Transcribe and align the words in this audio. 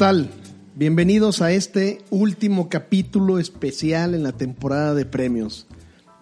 tal? 0.00 0.30
Bienvenidos 0.76 1.42
a 1.42 1.52
este 1.52 1.98
último 2.08 2.70
capítulo 2.70 3.38
especial 3.38 4.14
en 4.14 4.22
la 4.22 4.32
temporada 4.32 4.94
de 4.94 5.04
premios. 5.04 5.66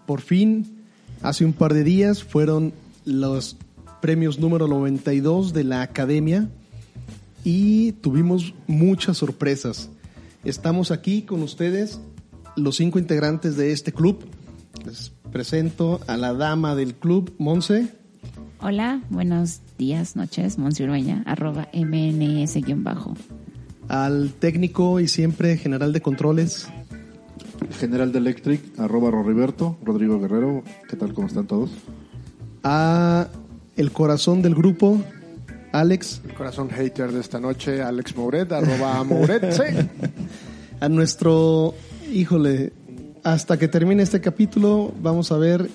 Por 0.05 0.21
fin, 0.21 0.83
hace 1.23 1.45
un 1.45 1.53
par 1.53 1.75
de 1.75 1.85
días 1.85 2.25
fueron 2.25 2.73
los 3.05 3.57
premios 4.03 4.41
número 4.41 4.67
92 4.67 5.53
de 5.53 5.63
la 5.63 5.83
Academia 5.83 6.49
y 7.45 7.93
tuvimos 7.93 8.53
muchas 8.67 9.19
sorpresas. 9.19 9.91
Estamos 10.43 10.91
aquí 10.91 11.23
con 11.23 11.45
ustedes, 11.45 12.01
los 12.57 12.79
cinco 12.79 12.99
integrantes 12.99 13.57
de 13.57 13.71
este 13.71 13.93
club. 13.93 14.25
Les 14.87 15.13
presento 15.31 16.01
a 16.09 16.17
la 16.17 16.35
dama 16.35 16.75
del 16.75 16.97
club, 16.97 17.33
Monse. 17.39 17.95
Hola, 18.61 19.03
buenos 19.09 19.61
días, 19.79 20.17
noches, 20.17 20.59
Monse 20.59 20.83
Urueña, 20.83 21.23
arroba 21.27 21.69
mns-bajo. 21.73 23.15
Al 23.89 24.33
técnico 24.39 25.01
y 25.01 25.09
siempre 25.09 25.57
general 25.57 25.93
de 25.93 26.01
controles, 26.01 26.69
General 27.79 28.13
de 28.13 28.19
Electric, 28.19 28.79
arroba 28.79 29.11
Roriberto, 29.11 29.77
Rodrigo 29.85 30.21
Guerrero. 30.21 30.63
¿Qué 30.89 30.97
tal? 30.97 31.13
¿Cómo 31.13 31.27
están 31.27 31.47
todos? 31.47 31.71
a 32.63 33.29
el 33.77 33.93
corazón 33.93 34.43
del 34.43 34.55
grupo, 34.55 35.01
Alex, 35.73 36.21
El 36.27 36.35
corazón 36.35 36.71
hater 36.71 37.13
de 37.13 37.21
esta 37.21 37.39
noche, 37.39 37.83
Alex 37.83 38.17
Mouret, 38.17 38.51
arroba 38.53 39.05
Mouret, 39.05 39.53
sí. 39.53 39.89
a 40.81 40.89
nuestro, 40.89 41.75
híjole, 42.13 42.73
hasta 43.23 43.57
que 43.57 43.69
termine 43.69 44.03
este 44.03 44.21
capítulo 44.21 44.93
vamos 45.01 45.31
a 45.31 45.39
ver 45.39 45.71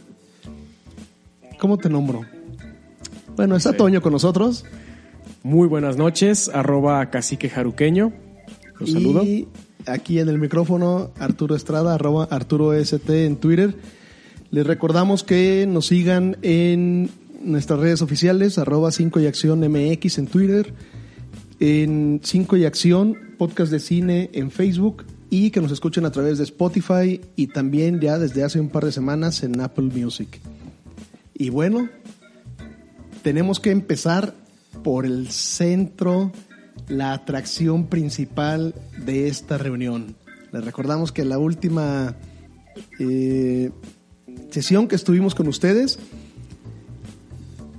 cómo 1.60 1.78
te 1.78 1.90
nombro. 1.90 2.22
Bueno, 3.36 3.56
está 3.56 3.74
Toño 3.74 4.02
con 4.02 4.12
nosotros 4.12 4.66
Muy 5.44 5.68
buenas 5.68 5.98
noches, 5.98 6.50
arroba 6.54 7.10
cacique 7.10 7.50
jaruqueño. 7.50 8.14
Los 8.80 8.94
saludo. 8.94 9.24
y 9.24 9.50
aquí 9.86 10.20
en 10.20 10.30
el 10.30 10.40
micrófono 10.40 11.12
Arturo 11.20 11.54
Estrada, 11.54 11.96
arroba 11.96 12.30
Arturo 12.32 12.74
ST 12.74 13.26
en 13.26 13.36
Twitter. 13.36 13.76
Les 14.52 14.66
recordamos 14.66 15.26
que 15.26 15.68
nos 15.68 15.88
sigan 15.88 16.38
en 16.44 17.10
nuestras 17.44 17.82
redes 17.82 18.02
oficiales, 18.02 18.58
arroba 18.58 18.94
5 18.94 19.20
y 19.20 19.26
acción 19.26 19.60
MX 19.60 20.18
en 20.20 20.28
Twitter, 20.28 20.74
en 21.60 22.22
5 22.24 22.56
y 22.56 22.64
acción, 22.64 23.18
podcast 23.38 23.70
de 23.70 23.82
cine 23.82 24.30
en 24.32 24.50
Facebook 24.50 25.04
y 25.30 25.52
que 25.52 25.60
nos 25.60 25.74
escuchen 25.74 26.06
a 26.06 26.12
través 26.12 26.38
de 26.38 26.46
Spotify 26.46 27.20
y 27.36 27.48
también 27.48 28.00
ya 28.00 28.18
desde 28.18 28.46
hace 28.46 28.62
un 28.62 28.70
par 28.70 28.86
de 28.86 28.94
semanas 28.94 29.44
en 29.44 29.60
Apple 29.60 29.90
Music. 29.94 30.40
Y 31.34 31.50
bueno, 31.50 31.90
tenemos 33.24 33.60
que 33.60 33.72
empezar 33.72 34.42
por 34.84 35.06
el 35.06 35.30
centro, 35.30 36.32
la 36.88 37.14
atracción 37.14 37.88
principal 37.88 38.76
de 39.06 39.28
esta 39.28 39.58
reunión. 39.58 40.16
Les 40.52 40.64
recordamos 40.64 41.12
que 41.12 41.26
la 41.26 41.40
última 41.40 42.16
eh, 43.00 43.72
sesión 44.52 44.88
que 44.88 44.96
estuvimos 44.96 45.34
con 45.34 45.48
ustedes, 45.48 46.00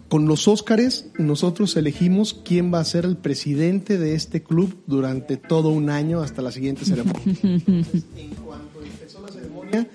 con 0.09 0.27
los 0.27 0.49
Óscares, 0.49 1.07
nosotros 1.19 1.77
elegimos 1.77 2.35
quién 2.45 2.73
va 2.73 2.81
a 2.81 2.85
ser 2.85 3.05
el 3.05 3.17
presidente 3.17 3.99
de 3.99 4.15
este 4.15 4.43
club 4.43 4.83
durante 4.87 5.37
todo 5.37 5.71
un 5.71 5.91
año 5.91 6.21
hasta 6.21 6.43
la 6.43 6.53
siguiente 6.53 6.85
ceremonia. 6.85 7.23
Entonces, 7.43 8.05
en 8.17 8.31
cuanto 8.31 8.83
empezó 8.83 9.21
la 9.21 9.29
ceremonia, 9.29 9.89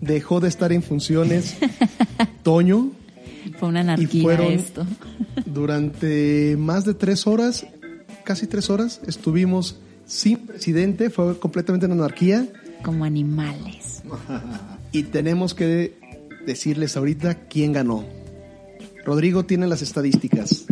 dejó 0.00 0.40
de 0.40 0.48
estar 0.48 0.72
en 0.72 0.82
funciones 0.82 1.56
Toño, 2.42 2.92
Fue 3.58 3.68
una 3.68 3.80
y 3.80 3.82
anarquía 3.82 4.22
fueron 4.22 4.46
esto. 4.52 4.86
durante 5.46 6.56
más 6.58 6.84
de 6.84 6.94
tres 6.94 7.26
horas, 7.26 7.66
casi 8.24 8.46
tres 8.46 8.70
horas, 8.70 9.00
estuvimos 9.06 9.80
sin 10.06 10.38
presidente, 10.38 11.10
fue 11.10 11.38
completamente 11.38 11.86
en 11.86 11.92
anarquía 11.92 12.46
Como 12.82 13.04
animales. 13.04 14.02
y 14.92 15.02
tenemos 15.04 15.54
que 15.54 15.94
decirles 16.46 16.96
ahorita 16.96 17.46
quién 17.48 17.72
ganó. 17.72 18.04
Rodrigo 19.04 19.44
tiene 19.44 19.66
las 19.66 19.82
estadísticas. 19.82 20.64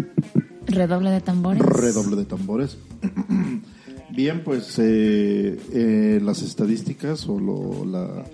Redoble 0.67 1.11
de 1.11 1.21
tambores. 1.21 1.63
Redoble 1.63 2.17
de 2.17 2.25
tambores. 2.25 2.77
Bien, 4.11 4.43
pues 4.45 4.79
eh, 4.79 5.59
eh, 5.73 6.21
las 6.23 6.43
estadísticas 6.43 7.27
o 7.29 7.39
lo- 7.39 7.85
la- 7.85 8.25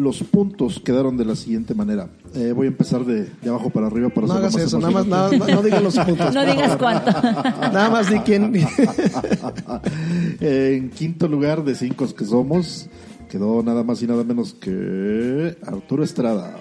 los 0.00 0.22
puntos 0.22 0.80
quedaron 0.84 1.16
de 1.16 1.24
la 1.24 1.36
siguiente 1.36 1.74
manera. 1.74 2.08
Eh, 2.34 2.52
voy 2.54 2.66
a 2.66 2.70
empezar 2.70 3.04
de, 3.04 3.24
de 3.42 3.48
abajo 3.48 3.70
para 3.70 3.86
arriba 3.88 4.08
para 4.08 4.26
No 4.26 4.32
hagas 4.34 4.54
eso, 4.56 4.78
nada 4.78 4.90
más, 4.92 5.06
nada, 5.06 5.30
no 5.30 5.62
digan 5.62 5.84
los 5.84 5.96
puntos. 5.98 6.34
No 6.34 6.44
digas 6.46 6.76
cuánto. 6.76 7.10
Nada 7.60 7.90
más 7.90 8.08
di 8.10 8.18
quién. 8.20 8.52
en 10.40 10.90
quinto 10.90 11.28
lugar 11.28 11.64
de 11.64 11.74
cinco 11.74 12.06
que 12.14 12.24
somos, 12.24 12.88
quedó 13.28 13.62
nada 13.62 13.82
más 13.84 14.02
y 14.02 14.06
nada 14.06 14.24
menos 14.24 14.54
que 14.54 15.56
Arturo 15.66 16.02
Estrada. 16.04 16.56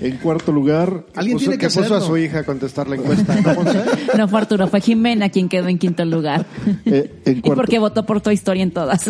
en 0.00 0.16
cuarto 0.18 0.52
lugar, 0.52 1.04
Alguien 1.14 1.36
Puso- 1.36 1.40
tiene 1.50 1.58
que 1.58 1.68
que 1.68 1.74
puso 1.74 1.94
a 1.94 2.00
su 2.00 2.16
hija 2.16 2.40
a 2.40 2.44
contestar 2.44 2.88
la 2.88 2.96
encuesta, 2.96 3.34
¿no? 3.40 3.54
No 4.18 4.28
fue 4.28 4.38
Arturo, 4.40 4.68
fue 4.68 4.80
Jimena 4.80 5.28
quien 5.30 5.48
quedó 5.48 5.68
en 5.68 5.78
quinto 5.78 6.04
lugar. 6.04 6.46
eh, 6.84 7.20
en 7.24 7.38
Y 7.38 7.40
cuarto, 7.40 7.56
porque 7.62 7.78
votó 7.78 8.04
por 8.06 8.20
Toy 8.20 8.34
Story 8.34 8.60
en 8.62 8.70
todas. 8.72 9.08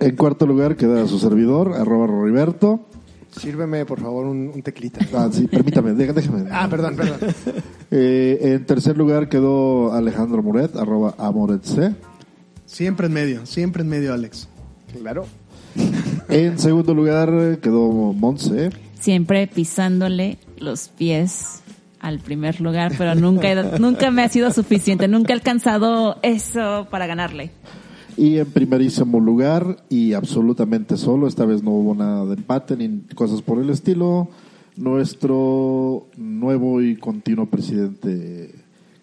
En 0.00 0.16
cuarto 0.16 0.46
lugar 0.46 0.76
queda 0.76 1.06
su 1.06 1.18
servidor, 1.18 1.74
arroba 1.74 2.06
Roriberto. 2.06 2.86
Sírveme, 3.30 3.86
por 3.86 4.00
favor, 4.00 4.26
un, 4.26 4.50
un 4.52 4.62
tequilita. 4.62 5.06
Ah, 5.14 5.28
sí, 5.30 5.46
permítame, 5.46 5.92
déjame. 5.92 6.48
Ah, 6.50 6.66
perdón, 6.68 6.96
perdón. 6.96 7.18
Eh, 7.92 8.38
en 8.42 8.66
tercer 8.66 8.96
lugar 8.98 9.28
quedó 9.28 9.92
Alejandro 9.92 10.42
Muret, 10.42 10.74
arroba 10.76 11.14
amoretc. 11.18 11.94
Siempre 12.66 13.06
en 13.06 13.12
medio, 13.12 13.46
siempre 13.46 13.82
en 13.82 13.88
medio, 13.88 14.12
Alex. 14.12 14.48
Claro. 15.00 15.26
En 16.28 16.58
segundo 16.58 16.94
lugar 16.94 17.58
quedó 17.60 17.88
Monse. 18.12 18.70
Siempre 18.98 19.46
pisándole 19.46 20.38
los 20.58 20.88
pies 20.88 21.60
al 22.00 22.18
primer 22.18 22.60
lugar, 22.60 22.92
pero 22.98 23.14
nunca, 23.14 23.50
he- 23.52 23.78
nunca 23.78 24.10
me 24.10 24.22
ha 24.24 24.28
sido 24.28 24.50
suficiente. 24.52 25.06
Nunca 25.06 25.32
he 25.32 25.36
alcanzado 25.36 26.16
eso 26.22 26.88
para 26.90 27.06
ganarle. 27.06 27.50
Y 28.16 28.38
en 28.38 28.50
primerísimo 28.50 29.20
lugar, 29.20 29.84
y 29.88 30.12
absolutamente 30.12 30.96
solo, 30.96 31.26
esta 31.26 31.44
vez 31.44 31.62
no 31.62 31.70
hubo 31.70 31.94
nada 31.94 32.26
de 32.26 32.34
empate 32.34 32.76
ni 32.76 33.00
cosas 33.14 33.42
por 33.42 33.60
el 33.60 33.70
estilo, 33.70 34.28
nuestro 34.76 36.06
nuevo 36.16 36.82
y 36.82 36.96
continuo 36.96 37.46
presidente, 37.46 38.54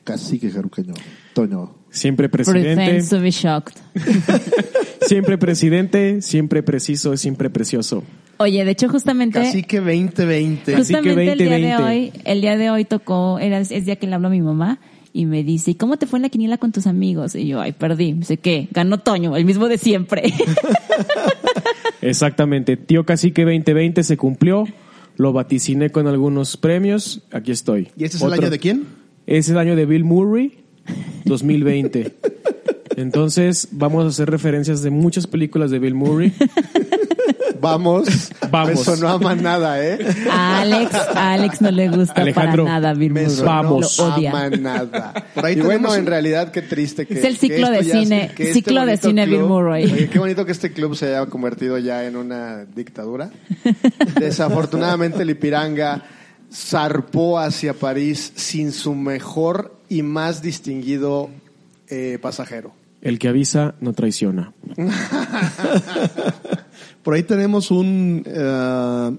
Cacique 0.03 0.49
Jaruqueño, 0.49 0.93
Toño. 1.33 1.75
Siempre 1.89 2.29
presidente, 2.29 3.01
to 3.09 3.19
be 3.19 3.31
shocked. 3.31 3.75
siempre 5.01 5.37
presidente, 5.37 6.21
siempre 6.21 6.61
preciso, 6.61 7.15
siempre 7.17 7.49
precioso. 7.49 8.03
Oye, 8.37 8.63
de 8.65 8.71
hecho, 8.71 8.87
justamente. 8.87 9.39
Casi 9.39 9.63
que 9.63 9.79
2020. 9.79 10.75
Así 10.75 10.93
que 10.93 10.99
Justamente 10.99 11.31
el 11.31 11.37
día 11.39 11.49
de 11.49 11.71
2020. 11.71 11.83
hoy, 11.83 12.13
el 12.25 12.41
día 12.41 12.57
de 12.57 12.69
hoy 12.69 12.85
tocó, 12.85 13.39
era, 13.39 13.59
es 13.59 13.85
día 13.85 13.95
que 13.95 14.05
le 14.05 14.13
habló 14.13 14.27
a 14.27 14.31
mi 14.31 14.41
mamá 14.41 14.79
y 15.17 15.25
me 15.25 15.43
dice, 15.43 15.71
¿y 15.71 15.73
cómo 15.75 15.97
te 15.97 16.05
fue 16.05 16.19
en 16.19 16.23
la 16.23 16.29
quiniela 16.29 16.59
con 16.59 16.71
tus 16.71 16.85
amigos? 16.85 17.33
Y 17.33 17.47
yo, 17.47 17.59
ay, 17.59 17.71
perdí. 17.71 18.13
Me 18.13 18.19
dice, 18.19 18.37
¿qué? 18.37 18.67
Ganó 18.69 18.99
Toño, 18.99 19.35
el 19.35 19.45
mismo 19.45 19.67
de 19.67 19.79
siempre. 19.79 20.31
Exactamente. 22.01 22.77
Tío 22.77 23.03
Cacique 23.03 23.43
2020 23.43 24.03
se 24.03 24.15
cumplió. 24.15 24.65
Lo 25.15 25.33
vaticiné 25.33 25.89
con 25.89 26.05
algunos 26.05 26.55
premios. 26.55 27.23
Aquí 27.31 27.51
estoy. 27.51 27.87
¿Y 27.97 28.03
este 28.03 28.17
es 28.17 28.23
el 28.23 28.31
año 28.31 28.51
de 28.51 28.59
quién? 28.59 28.85
Es 29.25 29.49
el 29.49 29.57
año 29.57 29.75
de 29.75 29.87
Bill 29.87 30.03
Murray, 30.03 30.59
2020. 31.25 32.13
Entonces, 32.97 33.69
vamos 33.71 34.03
a 34.05 34.07
hacer 34.09 34.29
referencias 34.29 34.81
de 34.81 34.89
muchas 34.89 35.27
películas 35.27 35.71
de 35.71 35.79
Bill 35.79 35.93
Murray. 35.93 36.33
Vamos. 37.59 38.31
Vamos. 38.51 38.81
Eso 38.81 38.95
no 38.97 39.09
ama 39.09 39.33
nada, 39.33 39.83
¿eh? 39.83 39.97
A 40.31 40.61
Alex, 40.61 40.93
a 40.93 41.33
Alex 41.33 41.59
no 41.61 41.71
le 41.71 41.89
gusta 41.89 42.21
Alejandro, 42.21 42.65
para 42.65 42.79
nada 42.79 42.93
Bill 42.93 43.11
Murray. 43.13 43.27
Vamos. 43.43 43.99
Odia. 43.99 44.29
ama 44.31 44.49
nada. 44.49 45.25
Por 45.33 45.45
ahí 45.45 45.57
y 45.57 45.61
bueno, 45.61 45.93
en 45.95 46.05
realidad, 46.05 46.51
qué 46.51 46.61
triste 46.61 47.07
que... 47.07 47.17
Es 47.17 47.25
el 47.25 47.37
ciclo 47.37 47.67
que 47.71 47.77
de 47.77 47.83
ya 47.83 47.93
cine- 47.95 48.25
este 48.25 48.53
ciclo 48.53 48.85
de 48.85 48.97
cine 48.97 49.25
Bill 49.25 49.43
Murray. 49.43 49.85
Oye, 49.85 50.07
qué 50.09 50.19
bonito 50.19 50.45
que 50.45 50.51
este 50.51 50.71
club 50.71 50.95
se 50.95 51.07
haya 51.07 51.25
convertido 51.25 51.77
ya 51.79 52.05
en 52.05 52.15
una 52.15 52.65
dictadura. 52.65 53.31
Desafortunadamente, 54.19 55.23
el 55.23 55.29
Ipiranga 55.31 56.03
zarpó 56.53 57.39
hacia 57.39 57.73
París 57.73 58.33
sin 58.35 58.71
su 58.71 58.93
mejor 58.93 59.75
y 59.89 60.03
más 60.03 60.41
distinguido 60.43 61.29
eh, 61.89 62.19
pasajero. 62.21 62.71
El 63.01 63.19
que 63.19 63.27
avisa 63.27 63.75
no 63.79 63.93
traiciona. 63.93 64.53
Por 67.03 67.13
ahí 67.13 67.23
tenemos 67.23 67.71
un, 67.71 68.23
eh, 68.25 69.17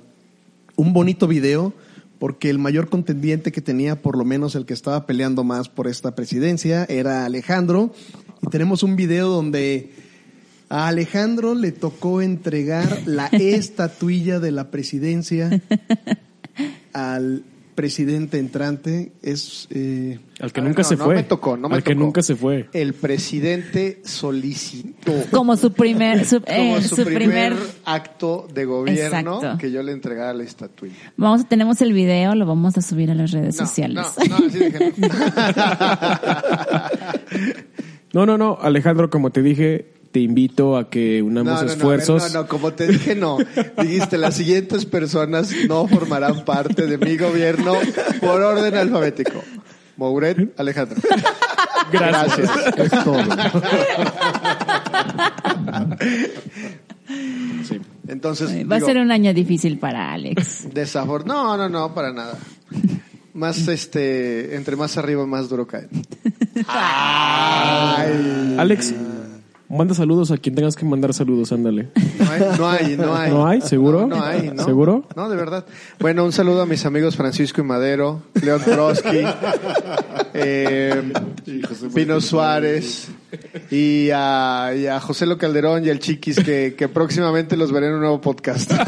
un 0.76 0.92
bonito 0.92 1.26
video 1.26 1.72
porque 2.18 2.50
el 2.50 2.58
mayor 2.58 2.88
contendiente 2.88 3.52
que 3.52 3.60
tenía, 3.60 4.02
por 4.02 4.18
lo 4.18 4.24
menos 4.24 4.54
el 4.54 4.66
que 4.66 4.74
estaba 4.74 5.06
peleando 5.06 5.44
más 5.44 5.68
por 5.68 5.86
esta 5.86 6.14
presidencia, 6.14 6.84
era 6.88 7.24
Alejandro. 7.24 7.94
Y 8.42 8.48
tenemos 8.48 8.82
un 8.82 8.96
video 8.96 9.28
donde 9.28 9.90
a 10.68 10.88
Alejandro 10.88 11.54
le 11.54 11.72
tocó 11.72 12.20
entregar 12.20 13.02
la 13.06 13.26
estatuilla 13.32 14.40
de 14.40 14.52
la 14.52 14.70
presidencia 14.70 15.62
al 16.92 17.44
presidente 17.78 18.38
entrante 18.40 19.12
es... 19.22 19.68
eh, 19.70 20.18
Al 20.40 20.52
que 20.52 20.60
ver, 20.60 20.68
nunca 20.70 20.82
no, 20.82 20.88
se 20.88 20.96
no 20.96 21.04
fue. 21.04 21.14
me 21.14 21.22
tocó, 21.22 21.56
no 21.56 21.68
me 21.68 21.76
Al 21.76 21.84
que 21.84 21.92
tocó. 21.94 22.04
nunca 22.06 22.22
se 22.22 22.34
fue. 22.34 22.68
El 22.72 22.92
presidente 22.92 24.00
solicitó 24.04 25.12
Como 25.30 25.56
su 25.56 25.72
primer, 25.72 26.24
su, 26.24 26.40
como 26.40 26.76
eh, 26.78 26.82
su, 26.82 26.96
su 26.96 27.04
primer, 27.04 27.22
primer, 27.22 27.56
acto 27.84 28.48
de 28.52 28.64
gobierno 28.64 29.36
Exacto. 29.36 29.58
que 29.58 29.70
yo 29.70 29.84
le 29.84 29.92
entregara 29.92 30.34
la 30.34 30.42
estatuilla. 30.42 31.12
vamos, 31.16 31.48
tenemos 31.48 31.80
el 31.80 31.92
video, 31.92 32.34
lo 32.34 32.46
vamos 32.46 32.76
a 32.76 32.82
subir 32.82 33.12
a 33.12 33.14
las 33.14 33.30
redes 33.30 33.56
No, 33.60 33.64
sociales. 33.66 34.06
No, 38.12 38.26
no, 38.26 38.38
no, 38.38 38.58
Alejandro, 38.60 39.08
como 39.10 39.30
te 39.30 39.40
dije, 39.42 39.92
te 40.12 40.20
invito 40.20 40.76
a 40.76 40.88
que 40.88 41.22
unamos 41.22 41.52
No, 41.52 41.60
no, 41.60 41.66
no, 41.66 41.72
esfuerzos. 41.72 42.32
No, 42.32 42.42
no, 42.42 42.48
como 42.48 42.72
te 42.72 42.86
dije, 42.86 43.14
no. 43.14 43.38
Dijiste, 43.80 44.16
las 44.18 44.34
siguientes 44.34 44.84
personas 44.86 45.50
no 45.68 45.86
formarán 45.86 46.44
parte 46.44 46.86
de 46.86 46.96
mi 46.98 47.16
gobierno 47.16 47.74
por 48.20 48.40
orden 48.40 48.74
alfabético. 48.74 49.42
Mouret, 49.96 50.58
Alejandro. 50.58 51.00
Gracias. 51.92 52.50
Es 52.76 52.90
todo. 53.04 53.18
Entonces, 58.06 58.50
Va 58.70 58.76
a 58.76 58.80
ser 58.80 58.98
un 58.98 59.10
año 59.10 59.32
difícil 59.34 59.78
para 59.78 60.12
Alex. 60.12 60.68
desafor- 60.72 61.24
No, 61.24 61.56
no, 61.56 61.68
no, 61.68 61.94
para 61.94 62.12
nada. 62.12 62.38
Más 63.34 63.68
este, 63.68 64.56
entre 64.56 64.76
más 64.76 64.96
arriba, 64.96 65.26
más 65.26 65.48
duro 65.48 65.66
cae. 65.66 65.88
Ay. 66.66 68.56
Alex, 68.58 68.94
manda 69.68 69.94
saludos 69.94 70.30
a 70.30 70.38
quien 70.38 70.54
tengas 70.54 70.76
que 70.76 70.84
mandar 70.84 71.12
saludos, 71.12 71.52
ándale. 71.52 71.90
No 72.18 72.30
hay, 72.30 72.40
no 72.58 72.68
hay, 72.68 72.96
no 72.96 73.14
hay. 73.14 73.30
¿No 73.30 73.46
hay? 73.46 73.60
¿Seguro? 73.60 74.06
No, 74.06 74.16
no 74.16 74.24
hay, 74.24 74.50
¿no? 74.50 74.64
¿Seguro? 74.64 75.04
No, 75.14 75.28
de 75.28 75.36
verdad. 75.36 75.66
Bueno, 75.98 76.24
un 76.24 76.32
saludo 76.32 76.62
a 76.62 76.66
mis 76.66 76.86
amigos 76.86 77.16
Francisco 77.16 77.60
y 77.60 77.64
Madero, 77.64 78.22
León 78.42 78.62
Trotsky, 78.64 79.24
eh, 80.34 81.12
Pino 81.94 82.20
Suárez 82.20 83.08
y 83.70 84.10
a, 84.12 84.72
y 84.76 84.86
a 84.86 85.00
José 85.00 85.26
Lo 85.26 85.36
Calderón 85.36 85.84
y 85.84 85.90
al 85.90 85.98
Chiquis 85.98 86.40
que, 86.40 86.74
que 86.76 86.88
próximamente 86.88 87.56
los 87.56 87.70
veré 87.72 87.88
en 87.88 87.94
un 87.94 88.00
nuevo 88.00 88.20
podcast. 88.20 88.72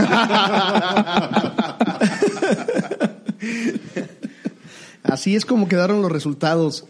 Así 5.02 5.34
es 5.34 5.44
como 5.44 5.68
quedaron 5.68 6.02
los 6.02 6.12
resultados. 6.12 6.86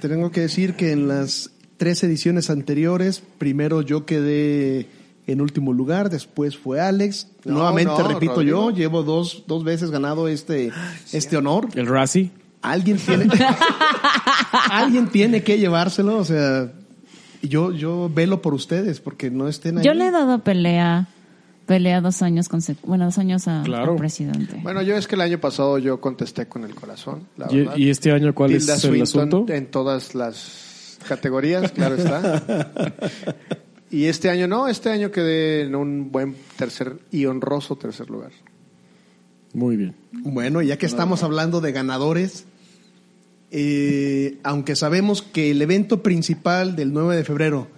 Tengo 0.00 0.30
que 0.30 0.42
decir 0.42 0.76
que 0.76 0.92
en 0.92 1.08
las 1.08 1.50
tres 1.78 2.02
ediciones 2.04 2.50
anteriores, 2.50 3.22
primero 3.38 3.80
yo 3.80 4.04
quedé 4.04 4.86
en 5.26 5.40
último 5.40 5.72
lugar, 5.72 6.10
después 6.10 6.56
fue 6.58 6.80
Alex. 6.80 7.28
No, 7.44 7.54
Nuevamente 7.54 7.92
no, 7.92 8.08
repito 8.08 8.34
Rodrigo. 8.34 8.70
yo, 8.70 8.76
llevo 8.76 9.02
dos, 9.02 9.44
dos 9.46 9.64
veces 9.64 9.90
ganado 9.90 10.28
este, 10.28 10.70
este 11.12 11.36
honor. 11.36 11.68
El 11.74 11.86
Razzie. 11.86 12.30
Alguien 12.62 12.96
tiene, 12.98 13.28
alguien 14.70 15.08
tiene 15.08 15.42
que 15.42 15.58
llevárselo, 15.58 16.16
o 16.18 16.24
sea, 16.24 16.72
yo, 17.42 17.72
yo 17.72 18.10
velo 18.12 18.42
por 18.42 18.54
ustedes, 18.54 19.00
porque 19.00 19.30
no 19.30 19.48
estén 19.48 19.78
ahí. 19.78 19.84
Yo 19.84 19.94
le 19.94 20.08
he 20.08 20.10
dado 20.10 20.40
pelea, 20.40 21.08
pelea 21.66 22.00
dos 22.00 22.20
años, 22.22 22.48
bueno, 22.84 23.04
dos 23.04 23.18
años 23.18 23.46
a, 23.46 23.62
Claro. 23.64 23.92
al 23.92 23.98
presidente. 23.98 24.58
Bueno, 24.62 24.82
yo 24.82 24.96
es 24.96 25.06
que 25.06 25.14
el 25.14 25.20
año 25.20 25.38
pasado 25.38 25.78
yo 25.78 26.00
contesté 26.00 26.46
con 26.46 26.64
el 26.64 26.74
corazón, 26.74 27.28
la 27.36 27.46
¿Y, 27.50 27.58
verdad. 27.60 27.76
y 27.76 27.90
este 27.90 28.10
año 28.10 28.34
cuál 28.34 28.50
Tilda 28.50 28.74
es 28.74 28.84
el 28.84 28.90
Swinton 29.06 29.28
asunto? 29.28 29.52
En 29.54 29.66
todas 29.70 30.14
las 30.16 30.67
categorías, 31.08 31.72
claro 31.72 31.96
está. 31.96 32.44
Y 33.90 34.04
este 34.04 34.28
año 34.28 34.46
no, 34.46 34.68
este 34.68 34.90
año 34.90 35.10
quedé 35.10 35.62
en 35.62 35.74
un 35.74 36.12
buen 36.12 36.36
tercer 36.56 36.98
y 37.10 37.24
honroso 37.24 37.76
tercer 37.76 38.10
lugar. 38.10 38.32
Muy 39.54 39.78
bien. 39.78 39.94
Bueno, 40.12 40.60
ya 40.60 40.76
que 40.76 40.84
estamos 40.84 41.22
hablando 41.22 41.62
de 41.62 41.72
ganadores, 41.72 42.44
eh, 43.50 44.38
aunque 44.42 44.76
sabemos 44.76 45.22
que 45.22 45.50
el 45.50 45.62
evento 45.62 46.02
principal 46.02 46.76
del 46.76 46.92
9 46.92 47.16
de 47.16 47.24
febrero 47.24 47.68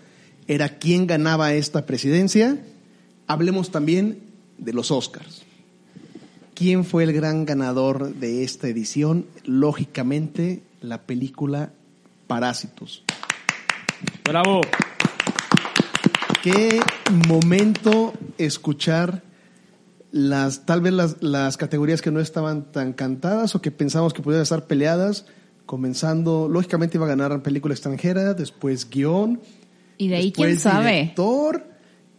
era 0.48 0.78
quién 0.78 1.06
ganaba 1.06 1.54
esta 1.54 1.86
presidencia, 1.86 2.58
hablemos 3.28 3.70
también 3.70 4.18
de 4.58 4.72
los 4.72 4.90
Oscars. 4.90 5.44
¿Quién 6.54 6.84
fue 6.84 7.04
el 7.04 7.12
gran 7.12 7.44
ganador 7.44 8.16
de 8.16 8.42
esta 8.42 8.66
edición? 8.66 9.26
Lógicamente, 9.44 10.60
la 10.82 11.02
película 11.02 11.70
Parásitos. 12.26 13.02
Bravo. 14.24 14.60
Qué 16.42 16.80
momento 17.28 18.12
escuchar 18.38 19.22
las 20.12 20.66
tal 20.66 20.80
vez 20.80 20.92
las, 20.92 21.22
las 21.22 21.56
categorías 21.56 22.02
que 22.02 22.10
no 22.10 22.20
estaban 22.20 22.72
tan 22.72 22.92
cantadas 22.92 23.54
o 23.54 23.60
que 23.60 23.70
pensamos 23.70 24.12
que 24.12 24.22
podían 24.22 24.42
estar 24.42 24.66
peleadas, 24.66 25.26
comenzando, 25.66 26.48
lógicamente 26.48 26.96
iba 26.96 27.06
a 27.06 27.08
ganar 27.08 27.42
película 27.42 27.74
extranjera, 27.74 28.34
después 28.34 28.88
guion, 28.90 29.40
Y 29.98 30.08
de 30.08 30.16
ahí 30.16 30.24
después 30.26 30.48
quién 30.48 30.58
sabe. 30.58 30.92
director, 30.92 31.66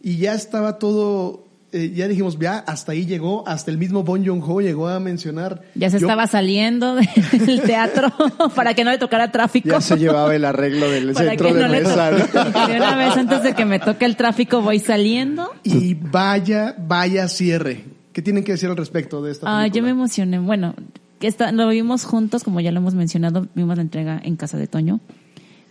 y 0.02 0.16
ya 0.16 0.34
estaba 0.34 0.78
todo, 0.78 1.44
eh, 1.72 1.92
ya 1.94 2.06
dijimos, 2.08 2.38
ya 2.38 2.58
hasta 2.58 2.92
ahí 2.92 3.06
llegó, 3.06 3.46
hasta 3.48 3.70
el 3.70 3.78
mismo 3.78 4.02
Bon 4.02 4.24
Joon-ho 4.24 4.60
llegó 4.60 4.88
a 4.88 5.00
mencionar. 5.00 5.62
Ya 5.74 5.88
se 5.90 5.98
yo- 5.98 6.06
estaba 6.06 6.26
saliendo 6.26 6.94
del 6.96 7.62
teatro 7.62 8.12
para 8.54 8.74
que 8.74 8.84
no 8.84 8.90
le 8.90 8.98
tocara 8.98 9.32
tráfico. 9.32 9.68
Ya 9.70 9.80
se 9.80 9.96
llevaba 9.96 10.34
el 10.34 10.44
arreglo 10.44 10.90
del 10.90 11.12
para 11.12 11.30
centro 11.30 11.48
que 11.48 11.54
de 11.54 11.60
no 11.62 11.68
le 11.68 11.80
mesa. 11.80 12.10
De 12.68 12.76
una 12.76 12.96
vez 12.96 13.16
antes 13.16 13.42
de 13.42 13.54
que 13.54 13.64
me 13.64 13.78
toque 13.78 14.04
el 14.04 14.16
tráfico 14.16 14.60
voy 14.62 14.78
saliendo. 14.78 15.50
Y 15.64 15.94
vaya, 15.94 16.74
vaya 16.78 17.26
cierre. 17.28 17.84
¿Qué 18.12 18.20
tienen 18.22 18.44
que 18.44 18.52
decir 18.52 18.68
al 18.68 18.76
respecto 18.76 19.22
de 19.22 19.32
esta 19.32 19.46
Ah, 19.46 19.60
película? 19.62 19.78
yo 19.78 19.82
me 19.84 19.90
emocioné. 19.90 20.38
Bueno, 20.38 20.74
que 21.18 21.26
esta, 21.28 21.50
lo 21.52 21.68
vimos 21.68 22.04
juntos, 22.04 22.44
como 22.44 22.60
ya 22.60 22.70
lo 22.72 22.78
hemos 22.80 22.94
mencionado, 22.94 23.46
vimos 23.54 23.76
la 23.76 23.82
entrega 23.82 24.20
en 24.22 24.36
casa 24.36 24.58
de 24.58 24.66
Toño. 24.66 25.00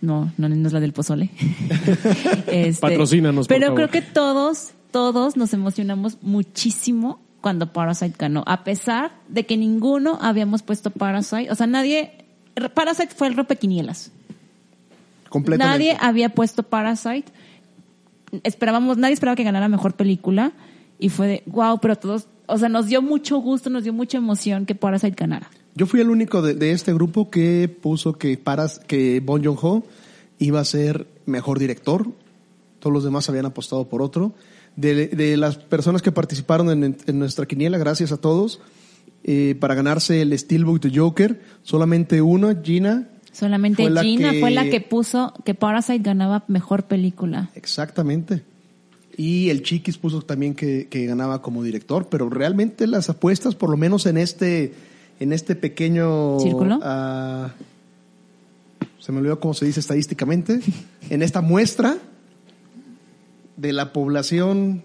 No, 0.02 0.32
no, 0.40 0.50
no 0.50 0.68
es 0.68 0.74
la 0.74 0.80
del 0.80 0.94
pozole. 0.94 1.30
Este, 2.48 2.82
Patrocínanos, 2.82 3.48
por 3.48 3.56
Pero 3.56 3.68
favor. 3.68 3.90
creo 3.90 3.90
que 3.92 4.02
todos, 4.02 4.72
todos 4.92 5.38
nos 5.38 5.54
emocionamos 5.54 6.18
muchísimo 6.22 7.20
cuando 7.42 7.74
Parasite 7.74 8.16
ganó, 8.18 8.44
a 8.46 8.64
pesar 8.64 9.12
de 9.28 9.46
que 9.46 9.58
ninguno 9.58 10.20
habíamos 10.22 10.62
puesto 10.62 10.92
Parasite. 10.92 11.52
O 11.52 11.56
sea, 11.56 11.68
nadie, 11.68 12.26
Parasite 12.74 13.14
fue 13.16 13.28
el 13.28 13.36
rompequinielas. 13.36 14.12
Completamente. 15.30 15.78
Nadie 15.78 15.98
había 16.00 16.30
puesto 16.30 16.64
Parasite. 16.64 17.26
Esperábamos, 18.44 18.98
nadie 18.98 19.14
esperaba 19.14 19.36
que 19.36 19.44
ganara 19.44 19.68
mejor 19.68 19.96
película. 19.96 20.52
Y 21.00 21.10
fue 21.10 21.28
de, 21.28 21.44
wow, 21.48 21.80
pero 21.82 21.96
todos, 21.96 22.28
o 22.46 22.58
sea, 22.60 22.70
nos 22.70 22.86
dio 22.86 23.02
mucho 23.02 23.38
gusto, 23.40 23.72
nos 23.72 23.84
dio 23.84 23.94
mucha 23.94 24.20
emoción 24.20 24.68
que 24.68 24.76
Parasite 24.76 25.16
ganara. 25.18 25.50
Yo 25.74 25.88
fui 25.88 26.00
el 26.02 26.10
único 26.10 26.44
de, 26.44 26.54
de 26.54 26.74
este 26.74 26.94
grupo 26.94 27.32
que 27.32 27.68
puso 27.70 28.14
que 28.20 28.38
Paras, 28.38 28.80
que 28.80 29.20
Bon 29.20 29.44
Joon-ho 29.44 29.84
iba 30.38 30.60
a 30.60 30.66
ser 30.66 31.08
mejor 31.26 31.58
director. 31.58 32.08
Todos 32.80 32.94
los 32.94 33.04
demás 33.04 33.30
habían 33.30 33.46
apostado 33.46 33.88
por 33.88 34.02
otro. 34.02 34.34
De, 34.76 35.08
de 35.08 35.38
las 35.38 35.58
personas 35.58 36.02
que 36.02 36.12
participaron 36.12 36.70
en, 36.84 36.98
en 37.06 37.20
nuestra 37.20 37.46
quiniela, 37.46 37.78
gracias 37.78 38.12
a 38.12 38.18
todos, 38.18 38.62
eh, 39.24 39.56
para 39.60 39.76
ganarse 39.76 40.22
el 40.22 40.38
Steelbook 40.38 40.80
de 40.82 40.98
Joker, 40.98 41.42
solamente 41.62 42.22
uno, 42.22 42.50
Gina. 42.64 43.08
Solamente 43.34 43.84
Fue 43.84 43.92
la 43.92 44.02
Gina 44.04 44.32
que- 44.32 44.40
fue 44.40 44.52
la 44.52 44.70
que 44.70 44.82
puso 44.82 45.34
que 45.46 45.54
Parasite 45.54 46.00
ganaba 46.00 46.44
mejor 46.48 46.84
película. 46.84 47.50
Exactamente. 47.56 48.44
Y 49.18 49.50
el 49.50 49.62
Chiquis 49.62 49.98
puso 49.98 50.22
también 50.22 50.56
que, 50.56 50.88
que 50.90 51.06
ganaba 51.06 51.42
como 51.42 51.64
director, 51.64 52.08
pero 52.10 52.30
realmente 52.30 52.88
las 52.88 53.10
apuestas, 53.10 53.56
por 53.56 53.70
lo 53.70 53.78
menos 53.78 54.06
en 54.06 54.18
este, 54.18 54.74
en 55.20 55.34
este 55.34 55.56
pequeño 55.56 56.40
¿Círculo? 56.40 56.80
ah, 56.82 57.52
se 59.00 59.12
me 59.12 59.20
olvidó 59.20 59.40
cómo 59.40 59.54
se 59.54 59.66
dice 59.66 59.80
estadísticamente, 59.82 60.60
en 61.10 61.22
esta 61.22 61.42
muestra 61.42 61.98
de 63.58 63.74
la 63.74 63.94
población 63.94 64.84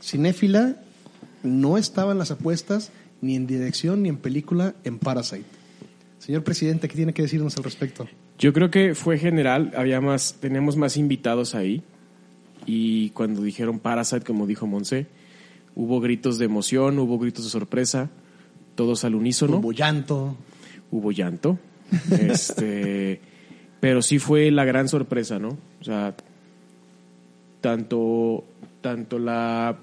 cinéfila, 0.00 0.76
no 1.42 1.78
estaban 1.78 2.18
las 2.18 2.30
apuestas 2.30 2.92
ni 3.20 3.36
en 3.36 3.46
dirección 3.46 4.02
ni 4.02 4.08
en 4.08 4.16
película 4.16 4.74
en 4.84 4.98
Parasite. 4.98 5.44
Señor 6.18 6.42
presidente, 6.42 6.88
¿qué 6.88 6.96
tiene 6.96 7.12
que 7.12 7.22
decirnos 7.22 7.56
al 7.56 7.64
respecto? 7.64 8.06
Yo 8.38 8.52
creo 8.52 8.70
que 8.70 8.94
fue 8.94 9.18
general, 9.18 9.72
había 9.76 10.00
más, 10.00 10.36
teníamos 10.40 10.76
más 10.76 10.96
invitados 10.96 11.54
ahí. 11.54 11.82
Y 12.66 13.10
cuando 13.10 13.42
dijeron 13.42 13.78
Parasite, 13.78 14.24
como 14.24 14.46
dijo 14.46 14.66
Monse, 14.66 15.06
hubo 15.74 16.00
gritos 16.00 16.38
de 16.38 16.46
emoción, 16.46 16.98
hubo 16.98 17.18
gritos 17.18 17.44
de 17.44 17.50
sorpresa, 17.50 18.10
todos 18.74 19.04
al 19.04 19.14
unísono. 19.14 19.58
Hubo 19.58 19.72
llanto. 19.72 20.36
hubo 20.90 21.12
llanto. 21.12 21.58
este, 22.10 23.20
pero 23.80 24.00
sí 24.00 24.18
fue 24.18 24.50
la 24.50 24.64
gran 24.64 24.88
sorpresa, 24.88 25.38
¿no? 25.38 25.58
O 25.80 25.84
sea, 25.84 26.14
tanto, 27.64 28.44
tanto 28.82 29.18
la 29.18 29.74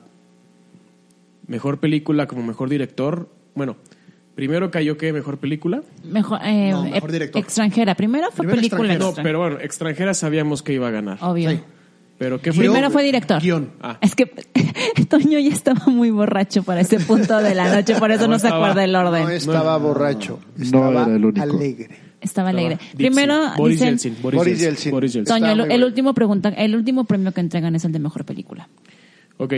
mejor 1.48 1.80
película 1.80 2.28
como 2.28 2.44
mejor 2.44 2.70
director. 2.70 3.28
Bueno, 3.56 3.76
primero 4.36 4.70
cayó 4.70 4.98
que 4.98 5.12
mejor 5.12 5.40
película. 5.40 5.82
Mejor, 6.04 6.40
eh, 6.44 6.70
No, 6.70 6.84
mejor 6.84 7.12
director. 7.12 7.42
extranjera. 7.42 7.96
Primero 7.96 8.28
fue 8.28 8.46
Primero 8.46 8.58
película 8.58 8.94
extranjera. 8.94 9.18
No, 9.18 9.24
pero 9.24 9.40
bueno, 9.40 9.60
extranjera 9.60 10.14
sabíamos 10.14 10.62
que 10.62 10.74
iba 10.74 10.90
a 10.90 10.92
ganar. 10.92 11.18
Obvio. 11.22 11.50
Sí. 11.50 11.60
Pero 12.20 12.40
¿qué 12.40 12.54
fue? 12.54 12.66
Primero 12.66 12.92
fue 12.92 13.02
director. 13.02 13.42
Guión. 13.42 13.72
Ah. 13.82 13.98
Es 14.00 14.14
que 14.14 14.28
Toño 15.10 15.40
ya 15.40 15.50
estaba 15.50 15.88
muy 15.88 16.12
borracho 16.12 16.62
para 16.62 16.82
ese 16.82 17.00
punto 17.00 17.40
de 17.40 17.56
la 17.56 17.74
noche, 17.74 17.96
por 17.96 18.12
eso 18.12 18.28
no, 18.28 18.34
No 18.34 18.40
se 18.40 18.48
acuerda 18.48 18.84
el 18.84 18.96
orden. 18.96 19.24
No 19.24 19.30
estaba 19.32 19.76
borracho, 19.78 20.40
No 20.56 20.64
estaba 20.64 20.92
era 21.06 21.16
el 21.16 21.26
único. 21.26 21.42
alegre. 21.42 22.11
Estaba 22.22 22.50
alegre. 22.50 22.76
Dixie. 22.76 22.96
Primero 22.98 23.52
Boris 23.58 23.80
dicen, 23.80 23.90
Yeltsin. 23.90 24.18
Boris, 24.22 24.38
Boris 24.38 24.60
Yeltsin. 24.60 24.68
Yeltsin. 24.68 24.92
Boris 24.92 25.14
Yeltsin. 25.14 25.40
Toño, 25.40 25.66
el, 25.66 25.84
último 25.84 26.14
pregunta, 26.14 26.50
el 26.50 26.76
último 26.76 27.06
premio 27.06 27.32
que 27.34 27.42
entregan 27.42 27.76
es 27.76 27.84
el 27.84 27.92
de 27.92 28.00
mejor 28.00 28.26
película. 28.26 28.70
Ok. 29.38 29.54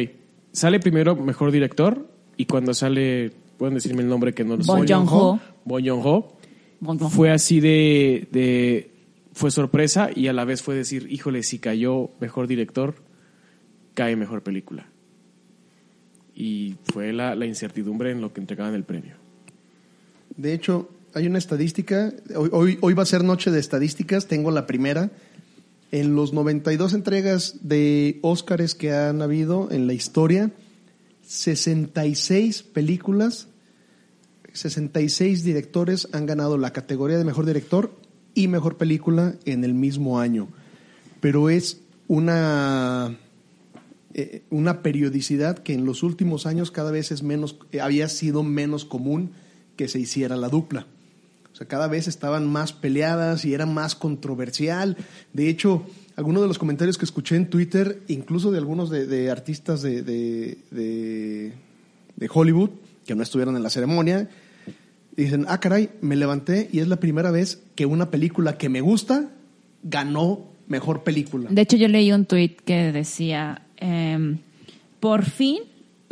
Sale 0.53 0.79
primero 0.79 1.15
mejor 1.15 1.51
director 1.51 2.07
y 2.37 2.45
cuando 2.45 2.73
sale, 2.73 3.31
pueden 3.57 3.75
decirme 3.75 4.01
el 4.01 4.07
nombre 4.07 4.33
que 4.33 4.43
no 4.43 4.55
lo 4.55 4.63
sé. 4.63 4.71
Bon 4.71 4.87
Joon-ho. 4.87 5.39
Bon 5.65 5.85
Joon-ho. 5.85 6.37
Bon 6.79 6.97
Joon-ho. 6.97 7.09
Fue 7.09 7.31
así 7.31 7.59
de, 7.59 8.27
de. 8.31 8.91
Fue 9.33 9.51
sorpresa 9.51 10.09
y 10.15 10.27
a 10.27 10.33
la 10.33 10.45
vez 10.45 10.61
fue 10.61 10.75
decir, 10.75 11.07
híjole, 11.09 11.43
si 11.43 11.59
cayó 11.59 12.11
mejor 12.19 12.47
director, 12.47 12.95
cae 13.93 14.15
mejor 14.15 14.41
película. 14.41 14.87
Y 16.35 16.75
fue 16.85 17.13
la, 17.13 17.35
la 17.35 17.45
incertidumbre 17.45 18.11
en 18.11 18.21
lo 18.21 18.31
que 18.31 18.41
entregaban 18.41 18.73
el 18.73 18.83
premio. 18.83 19.15
De 20.37 20.53
hecho, 20.53 20.89
hay 21.13 21.27
una 21.27 21.37
estadística. 21.37 22.13
Hoy, 22.35 22.93
va 22.93 23.03
a 23.03 23.07
ser 23.07 23.23
noche 23.23 23.51
de 23.51 23.59
estadísticas. 23.59 24.27
Tengo 24.27 24.51
la 24.51 24.65
primera. 24.65 25.11
En 25.91 26.15
los 26.15 26.33
92 26.33 26.93
entregas 26.93 27.55
de 27.61 28.19
Óscares 28.21 28.73
que 28.73 28.93
han 28.93 29.21
habido 29.21 29.69
en 29.71 29.85
la 29.85 29.93
historia, 29.93 30.51
66 31.27 32.63
películas, 32.63 33.47
66 34.53 35.43
directores 35.43 36.07
han 36.11 36.25
ganado 36.25 36.57
la 36.57 36.73
categoría 36.73 37.17
de 37.17 37.25
mejor 37.25 37.45
director 37.45 37.95
y 38.33 38.47
mejor 38.47 38.77
película 38.77 39.35
en 39.45 39.63
el 39.63 39.75
mismo 39.75 40.19
año. 40.19 40.47
Pero 41.21 41.49
es 41.49 41.79
una 42.07 43.17
eh, 44.15 44.43
una 44.51 44.83
periodicidad 44.83 45.57
que 45.57 45.73
en 45.73 45.85
los 45.85 46.03
últimos 46.03 46.45
años 46.45 46.69
cada 46.69 46.91
vez 46.91 47.11
es 47.11 47.23
menos, 47.23 47.57
eh, 47.71 47.81
había 47.81 48.07
sido 48.09 48.43
menos 48.43 48.85
común 48.85 49.31
que 49.75 49.87
se 49.87 49.99
hiciera 49.99 50.35
la 50.35 50.49
dupla. 50.49 50.85
O 51.53 51.55
sea, 51.55 51.67
cada 51.67 51.87
vez 51.87 52.07
estaban 52.07 52.47
más 52.51 52.73
peleadas 52.73 53.45
y 53.45 53.53
era 53.53 53.65
más 53.67 53.95
controversial. 53.95 54.97
De 55.33 55.49
hecho, 55.49 55.85
algunos 56.15 56.41
de 56.41 56.47
los 56.47 56.57
comentarios 56.57 56.97
que 56.97 57.05
escuché 57.05 57.35
en 57.35 57.47
Twitter, 57.49 58.01
incluso 58.07 58.51
de 58.51 58.57
algunos 58.57 58.89
de, 58.89 59.29
artistas 59.29 59.83
de, 59.83 60.01
de, 60.01 60.57
de- 60.71 61.53
Hollywood, 62.33 62.71
que 63.05 63.13
no 63.15 63.21
estuvieron 63.21 63.55
en 63.55 63.61
la 63.63 63.69
ceremonia, 63.69 64.29
dicen, 65.15 65.45
ah, 65.47 65.59
caray, 65.59 65.89
me 66.01 66.15
levanté 66.15 66.69
y 66.71 66.79
es 66.79 66.87
la 66.87 66.95
primera 66.97 67.29
vez 67.31 67.61
que 67.75 67.85
una 67.85 68.09
película 68.09 68.57
que 68.57 68.69
me 68.69 68.81
gusta 68.81 69.29
ganó 69.83 70.47
mejor 70.67 71.03
película. 71.03 71.49
De 71.51 71.61
hecho, 71.61 71.77
yo 71.77 71.87
leí 71.87 72.11
un 72.11 72.25
tuit 72.25 72.59
que 72.61 72.91
decía, 72.91 73.61
em, 73.77 74.39
por 74.99 75.25
fin, 75.25 75.59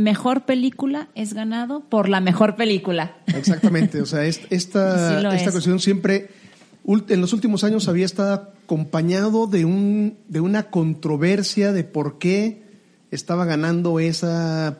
mejor 0.01 0.45
película 0.45 1.09
es 1.15 1.33
ganado 1.33 1.81
por 1.89 2.09
la 2.09 2.19
mejor 2.19 2.55
película. 2.55 3.17
Exactamente, 3.27 4.01
o 4.01 4.05
sea, 4.05 4.25
es- 4.25 4.41
esta, 4.49 5.19
Sí 5.21 5.25
esta 5.35 5.49
es. 5.49 5.51
cuestión 5.51 5.79
siempre, 5.79 6.29
en 6.85 7.21
los 7.21 7.33
últimos 7.33 7.63
años 7.63 7.87
había 7.87 8.05
estado 8.05 8.33
acompañado 8.63 9.47
de, 9.47 9.65
un, 9.65 10.17
de 10.27 10.39
una 10.41 10.69
controversia 10.71 11.71
de 11.71 11.83
por 11.83 12.17
qué 12.19 12.63
estaba 13.11 13.45
ganando 13.45 13.99
esa, 13.99 14.79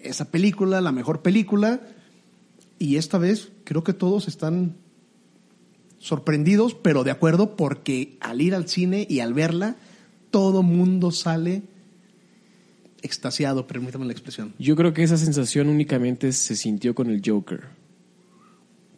esa 0.00 0.30
película, 0.30 0.80
la 0.80 0.92
mejor 0.92 1.22
película, 1.22 1.80
y 2.78 2.96
esta 2.96 3.18
vez 3.18 3.50
creo 3.64 3.84
que 3.84 3.92
todos 3.94 4.28
están 4.28 4.76
sorprendidos, 5.98 6.74
pero 6.74 7.04
de 7.04 7.10
acuerdo, 7.10 7.56
porque 7.56 8.16
al 8.20 8.40
ir 8.40 8.54
al 8.54 8.68
cine 8.68 9.06
y 9.08 9.20
al 9.20 9.34
verla, 9.34 9.76
todo 10.30 10.62
mundo 10.62 11.10
sale 11.10 11.62
extasiado, 13.02 13.66
permítame 13.66 14.04
la 14.06 14.12
expresión. 14.12 14.52
Yo 14.58 14.76
creo 14.76 14.92
que 14.92 15.02
esa 15.02 15.16
sensación 15.16 15.68
únicamente 15.68 16.32
se 16.32 16.56
sintió 16.56 16.94
con 16.94 17.10
el 17.10 17.22
Joker. 17.24 17.60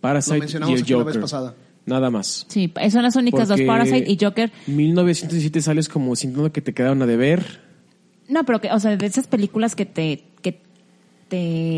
Parasite 0.00 0.32
Lo 0.32 0.36
y 0.36 0.40
mencionamos 0.40 0.74
el 0.76 0.82
aquí 0.82 0.92
la 0.92 0.98
Joker. 0.98 1.14
vez 1.14 1.22
pasada. 1.22 1.54
Nada 1.84 2.10
más. 2.10 2.46
Sí, 2.48 2.72
son 2.90 3.02
las 3.02 3.16
únicas 3.16 3.48
Porque 3.48 3.62
dos, 3.64 3.66
Parasite 3.68 4.10
y 4.10 4.16
Joker. 4.20 4.52
1917 4.66 5.60
sales 5.62 5.88
como 5.88 6.14
sintiendo 6.16 6.52
que 6.52 6.60
te 6.60 6.72
quedaron 6.72 7.02
a 7.02 7.06
deber. 7.06 7.60
No, 8.28 8.44
pero 8.44 8.60
que, 8.60 8.70
o 8.70 8.78
sea, 8.78 8.96
de 8.96 9.06
esas 9.06 9.26
películas 9.26 9.74
que 9.74 9.84
te, 9.84 10.24
que 10.42 10.52
te, 10.52 10.60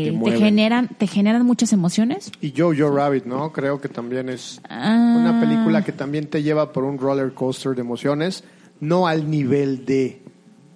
te 0.05 0.11
mueven. 0.11 0.39
generan, 0.39 0.89
te 0.97 1.07
generan 1.07 1.43
muchas 1.45 1.73
emociones. 1.73 2.31
Y 2.39 2.53
Jojo 2.55 2.95
Rabbit, 2.95 3.25
¿no? 3.25 3.51
Creo 3.51 3.81
que 3.81 3.89
también 3.89 4.29
es 4.29 4.61
Ah. 4.69 5.15
una 5.19 5.39
película 5.39 5.83
que 5.83 5.91
también 5.91 6.27
te 6.27 6.43
lleva 6.43 6.71
por 6.71 6.83
un 6.83 6.99
roller 6.99 7.33
coaster 7.33 7.73
de 7.73 7.81
emociones, 7.81 8.43
no 8.79 9.07
al 9.07 9.29
nivel 9.29 9.85
de 9.85 10.21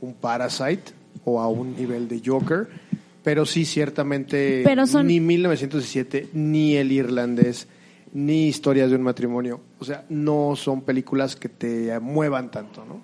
un 0.01 0.13
Parasite 0.15 0.93
o 1.29 1.39
a 1.39 1.47
un 1.47 1.75
nivel 1.75 2.07
de 2.07 2.21
Joker, 2.25 2.67
pero 3.23 3.45
sí 3.45 3.65
ciertamente 3.65 4.61
Pero 4.63 4.85
son- 4.87 5.07
ni 5.07 5.19
1917, 5.19 6.29
ni 6.33 6.75
El 6.75 6.91
Irlandés, 6.91 7.67
ni 8.13 8.47
Historias 8.47 8.89
de 8.89 8.95
un 8.95 9.03
matrimonio, 9.03 9.59
o 9.79 9.85
sea, 9.85 10.05
no 10.09 10.55
son 10.55 10.81
películas 10.81 11.35
que 11.35 11.49
te 11.49 11.99
muevan 11.99 12.49
tanto, 12.51 12.83
¿no? 12.85 13.01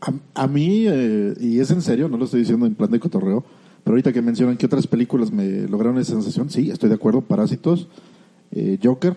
A, 0.00 0.42
a 0.44 0.46
mí, 0.48 0.86
eh, 0.88 1.34
y 1.38 1.60
es 1.60 1.70
en 1.70 1.82
serio, 1.82 2.08
no 2.08 2.16
lo 2.16 2.24
estoy 2.24 2.40
diciendo 2.40 2.64
en 2.66 2.74
plan 2.74 2.90
de 2.90 2.98
cotorreo, 2.98 3.44
pero 3.84 3.92
ahorita 3.94 4.12
que 4.12 4.22
mencionan 4.22 4.56
que 4.56 4.66
otras 4.66 4.86
películas 4.86 5.30
me 5.30 5.68
lograron 5.68 5.98
esa 5.98 6.12
sensación, 6.14 6.48
sí, 6.50 6.70
estoy 6.70 6.88
de 6.88 6.94
acuerdo, 6.94 7.20
Parásitos, 7.20 7.88
eh, 8.50 8.78
Joker, 8.82 9.14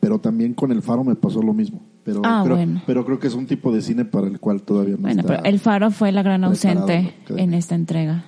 pero 0.00 0.18
también 0.20 0.54
con 0.54 0.70
El 0.70 0.82
Faro 0.82 1.02
me 1.02 1.16
pasó 1.16 1.42
lo 1.42 1.52
mismo. 1.52 1.82
Pero, 2.04 2.20
Ah, 2.24 2.40
pero, 2.42 2.56
bueno. 2.56 2.82
pero 2.86 3.04
creo 3.06 3.18
que 3.18 3.28
es 3.28 3.34
un 3.34 3.46
tipo 3.46 3.72
de 3.72 3.80
cine 3.80 4.04
para 4.04 4.26
el 4.26 4.38
cual 4.38 4.62
todavía 4.62 4.94
no 4.96 5.02
Bueno, 5.02 5.20
está. 5.22 5.36
pero 5.38 5.44
El 5.48 5.58
Faro 5.58 5.90
fue 5.90 6.12
la 6.12 6.22
gran 6.22 6.44
ausente 6.44 7.14
en 7.30 7.54
esta 7.54 7.74
entrega. 7.74 8.26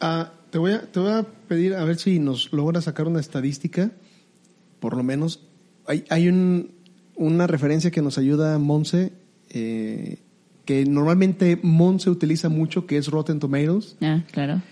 Ah, 0.00 0.32
te, 0.50 0.58
voy 0.58 0.72
a, 0.72 0.80
te 0.90 0.98
voy 1.00 1.10
a 1.12 1.26
pedir 1.48 1.74
a 1.74 1.84
ver 1.84 1.96
si 1.98 2.18
nos 2.18 2.52
logra 2.52 2.80
sacar 2.80 3.06
una 3.06 3.20
estadística, 3.20 3.90
por 4.80 4.96
lo 4.96 5.02
menos. 5.02 5.40
Hay, 5.86 6.04
hay 6.08 6.28
un- 6.28 6.70
una 7.16 7.46
referencia 7.46 7.90
que 7.90 8.00
nos 8.00 8.16
ayuda 8.16 8.58
Monse, 8.58 9.12
eh, 9.50 10.18
que 10.64 10.86
normalmente 10.86 11.58
Monse 11.62 12.08
utiliza 12.08 12.48
mucho, 12.48 12.86
que 12.86 12.96
es 12.96 13.08
Rotten 13.08 13.38
Tomatoes, 13.40 13.96
Ah, 14.00 14.22
claro. 14.32 14.62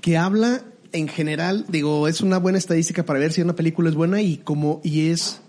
que 0.00 0.16
habla 0.16 0.62
en 0.92 1.06
general, 1.08 1.66
digo, 1.68 2.08
es 2.08 2.20
una 2.20 2.38
buena 2.38 2.58
estadística 2.58 3.04
para 3.04 3.18
ver 3.20 3.32
si 3.32 3.42
una 3.42 3.54
película 3.54 3.88
es 3.90 3.94
buena 3.94 4.20
y 4.22 4.38
como 4.38 4.80
y 4.82 5.08
es 5.10 5.42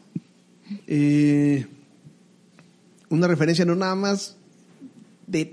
eh, 0.88 1.66
una 3.10 3.28
referencia 3.28 3.66
no 3.66 3.76
nada 3.76 3.96
más 3.96 4.36
de, 5.28 5.46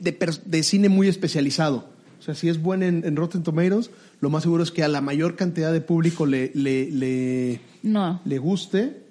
de 0.44 0.62
cine 0.62 0.88
muy 0.88 1.08
especializado. 1.08 1.88
O 2.18 2.22
sea, 2.22 2.34
si 2.34 2.48
es 2.48 2.60
buena 2.62 2.86
en, 2.86 3.04
en 3.04 3.16
Rotten 3.16 3.42
Tomatoes, 3.42 3.90
lo 4.20 4.30
más 4.30 4.42
seguro 4.44 4.62
es 4.62 4.70
que 4.70 4.82
a 4.82 4.88
la 4.88 5.00
mayor 5.00 5.36
cantidad 5.36 5.72
de 5.72 5.80
público 5.82 6.24
le, 6.24 6.50
le, 6.54 6.90
le, 6.90 7.60
No, 7.82 8.20
le 8.24 8.38
guste. 8.38 9.02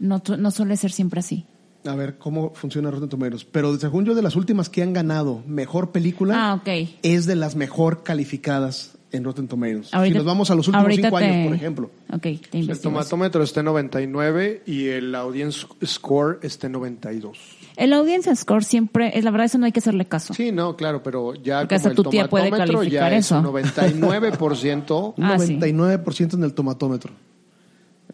no, 0.00 0.20
no 0.38 0.50
suele 0.50 0.76
ser 0.76 0.90
siempre 0.90 1.20
así. 1.20 1.44
A 1.84 1.94
ver 1.94 2.18
cómo 2.18 2.52
funciona 2.54 2.90
Rotten 2.90 3.08
Tomatoes. 3.08 3.44
Pero 3.44 3.78
según 3.78 4.04
yo, 4.04 4.16
de 4.16 4.22
las 4.22 4.34
últimas 4.34 4.68
que 4.68 4.82
han 4.82 4.92
ganado 4.92 5.44
mejor 5.46 5.92
película, 5.92 6.34
Ah, 6.54 6.62
es 7.02 7.26
de 7.26 7.36
las 7.36 7.54
mejor 7.54 8.02
calificadas 8.02 8.95
en 9.12 9.24
Rotten 9.24 9.46
Tomatoes. 9.48 9.94
Ahorita- 9.94 10.12
si 10.14 10.16
nos 10.18 10.26
vamos 10.26 10.50
a 10.50 10.54
los 10.54 10.66
últimos 10.68 10.94
cinco 10.94 11.18
te- 11.18 11.24
años, 11.24 11.46
por 11.46 11.56
ejemplo. 11.56 11.90
Ok, 12.12 12.22
te 12.50 12.58
El 12.58 12.80
tomatómetro 12.80 13.42
está 13.42 13.60
en 13.60 13.66
99 13.66 14.62
y 14.66 14.86
el 14.88 15.14
audience 15.14 15.66
score 15.84 16.38
está 16.42 16.66
en 16.66 16.72
92. 16.72 17.38
El 17.76 17.92
audience 17.92 18.34
score 18.36 18.64
siempre, 18.64 19.16
es 19.16 19.22
la 19.24 19.30
verdad, 19.30 19.46
eso 19.46 19.58
no 19.58 19.66
hay 19.66 19.72
que 19.72 19.78
hacerle 19.80 20.06
caso. 20.06 20.34
Sí, 20.34 20.50
no, 20.50 20.76
claro, 20.76 21.02
pero 21.02 21.34
ya 21.34 21.60
Porque 21.60 21.74
como 21.74 21.76
hasta 21.76 21.88
el 21.90 21.94
tu 21.96 22.04
tía 22.04 22.28
puede 22.28 22.46
tomatómetro 22.46 22.78
calificar 22.78 23.10
ya 23.12 23.16
es 23.18 23.26
eso. 23.26 23.42
99%. 23.42 25.14
Un 25.16 25.24
Ah, 25.24 25.38
sí. 25.38 25.56
99% 25.58 26.34
en 26.34 26.44
el 26.44 26.54
tomatómetro. 26.54 27.12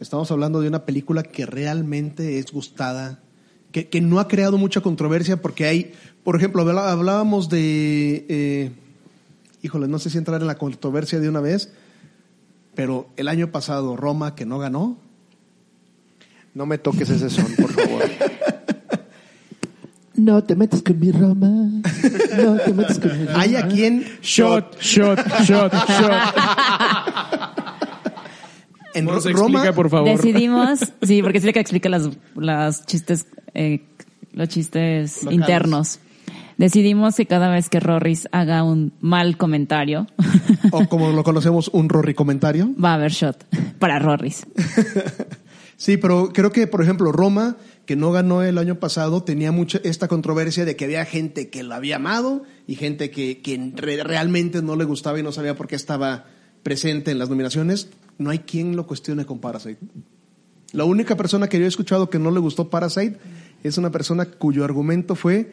Estamos 0.00 0.30
hablando 0.30 0.60
de 0.60 0.68
una 0.68 0.84
película 0.84 1.22
que 1.22 1.46
realmente 1.46 2.38
es 2.38 2.50
gustada, 2.52 3.20
que, 3.70 3.88
que 3.88 4.00
no 4.00 4.18
ha 4.20 4.26
creado 4.28 4.58
mucha 4.58 4.80
controversia 4.80 5.40
porque 5.40 5.66
hay, 5.66 5.92
por 6.24 6.36
ejemplo, 6.36 6.62
hablábamos 6.62 7.48
de, 7.48 8.26
eh, 8.28 8.72
híjole, 9.62 9.88
no 9.88 9.98
sé 9.98 10.10
si 10.10 10.18
entrar 10.18 10.40
en 10.40 10.46
la 10.46 10.56
controversia 10.58 11.20
de 11.20 11.28
una 11.28 11.40
vez, 11.40 11.72
pero 12.74 13.08
el 13.16 13.28
año 13.28 13.50
pasado 13.50 13.96
Roma, 13.96 14.34
que 14.34 14.44
no 14.44 14.58
ganó, 14.58 14.98
No 16.54 16.66
me 16.66 16.76
toques 16.78 17.08
ese 17.08 17.30
son, 17.30 17.46
por 17.56 17.72
favor. 17.72 18.02
No 20.14 20.44
te 20.44 20.54
metas 20.54 20.82
con 20.82 21.00
mi 21.00 21.10
Roma. 21.10 21.48
No 22.36 22.56
te 22.64 22.72
metas 22.74 22.98
con 23.00 23.18
mi 23.18 23.24
Roma. 23.26 23.40
hay 23.40 23.56
a 23.56 23.66
quien 23.66 24.04
Shot, 24.20 24.78
shot, 24.78 25.18
shot, 25.42 25.72
shot. 25.72 25.72
en 28.94 29.06
Roma 29.06 29.18
explica, 29.30 29.72
por 29.72 29.88
favor. 29.88 30.08
Decidimos, 30.08 30.80
sí, 31.02 31.22
porque 31.22 31.40
sí 31.40 31.46
hay 31.46 31.52
que 31.54 31.60
explicar 31.60 31.90
las, 31.90 32.10
las 32.36 32.84
chistes, 32.86 33.26
eh, 33.54 33.84
los 34.32 34.48
chistes 34.48 35.24
Locales. 35.24 35.40
internos. 35.40 35.98
Decidimos 36.62 37.16
que 37.16 37.26
cada 37.26 37.48
vez 37.50 37.68
que 37.68 37.80
Rorris 37.80 38.28
haga 38.30 38.62
un 38.62 38.92
mal 39.00 39.36
comentario, 39.36 40.06
o 40.70 40.88
como 40.88 41.10
lo 41.10 41.24
conocemos, 41.24 41.68
un 41.72 41.88
Rory 41.88 42.14
comentario. 42.14 42.70
va 42.82 42.92
a 42.92 42.94
haber 42.94 43.10
shot 43.10 43.44
para 43.80 43.98
Rorris. 43.98 44.46
Sí, 45.76 45.96
pero 45.96 46.28
creo 46.32 46.52
que, 46.52 46.68
por 46.68 46.80
ejemplo, 46.80 47.10
Roma, 47.10 47.56
que 47.86 47.96
no 47.96 48.12
ganó 48.12 48.42
el 48.44 48.58
año 48.58 48.76
pasado, 48.78 49.24
tenía 49.24 49.50
mucha 49.50 49.80
esta 49.82 50.06
controversia 50.06 50.64
de 50.64 50.76
que 50.76 50.84
había 50.84 51.04
gente 51.04 51.50
que 51.50 51.64
lo 51.64 51.74
había 51.74 51.96
amado 51.96 52.44
y 52.68 52.76
gente 52.76 53.10
que, 53.10 53.40
que 53.42 53.72
re- 53.74 54.04
realmente 54.04 54.62
no 54.62 54.76
le 54.76 54.84
gustaba 54.84 55.18
y 55.18 55.24
no 55.24 55.32
sabía 55.32 55.56
por 55.56 55.66
qué 55.66 55.74
estaba 55.74 56.26
presente 56.62 57.10
en 57.10 57.18
las 57.18 57.30
nominaciones. 57.30 57.88
No 58.16 58.30
hay 58.30 58.38
quien 58.40 58.76
lo 58.76 58.86
cuestione 58.86 59.24
con 59.26 59.40
Parasite. 59.40 59.80
La 60.70 60.84
única 60.84 61.16
persona 61.16 61.48
que 61.48 61.58
yo 61.58 61.64
he 61.64 61.68
escuchado 61.68 62.08
que 62.10 62.20
no 62.20 62.30
le 62.30 62.38
gustó 62.38 62.70
Parasite 62.70 63.18
es 63.64 63.76
una 63.76 63.90
persona 63.90 64.26
cuyo 64.26 64.62
argumento 64.64 65.16
fue 65.16 65.52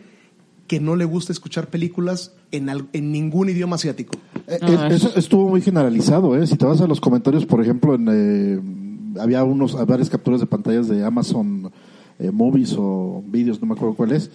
que 0.69 0.79
no 0.79 0.95
le 0.95 1.03
gusta 1.03 1.33
escuchar 1.33 1.67
películas 1.67 2.31
en, 2.51 2.69
al- 2.69 2.87
en 2.93 3.11
ningún 3.11 3.49
idioma 3.49 3.75
asiático. 3.75 4.13
Eh, 4.47 4.59
Ah. 4.61 4.87
eh, 4.89 4.93
Eso 4.95 5.11
estuvo 5.17 5.49
muy 5.49 5.61
generalizado, 5.61 6.37
¿eh? 6.37 6.45
Si 6.47 6.55
te 6.55 6.65
vas 6.65 6.79
a 6.79 6.87
los 6.87 7.01
comentarios, 7.01 7.45
por 7.45 7.59
ejemplo, 7.61 7.95
en, 7.95 8.07
eh, 8.09 9.19
había 9.19 9.43
unos, 9.43 9.73
varias 9.87 10.09
capturas 10.09 10.39
de 10.39 10.45
pantallas 10.45 10.87
de 10.87 11.03
Amazon 11.03 11.71
eh, 12.19 12.29
Movies 12.31 12.75
o 12.77 13.23
vídeos, 13.27 13.59
no 13.61 13.67
me 13.67 13.73
acuerdo 13.73 13.95
cuál 13.95 14.11
es, 14.11 14.29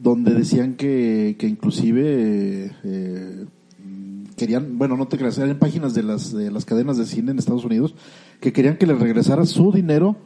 donde 0.00 0.32
decían 0.32 0.74
que, 0.76 1.36
que 1.38 1.48
inclusive 1.48 2.70
querían, 4.36 4.78
bueno, 4.78 4.96
no 4.96 5.08
te 5.08 5.18
creas, 5.18 5.36
eran 5.38 5.58
páginas 5.58 5.92
de 5.94 6.02
las, 6.02 6.32
de 6.32 6.50
las 6.50 6.64
cadenas 6.64 6.96
de 6.96 7.04
cine 7.04 7.30
en 7.32 7.38
Estados 7.38 7.64
Unidos, 7.64 7.94
que 8.40 8.52
querían 8.52 8.76
que 8.78 8.86
les 8.86 8.98
regresara 8.98 9.44
su 9.44 9.72
dinero 9.72 10.16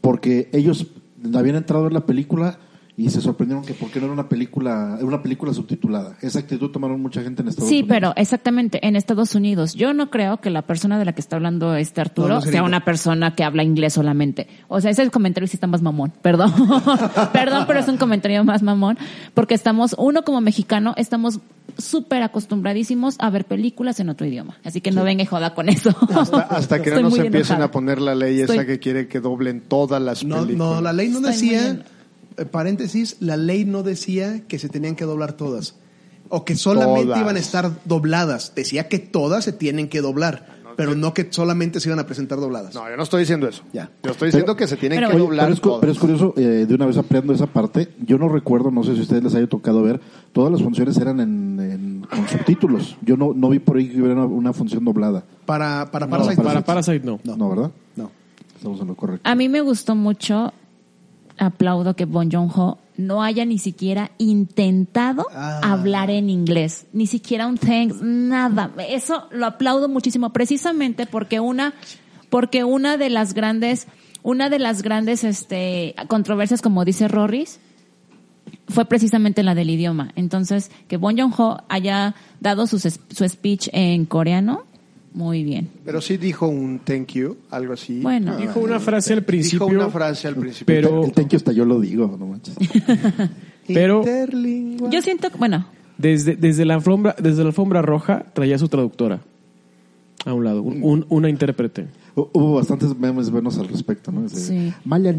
porque 0.00 0.48
ellos 0.52 0.88
habían 1.34 1.56
entrado 1.56 1.86
en 1.86 1.94
la 1.94 2.06
película 2.06 2.58
y 3.00 3.10
se 3.10 3.20
sorprendieron 3.20 3.64
que 3.64 3.74
porque 3.74 3.98
no 3.98 4.06
era 4.06 4.12
una 4.12 4.28
película, 4.28 4.94
era 4.98 5.06
una 5.06 5.22
película 5.22 5.52
subtitulada. 5.54 6.16
Esa 6.20 6.40
actitud 6.40 6.70
tomaron 6.70 7.00
mucha 7.00 7.22
gente 7.22 7.42
en 7.42 7.48
Estados 7.48 7.68
Sí, 7.68 7.76
Unidos. 7.80 7.88
pero 7.88 8.12
exactamente, 8.16 8.86
en 8.86 8.96
Estados 8.96 9.34
Unidos. 9.34 9.74
Yo 9.74 9.94
no 9.94 10.10
creo 10.10 10.40
que 10.40 10.50
la 10.50 10.62
persona 10.62 10.98
de 10.98 11.04
la 11.04 11.12
que 11.14 11.20
está 11.20 11.36
hablando 11.36 11.74
este 11.76 12.00
Arturo 12.00 12.28
No, 12.28 12.34
no 12.34 12.40
es 12.40 12.50
sea 12.50 12.62
una 12.62 12.84
persona 12.84 13.34
que 13.34 13.44
habla 13.44 13.62
inglés 13.62 13.94
solamente. 13.94 14.48
O 14.68 14.80
sea, 14.80 14.90
ese 14.90 15.08
comentario 15.10 15.46
sí 15.48 15.56
está 15.56 15.66
más 15.66 15.82
mamón, 15.82 16.12
perdón. 16.22 16.52
perdón, 17.32 17.64
pero 17.66 17.80
es 17.80 17.88
un 17.88 17.96
comentario 17.96 18.44
más 18.44 18.62
mamón. 18.62 18.98
Porque 19.34 19.54
estamos, 19.54 19.94
uno 19.98 20.22
como 20.22 20.40
mexicano, 20.40 20.94
estamos 20.96 21.40
súper 21.78 22.22
acostumbradísimos 22.22 23.16
a 23.20 23.30
ver 23.30 23.44
películas 23.46 24.00
en 24.00 24.08
otro 24.10 24.26
idioma. 24.26 24.58
Así 24.64 24.80
que 24.80 24.90
no 24.90 25.04
venga 25.04 25.22
y 25.22 25.26
joda 25.26 25.54
con 25.54 25.68
eso. 25.68 25.90
Hasta, 26.14 26.40
hasta 26.40 26.82
que 26.82 26.90
no 26.90 27.02
nos 27.02 27.14
empiecen 27.18 27.56
enojada. 27.56 27.64
a 27.66 27.70
poner 27.70 28.00
la 28.00 28.14
ley 28.14 28.40
esa 28.40 28.66
que 28.66 28.78
quiere 28.78 29.08
que 29.08 29.20
doblen 29.20 29.60
todas 29.60 30.02
las 30.02 30.24
No, 30.24 30.42
películas. 30.42 30.58
no, 30.58 30.80
la 30.80 30.92
ley 30.92 31.08
no 31.08 31.18
Estoy 31.18 31.32
decía, 31.32 31.82
paréntesis, 32.50 33.16
la 33.20 33.36
ley 33.36 33.64
no 33.64 33.82
decía 33.82 34.42
que 34.48 34.58
se 34.58 34.68
tenían 34.68 34.96
que 34.96 35.04
doblar 35.04 35.32
todas. 35.34 35.74
O 36.28 36.44
que 36.44 36.54
solamente 36.54 37.06
Todas. 37.06 37.20
iban 37.20 37.36
a 37.36 37.38
estar 37.40 37.70
dobladas. 37.84 38.52
Decía 38.54 38.88
que 38.88 38.98
todas 39.00 39.44
se 39.44 39.52
tienen 39.52 39.88
que 39.88 40.00
doblar. 40.00 40.60
Pero 40.76 40.94
no 40.94 41.12
que 41.12 41.26
solamente 41.30 41.78
se 41.80 41.88
iban 41.88 41.98
a 41.98 42.06
presentar 42.06 42.38
dobladas. 42.40 42.74
No, 42.74 42.88
yo 42.88 42.96
no 42.96 43.02
estoy 43.02 43.20
diciendo 43.20 43.46
eso. 43.48 43.62
Ya. 43.72 43.90
Yo 44.04 44.12
estoy 44.12 44.28
diciendo 44.28 44.56
que 44.56 44.66
se 44.66 44.76
tienen 44.76 44.98
Pero- 44.98 45.10
que 45.10 45.16
Oye, 45.16 45.24
doblar 45.24 45.46
pero, 45.46 45.54
es, 45.54 45.60
todas. 45.60 45.80
pero 45.80 45.92
es 45.92 45.98
curioso, 45.98 46.32
eh, 46.36 46.64
de 46.66 46.74
una 46.74 46.86
vez 46.86 46.96
ampliando 46.96 47.34
esa 47.34 47.46
parte, 47.46 47.88
yo 48.06 48.16
no 48.16 48.28
recuerdo, 48.28 48.70
no 48.70 48.82
sé 48.84 48.94
si 48.94 49.00
a 49.00 49.02
ustedes 49.02 49.24
les 49.24 49.34
haya 49.34 49.46
tocado 49.48 49.82
ver, 49.82 50.00
todas 50.32 50.50
las 50.52 50.62
funciones 50.62 50.96
eran 50.96 51.20
en, 51.20 51.60
en- 51.60 52.06
con 52.08 52.26
subtítulos. 52.28 52.96
Yo 53.02 53.16
no, 53.16 53.34
no 53.34 53.50
vi 53.50 53.58
por 53.58 53.76
ahí 53.76 53.88
que 53.88 54.00
hubiera 54.00 54.14
una, 54.14 54.24
una 54.24 54.52
función 54.54 54.84
doblada. 54.84 55.24
Para, 55.44 55.90
para 55.90 56.06
No, 56.06 56.10
Parasite. 56.12 56.42
Para 56.42 56.64
Parasite 56.64 57.04
no. 57.04 57.20
No, 57.24 57.50
¿verdad? 57.50 57.70
No. 57.96 58.10
Estamos 58.56 58.80
en 58.80 58.86
lo 58.86 58.94
correcto. 58.94 59.28
A 59.28 59.34
mí 59.34 59.48
me 59.50 59.60
gustó 59.60 59.94
mucho, 59.96 60.52
aplaudo 61.40 61.96
que 61.96 62.04
Bon 62.04 62.30
Joon-ho 62.30 62.78
no 62.96 63.22
haya 63.22 63.44
ni 63.44 63.58
siquiera 63.58 64.10
intentado 64.18 65.26
Ah. 65.34 65.60
hablar 65.62 66.10
en 66.10 66.30
inglés, 66.30 66.86
ni 66.92 67.06
siquiera 67.06 67.46
un 67.46 67.56
thanks, 67.56 68.00
nada. 68.02 68.70
Eso 68.88 69.26
lo 69.32 69.46
aplaudo 69.46 69.88
muchísimo, 69.88 70.30
precisamente 70.32 71.06
porque 71.06 71.40
una, 71.40 71.72
porque 72.28 72.62
una 72.62 72.96
de 72.98 73.10
las 73.10 73.32
grandes, 73.34 73.86
una 74.22 74.50
de 74.50 74.58
las 74.58 74.82
grandes, 74.82 75.24
este, 75.24 75.94
controversias, 76.08 76.60
como 76.62 76.84
dice 76.84 77.08
Rorris, 77.08 77.58
fue 78.68 78.84
precisamente 78.84 79.42
la 79.42 79.54
del 79.54 79.70
idioma. 79.70 80.12
Entonces, 80.16 80.70
que 80.86 80.96
Bon 80.96 81.16
Joon-ho 81.16 81.62
haya 81.68 82.14
dado 82.40 82.66
su, 82.66 82.78
su 82.78 83.28
speech 83.28 83.68
en 83.72 84.04
coreano, 84.04 84.64
muy 85.12 85.42
bien. 85.44 85.68
Pero 85.84 86.00
sí 86.00 86.16
dijo 86.16 86.46
un 86.46 86.78
thank 86.84 87.08
you, 87.14 87.36
algo 87.50 87.72
así. 87.72 88.00
Bueno. 88.00 88.36
Dijo 88.36 88.60
una 88.60 88.78
frase 88.80 89.12
al 89.12 89.22
principio. 89.22 89.66
Dijo 89.66 89.80
una 89.80 89.90
frase 89.90 90.28
al 90.28 90.36
principio. 90.36 90.66
Pero, 90.66 91.04
El 91.04 91.12
thank 91.12 91.28
you 91.30 91.36
hasta 91.36 91.52
yo 91.52 91.64
lo 91.64 91.80
digo, 91.80 92.16
no 92.18 92.26
manches. 92.26 92.54
pero. 93.66 94.04
Yo 94.90 95.02
siento, 95.02 95.30
que- 95.30 95.38
bueno, 95.38 95.66
desde, 95.98 96.36
desde, 96.36 96.64
la 96.64 96.74
alfombra, 96.74 97.14
desde 97.20 97.42
la 97.42 97.48
alfombra 97.48 97.82
roja 97.82 98.24
traía 98.32 98.56
su 98.58 98.68
traductora 98.68 99.20
a 100.24 100.32
un 100.34 100.44
lado, 100.44 100.62
un- 100.62 100.82
un- 100.82 101.06
una 101.08 101.28
intérprete. 101.28 101.86
Hu- 102.14 102.28
Hubo 102.32 102.54
bastantes 102.56 102.96
memes 102.98 103.30
buenos 103.30 103.58
al 103.58 103.68
respecto, 103.68 104.10
¿no? 104.12 104.28
Sí. 104.28 104.72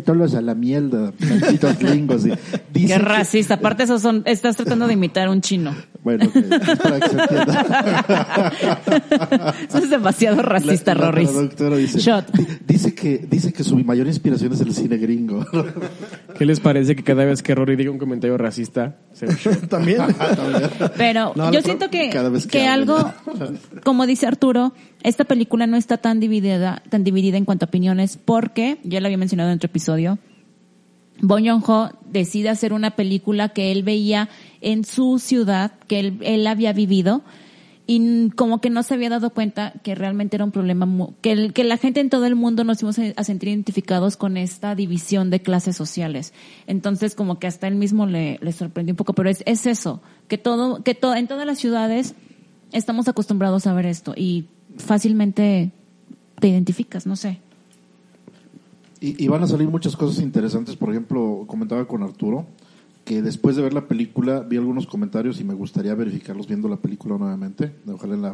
Todos 0.06 0.36
a 0.36 0.41
la 0.41 0.56
mierda, 0.56 1.13
malditos 1.19 1.77
gringos. 1.80 2.23
Qué 2.73 2.86
que- 2.88 2.97
racista. 2.97 3.56
Aparte, 3.56 3.84
esos 3.84 4.01
son, 4.01 4.23
estás 4.25 4.56
tratando 4.58 4.88
de 4.88 4.93
imitar 4.93 5.27
a 5.27 5.32
un 5.32 5.41
chino. 5.41 5.73
Bueno, 6.04 6.25
ok, 6.25 6.36
es 6.36 6.80
para 6.80 6.99
que 6.99 7.10
se 7.10 7.17
entienda. 7.21 8.51
Eso 9.69 9.77
es 9.77 9.89
demasiado 9.89 10.41
racista, 10.41 10.93
La- 10.95 11.01
la 11.01 11.12
Rorris. 11.12 11.30
traductora 11.32 11.77
dice, 11.77 11.99
Shot. 11.99 12.32
di- 12.32 12.47
dice 12.67 12.95
que 12.95 13.17
dice 13.30 13.54
que 13.54 13.63
su 13.63 13.77
mayor 13.77 14.08
inspiración 14.08 14.54
es 14.54 14.62
el 14.62 14.73
cine 14.73 14.97
gringo. 14.97 15.45
¿Qué 16.38 16.45
les 16.45 16.60
parece 16.60 16.95
que 16.95 17.04
cada 17.04 17.23
vez 17.25 17.43
que 17.43 17.54
Rory 17.54 17.75
diga 17.75 17.91
un 17.91 17.97
comentario 17.99 18.38
racista, 18.38 18.95
se 19.13 19.27
También. 19.67 20.01
Pero 20.97 21.34
No, 21.36 21.51
yo 21.51 21.62
siento 21.62 21.89
que, 21.89 22.10
que 22.49 22.67
algo, 22.67 23.12
como 23.84 24.08
dice 24.08 24.25
Arturo, 24.27 24.73
esta 25.04 25.23
película 25.25 25.67
no 25.67 25.77
está 25.77 25.97
tan 25.97 26.19
dividida, 26.19 26.81
tan 26.89 27.04
dividida 27.04 27.38
en 27.38 27.46
cuanto 27.46 27.65
a 27.65 27.67
opiniones 27.67 28.17
porque, 28.24 28.78
ya 28.84 29.00
lo 29.00 29.08
había 29.08 29.17
mencionado 29.17 29.50
en 29.52 29.56
otro 29.58 29.67
episodio, 29.67 30.20
Bon 31.24 31.46
Joon-ho 31.46 31.91
decide 32.10 32.50
hacer 32.50 32.74
una 32.74 32.91
película 32.96 33.50
que 33.50 33.72
él 33.72 33.84
veía 33.84 34.30
en 34.62 34.84
su 34.86 35.20
ciudad, 35.20 35.74
que 35.88 36.00
él, 36.00 36.17
él 36.22 36.48
había 36.48 36.74
vivido, 36.74 37.22
y 37.86 38.30
como 38.32 38.62
que 38.62 38.70
no 38.70 38.84
se 38.84 38.94
había 38.94 39.10
dado 39.10 39.32
cuenta 39.32 39.74
que 39.84 39.94
realmente 39.96 40.38
era 40.38 40.46
un 40.46 40.52
problema, 40.52 40.88
que, 41.22 41.32
el- 41.34 41.54
que 41.54 41.63
la 41.63 41.78
gente 41.78 42.00
en 42.00 42.10
todo 42.10 42.26
el 42.26 42.36
mundo 42.36 42.63
nos 42.63 42.82
íbamos 42.82 42.98
a, 43.15 43.24
sentir 43.24 43.50
identificados 43.50 44.17
con 44.17 44.38
esta 44.38 44.74
división 44.76 45.30
de 45.30 45.41
clases 45.41 45.76
sociales. 45.76 46.34
Entonces, 46.67 47.13
como 47.15 47.38
que 47.38 47.48
hasta 47.48 47.67
él 47.67 47.76
mismo 47.76 48.06
le, 48.06 48.39
le 48.41 48.52
sorprendió 48.54 48.94
un 48.94 48.98
poco, 48.98 49.13
pero 49.13 49.30
es, 49.30 49.44
es 49.46 49.65
eso, 49.65 50.02
que 50.28 50.38
todo, 50.38 50.84
que 50.84 50.96
to- 50.96 51.13
en 51.15 51.28
todas 51.28 51.46
las 51.46 51.60
ciudades 51.60 52.15
estamos 52.72 53.08
acostumbrados 53.10 53.67
a 53.67 53.74
ver 53.74 53.86
esto 53.88 54.13
y 54.15 54.46
fácilmente 54.78 55.72
te 56.41 56.49
identificas, 56.49 57.08
no 57.08 57.15
sé. 57.15 57.39
Y, 58.99 59.23
y 59.23 59.27
van 59.30 59.43
a 59.43 59.47
salir 59.47 59.69
muchas 59.69 59.95
cosas 59.95 60.21
interesantes. 60.21 60.75
Por 60.75 60.89
ejemplo, 60.89 61.45
comentaba 61.47 61.88
con 61.88 62.04
Arturo 62.04 62.45
que 63.06 63.21
después 63.21 63.56
de 63.56 63.62
ver 63.62 63.73
la 63.73 63.88
película 63.88 64.41
vi 64.41 64.58
algunos 64.58 64.86
comentarios 64.86 65.39
y 65.39 65.43
me 65.43 65.54
gustaría 65.54 65.95
verificarlos 65.95 66.47
viendo 66.47 66.67
la 66.67 66.77
película 66.77 67.17
nuevamente. 67.17 67.71
Ojalá 67.88 68.13
en 68.15 68.21
la, 68.21 68.30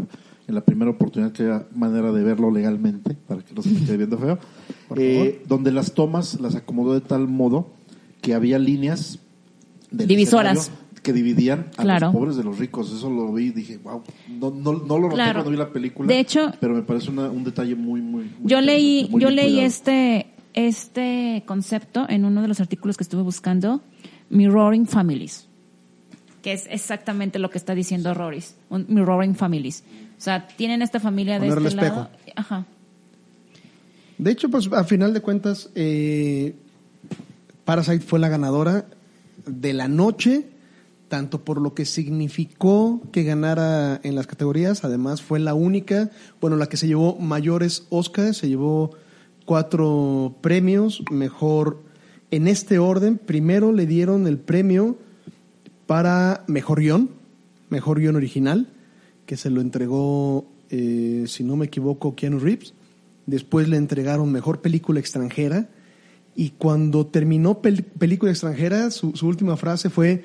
en 0.48 0.56
la 0.56 0.62
primera 0.62 0.92
oportunidad 0.92 1.32
que 1.32 1.44
haya 1.44 1.68
manera 1.74 2.12
de 2.12 2.24
verlo 2.24 2.52
legalmente 2.52 3.16
para 3.28 3.42
que 3.42 3.54
no 3.54 3.62
se 3.62 3.70
me 3.70 3.82
quede 3.86 3.98
viendo 3.98 4.18
feo. 4.18 4.40
Eh, 4.96 5.44
donde 5.46 5.74
las 5.74 5.92
tomas 5.94 6.40
las 6.40 6.56
acomodó 6.56 6.94
de 6.94 7.02
tal 7.02 7.28
modo 7.28 7.68
que 8.22 8.34
había 8.34 8.58
líneas 8.58 9.20
del 9.92 10.08
Divisoras. 10.08 10.58
escenario 10.58 10.87
que 11.08 11.14
dividían 11.14 11.68
a 11.78 11.84
Claro. 11.84 12.08
los 12.08 12.16
pobres 12.16 12.36
de 12.36 12.44
los 12.44 12.60
ricos. 12.60 12.92
Eso 12.92 13.10
lo 13.10 13.32
vi 13.32 13.46
y 13.46 13.52
dije, 13.52 13.78
wow, 13.78 14.04
no, 14.30 14.52
no, 14.52 14.74
no 14.74 14.98
lo 14.98 15.04
noté 15.04 15.14
Claro. 15.16 15.34
cuando 15.36 15.52
vi 15.52 15.58
la 15.58 15.70
película. 15.72 16.06
De 16.08 16.20
hecho- 16.20 16.52
pero 16.60 16.74
me 16.76 16.82
parece 16.82 17.10
una- 17.12 17.30
un 17.30 17.46
detalle 17.46 17.76
muy, 17.76 18.02
muy, 18.02 18.26
muy 18.26 18.50
Yo 18.50 18.60
leí, 18.60 19.08
muy 19.10 19.22
yo 19.22 19.30
leí 19.30 19.52
cuidado. 19.54 19.68
este, 19.68 20.28
este 20.54 21.44
concepto 21.46 22.06
en 22.10 22.26
uno 22.26 22.42
de 22.42 22.50
los 22.50 22.60
artículos 22.60 22.98
que 22.98 23.04
estuve 23.06 23.22
buscando, 23.22 23.80
Mirroring 24.30 24.86
Families, 24.86 25.48
que 26.42 26.52
es 26.52 26.68
exactamente 26.70 27.40
lo 27.40 27.50
que 27.50 27.58
está 27.58 27.74
diciendo 27.74 28.14
Roris, 28.14 28.56
un 28.70 28.86
Mirroring 28.90 29.36
Families. 29.36 29.86
O 30.18 30.22
sea, 30.22 30.46
tienen 30.46 30.82
esta 30.82 31.00
familia 31.00 31.40
de 31.40 31.48
Ponerle 31.48 31.70
este 31.70 31.80
espejo. 31.80 31.96
lado. 32.02 32.10
Ajá. 32.36 32.66
De 34.18 34.32
hecho, 34.32 34.50
pues 34.50 34.68
a 34.74 34.84
final 34.84 35.14
de 35.14 35.22
cuentas, 35.22 35.70
eh, 35.74 36.54
Parasite 37.64 38.02
fue 38.02 38.20
la 38.20 38.28
ganadora 38.28 38.86
de 39.46 39.72
la 39.74 39.88
noche, 39.88 40.48
tanto 41.08 41.44
por 41.44 41.62
lo 41.62 41.74
que 41.74 41.86
significó 41.86 43.02
que 43.12 43.24
ganara 43.24 44.00
en 44.04 44.16
las 44.16 44.28
categorías, 44.28 44.84
además 44.84 45.22
fue 45.22 45.40
la 45.40 45.54
única, 45.54 46.12
bueno, 46.42 46.58
la 46.58 46.68
que 46.68 46.78
se 46.78 46.88
llevó 46.88 47.18
mayores 47.18 47.86
Oscars, 47.90 48.38
se 48.38 48.50
llevó 48.50 48.92
cuatro 49.46 50.36
premios, 50.42 51.04
mejor 51.12 51.82
en 52.32 52.48
este 52.48 52.78
orden, 52.80 53.18
primero 53.18 53.72
le 53.72 53.86
dieron 53.86 54.28
el 54.28 54.38
premio 54.38 54.98
para 55.86 56.44
mejor 56.48 56.82
guion, 56.82 57.10
mejor 57.70 58.00
guion 58.02 58.18
original, 58.18 58.68
que 59.26 59.38
se 59.38 59.50
lo 59.50 59.62
entregó, 59.62 60.46
eh, 60.70 61.24
si 61.28 61.44
no 61.46 61.56
me 61.56 61.66
equivoco, 61.68 62.16
Keanu 62.16 62.40
Reeves. 62.40 62.74
Después 63.26 63.70
le 63.70 63.78
entregaron 63.78 64.32
mejor 64.32 64.62
película 64.62 65.00
extranjera. 65.00 65.70
Y 66.36 66.52
cuando 66.52 67.08
terminó 67.08 67.62
pel- 67.62 67.84
película 67.84 68.32
extranjera, 68.32 68.92
su 68.92 69.14
última 69.24 69.58
frase 69.58 69.90
fue: 69.90 70.24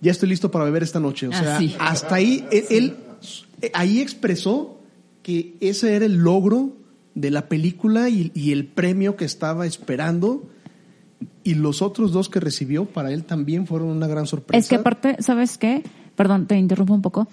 Ya 0.00 0.10
estoy 0.12 0.28
listo 0.28 0.50
para 0.50 0.64
beber 0.64 0.82
esta 0.82 1.00
noche. 1.00 1.28
O 1.28 1.30
Ah, 1.32 1.38
sea, 1.58 1.60
hasta 1.80 2.14
ahí, 2.16 2.44
él, 2.50 2.64
él- 2.70 2.96
ahí 3.72 4.00
expresó 4.00 4.78
que 5.22 5.56
ese 5.60 5.94
era 5.96 6.04
el 6.04 6.16
logro 6.16 6.72
de 7.14 7.30
la 7.30 7.48
película 7.48 8.08
y, 8.08 8.30
y 8.34 8.52
el 8.52 8.66
premio 8.66 9.16
que 9.16 9.24
estaba 9.24 9.66
esperando. 9.66 10.48
Y 11.42 11.54
los 11.54 11.80
otros 11.82 12.12
dos 12.12 12.28
que 12.28 12.40
recibió 12.40 12.84
para 12.86 13.12
él 13.12 13.24
también 13.24 13.66
fueron 13.66 13.88
una 13.88 14.06
gran 14.06 14.26
sorpresa. 14.26 14.58
Es 14.58 14.68
que 14.68 14.76
aparte, 14.76 15.16
¿sabes 15.20 15.56
qué? 15.58 15.82
Perdón, 16.16 16.46
te 16.46 16.56
interrumpo 16.56 16.92
un 16.94 17.02
poco. 17.02 17.28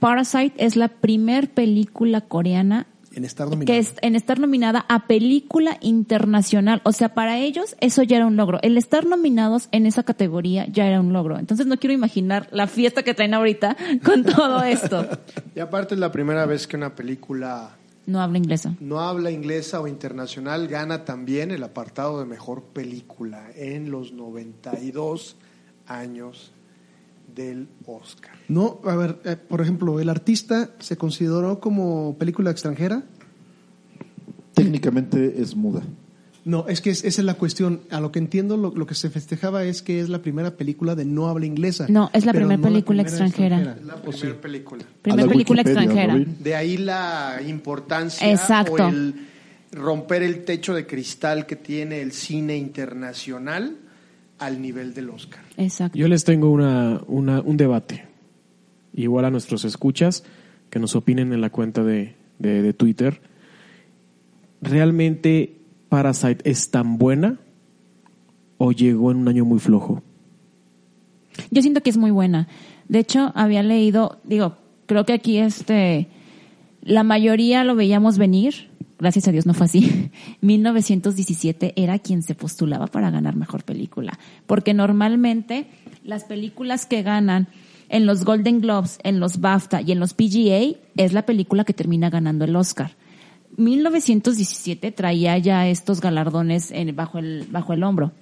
Parasite 0.00 0.54
es 0.64 0.76
la 0.76 0.88
primer 0.88 1.50
película 1.52 2.22
coreana 2.22 2.86
en 3.14 3.24
estar 3.24 3.46
nominado. 3.48 3.66
que 3.66 3.78
es 3.78 3.94
en 4.02 4.16
estar 4.16 4.38
nominada 4.40 4.84
a 4.88 5.06
película 5.06 5.78
internacional. 5.80 6.80
O 6.84 6.92
sea, 6.92 7.14
para 7.14 7.38
ellos 7.38 7.76
eso 7.80 8.02
ya 8.02 8.16
era 8.16 8.26
un 8.26 8.36
logro. 8.36 8.58
El 8.62 8.76
estar 8.78 9.06
nominados 9.06 9.68
en 9.72 9.86
esa 9.86 10.02
categoría 10.02 10.66
ya 10.66 10.86
era 10.86 11.00
un 11.00 11.12
logro. 11.12 11.38
Entonces 11.38 11.66
no 11.66 11.76
quiero 11.78 11.94
imaginar 11.94 12.48
la 12.50 12.66
fiesta 12.66 13.02
que 13.02 13.14
traen 13.14 13.34
ahorita 13.34 13.76
con 14.04 14.24
todo 14.24 14.62
esto. 14.62 15.06
Y 15.54 15.60
aparte 15.60 15.94
es 15.94 16.00
la 16.00 16.12
primera 16.12 16.46
vez 16.46 16.66
que 16.66 16.76
una 16.76 16.94
película 16.94 17.76
No 18.06 18.20
habla 18.20 18.38
inglesa. 18.38 18.74
no 18.80 19.00
habla 19.00 19.30
inglesa 19.30 19.80
o 19.80 19.86
internacional 19.88 20.68
gana 20.68 21.04
también 21.04 21.50
el 21.50 21.62
apartado 21.62 22.18
de 22.20 22.26
mejor 22.26 22.62
película 22.64 23.46
en 23.56 23.90
los 23.90 24.12
92 24.12 25.36
años 25.86 26.52
del 27.34 27.68
Oscar. 27.86 28.32
No, 28.48 28.80
a 28.84 28.94
ver, 28.96 29.18
eh, 29.24 29.36
por 29.36 29.60
ejemplo, 29.60 29.98
el 30.00 30.08
artista 30.08 30.70
se 30.78 30.96
consideró 30.96 31.60
como 31.60 32.16
película 32.18 32.50
extranjera. 32.50 33.02
Técnicamente 34.54 35.40
es 35.42 35.56
muda. 35.56 35.82
No, 36.44 36.68
es 36.68 36.80
que 36.82 36.90
es- 36.90 37.04
esa 37.04 37.22
es 37.22 37.24
la 37.24 37.34
cuestión. 37.34 37.80
A 37.90 38.00
lo 38.00 38.12
que 38.12 38.18
entiendo, 38.18 38.56
lo, 38.58 38.70
lo 38.74 38.86
que 38.86 38.94
se 38.94 39.08
festejaba 39.08 39.64
es 39.64 39.80
que 39.82 40.00
es 40.00 40.10
la 40.10 40.20
primera 40.20 40.56
película 40.56 40.94
de 40.94 41.04
no 41.06 41.28
habla 41.28 41.46
inglesa. 41.46 41.86
No, 41.88 42.10
es 42.12 42.26
la 42.26 42.32
pero 42.32 42.46
primera 42.46 42.58
no 42.58 42.68
película 42.68 43.02
primera 43.02 43.26
extranjera. 43.26 43.60
Es 43.80 43.84
la 43.84 43.94
¿O 43.94 44.02
primera 44.02 44.18
sí? 44.34 44.38
película. 44.42 44.84
Primera 45.02 45.22
la 45.26 45.32
película 45.32 45.62
Wikipedia, 45.62 45.82
extranjera. 45.82 46.12
Robin. 46.12 46.36
De 46.40 46.54
ahí 46.54 46.76
la 46.76 47.40
importancia 47.48 48.30
Exacto. 48.30 48.74
o 48.74 48.88
el 48.88 49.14
romper 49.72 50.22
el 50.22 50.44
techo 50.44 50.74
de 50.74 50.86
cristal 50.86 51.46
que 51.46 51.56
tiene 51.56 52.02
el 52.02 52.12
cine 52.12 52.56
internacional 52.58 53.78
al 54.46 54.60
nivel 54.62 54.94
del 54.94 55.10
Oscar. 55.10 55.42
Exacto. 55.56 55.96
Yo 55.98 56.08
les 56.08 56.24
tengo 56.24 56.50
una, 56.50 57.00
una- 57.06 57.40
un 57.40 57.56
debate. 57.56 58.04
Igual 58.94 59.24
a 59.24 59.30
nuestros 59.30 59.64
escuchas, 59.64 60.24
que 60.70 60.78
nos 60.78 60.94
opinen 60.96 61.32
en 61.32 61.40
la 61.40 61.50
cuenta 61.50 61.82
de, 61.84 62.14
de- 62.38 62.62
de 62.62 62.72
Twitter. 62.72 63.20
¿Realmente 64.62 65.56
Parasite 65.88 66.48
es 66.50 66.70
tan 66.70 66.98
buena 66.98 67.38
o 68.58 68.72
llegó 68.72 69.10
en 69.10 69.18
un 69.18 69.28
año 69.28 69.44
muy 69.44 69.58
flojo? 69.58 70.02
Yo 71.50 71.60
siento 71.62 71.82
que 71.82 71.90
es 71.90 71.96
muy 71.96 72.10
buena. 72.10 72.48
De 72.88 72.98
hecho, 73.00 73.32
había 73.34 73.62
leído, 73.62 74.20
digo, 74.24 74.56
creo 74.86 75.04
que 75.04 75.12
aquí 75.12 75.38
este, 75.38 76.08
la 76.82 77.02
mayoría 77.02 77.64
lo 77.64 77.74
veíamos 77.74 78.18
venir. 78.18 78.70
Gracias 79.04 79.28
a 79.28 79.32
Dios 79.32 79.44
no 79.44 79.52
fue 79.52 79.66
así. 79.66 80.10
1917 80.40 81.74
era 81.76 81.98
quien 81.98 82.22
se 82.22 82.34
postulaba 82.34 82.86
para 82.86 83.10
ganar 83.10 83.36
mejor 83.36 83.62
película. 83.62 84.18
Porque 84.46 84.72
normalmente 84.72 85.66
las 86.04 86.24
películas 86.24 86.86
que 86.86 87.02
ganan 87.02 87.48
en 87.90 88.06
los 88.06 88.24
Golden 88.24 88.62
Globes, 88.62 88.98
en 89.02 89.20
los 89.20 89.42
BAFTA 89.42 89.82
y 89.82 89.92
en 89.92 90.00
los 90.00 90.14
PGA 90.14 90.78
es 90.96 91.12
la 91.12 91.26
película 91.26 91.64
que 91.64 91.74
termina 91.74 92.08
ganando 92.08 92.46
el 92.46 92.56
Oscar. 92.56 92.96
1917 93.58 94.90
traía 94.92 95.36
ya 95.36 95.68
estos 95.68 96.00
galardones 96.00 96.72
bajo 96.94 97.18
el 97.18 97.82
hombro. 97.84 98.12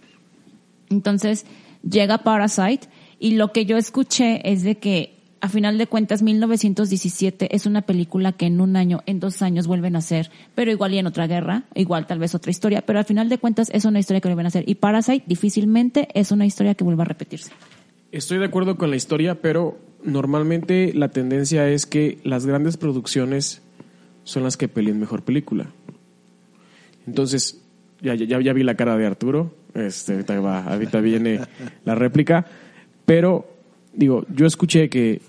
Entonces 0.91 1.47
llega 1.89 2.25
Parasite 2.25 2.89
y 3.21 3.37
lo 3.37 3.53
que 3.53 3.67
yo 3.67 3.77
escuché 3.77 4.51
es 4.51 4.65
de 4.65 4.79
que 4.79 5.22
a 5.43 5.49
final 5.49 5.77
de 5.77 5.89
cuentas 5.89 6.23
1917 6.23 7.55
es 7.55 7.67
una 7.67 7.83
película 7.83 8.31
que 8.31 8.47
en 8.47 8.61
un 8.61 8.77
año, 8.77 9.03
en 9.07 9.19
dos 9.19 9.43
años 9.43 9.67
vuelven 9.67 9.97
a 9.97 9.99
hacer, 9.99 10.31
pero 10.55 10.71
igual 10.71 10.95
y 10.95 10.99
en 10.99 11.09
otra 11.09 11.27
guerra, 11.27 11.65
igual 11.75 12.07
tal 12.07 12.21
vez 12.21 12.37
otra 12.37 12.53
historia, 12.53 12.83
pero 12.83 13.01
al 13.01 13.05
final 13.05 13.29
de 13.29 13.39
cuentas 13.39 13.69
es 13.75 13.85
una 13.85 13.99
historia 13.99 14.21
que 14.21 14.29
vuelven 14.29 14.47
a 14.47 14.49
hacer 14.49 14.63
y 14.69 14.77
Parasite 14.77 15.25
difícilmente 15.27 16.07
es 16.15 16.31
una 16.31 16.47
historia 16.47 16.77
que 16.77 16.85
vuelva 16.85 17.03
a 17.03 17.07
repetirse. 17.07 17.51
Estoy 18.13 18.39
de 18.39 18.45
acuerdo 18.45 18.77
con 18.77 18.91
la 18.91 18.97
historia, 18.97 19.43
pero 19.43 19.81
normalmente 20.05 20.93
la 20.95 21.09
tendencia 21.09 21.69
es 21.69 21.87
que 21.87 22.21
las 22.23 22.47
grandes 22.47 22.77
producciones 22.77 23.63
son 24.23 24.45
las 24.45 24.57
que 24.57 24.69
peleen 24.69 25.01
mejor 25.01 25.25
película. 25.25 25.73
Entonces, 27.05 27.61
ya, 28.01 28.15
ya, 28.15 28.41
ya 28.41 28.53
vi 28.53 28.63
la 28.63 28.77
cara 28.77 28.97
de 28.97 29.07
Arturo, 29.07 29.53
este, 29.75 30.13
ahorita, 30.13 30.39
va, 30.39 30.63
ahorita 30.67 31.01
viene 31.01 31.41
la 31.85 31.97
réplica, 31.97 32.47
pero 33.05 33.53
digo, 33.93 34.27
yo 34.35 34.47
escuché 34.47 34.89
que 34.89 35.21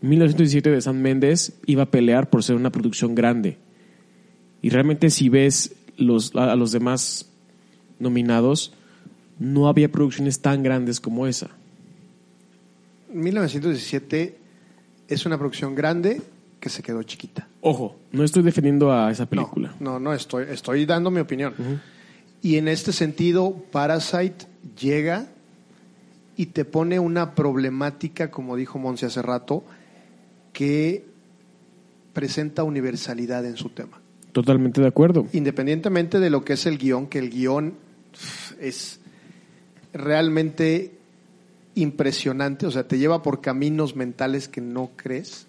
1917 0.00 0.70
de 0.70 0.80
San 0.80 1.00
Méndez 1.00 1.54
iba 1.66 1.84
a 1.84 1.90
pelear 1.90 2.30
por 2.30 2.42
ser 2.42 2.56
una 2.56 2.70
producción 2.70 3.14
grande. 3.14 3.58
Y 4.62 4.70
realmente 4.70 5.10
si 5.10 5.28
ves 5.28 5.74
los, 5.96 6.34
a, 6.34 6.52
a 6.52 6.56
los 6.56 6.72
demás 6.72 7.30
nominados, 7.98 8.72
no 9.38 9.68
había 9.68 9.90
producciones 9.90 10.40
tan 10.40 10.62
grandes 10.62 11.00
como 11.00 11.26
esa. 11.26 11.50
1917 13.12 14.36
es 15.08 15.26
una 15.26 15.38
producción 15.38 15.74
grande 15.74 16.22
que 16.60 16.68
se 16.68 16.82
quedó 16.82 17.02
chiquita. 17.02 17.46
Ojo, 17.60 17.96
no 18.12 18.24
estoy 18.24 18.42
defendiendo 18.42 18.92
a 18.92 19.10
esa 19.10 19.26
película. 19.26 19.74
No, 19.80 19.92
no, 19.92 20.00
no 20.00 20.14
estoy, 20.14 20.46
estoy 20.48 20.86
dando 20.86 21.10
mi 21.10 21.20
opinión. 21.20 21.54
Y 22.42 22.56
en 22.56 22.68
este 22.68 22.92
sentido, 22.92 23.54
Parasite 23.70 24.46
llega 24.80 25.28
y 26.36 26.46
te 26.46 26.64
pone 26.64 26.98
una 26.98 27.34
problemática, 27.34 28.30
como 28.30 28.56
dijo 28.56 28.78
Monse 28.78 29.06
hace 29.06 29.22
rato, 29.22 29.64
que 30.52 31.04
presenta 32.12 32.62
universalidad 32.62 33.44
en 33.44 33.56
su 33.56 33.70
tema. 33.70 34.00
Totalmente 34.32 34.80
de 34.80 34.88
acuerdo. 34.88 35.26
Independientemente 35.32 36.18
de 36.20 36.30
lo 36.30 36.44
que 36.44 36.54
es 36.54 36.66
el 36.66 36.78
guion, 36.78 37.06
que 37.06 37.18
el 37.18 37.30
guion 37.30 37.74
es 38.60 39.00
realmente 39.92 40.92
impresionante, 41.76 42.66
o 42.66 42.70
sea, 42.70 42.86
te 42.86 42.98
lleva 42.98 43.22
por 43.22 43.40
caminos 43.40 43.96
mentales 43.96 44.48
que 44.48 44.60
no 44.60 44.90
crees 44.96 45.46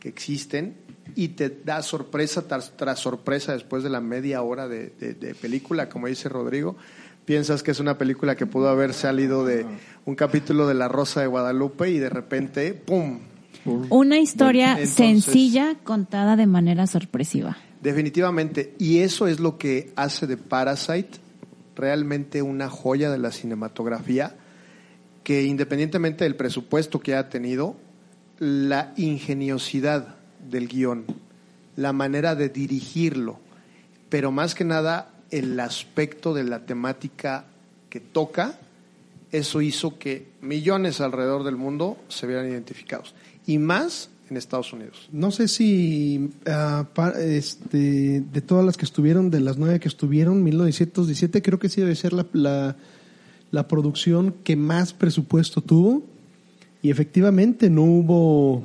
que 0.00 0.08
existen 0.08 0.74
y 1.14 1.28
te 1.28 1.48
da 1.64 1.82
sorpresa 1.82 2.46
tras, 2.48 2.76
tras 2.76 2.98
sorpresa 2.98 3.52
después 3.52 3.82
de 3.82 3.90
la 3.90 4.00
media 4.00 4.42
hora 4.42 4.68
de, 4.68 4.90
de- 4.98 5.14
de 5.14 5.34
película, 5.34 5.88
como 5.88 6.06
dice 6.06 6.28
Rodrigo. 6.28 6.76
Piensas 7.24 7.62
que 7.62 7.70
es 7.70 7.80
una 7.80 7.98
película 7.98 8.34
que 8.34 8.46
pudo 8.46 8.68
haber 8.68 8.92
salido 8.92 9.44
de 9.44 9.64
un 10.04 10.14
capítulo 10.14 10.66
de 10.66 10.74
La 10.74 10.88
Rosa 10.88 11.20
de 11.20 11.26
Guadalupe 11.26 11.90
y 11.90 11.98
de 11.98 12.08
repente, 12.10 12.74
¡pum! 12.74 13.20
Una 13.90 14.18
historia 14.18 14.72
entonces- 14.72 14.94
sencilla 14.94 15.76
contada 15.84 16.36
de 16.36 16.46
manera 16.46 16.86
sorpresiva. 16.86 17.56
Definitivamente. 17.82 18.74
Y 18.78 18.98
eso 18.98 19.26
es 19.26 19.40
lo 19.40 19.58
que 19.58 19.92
hace 19.96 20.26
de 20.26 20.36
Parasite 20.36 21.18
realmente 21.76 22.42
una 22.42 22.68
joya 22.68 23.10
de 23.10 23.18
la 23.18 23.32
cinematografía, 23.32 24.36
que 25.24 25.44
independientemente 25.44 26.24
del 26.24 26.36
presupuesto 26.36 27.00
que 27.00 27.14
ha 27.14 27.28
tenido, 27.28 27.76
la 28.38 28.92
ingeniosidad 28.96 30.16
del 30.48 30.68
guion, 30.68 31.04
la 31.76 31.92
manera 31.92 32.34
de 32.34 32.48
dirigirlo, 32.48 33.38
pero 34.08 34.32
más 34.32 34.54
que 34.54 34.64
nada 34.64 35.09
el 35.30 35.58
aspecto 35.60 36.34
de 36.34 36.44
la 36.44 36.66
temática 36.66 37.44
que 37.88 38.00
toca, 38.00 38.58
eso 39.32 39.60
hizo 39.62 39.98
que 39.98 40.26
millones 40.40 41.00
alrededor 41.00 41.44
del 41.44 41.56
mundo 41.56 41.96
se 42.08 42.26
vieran 42.26 42.50
identificados. 42.50 43.14
Y 43.46 43.58
más 43.58 44.10
en 44.30 44.36
Estados 44.36 44.72
Unidos. 44.72 45.08
No 45.12 45.30
sé 45.30 45.48
si 45.48 46.30
ah, 46.46 46.86
este, 47.18 48.20
de 48.20 48.40
todas 48.40 48.64
las 48.64 48.76
que 48.76 48.84
estuvieron, 48.84 49.30
de 49.30 49.40
las 49.40 49.58
nueve 49.58 49.80
que 49.80 49.88
estuvieron, 49.88 50.42
1917, 50.44 51.42
creo 51.42 51.58
que 51.58 51.68
sí 51.68 51.80
debe 51.80 51.96
ser 51.96 52.12
la, 52.12 52.26
la, 52.32 52.76
la 53.50 53.68
producción 53.68 54.34
que 54.44 54.56
más 54.56 54.92
presupuesto 54.92 55.60
tuvo. 55.60 56.04
Y 56.82 56.90
efectivamente 56.90 57.68
no 57.68 57.82
hubo, 57.82 58.62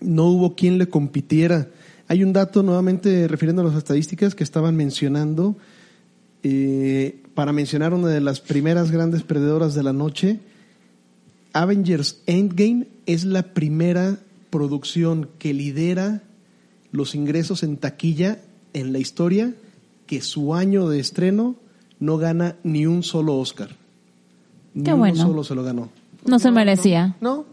no 0.00 0.24
hubo 0.24 0.54
quien 0.54 0.78
le 0.78 0.88
compitiera. 0.88 1.68
Hay 2.08 2.22
un 2.22 2.32
dato, 2.32 2.62
nuevamente 2.62 3.26
refiriendo 3.28 3.62
a 3.62 3.66
las 3.66 3.74
estadísticas, 3.76 4.34
que 4.34 4.44
estaban 4.44 4.76
mencionando, 4.76 5.56
eh, 6.42 7.22
para 7.34 7.52
mencionar 7.52 7.92
una 7.92 8.08
de 8.08 8.20
las 8.20 8.40
primeras 8.40 8.90
grandes 8.90 9.22
perdedoras 9.22 9.74
de 9.74 9.82
la 9.82 9.92
noche, 9.92 10.38
Avengers 11.52 12.20
Endgame 12.26 12.86
es 13.06 13.24
la 13.24 13.42
primera 13.54 14.18
producción 14.50 15.28
que 15.38 15.52
lidera 15.52 16.22
los 16.92 17.14
ingresos 17.14 17.62
en 17.62 17.76
taquilla 17.76 18.38
en 18.72 18.92
la 18.92 18.98
historia 18.98 19.54
que 20.06 20.20
su 20.20 20.54
año 20.54 20.88
de 20.88 21.00
estreno 21.00 21.56
no 21.98 22.18
gana 22.18 22.56
ni 22.62 22.86
un 22.86 23.02
solo 23.02 23.36
Oscar. 23.36 23.70
Ni 24.74 24.84
Qué 24.84 24.90
uno 24.90 24.98
bueno. 24.98 25.16
solo 25.16 25.44
se 25.44 25.54
lo 25.54 25.64
ganó. 25.64 25.88
No 26.26 26.38
se 26.38 26.50
merecía. 26.50 27.16
No, 27.20 27.46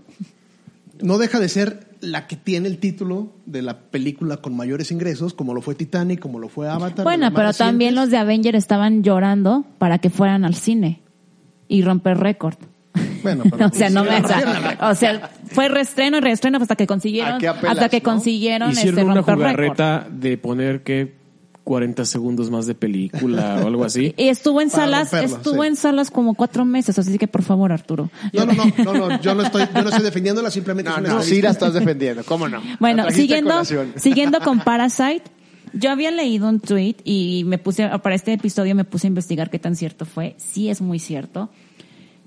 No 1.01 1.17
deja 1.17 1.39
de 1.39 1.49
ser 1.49 1.87
la 2.03 2.27
que 2.27 2.35
tiene 2.35 2.67
el 2.67 2.77
título 2.77 3.33
de 3.45 3.61
la 3.61 3.79
película 3.79 4.37
con 4.37 4.55
mayores 4.55 4.91
ingresos, 4.91 5.33
como 5.33 5.53
lo 5.53 5.61
fue 5.61 5.73
Titanic, 5.75 6.19
como 6.19 6.37
lo 6.37 6.49
fue 6.49 6.69
Avatar. 6.69 7.03
Bueno, 7.03 7.33
pero 7.33 7.53
también 7.53 7.95
los 7.95 8.09
de 8.09 8.17
Avenger 8.17 8.55
estaban 8.55 9.03
llorando 9.03 9.65
para 9.79 9.97
que 9.99 10.09
fueran 10.09 10.45
al 10.45 10.55
cine 10.55 11.01
y 11.67 11.81
romper 11.81 12.17
récord. 12.17 12.55
Bueno, 13.23 13.43
pero 13.49 13.67
o 13.67 13.71
sea, 13.71 13.89
no 13.89 14.03
me, 14.03 14.19
o 14.19 14.27
sea, 14.27 14.77
o 14.91 14.95
sea, 14.95 15.29
fue 15.45 15.69
reestreno 15.69 16.17
y 16.17 16.21
reestreno 16.21 16.57
hasta 16.59 16.75
que 16.75 16.85
consiguieron, 16.85 17.35
¿A 17.35 17.37
qué 17.39 17.47
apelas, 17.47 17.77
hasta 17.77 17.89
que 17.89 17.99
no? 17.99 18.03
consiguieron 18.03 18.71
Hicieron 18.71 18.99
este 18.99 19.03
una 19.05 19.13
romper 19.21 19.35
récord. 19.37 19.77
jugarreta 19.77 20.07
de 20.11 20.37
poner 20.37 20.83
que 20.83 21.22
40 21.63 22.05
segundos 22.05 22.51
más 22.51 22.65
de 22.65 22.75
película 22.75 23.61
o 23.63 23.67
algo 23.67 23.85
así. 23.85 24.13
Y 24.17 24.27
estuvo 24.27 24.61
en 24.61 24.69
Para 24.69 24.83
salas, 24.83 25.11
romperlo, 25.11 25.37
estuvo 25.37 25.61
sí. 25.63 25.67
en 25.67 25.75
salas 25.75 26.11
como 26.11 26.35
cuatro 26.35 26.65
meses, 26.65 26.97
así 26.99 27.17
que 27.17 27.27
por 27.27 27.43
favor, 27.43 27.71
Arturo. 27.71 28.09
No, 28.33 28.45
no, 28.45 28.53
no, 28.53 28.65
no, 28.83 29.09
no, 29.09 29.21
yo 29.21 29.33
no 29.35 29.43
estoy, 29.43 29.63
yo 29.73 29.81
no 29.81 29.89
estoy 29.89 30.03
defendiéndola, 30.03 30.51
simplemente 30.51 30.89
No, 30.89 30.97
es 30.97 31.01
una 31.03 31.13
no, 31.15 31.21
sí 31.21 31.41
la 31.41 31.51
estás 31.51 31.73
defendiendo, 31.73 32.23
¿cómo 32.23 32.47
no? 32.49 32.61
Bueno, 32.79 33.09
siguiendo, 33.11 33.63
siguiendo 33.95 34.39
con 34.41 34.59
Parasite, 34.59 35.23
yo 35.73 35.89
había 35.91 36.11
leído 36.11 36.49
un 36.49 36.59
tweet 36.59 36.97
y 37.03 37.43
me 37.45 37.57
puse, 37.57 37.87
para 37.99 38.15
este 38.15 38.33
episodio 38.33 38.75
me 38.75 38.83
puse 38.83 39.07
a 39.07 39.09
investigar 39.09 39.49
qué 39.49 39.59
tan 39.59 39.75
cierto 39.75 40.05
fue. 40.05 40.35
Sí 40.37 40.69
es 40.69 40.81
muy 40.81 40.99
cierto. 40.99 41.49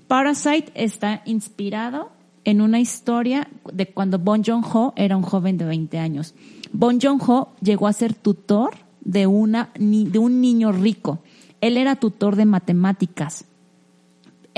Parasite 0.07 0.71
está 0.73 1.21
inspirado 1.25 2.11
en 2.43 2.61
una 2.61 2.79
historia 2.79 3.49
de 3.71 3.87
cuando 3.87 4.19
Bon 4.19 4.43
Joon-ho 4.43 4.93
era 4.95 5.17
un 5.17 5.23
joven 5.23 5.57
de 5.57 5.65
20 5.65 5.99
años. 5.99 6.33
Bon 6.71 6.99
Joon-ho 6.99 7.53
llegó 7.61 7.87
a 7.87 7.93
ser 7.93 8.13
tutor 8.13 8.86
de, 9.07 9.25
una, 9.25 9.71
de 9.75 10.19
un 10.19 10.39
niño 10.39 10.71
rico. 10.71 11.23
Él 11.59 11.77
era 11.77 11.95
tutor 11.95 12.35
de 12.35 12.45
matemáticas 12.45 13.47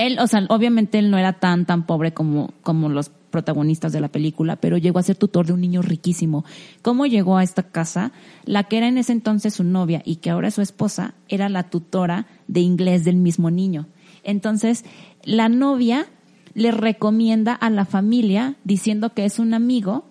él, 0.00 0.18
o 0.18 0.26
sea, 0.26 0.46
obviamente 0.48 0.98
él 0.98 1.10
no 1.10 1.18
era 1.18 1.34
tan, 1.34 1.66
tan 1.66 1.84
pobre 1.84 2.14
como, 2.14 2.54
como 2.62 2.88
los 2.88 3.10
protagonistas 3.10 3.92
de 3.92 4.00
la 4.00 4.08
película, 4.08 4.56
pero 4.56 4.78
llegó 4.78 4.98
a 4.98 5.02
ser 5.02 5.16
tutor 5.16 5.46
de 5.46 5.52
un 5.52 5.60
niño 5.60 5.82
riquísimo. 5.82 6.44
¿Cómo 6.80 7.04
llegó 7.04 7.36
a 7.36 7.42
esta 7.42 7.64
casa? 7.64 8.12
La 8.46 8.64
que 8.64 8.78
era 8.78 8.88
en 8.88 8.96
ese 8.96 9.12
entonces 9.12 9.54
su 9.54 9.62
novia 9.62 10.00
y 10.06 10.16
que 10.16 10.30
ahora 10.30 10.48
es 10.48 10.54
su 10.54 10.62
esposa, 10.62 11.14
era 11.28 11.50
la 11.50 11.64
tutora 11.64 12.26
de 12.48 12.60
inglés 12.60 13.04
del 13.04 13.16
mismo 13.16 13.50
niño. 13.50 13.88
Entonces, 14.24 14.86
la 15.22 15.50
novia 15.50 16.06
le 16.54 16.70
recomienda 16.70 17.52
a 17.52 17.68
la 17.68 17.84
familia 17.84 18.56
diciendo 18.64 19.12
que 19.12 19.26
es 19.26 19.38
un 19.38 19.52
amigo, 19.52 20.06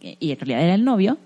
y 0.00 0.30
en 0.30 0.38
realidad 0.38 0.62
era 0.62 0.74
el 0.76 0.84
novio, 0.84 1.18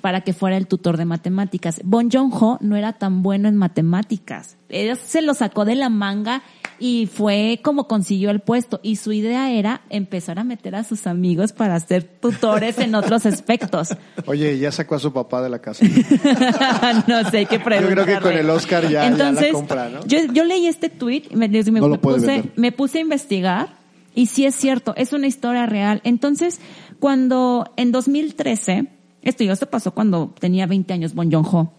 para 0.00 0.20
que 0.22 0.32
fuera 0.32 0.56
el 0.56 0.66
tutor 0.66 0.96
de 0.96 1.04
matemáticas. 1.04 1.80
Bon 1.84 2.10
Joon-ho 2.10 2.58
no 2.60 2.76
era 2.76 2.94
tan 2.94 3.22
bueno 3.22 3.48
en 3.48 3.56
matemáticas. 3.56 4.56
Él 4.68 4.96
se 4.96 5.20
lo 5.22 5.34
sacó 5.34 5.64
de 5.64 5.74
la 5.74 5.88
manga 5.88 6.42
y 6.78 7.06
fue 7.12 7.60
como 7.62 7.88
consiguió 7.88 8.30
el 8.30 8.40
puesto. 8.40 8.80
Y 8.82 8.96
su 8.96 9.12
idea 9.12 9.50
era 9.50 9.82
empezar 9.90 10.38
a 10.38 10.44
meter 10.44 10.74
a 10.76 10.84
sus 10.84 11.06
amigos 11.06 11.52
para 11.52 11.78
ser 11.80 12.04
tutores 12.04 12.78
en 12.78 12.94
otros 12.94 13.26
aspectos. 13.26 13.88
Oye, 14.26 14.58
ya 14.58 14.70
sacó 14.72 14.94
a 14.94 14.98
su 15.00 15.12
papá 15.12 15.42
de 15.42 15.48
la 15.50 15.58
casa. 15.58 15.84
no 17.06 17.28
sé 17.30 17.46
qué 17.46 17.58
preguntarle. 17.58 17.80
Yo 17.80 17.88
creo 18.04 18.06
que 18.06 18.22
con 18.22 18.32
el 18.32 18.48
Oscar 18.50 18.84
ya- 18.84 18.88
ya 18.90 19.00
la 19.02 19.06
Entonces, 19.08 19.52
compra, 19.52 19.88
¿no? 19.88 20.06
Yo, 20.06 20.18
yo 20.32 20.44
leí 20.44 20.66
este 20.66 20.88
tweet 20.88 21.24
y 21.30 21.36
me, 21.36 21.48
me- 21.48 21.62
No 21.80 21.88
lo 21.88 21.94
me 21.94 21.98
puede 21.98 22.18
puse, 22.20 22.44
me 22.56 22.72
puse 22.72 22.98
a 22.98 23.00
investigar 23.02 23.68
y 24.14 24.26
sí 24.26 24.44
es 24.44 24.54
cierto, 24.54 24.94
es 24.96 25.12
una 25.12 25.26
historia 25.26 25.66
real. 25.66 26.00
Entonces, 26.04 26.60
cuando 26.98 27.72
en 27.76 27.92
2013, 27.92 28.86
esto, 29.22 29.44
esto 29.44 29.66
pasó 29.68 29.92
cuando 29.92 30.34
tenía 30.38 30.66
20 30.66 30.92
años 30.92 31.14
Bon 31.14 31.30
Joon-ho. 31.30 31.72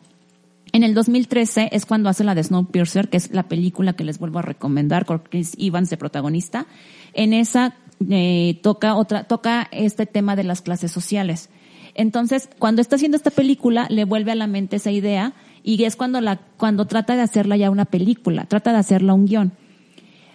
En 0.73 0.83
el 0.83 0.93
2013 0.93 1.69
es 1.73 1.85
cuando 1.85 2.09
hace 2.09 2.23
la 2.23 2.33
de 2.33 2.43
Snowpiercer, 2.43 3.09
que 3.09 3.17
es 3.17 3.31
la 3.31 3.43
película 3.43 3.93
que 3.93 4.05
les 4.05 4.19
vuelvo 4.19 4.39
a 4.39 4.43
recomendar, 4.43 5.05
con 5.05 5.19
Chris 5.19 5.53
Evans 5.57 5.89
de 5.89 5.97
protagonista. 5.97 6.65
En 7.13 7.33
esa 7.33 7.75
eh, 8.09 8.59
toca 8.63 8.95
otra, 8.95 9.25
toca 9.25 9.67
este 9.71 10.05
tema 10.05 10.35
de 10.35 10.43
las 10.43 10.61
clases 10.61 10.91
sociales. 10.91 11.49
Entonces, 11.93 12.49
cuando 12.57 12.81
está 12.81 12.95
haciendo 12.95 13.17
esta 13.17 13.31
película, 13.31 13.87
le 13.89 14.05
vuelve 14.05 14.31
a 14.31 14.35
la 14.35 14.47
mente 14.47 14.77
esa 14.77 14.91
idea 14.91 15.33
y 15.61 15.83
es 15.83 15.97
cuando 15.97 16.21
la, 16.21 16.37
cuando 16.57 16.87
trata 16.87 17.15
de 17.15 17.21
hacerla 17.21 17.57
ya 17.57 17.69
una 17.69 17.85
película, 17.85 18.45
trata 18.45 18.71
de 18.71 18.79
hacerla 18.79 19.13
un 19.13 19.25
guion. 19.25 19.51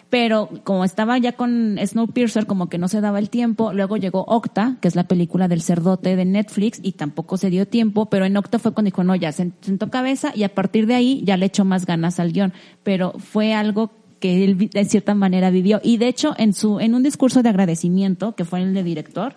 Pero 0.08 0.48
como 0.62 0.84
estaba 0.84 1.18
ya 1.18 1.32
con 1.32 1.78
Snowpiercer, 1.84 2.46
como 2.46 2.68
que 2.68 2.78
no 2.78 2.86
se 2.86 3.00
daba 3.00 3.18
el 3.18 3.28
tiempo, 3.28 3.72
luego 3.72 3.96
llegó 3.96 4.22
Octa, 4.28 4.76
que 4.80 4.86
es 4.86 4.94
la 4.94 5.08
película 5.08 5.48
del 5.48 5.62
cerdote 5.62 6.14
de 6.14 6.24
Netflix, 6.24 6.78
y 6.80 6.92
tampoco 6.92 7.36
se 7.36 7.50
dio 7.50 7.66
tiempo, 7.66 8.06
pero 8.06 8.24
en 8.24 8.36
Octa 8.36 8.60
fue 8.60 8.72
cuando 8.72 8.86
dijo, 8.86 9.02
no, 9.02 9.16
ya 9.16 9.30
sen- 9.30 9.52
sentó 9.62 9.90
cabeza 9.90 10.32
y 10.34 10.44
a 10.44 10.54
partir 10.54 10.86
de 10.86 10.94
ahí 10.94 11.22
ya 11.24 11.36
le 11.36 11.46
echó 11.46 11.64
más 11.64 11.86
ganas 11.86 12.20
al 12.20 12.32
guion. 12.32 12.52
Pero 12.84 13.14
fue 13.18 13.52
algo 13.52 13.90
que 14.20 14.44
él 14.44 14.56
de 14.70 14.84
cierta 14.84 15.14
manera 15.14 15.50
vivió. 15.50 15.80
Y 15.82 15.96
de 15.96 16.06
hecho, 16.06 16.34
en 16.38 16.52
su, 16.52 16.78
en 16.78 16.94
un 16.94 17.02
discurso 17.02 17.42
de 17.42 17.48
agradecimiento, 17.48 18.36
que 18.36 18.44
fue 18.44 18.62
el 18.62 18.74
de 18.74 18.84
director, 18.84 19.34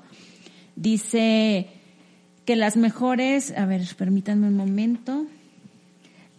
dice 0.76 1.68
que 2.46 2.56
las 2.56 2.78
mejores, 2.78 3.52
a 3.58 3.66
ver, 3.66 3.82
permítanme 3.98 4.48
un 4.48 4.56
momento. 4.56 5.26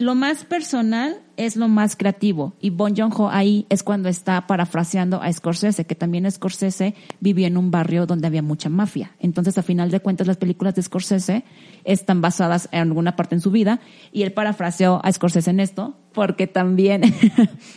Lo 0.00 0.14
más 0.14 0.46
personal 0.46 1.20
es 1.36 1.56
lo 1.56 1.68
más 1.68 1.94
creativo. 1.94 2.54
Y 2.58 2.70
Bon 2.70 2.96
Joon-ho 2.96 3.28
ahí 3.28 3.66
es 3.68 3.82
cuando 3.82 4.08
está 4.08 4.46
parafraseando 4.46 5.20
a 5.20 5.30
Scorsese, 5.30 5.84
que 5.84 5.94
también 5.94 6.30
Scorsese 6.30 6.94
vivió 7.20 7.46
en 7.46 7.58
un 7.58 7.70
barrio 7.70 8.06
donde 8.06 8.26
había 8.26 8.40
mucha 8.40 8.70
mafia. 8.70 9.10
Entonces, 9.18 9.58
a 9.58 9.62
final 9.62 9.90
de 9.90 10.00
cuentas, 10.00 10.26
las 10.26 10.38
películas 10.38 10.74
de 10.74 10.82
Scorsese 10.82 11.44
están 11.84 12.22
basadas 12.22 12.70
en 12.72 12.80
alguna 12.80 13.14
parte 13.14 13.34
en 13.34 13.42
su 13.42 13.50
vida. 13.50 13.80
Y 14.10 14.22
él 14.22 14.32
parafraseó 14.32 15.02
a 15.04 15.12
Scorsese 15.12 15.50
en 15.50 15.60
esto, 15.60 15.94
porque 16.14 16.46
también, 16.46 17.02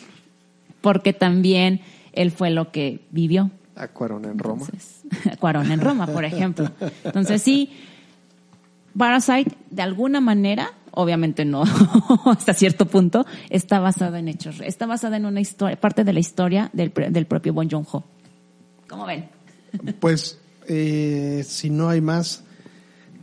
porque 0.79 1.11
también 1.11 1.81
él 2.13 2.31
fue 2.31 2.51
lo 2.51 2.71
que 2.71 3.05
vivió. 3.11 3.51
A 3.75 3.89
Cuarón 3.89 4.23
en 4.23 4.39
Roma. 4.39 4.63
Entonces, 4.63 5.03
Cuarón 5.41 5.73
en 5.73 5.81
Roma, 5.81 6.07
por 6.07 6.23
ejemplo. 6.23 6.71
Entonces 7.03 7.41
sí, 7.41 7.73
Parasite, 8.97 9.57
de 9.71 9.81
alguna 9.81 10.21
manera, 10.21 10.71
obviamente 10.95 11.45
no 11.45 11.63
hasta 12.25 12.53
cierto 12.53 12.85
punto, 12.85 13.25
está 13.49 13.79
basada 13.79 14.19
en 14.19 14.27
hechos, 14.27 14.61
está 14.61 14.85
basada 14.85 15.17
en 15.17 15.25
una 15.25 15.41
historia, 15.41 15.79
parte 15.79 16.03
de 16.03 16.13
la 16.13 16.19
historia 16.19 16.69
del, 16.73 16.93
del 17.09 17.25
propio 17.25 17.53
Bon 17.53 17.69
Joon-ho. 17.69 18.03
¿Cómo 18.87 19.05
ven? 19.05 19.29
Pues, 19.99 20.39
eh, 20.67 21.43
si 21.47 21.71
no 21.71 21.89
hay 21.89 21.99
más, 21.99 22.43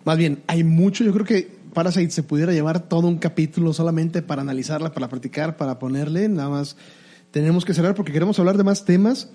más 0.05 0.19
bien, 0.19 0.43
hay 0.49 0.65
mucho. 0.65 1.05
Yo 1.05 1.13
creo 1.13 1.25
que 1.25 1.61
Parasite 1.73 2.11
se 2.11 2.23
pudiera 2.23 2.53
llevar 2.53 2.89
todo 2.89 3.07
un 3.07 3.19
capítulo 3.19 3.73
solamente 3.73 4.23
para 4.23 4.43
analizarla, 4.43 4.93
para 4.93 5.09
practicar, 5.09 5.57
para 5.57 5.79
ponerle. 5.79 6.29
Nada 6.29 6.49
más 6.49 6.77
tenemos 7.31 7.65
que 7.65 7.75
cerrar 7.75 7.95
porque 7.95 8.13
queremos 8.13 8.39
hablar 8.39 8.57
de 8.57 8.65
más 8.65 8.85
temas. 8.85 9.31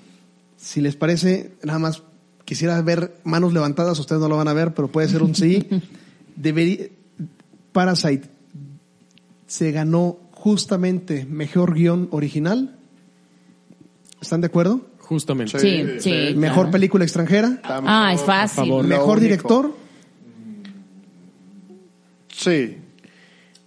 Si 0.57 0.81
les 0.81 0.95
parece, 0.95 1.53
nada 1.63 1.79
más 1.79 2.03
quisiera 2.43 2.81
ver 2.81 3.15
manos 3.23 3.53
levantadas. 3.53 3.97
Ustedes 3.99 4.21
no 4.21 4.27
lo 4.27 4.37
van 4.37 4.47
a 4.47 4.53
ver, 4.53 4.73
pero 4.73 4.89
puede 4.89 5.07
ser 5.07 5.23
un 5.23 5.35
sí. 5.35 5.65
Debería, 6.35 6.87
Parasite 7.75 8.29
se 9.47 9.73
ganó 9.73 10.17
justamente 10.31 11.25
mejor 11.29 11.73
guion 11.73 12.07
original. 12.11 12.77
¿Están 14.21 14.39
de 14.39 14.47
acuerdo? 14.47 14.79
Justamente. 14.99 15.59
Sí, 15.59 15.99
sí. 15.99 16.33
Mejor 16.37 16.55
claro. 16.55 16.71
película 16.71 17.03
extranjera. 17.03 17.59
Ah, 17.65 18.13
es 18.13 18.21
fácil. 18.21 18.63
favor. 18.63 18.87
Mejor 18.87 19.19
director. 19.19 19.75
Sí. 22.29 22.77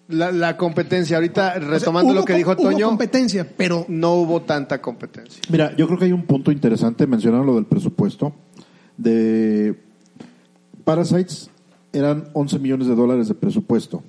La, 0.09 0.33
la 0.33 0.57
competencia, 0.57 1.18
ahorita 1.18 1.49
O 1.49 1.61
sea, 1.61 1.68
retomando 1.68 2.12
hubo 2.12 2.21
lo 2.21 2.25
que 2.25 2.33
dijo 2.33 2.53
hubo 2.53 2.62
Toño, 2.62 2.88
competencia, 2.88 3.47
pero 3.59 3.85
no 3.88 4.14
hubo 4.14 4.40
tanta 4.40 4.81
competencia. 4.81 5.42
Mira, 5.51 5.77
yo 5.77 5.87
creo 5.87 5.99
que 5.99 6.07
hay 6.07 6.12
un 6.12 6.25
punto 6.25 6.51
interesante, 6.51 7.07
mencionaron 7.07 7.44
lo 7.44 7.57
del 7.57 7.66
presupuesto. 7.66 8.35
De 8.97 9.79
Parasites 10.83 11.51
eran 11.92 12.29
11 12.35 12.59
millones 12.59 12.87
de 12.88 12.94
dólares 12.94 13.29
de 13.29 13.35
presupuesto. 13.35 14.03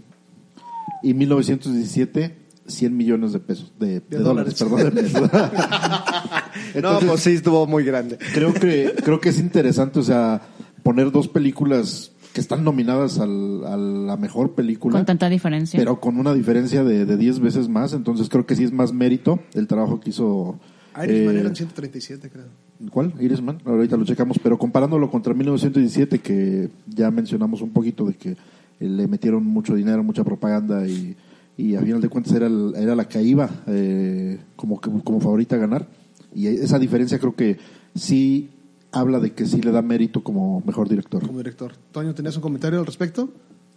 Y 1.03 1.13
1917, 1.13 2.37
100 2.67 2.97
millones 2.97 3.33
de 3.33 3.39
pesos. 3.39 3.73
De, 3.79 3.99
de 4.01 4.17
dólares, 4.19 4.55
perdón. 4.55 4.83
de 4.83 4.91
pesos. 5.01 5.21
no, 5.31 6.39
Entonces, 6.73 7.09
pues 7.09 7.21
sí 7.21 7.31
estuvo 7.31 7.65
muy 7.67 7.83
grande. 7.83 8.17
creo 8.33 8.53
que 8.53 8.93
creo 9.03 9.19
que 9.19 9.29
es 9.29 9.39
interesante, 9.39 9.99
o 9.99 10.03
sea, 10.03 10.41
poner 10.83 11.11
dos 11.11 11.27
películas 11.27 12.11
que 12.33 12.41
están 12.41 12.63
nominadas 12.63 13.17
al- 13.19 13.63
a 13.65 13.75
la 13.77 14.17
mejor 14.17 14.53
película. 14.53 14.97
Con 14.99 15.05
tanta 15.05 15.29
diferencia. 15.29 15.79
Pero 15.79 15.99
con 15.99 16.17
una 16.19 16.33
diferencia 16.33 16.83
de, 16.83 17.05
de 17.05 17.17
10 17.17 17.39
veces 17.39 17.69
más, 17.69 17.93
entonces 17.93 18.29
creo 18.29 18.45
que 18.45 18.55
sí 18.55 18.63
es 18.63 18.71
más 18.71 18.93
mérito 18.93 19.39
el 19.53 19.67
trabajo 19.67 19.99
que 19.99 20.11
hizo. 20.11 20.59
Irishman 21.01 21.37
eh, 21.37 21.39
eran 21.39 21.55
137, 21.55 22.29
creo. 22.29 22.45
¿Cuál? 22.91 23.13
Irishman. 23.19 23.59
Ahorita 23.65 23.97
lo 23.97 24.05
checamos, 24.05 24.37
pero 24.41 24.57
comparándolo 24.57 25.09
contra 25.11 25.33
1917, 25.33 26.19
que 26.19 26.69
ya 26.87 27.11
mencionamos 27.11 27.61
un 27.61 27.71
poquito 27.71 28.05
de 28.05 28.13
que 28.13 28.29
eh, 28.31 28.37
le 28.79 29.07
metieron 29.07 29.43
mucho 29.45 29.75
dinero, 29.75 30.01
mucha 30.03 30.23
propaganda 30.23 30.87
y, 30.87 31.15
y 31.57 31.75
a 31.75 31.81
final 31.81 31.99
de 31.99 32.07
cuentas 32.09 32.33
era, 32.33 32.47
el- 32.47 32.73
era 32.77 32.95
la 32.95 33.07
que 33.07 33.21
iba 33.21 33.49
eh, 33.67 34.39
como, 34.55 34.79
que- 34.79 34.89
como 35.03 35.19
favorita 35.19 35.55
a 35.57 35.59
ganar. 35.59 35.87
Y 36.33 36.47
esa 36.47 36.79
diferencia 36.79 37.19
creo 37.19 37.35
que 37.35 37.57
sí 37.95 38.49
habla 38.91 39.19
de 39.19 39.31
que 39.33 39.45
sí 39.45 39.61
le 39.61 39.71
da 39.71 39.81
mérito 39.81 40.23
como 40.23 40.63
mejor 40.65 40.87
director. 40.87 41.25
Como 41.25 41.39
director. 41.39 41.73
Toño, 41.91 42.13
¿tenías 42.15 42.35
un 42.37 42.41
comentario 42.41 42.79
al 42.79 42.85
respecto? 42.85 43.29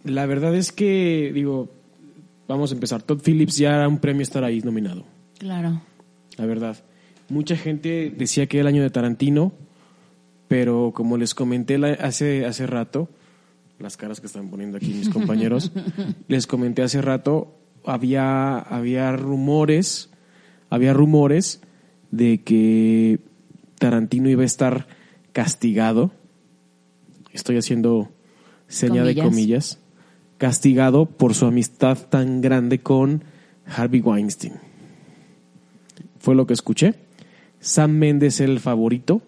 La 0.05 0.25
verdad 0.25 0.55
es 0.55 0.71
que, 0.71 1.31
digo, 1.33 1.69
vamos 2.47 2.71
a 2.71 2.75
empezar. 2.75 3.03
Todd 3.03 3.21
Phillips 3.21 3.57
ya 3.57 3.75
era 3.75 3.87
un 3.89 3.99
premio 3.99 4.21
estar 4.21 4.43
ahí 4.45 4.61
nominado. 4.61 5.03
Claro. 5.39 5.81
La 6.37 6.45
verdad. 6.45 6.77
Mucha 7.33 7.57
gente 7.57 8.13
decía 8.15 8.45
que 8.45 8.59
era 8.59 8.69
el 8.69 8.75
año 8.75 8.83
de 8.83 8.91
Tarantino, 8.91 9.53
pero 10.47 10.91
como 10.93 11.17
les 11.17 11.33
comenté 11.33 11.79
hace, 11.99 12.45
hace 12.45 12.67
rato, 12.67 13.09
las 13.79 13.97
caras 13.97 14.21
que 14.21 14.27
están 14.27 14.51
poniendo 14.51 14.77
aquí 14.77 14.93
mis 14.93 15.09
compañeros, 15.17 15.71
les 16.27 16.45
comenté 16.45 16.83
hace 16.83 17.01
rato, 17.01 17.57
había, 17.85 18.59
había 18.59 19.11
rumores, 19.13 20.11
había 20.69 20.93
rumores 20.93 21.61
de 22.11 22.43
que 22.43 23.19
Tarantino 23.79 24.29
iba 24.29 24.43
a 24.43 24.45
estar 24.45 24.85
castigado. 25.31 26.11
Estoy 27.31 27.57
haciendo 27.57 28.11
seña 28.67 29.03
de 29.03 29.15
comillas. 29.15 29.79
castigado 30.37 31.07
por 31.07 31.33
su 31.33 31.47
amistad 31.47 31.97
tan 31.97 32.41
grande 32.41 32.81
con 32.81 33.23
Harvey 33.65 34.01
Weinstein. 34.01 34.53
Fue 36.19 36.35
lo 36.35 36.45
que 36.45 36.53
escuché. 36.53 37.02
Sam 37.63 37.91
Mendes 37.97 38.39
era 38.39 38.51
el 38.51 38.59
favorito 38.59 39.21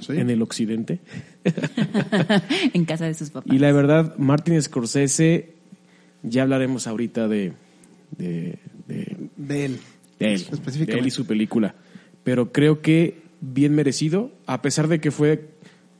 Sí. 0.00 0.12
en 0.12 0.30
el 0.30 0.42
occidente. 0.42 1.00
en 2.72 2.84
casa 2.84 3.06
de 3.06 3.14
sus 3.14 3.30
papás. 3.30 3.52
Y 3.52 3.58
la 3.58 3.72
verdad, 3.72 4.14
Martin 4.18 4.60
Scorsese, 4.62 5.50
ya 6.22 6.42
hablaremos 6.42 6.86
ahorita 6.86 7.26
de, 7.26 7.52
de, 8.16 8.58
de, 8.86 9.16
De 9.36 9.64
él. 9.64 9.80
de 10.18 10.34
él, 10.34 10.40
Específicamente. 10.52 10.92
de 10.92 10.98
él 11.00 11.06
y 11.06 11.10
su 11.10 11.26
película. 11.26 11.74
Pero 12.22 12.52
creo 12.52 12.80
que 12.80 13.22
bien 13.40 13.74
merecido, 13.74 14.30
a 14.46 14.62
pesar 14.62 14.88
de 14.88 15.00
que 15.00 15.10
fue 15.10 15.48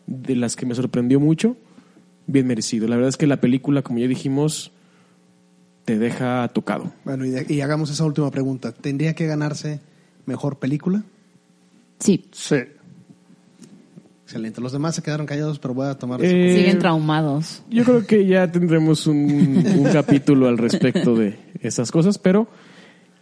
de 0.07 0.37
las 0.37 0.55
que 0.55 0.67
me 0.67 0.75
sorprendió 0.75 1.19
mucho, 1.19 1.57
bien 2.27 2.47
merecido. 2.47 2.87
La 2.89 2.97
verdad 2.97 3.09
es 3.09 3.17
que 3.17 3.27
la 3.27 3.41
película, 3.41 3.83
como 3.83 3.99
ya 3.99 4.07
dijimos, 4.07 4.71
te 5.87 5.99
deja 5.99 6.47
tocado. 6.49 6.93
Bueno, 7.05 7.25
y, 7.25 7.31
de- 7.31 7.53
y 7.53 7.63
hagamos 7.63 7.91
esa 7.91 8.05
última 8.05 8.31
pregunta. 8.31 8.73
¿Tendría 8.73 9.15
que 9.15 9.27
ganarse 9.27 9.81
mejor 10.27 10.59
película? 10.59 11.03
Sí, 11.99 12.25
Sí. 12.33 12.57
Excelente. 14.25 14.61
Los 14.61 14.73
demás 14.73 14.95
se 14.95 15.01
quedaron 15.01 15.25
callados, 15.25 15.59
pero 15.59 15.73
voy 15.73 15.87
a 15.87 15.95
tomar 15.95 16.23
Eh, 16.23 16.55
siguen 16.55 16.79
traumados. 16.79 17.63
Yo 17.71 17.83
creo 17.83 18.07
que 18.07 18.27
ya 18.27 18.53
tendremos 18.53 19.07
un, 19.07 19.17
un 19.79 19.85
capítulo 19.93 20.49
al 20.49 20.59
respecto 20.59 21.15
de 21.17 21.39
esas 21.63 21.91
cosas, 21.91 22.19
pero 22.19 22.47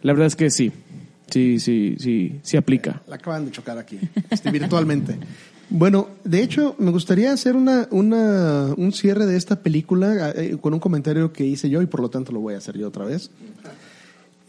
la 0.01 0.11
verdad 0.11 0.27
es 0.27 0.35
que 0.35 0.49
sí, 0.49 0.73
sí, 1.31 1.61
sí, 1.61 1.95
sí, 1.97 2.39
sí 2.43 2.57
aplica. 2.57 3.01
La 3.07 3.15
acaban 3.15 3.45
de 3.45 3.51
chocar 3.51 3.77
aquí, 3.77 3.97
este, 4.29 4.51
virtualmente. 4.51 5.17
Bueno, 5.69 6.09
de 6.25 6.43
hecho, 6.43 6.75
me 6.77 6.91
gustaría 6.91 7.31
hacer 7.31 7.55
una, 7.55 7.87
una, 7.91 8.73
un 8.75 8.91
cierre 8.91 9.25
de 9.25 9.37
esta 9.37 9.61
película 9.61 10.31
eh, 10.35 10.57
con 10.59 10.73
un 10.73 10.79
comentario 10.81 11.31
que 11.31 11.45
hice 11.45 11.69
yo 11.69 11.81
y 11.81 11.85
por 11.85 12.01
lo 12.01 12.09
tanto 12.09 12.33
lo 12.33 12.41
voy 12.41 12.55
a 12.55 12.57
hacer 12.57 12.77
yo 12.77 12.85
otra 12.85 13.05
vez. 13.05 13.31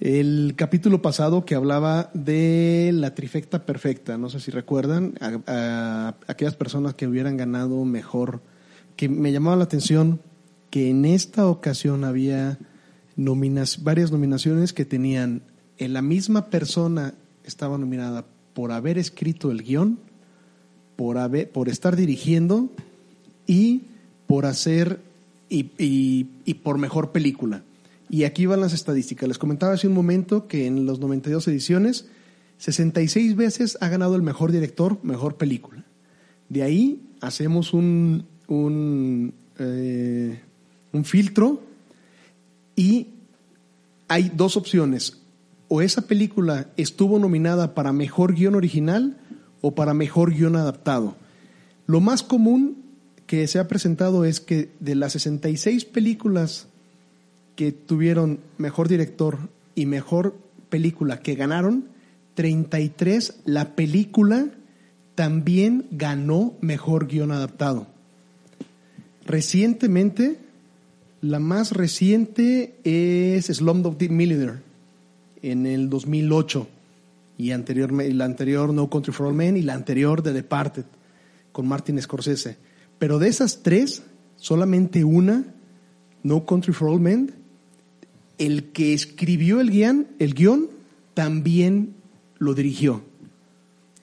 El 0.00 0.54
capítulo 0.54 1.02
pasado 1.02 1.44
que 1.44 1.56
hablaba 1.56 2.10
de 2.14 2.92
la 2.94 3.16
trifecta 3.16 3.66
perfecta, 3.66 4.16
no 4.16 4.30
sé 4.30 4.38
si 4.38 4.52
recuerdan, 4.52 5.14
a, 5.20 6.14
aquellas 6.28 6.54
personas 6.54 6.94
que 6.94 7.08
hubieran 7.08 7.36
ganado 7.36 7.84
mejor, 7.84 8.40
que 8.94 9.08
me 9.08 9.32
llamaba 9.32 9.56
la 9.56 9.64
atención 9.64 10.20
que 10.70 10.90
en 10.90 11.04
esta 11.04 11.48
ocasión 11.48 12.04
había 12.04 12.58
varias 13.16 14.12
nominaciones 14.12 14.72
que 14.72 14.84
tenían 14.84 15.42
en 15.78 15.92
la 15.92 16.02
misma 16.02 16.46
persona 16.46 17.14
estaba 17.42 17.76
nominada 17.76 18.24
por 18.54 18.70
haber 18.70 18.98
escrito 18.98 19.50
el 19.50 19.64
guion, 19.64 19.98
por 20.94 21.18
haber, 21.18 21.50
por 21.50 21.68
estar 21.68 21.96
dirigiendo 21.96 22.70
y 23.48 23.82
por 24.28 24.46
hacer 24.46 25.00
y 25.48 26.54
por 26.62 26.78
mejor 26.78 27.10
película. 27.10 27.62
Y 28.10 28.24
aquí 28.24 28.46
van 28.46 28.60
las 28.60 28.72
estadísticas. 28.72 29.28
Les 29.28 29.38
comentaba 29.38 29.74
hace 29.74 29.86
un 29.86 29.94
momento 29.94 30.46
que 30.48 30.66
en 30.66 30.86
los 30.86 30.98
92 31.00 31.46
ediciones, 31.48 32.06
66 32.58 33.36
veces 33.36 33.78
ha 33.80 33.88
ganado 33.88 34.16
el 34.16 34.22
mejor 34.22 34.52
director, 34.52 34.98
mejor 35.02 35.36
película. 35.36 35.84
De 36.48 36.62
ahí 36.62 37.02
hacemos 37.20 37.74
un, 37.74 38.26
un, 38.46 39.34
eh, 39.58 40.40
un 40.92 41.04
filtro 41.04 41.62
y 42.74 43.08
hay 44.08 44.32
dos 44.34 44.56
opciones. 44.56 45.20
O 45.68 45.82
esa 45.82 46.06
película 46.06 46.68
estuvo 46.76 47.18
nominada 47.18 47.74
para 47.74 47.92
mejor 47.92 48.34
guion 48.34 48.54
original 48.54 49.18
o 49.60 49.74
para 49.74 49.92
mejor 49.92 50.32
guion 50.32 50.56
adaptado. 50.56 51.16
Lo 51.86 52.00
más 52.00 52.22
común 52.22 52.84
que 53.26 53.46
se 53.46 53.58
ha 53.58 53.68
presentado 53.68 54.24
es 54.24 54.40
que 54.40 54.70
de 54.80 54.94
las 54.94 55.12
66 55.12 55.84
películas 55.84 56.68
que 57.58 57.72
tuvieron 57.72 58.38
mejor 58.56 58.86
director 58.86 59.36
y 59.74 59.86
mejor 59.86 60.38
película 60.68 61.18
que 61.18 61.34
ganaron, 61.34 61.88
33 62.34 63.40
la 63.46 63.74
película 63.74 64.46
también 65.16 65.88
ganó 65.90 66.54
mejor 66.60 67.08
guion 67.08 67.32
adaptado. 67.32 67.88
Recientemente, 69.26 70.38
la 71.20 71.40
más 71.40 71.72
reciente 71.72 72.76
es 72.84 73.46
Slumdog 73.46 74.00
Millionaire 74.08 74.60
en 75.42 75.66
el 75.66 75.90
2008 75.90 76.68
y 77.38 77.50
anterior, 77.50 77.92
la 77.92 78.24
anterior 78.24 78.72
No 78.72 78.88
Country 78.88 79.12
for 79.12 79.26
All 79.26 79.34
Men 79.34 79.56
y 79.56 79.62
la 79.62 79.74
anterior 79.74 80.22
The 80.22 80.32
Departed 80.32 80.84
con 81.50 81.66
Martin 81.66 82.00
Scorsese. 82.00 82.56
Pero 83.00 83.18
de 83.18 83.26
esas 83.26 83.64
tres, 83.64 84.04
solamente 84.36 85.02
una, 85.02 85.44
No 86.22 86.46
Country 86.46 86.72
for 86.72 86.90
All 86.90 87.00
Men, 87.00 87.37
el 88.38 88.70
que 88.70 88.94
escribió 88.94 89.60
el 89.60 89.70
guion, 89.70 90.06
el 90.18 90.34
guion 90.34 90.70
también 91.14 91.94
lo 92.38 92.54
dirigió. 92.54 93.02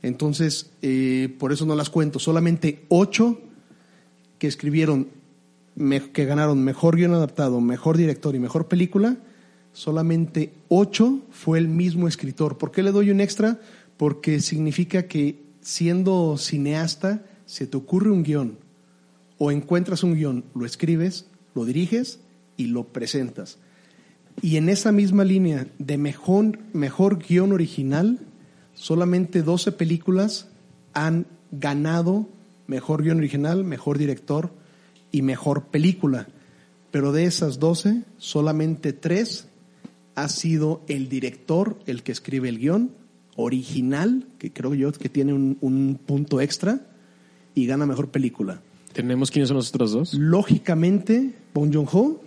Entonces, 0.01 0.69
eh, 0.81 1.33
por 1.39 1.51
eso 1.51 1.65
no 1.65 1.75
las 1.75 1.89
cuento. 1.89 2.19
Solamente 2.19 2.83
ocho 2.89 3.39
que 4.37 4.47
escribieron, 4.47 5.07
que 6.13 6.25
ganaron 6.25 6.63
mejor 6.63 6.97
guion 6.97 7.13
adaptado, 7.13 7.59
mejor 7.61 7.97
director 7.97 8.35
y 8.35 8.39
mejor 8.39 8.67
película, 8.67 9.17
solamente 9.73 10.53
ocho 10.67 11.21
fue 11.31 11.57
el 11.57 11.67
mismo 11.67 12.07
escritor. 12.07 12.57
¿Por 12.57 12.71
qué 12.71 12.83
le 12.83 12.91
doy 12.91 13.09
un 13.09 13.21
extra? 13.21 13.59
Porque 13.97 14.41
significa 14.41 15.07
que 15.07 15.39
siendo 15.61 16.37
cineasta, 16.37 17.23
se 17.45 17.65
te 17.65 17.77
ocurre 17.77 18.11
un 18.11 18.23
guion 18.23 18.57
o 19.37 19.51
encuentras 19.51 20.03
un 20.03 20.15
guion, 20.15 20.43
lo 20.53 20.65
escribes, 20.65 21.25
lo 21.53 21.65
diriges 21.65 22.19
y 22.57 22.67
lo 22.67 22.83
presentas. 22.85 23.57
Y 24.41 24.57
en 24.57 24.69
esa 24.69 24.91
misma 24.91 25.23
línea 25.23 25.67
de 25.79 25.97
mejor, 25.97 26.59
mejor 26.73 27.19
guion 27.19 27.51
original, 27.51 28.19
solamente 28.73 29.41
12 29.41 29.71
películas 29.71 30.49
han 30.93 31.25
ganado 31.51 32.27
mejor 32.67 33.03
guion 33.03 33.17
original, 33.17 33.63
mejor 33.63 33.97
director 33.97 34.51
y 35.11 35.21
mejor 35.21 35.65
película. 35.67 36.27
Pero 36.91 37.11
de 37.11 37.25
esas 37.25 37.59
12, 37.59 38.03
solamente 38.17 38.93
3 38.93 39.47
ha 40.15 40.29
sido 40.29 40.81
el 40.87 41.09
director 41.09 41.77
el 41.85 42.03
que 42.03 42.11
escribe 42.11 42.49
el 42.49 42.59
guion 42.59 42.91
original, 43.35 44.27
que 44.39 44.51
creo 44.51 44.73
yo 44.73 44.91
que 44.93 45.09
tiene 45.09 45.33
un, 45.33 45.57
un 45.61 45.99
punto 46.05 46.39
extra, 46.39 46.87
y 47.53 47.65
gana 47.65 47.85
mejor 47.85 48.09
película. 48.09 48.61
¿Tenemos 48.93 49.29
quiénes 49.29 49.49
son 49.49 49.57
los 49.57 49.69
otros 49.69 49.91
dos? 49.91 50.13
Lógicamente, 50.13 51.33
Bong 51.53 51.73
Joon-ho, 51.73 52.21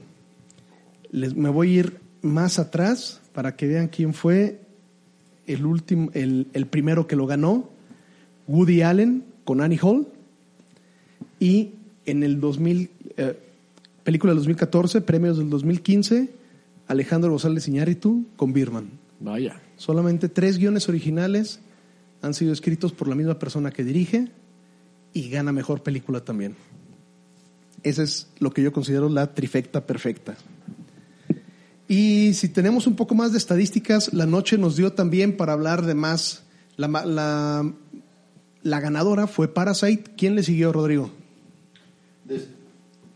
les, 1.10 1.36
me 1.36 1.48
voy 1.48 1.76
a 1.76 1.80
ir 1.80 2.00
más 2.22 2.58
atrás 2.58 3.20
para 3.32 3.56
que 3.56 3.66
vean 3.66 3.88
quién 3.88 4.14
fue 4.14 4.60
el 5.46 5.64
último, 5.64 6.10
el, 6.14 6.48
el 6.52 6.66
primero 6.66 7.06
que 7.06 7.16
lo 7.16 7.26
ganó, 7.26 7.70
Woody 8.46 8.82
Allen 8.82 9.24
con 9.44 9.60
Annie 9.60 9.78
Hall, 9.80 10.06
y 11.40 11.70
en 12.06 12.22
el 12.22 12.40
2000, 12.40 12.90
eh, 13.16 13.38
película 14.04 14.32
del 14.32 14.38
2014, 14.38 15.00
premios 15.02 15.38
del 15.38 15.50
2015, 15.50 16.30
Alejandro 16.86 17.30
González 17.30 17.68
Iñárritu 17.68 18.26
con 18.36 18.52
Birman. 18.52 18.90
Vaya. 19.20 19.60
Solamente 19.76 20.28
tres 20.28 20.58
guiones 20.58 20.88
originales 20.88 21.60
han 22.22 22.34
sido 22.34 22.52
escritos 22.52 22.92
por 22.92 23.08
la 23.08 23.14
misma 23.14 23.38
persona 23.38 23.70
que 23.70 23.84
dirige 23.84 24.28
y 25.12 25.28
gana 25.30 25.52
mejor 25.52 25.82
película 25.82 26.24
también. 26.24 26.56
Ese 27.82 28.02
es 28.02 28.28
lo 28.38 28.50
que 28.50 28.62
yo 28.62 28.72
considero 28.72 29.08
la 29.08 29.34
trifecta 29.34 29.86
perfecta. 29.86 30.36
Y 31.88 32.34
si 32.34 32.48
tenemos 32.50 32.86
un 32.86 32.96
poco 32.96 33.14
más 33.14 33.32
de 33.32 33.38
estadísticas, 33.38 34.12
la 34.12 34.26
noche 34.26 34.58
nos 34.58 34.76
dio 34.76 34.92
también 34.92 35.36
para 35.36 35.54
hablar 35.54 35.84
de 35.86 35.94
más. 35.94 36.42
La, 36.76 36.86
ma- 36.86 37.06
la, 37.06 37.72
la 38.62 38.80
ganadora 38.80 39.26
fue 39.26 39.48
Parasite. 39.52 40.04
¿Quién 40.16 40.34
le 40.34 40.42
siguió, 40.42 40.72
Rodrigo? 40.72 41.10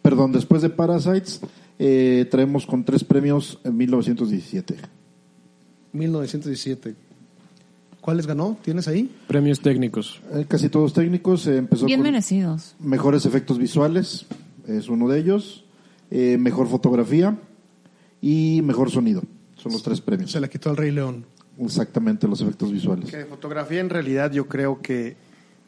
Perdón, 0.00 0.32
después 0.32 0.62
de 0.62 0.70
Parasites, 0.70 1.40
eh, 1.78 2.26
traemos 2.30 2.66
con 2.66 2.84
tres 2.84 3.04
premios 3.04 3.58
en 3.64 3.76
1917. 3.76 4.76
1917. 5.92 6.94
¿Cuáles 8.00 8.26
ganó? 8.26 8.56
¿Tienes 8.64 8.88
ahí? 8.88 9.14
Premios 9.28 9.60
técnicos. 9.60 10.20
Eh, 10.32 10.44
casi 10.48 10.68
todos 10.68 10.92
técnicos. 10.92 11.46
eh, 11.46 11.58
empezó 11.58 11.86
Bien 11.86 12.00
con 12.00 12.10
merecidos. 12.10 12.74
mejores 12.80 13.26
efectos 13.26 13.58
visuales, 13.58 14.26
es 14.66 14.88
uno 14.88 15.08
de 15.08 15.18
ellos. 15.20 15.64
eh, 16.10 16.36
mejor 16.38 16.68
fotografía 16.68 17.38
y 18.22 18.62
mejor 18.62 18.90
sonido. 18.90 19.22
Son 19.56 19.72
los 19.72 19.82
tres 19.82 20.00
premios. 20.00 20.30
Se 20.30 20.40
la 20.40 20.48
quitó 20.48 20.70
al 20.70 20.78
Rey 20.78 20.90
León. 20.90 21.26
Exactamente, 21.58 22.26
los 22.26 22.40
efectos 22.40 22.72
visuales. 22.72 23.10
Que 23.10 23.18
de 23.18 23.26
fotografía 23.26 23.80
en 23.80 23.90
realidad 23.90 24.32
yo 24.32 24.48
creo 24.48 24.80
que 24.80 25.16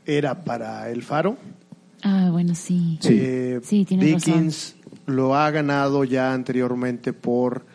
era 0.06 0.42
para 0.44 0.88
El 0.88 1.02
Faro. 1.02 1.36
Ah, 2.02 2.30
bueno, 2.32 2.54
sí. 2.54 2.98
Sí. 3.02 3.18
Eh, 3.20 3.60
Sí, 3.62 3.84
tienes 3.84 4.24
Dickens 4.24 4.76
lo 5.06 5.34
ha 5.34 5.50
ganado 5.50 6.04
ya 6.04 6.32
anteriormente 6.32 7.12
por 7.12 7.66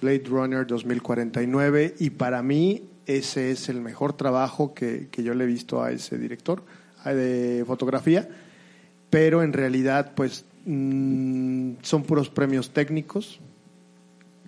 Blade 0.00 0.24
Runner 0.26 0.66
2049 0.66 1.96
y 1.98 2.10
para 2.10 2.42
mí 2.42 2.84
ese 3.06 3.50
es 3.50 3.68
el 3.68 3.80
mejor 3.80 4.12
trabajo 4.12 4.74
que, 4.74 5.08
que 5.10 5.22
yo 5.22 5.34
le 5.34 5.44
he 5.44 5.46
visto 5.46 5.82
a 5.82 5.90
ese 5.92 6.18
director 6.18 6.64
de 7.04 7.62
fotografía, 7.66 8.28
pero 9.10 9.42
en 9.44 9.52
realidad 9.52 10.12
pues 10.16 10.44
mm, 10.64 11.74
son 11.82 12.02
puros 12.02 12.28
premios 12.28 12.70
técnicos. 12.70 13.40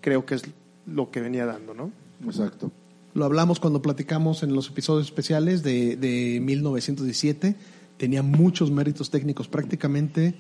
Creo 0.01 0.25
que 0.27 0.35
es 0.37 0.43
lo 0.87 1.11
que 1.11 1.21
venía 1.21 1.47
dando, 1.47 1.75
¿no? 1.75 1.91
Exacto. 2.25 2.71
Lo 3.15 3.25
hablamos 3.25 3.59
cuando 3.61 3.83
platicamos 3.83 4.43
en 4.43 4.55
los 4.55 4.69
episodios 4.71 5.07
especiales 5.07 5.63
de, 5.63 5.97
de 5.97 6.41
1917. 6.41 7.57
Tenía 7.97 8.23
muchos 8.23 8.71
méritos 8.71 9.11
técnicos. 9.11 9.49
Prácticamente, 9.49 10.35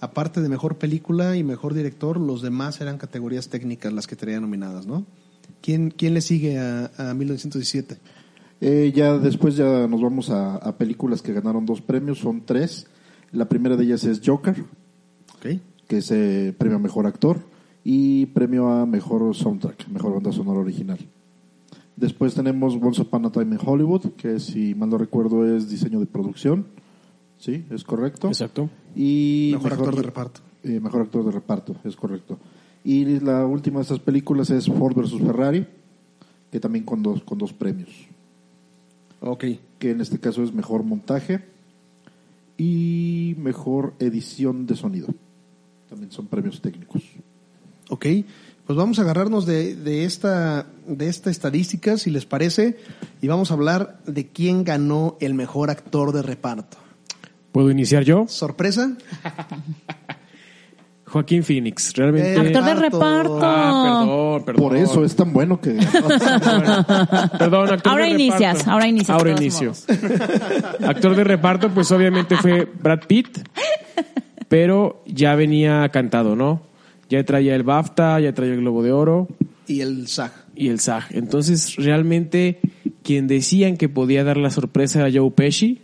aparte 0.00 0.40
de 0.40 0.48
mejor 0.48 0.76
película 0.78 1.36
y 1.36 1.44
mejor 1.44 1.74
director, 1.74 2.18
los 2.18 2.42
demás 2.42 2.80
eran 2.80 2.98
categorías 2.98 3.48
técnicas 3.48 3.92
las 3.92 4.06
que 4.06 4.16
tenía 4.16 4.40
nominadas, 4.40 4.86
¿no? 4.86 5.06
¿Quién, 5.60 5.90
quién 5.90 6.14
le 6.14 6.20
sigue 6.20 6.58
a, 6.58 6.90
a 6.96 7.14
1917? 7.14 7.98
Eh, 8.60 8.92
ya 8.94 9.18
después 9.18 9.56
ya 9.56 9.86
nos 9.86 10.00
vamos 10.00 10.30
a, 10.30 10.56
a 10.56 10.76
películas 10.76 11.22
que 11.22 11.32
ganaron 11.32 11.66
dos 11.66 11.82
premios, 11.82 12.18
son 12.18 12.44
tres. 12.44 12.86
La 13.32 13.48
primera 13.48 13.76
de 13.76 13.84
ellas 13.84 14.04
es 14.04 14.20
Joker, 14.24 14.64
Ok. 15.36 15.60
que 15.86 15.98
es 15.98 16.10
eh, 16.10 16.54
premio 16.56 16.76
a 16.76 16.80
mejor 16.80 17.06
actor 17.06 17.40
y 17.84 18.26
premio 18.26 18.68
a 18.68 18.86
mejor 18.86 19.34
soundtrack, 19.34 19.88
mejor 19.88 20.14
banda 20.14 20.32
sonora 20.32 20.60
original. 20.60 20.98
Después 21.96 22.34
tenemos 22.34 22.74
Once 22.80 23.02
Upon 23.02 23.26
a 23.26 23.30
Time 23.30 23.54
in 23.54 23.60
Hollywood, 23.64 24.12
que 24.16 24.40
si 24.40 24.74
mal 24.74 24.88
no 24.90 24.98
recuerdo 24.98 25.46
es 25.54 25.68
diseño 25.68 26.00
de 26.00 26.06
producción. 26.06 26.66
Sí, 27.38 27.64
es 27.70 27.84
correcto. 27.84 28.28
Exacto. 28.28 28.68
Y 28.96 29.50
Mejor 29.54 29.72
actor 29.74 29.96
de 29.96 30.02
reparto. 30.02 30.40
eh, 30.62 30.80
mejor 30.80 31.02
actor 31.02 31.24
de 31.24 31.30
reparto, 31.30 31.76
es 31.84 31.94
correcto. 31.94 32.38
Y 32.82 33.20
la 33.20 33.46
última 33.46 33.78
de 33.78 33.82
estas 33.82 34.00
películas 34.00 34.50
es 34.50 34.66
Ford 34.66 34.94
vs 34.96 35.18
Ferrari, 35.20 35.66
que 36.50 36.58
también 36.60 36.84
con 36.84 37.02
dos, 37.02 37.22
con 37.22 37.38
dos 37.38 37.52
premios. 37.52 37.90
Ok. 39.20 39.44
Que 39.78 39.90
en 39.90 40.00
este 40.00 40.18
caso 40.18 40.42
es 40.42 40.52
mejor 40.52 40.82
montaje 40.82 41.42
y 42.58 43.34
mejor 43.38 43.94
edición 43.98 44.66
de 44.66 44.76
sonido. 44.76 45.08
También 45.88 46.10
son 46.10 46.26
premios 46.26 46.60
técnicos. 46.60 47.02
Ok. 47.88 48.06
Pues 48.66 48.78
vamos 48.78 48.98
a 48.98 49.02
agarrarnos 49.02 49.44
de, 49.44 49.76
de 49.76 50.04
esta, 50.04 50.66
de 50.86 51.08
esta 51.08 51.30
estadística, 51.30 51.98
si 51.98 52.10
les 52.10 52.24
parece, 52.24 52.78
y 53.20 53.28
vamos 53.28 53.50
a 53.50 53.54
hablar 53.54 53.98
de 54.06 54.28
quién 54.28 54.64
ganó 54.64 55.18
el 55.20 55.34
mejor 55.34 55.68
actor 55.70 56.12
de 56.12 56.22
reparto. 56.22 56.78
¿Puedo 57.52 57.70
iniciar 57.70 58.04
yo? 58.04 58.24
¿Sorpresa? 58.26 58.96
Joaquín 61.06 61.44
Phoenix. 61.44 61.92
Realmente. 61.94 62.34
Eh, 62.34 62.40
Actor 62.40 62.64
de 62.64 62.74
Reparto. 62.74 63.38
Ah, 63.40 64.00
perdón, 64.02 64.44
perdón. 64.44 64.62
Por 64.64 64.76
eso 64.76 65.04
es 65.04 65.14
tan 65.14 65.32
bueno 65.32 65.60
que 65.60 65.70
Perdón, 67.38 67.72
actor 67.72 67.92
Ahora 67.92 68.04
de 68.06 68.10
inicias, 68.10 68.58
reparto. 68.58 68.70
ahora 68.72 68.88
inicias, 68.88 69.10
Ahora 69.16 69.30
inicio. 69.30 69.72
actor 70.88 71.14
de 71.14 71.22
reparto, 71.22 71.70
pues 71.70 71.92
obviamente 71.92 72.36
fue 72.36 72.64
Brad 72.64 73.02
Pitt, 73.06 73.38
pero 74.48 75.04
ya 75.06 75.36
venía 75.36 75.88
cantado, 75.90 76.34
¿no? 76.34 76.62
Ya 77.14 77.24
traía 77.24 77.54
el 77.54 77.62
BAFTA, 77.62 78.18
ya 78.20 78.32
traía 78.34 78.54
el 78.54 78.60
Globo 78.60 78.82
de 78.82 78.90
Oro 78.92 79.28
Y 79.68 79.80
el 79.82 80.08
SAG. 80.08 80.32
y 80.56 80.68
el 80.68 80.80
SAG. 80.80 81.04
Entonces, 81.10 81.76
realmente, 81.76 82.58
quien 83.04 83.28
decían 83.28 83.76
que 83.76 83.88
podía 83.88 84.24
dar 84.24 84.36
la 84.36 84.50
sorpresa 84.50 85.00
era 85.06 85.10
Joe 85.20 85.30
Pesci, 85.30 85.78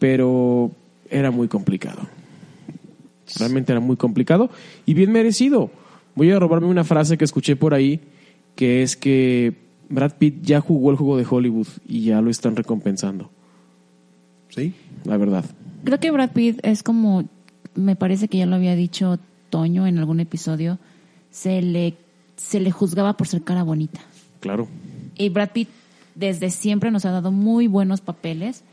pero 0.00 0.72
era 1.10 1.30
muy 1.30 1.46
complicado. 1.46 2.00
Realmente 3.38 3.72
era 3.72 3.80
muy 3.80 3.96
complicado 3.96 4.50
y 4.84 4.94
bien 4.94 5.12
merecido. 5.12 5.70
Voy 6.16 6.30
a 6.32 6.38
robarme 6.38 6.66
una 6.66 6.84
frase 6.84 7.16
que 7.16 7.24
escuché 7.24 7.54
por 7.56 7.72
ahí, 7.72 8.00
que 8.56 8.82
es 8.82 8.96
que 8.96 9.54
Brad 9.88 10.12
Pitt 10.18 10.42
ya 10.42 10.60
jugó 10.60 10.90
el 10.90 10.96
juego 10.96 11.16
de 11.16 11.26
Hollywood 11.28 11.68
y 11.86 12.04
ya 12.06 12.20
lo 12.20 12.30
están 12.30 12.56
recompensando, 12.56 13.30
¿Sí? 14.48 14.74
la 15.04 15.16
verdad. 15.16 15.44
Creo 15.84 16.00
que 16.00 16.10
Brad 16.10 16.30
Pitt 16.32 16.58
es 16.62 16.82
como, 16.82 17.28
me 17.74 17.96
parece 17.96 18.28
que 18.28 18.38
ya 18.38 18.46
lo 18.46 18.56
había 18.56 18.74
dicho 18.76 19.18
Toño 19.52 19.86
en 19.86 19.98
algún 19.98 20.18
episodio, 20.20 20.78
se 21.30 21.60
le, 21.60 21.94
se 22.36 22.58
le 22.58 22.70
juzgaba 22.70 23.18
por 23.18 23.28
ser 23.28 23.42
cara 23.42 23.62
bonita. 23.62 24.00
Claro. 24.40 24.66
Y 25.18 25.28
Brad 25.28 25.50
Pitt 25.50 25.68
desde 26.14 26.48
siempre 26.48 26.90
nos 26.90 27.04
ha 27.04 27.10
dado 27.10 27.30
muy 27.32 27.66
buenos 27.66 28.00
papeles. 28.00 28.64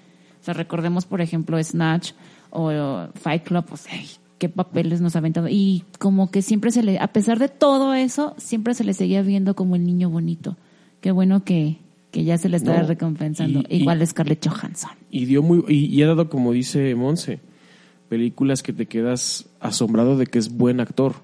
O 0.42 0.46
sea, 0.46 0.54
recordemos, 0.54 1.06
por 1.06 1.20
ejemplo, 1.20 1.62
Snatch 1.62 2.12
o 2.50 3.08
Fight 3.16 3.44
Club, 3.44 3.66
pues, 3.68 3.88
ay, 3.92 4.08
qué 4.38 4.48
papeles 4.48 5.02
nos 5.02 5.16
ha 5.16 5.20
aventado. 5.20 5.50
Y 5.50 5.84
como 6.00 6.32
que 6.32 6.42
siempre 6.42 6.72
se 6.72 6.82
le, 6.82 6.98
a 6.98 7.08
pesar 7.08 7.40
de 7.40 7.50
todo 7.50 7.94
eso, 7.94 8.34
siempre 8.38 8.74
se 8.74 8.86
le 8.86 8.94
seguía 8.94 9.22
viendo 9.22 9.56
como 9.56 9.76
el 9.76 9.86
niño 9.86 10.10
bonito. 10.10 10.56
Qué 11.02 11.12
bueno 11.12 11.44
que, 11.44 11.78
que 12.12 12.24
ya 12.24 12.38
se 12.38 12.48
le 12.48 12.56
está 12.56 12.82
No, 12.82 12.88
recompensando. 12.88 13.60
y- 13.68 13.76
y- 13.76 13.82
Igual 13.82 14.08
Scarlett 14.08 14.48
Johansson. 14.48 14.92
Y 15.12 15.26
dio 15.26 15.44
muy 15.44 15.62
y, 15.68 15.88
y 15.88 16.02
ha 16.04 16.08
dado 16.08 16.30
como 16.30 16.54
dice 16.54 16.96
Monse, 16.96 17.42
películas 18.10 18.64
que 18.64 18.74
te 18.74 18.88
quedas 18.88 19.46
asombrado 19.60 20.18
de 20.18 20.26
que 20.28 20.40
es 20.40 20.50
buen 20.56 20.80
actor. 20.80 21.16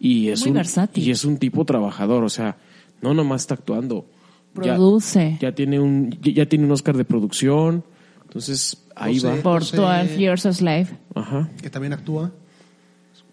Y 0.00 0.28
es 0.28 0.40
Muy 0.40 0.50
un 0.50 0.54
versátil. 0.56 1.04
y 1.06 1.10
es 1.10 1.24
un 1.24 1.38
tipo 1.38 1.64
trabajador, 1.64 2.24
o 2.24 2.28
sea, 2.28 2.56
no 3.02 3.14
nomás 3.14 3.42
está 3.42 3.54
actuando. 3.54 4.06
Ya- 4.54 4.74
Produce. 4.74 5.36
Ya, 5.40 5.54
tiene 5.54 5.78
un 5.80 6.10
ya 6.22 6.32
ya 6.32 6.46
tiene 6.46 6.64
un 6.64 6.70
Oscar 6.72 6.96
de 6.96 7.04
producción. 7.04 7.84
Entonces, 8.24 8.84
ahí 8.96 9.18
José. 9.18 9.36
va. 9.36 9.42
por 9.42 9.60
José- 9.60 9.76
12 9.76 10.16
Years 10.18 10.46
a 10.46 10.52
Slave. 10.52 10.88
Ajá. 11.14 11.48
Que 11.62 11.70
también 11.70 11.92
actúa. 11.92 12.30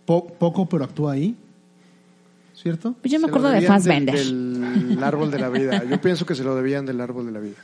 Po- 0.06 0.28
poco, 0.28 0.68
pero 0.68 0.84
actúa 0.86 1.14
ahí. 1.14 1.36
¿Cierto? 2.54 2.96
Pues 3.02 3.12
yo 3.12 3.20
me 3.20 3.26
Se 3.26 3.30
acuerdo 3.30 3.50
de 3.50 3.62
Fassbender. 3.62 4.16
Del, 4.16 4.90
del 4.90 5.04
árbol 5.04 5.30
de 5.30 5.40
la 5.40 5.50
vida. 5.50 5.84
Yo 5.90 6.00
pienso 6.02 6.26
que 6.26 6.34
se 6.36 6.44
lo 6.44 6.56
debían 6.56 6.86
del 6.86 7.00
árbol 7.02 7.26
de 7.28 7.32
la 7.32 7.40
vida. 7.40 7.56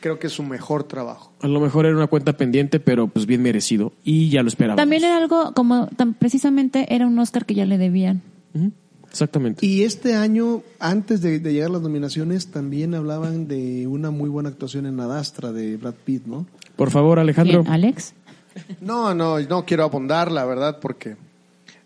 Creo 0.00 0.18
que 0.18 0.28
es 0.28 0.32
su 0.32 0.42
mejor 0.42 0.84
trabajo. 0.84 1.32
A 1.40 1.48
lo 1.48 1.60
mejor 1.60 1.86
era 1.86 1.96
una 1.96 2.06
cuenta 2.06 2.36
pendiente, 2.36 2.80
pero 2.80 3.08
pues 3.08 3.26
bien 3.26 3.42
merecido 3.42 3.92
y 4.04 4.30
ya 4.30 4.42
lo 4.42 4.48
esperábamos. 4.48 4.80
También 4.80 5.04
era 5.04 5.16
algo 5.16 5.52
como, 5.54 5.88
tan, 5.88 6.14
precisamente 6.14 6.94
era 6.94 7.06
un 7.06 7.18
Oscar 7.18 7.46
que 7.46 7.54
ya 7.54 7.66
le 7.66 7.78
debían. 7.78 8.22
Exactamente. 9.10 9.64
Y 9.64 9.82
este 9.82 10.14
año, 10.14 10.62
antes 10.78 11.22
de, 11.22 11.40
de 11.40 11.52
llegar 11.52 11.70
a 11.70 11.72
las 11.74 11.82
nominaciones, 11.82 12.48
también 12.48 12.94
hablaban 12.94 13.48
de 13.48 13.86
una 13.86 14.10
muy 14.10 14.28
buena 14.28 14.50
actuación 14.50 14.86
en 14.86 15.00
Adastra 15.00 15.52
de 15.52 15.76
Brad 15.76 15.94
Pitt, 16.04 16.26
¿no? 16.26 16.46
Por 16.76 16.90
favor, 16.90 17.18
Alejandro. 17.18 17.62
¿Quién? 17.62 17.72
¿Alex? 17.72 18.14
No, 18.80 19.14
no, 19.14 19.38
no 19.40 19.64
quiero 19.64 19.84
abundar, 19.84 20.30
la 20.30 20.44
verdad, 20.44 20.78
porque 20.80 21.16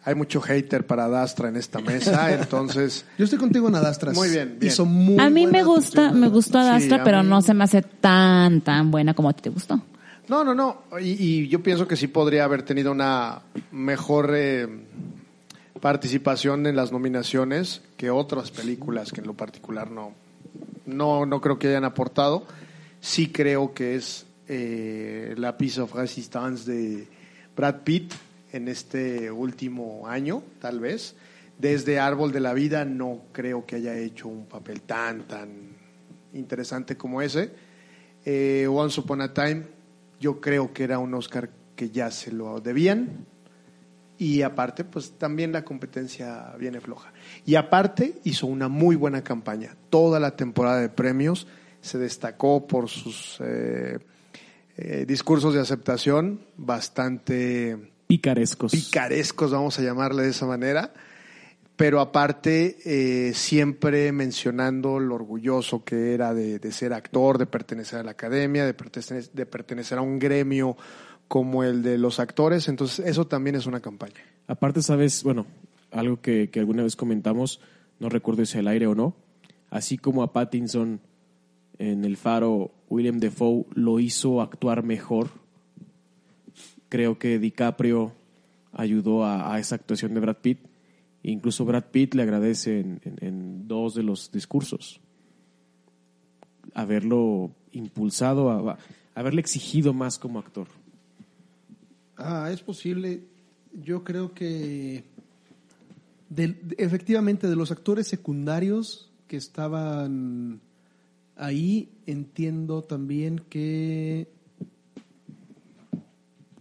hay 0.05 0.15
mucho 0.15 0.41
hater 0.41 0.87
para 0.87 1.09
Dastra 1.09 1.49
en 1.49 1.57
esta 1.57 1.81
mesa, 1.81 2.33
entonces... 2.41 3.05
Yo 3.19 3.25
estoy 3.25 3.39
contigo 3.39 3.69
en 3.69 3.75
Adastra. 3.77 4.13
Muy 4.13 4.29
bien, 4.31 4.57
bien. 4.59 4.73
Hizo 4.73 4.85
muy 4.85 5.19
A 5.21 5.31
mí 5.31 5.47
me 5.47 5.63
gusta, 5.63 6.11
me 6.13 6.29
gustó 6.29 6.59
Adastra, 6.59 7.05
pero 7.05 7.23
mí- 7.23 7.29
no 7.29 7.41
se 7.43 7.55
me 7.55 7.65
hace 7.65 7.83
tan, 7.83 8.61
tan 8.63 8.91
buena 8.91 9.15
como 9.15 9.29
a 9.29 9.33
ti 9.33 9.43
te 9.43 9.51
gustó. 9.51 9.81
No, 10.29 10.45
no, 10.45 10.55
no. 10.55 10.83
Y, 11.01 11.11
y 11.45 11.49
yo 11.49 11.63
pienso 11.63 11.87
que 11.87 11.97
sí 11.97 12.07
podría 12.09 12.45
haber 12.45 12.63
tenido 12.63 12.91
una 12.93 13.43
mejor 13.71 14.33
eh, 14.35 14.67
participación 15.81 16.67
en 16.67 16.77
las 16.77 16.93
nominaciones 16.93 17.83
que 17.97 18.11
otras 18.11 18.51
películas 18.51 19.13
que 19.13 19.21
en 19.21 19.27
lo 19.27 19.35
particular 19.35 19.91
no, 19.91 20.13
no, 20.87 21.27
no 21.27 21.41
creo 21.41 21.59
que 21.59 21.69
hayan 21.69 21.85
aportado. 21.85 22.47
Sí 23.01 23.29
creo 23.29 23.75
que 23.75 23.97
es 23.97 24.27
eh, 24.49 25.35
la 25.37 25.57
piece 25.57 25.81
of 25.81 25.95
resistance 25.95 26.71
de 26.71 27.09
Brad 27.57 27.81
Pitt 27.85 28.13
en 28.53 28.69
este 28.69 29.31
último 29.31 30.07
año, 30.07 30.43
tal 30.61 30.79
vez. 30.79 31.17
Desde 31.59 31.99
Árbol 31.99 32.33
de 32.33 32.41
la 32.41 32.55
Vida 32.55 32.85
no 32.85 33.23
creo 33.33 33.67
que 33.67 33.77
haya 33.77 33.97
hecho 33.97 34.29
un 34.29 34.47
papel 34.47 34.83
tan, 34.83 35.27
tan 35.27 35.77
interesante 36.33 36.97
como 36.97 37.23
ese. 37.23 37.51
Eh, 38.25 38.67
Once 38.71 39.01
Upon 39.01 39.23
a 39.23 39.33
Time, 39.33 39.65
yo 40.21 40.41
creo 40.41 40.73
que 40.73 40.85
era 40.85 40.99
un 40.99 41.15
Oscar 41.15 41.51
que 41.75 41.91
ya 41.91 42.11
se 42.11 42.33
lo 42.33 42.61
debían. 42.61 43.27
Y 44.19 44.43
aparte, 44.43 44.85
pues 44.85 45.13
también 45.19 45.51
la 45.53 45.65
competencia 45.65 46.55
viene 46.59 46.81
floja. 46.81 47.13
Y 47.45 47.57
aparte, 47.57 48.21
hizo 48.25 48.47
una 48.47 48.69
muy 48.69 48.95
buena 48.95 49.25
campaña. 49.25 49.77
Toda 49.91 50.21
la 50.21 50.37
temporada 50.37 50.81
de 50.81 50.89
premios 50.89 51.49
se 51.81 51.99
destacó 51.99 52.67
por 52.67 52.89
sus 52.89 53.39
eh, 53.41 53.99
eh, 54.77 55.05
discursos 55.07 55.55
de 55.55 55.61
aceptación 55.61 56.47
bastante 56.57 57.92
Picarescos. 58.13 58.73
picarescos, 58.73 59.53
vamos 59.53 59.79
a 59.79 59.83
llamarle 59.83 60.25
de 60.25 60.29
esa 60.29 60.45
manera, 60.45 60.93
pero 61.77 61.99
aparte 61.99 62.77
eh, 62.85 63.33
siempre 63.33 64.13
mencionando 64.13 65.01
lo 65.01 65.15
orgulloso 65.15 65.83
que 65.83 66.13
era 66.13 66.35
de, 66.35 66.59
de 66.59 66.73
ser 66.73 66.93
actor, 66.93 67.39
de 67.39 67.47
pertenecer 67.47 68.01
a 68.01 68.03
la 68.03 68.11
academia, 68.11 68.67
de 68.67 68.75
pertenecer, 68.75 69.31
de 69.33 69.47
pertenecer 69.47 69.97
a 69.97 70.03
un 70.03 70.19
gremio 70.19 70.77
como 71.27 71.65
el 71.65 71.83
de 71.83 71.97
los 71.97 72.21
actores, 72.21 72.69
entonces 72.69 73.07
eso 73.07 73.27
también 73.27 73.57
es 73.57 73.65
una 73.65 73.81
campaña. 73.81 74.21
Aparte, 74.47 74.83
sabes, 74.83 75.23
bueno, 75.23 75.47
algo 75.91 76.21
que, 76.21 76.51
que 76.51 76.61
alguna 76.61 76.83
vez 76.83 76.97
comentamos, 76.97 77.61
no 77.99 78.11
recuerdo 78.11 78.45
si 78.45 78.59
al 78.59 78.69
aire 78.69 78.87
o 78.89 78.95
no, 78.95 79.17
así 79.71 79.97
como 79.97 80.23
a 80.23 80.35
Pattinson 80.35 81.01
en 81.79 82.05
El 82.05 82.19
Faro, 82.19 82.73
William 82.91 83.21
Defoe 83.21 83.65
lo 83.73 84.01
hizo 84.01 84.43
actuar 84.43 84.83
mejor, 84.83 85.31
creo 86.93 87.19
que 87.19 87.39
DiCaprio 87.39 88.13
ayudó 88.71 89.25
a, 89.25 89.59
esa 89.59 89.77
actuación 89.77 90.13
de 90.13 90.21
Brad 90.21 90.37
Pitt, 90.43 90.59
incluso 91.23 91.65
Brad 91.65 91.85
Pitt 91.85 92.13
le 92.13 92.23
agradece 92.23 92.81
en, 92.81 93.67
dos 93.67 93.95
de 93.95 94.03
los 94.03 94.31
discursos 94.31 95.01
haberlo 96.75 97.51
impulsado, 97.73 98.51
a, 98.51 98.77
haberle 99.15 99.41
exigido 99.41 99.95
más 99.95 100.19
como 100.19 100.39
actor. 100.39 100.69
Ah, 102.19 102.51
es 102.53 102.61
posible. 102.61 103.23
yo 103.73 104.05
creo 104.05 104.35
que 104.35 105.05
efectivamente 106.77 107.49
de 107.49 107.57
los 107.57 107.71
actores 107.71 108.07
secundarios 108.07 109.11
que 109.29 109.39
estaban 109.39 110.61
ahí, 111.37 111.89
entiendo 112.05 112.83
también 112.83 113.39
que 113.49 114.29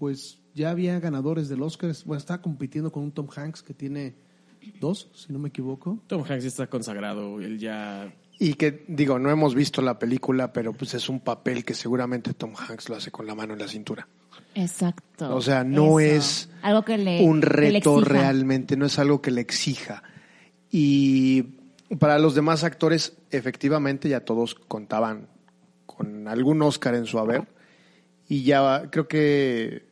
pues 0.02 0.40
ya 0.56 0.72
había 0.72 1.00
ganadores 1.00 1.48
del 1.48 1.62
Oscar. 1.62 1.94
Bueno, 2.06 2.18
estaba 2.18 2.42
compitiendo 2.42 2.92
con 2.92 3.04
un 3.04 3.12
Tom 3.12 3.28
Hanks 3.30 3.62
que 3.62 3.76
tiene 3.76 4.16
dos, 4.80 5.12
si 5.14 5.32
no 5.32 5.38
me 5.38 5.50
equivoco. 5.50 6.02
Tom 6.08 6.24
Hanks 6.28 6.44
está 6.44 6.66
consagrado, 6.66 7.40
él 7.40 7.60
ya... 7.60 8.12
Y 8.40 8.56
que, 8.56 8.84
digo, 8.88 9.20
no 9.20 9.30
hemos 9.30 9.54
visto 9.54 9.80
la 9.84 10.00
película, 10.00 10.54
pero 10.54 10.74
pues 10.74 10.96
es 10.96 11.08
un 11.08 11.20
papel 11.20 11.64
que 11.64 11.76
seguramente 11.76 12.34
Tom 12.34 12.54
Hanks 12.58 12.90
lo 12.90 12.96
hace 12.96 13.12
con 13.12 13.28
la 13.28 13.36
mano 13.36 13.54
en 13.54 13.60
la 13.60 13.68
cintura. 13.68 14.08
Exacto. 14.56 15.36
O 15.36 15.40
sea, 15.40 15.64
no 15.64 16.00
Eso. 16.00 16.18
es 16.18 16.50
algo 16.64 16.82
que 16.82 16.98
le 16.98 17.24
un 17.24 17.40
que 17.40 17.48
le 17.48 17.70
reto 17.74 18.02
realmente, 18.02 18.76
no 18.78 18.88
es 18.88 18.98
algo 18.98 19.22
que 19.22 19.30
le 19.30 19.42
exija. 19.42 20.02
Y 20.72 21.44
para 22.00 22.18
los 22.18 22.34
demás 22.34 22.64
actores, 22.64 23.16
efectivamente, 23.30 24.10
ya 24.10 24.22
todos 24.22 24.56
contaban 24.56 25.28
con 25.86 26.28
algún 26.28 26.60
Oscar 26.64 26.96
en 26.96 27.06
su 27.06 27.20
haber. 27.20 27.48
Y 28.28 28.44
ya 28.44 28.90
creo 28.90 29.08
que 29.08 29.91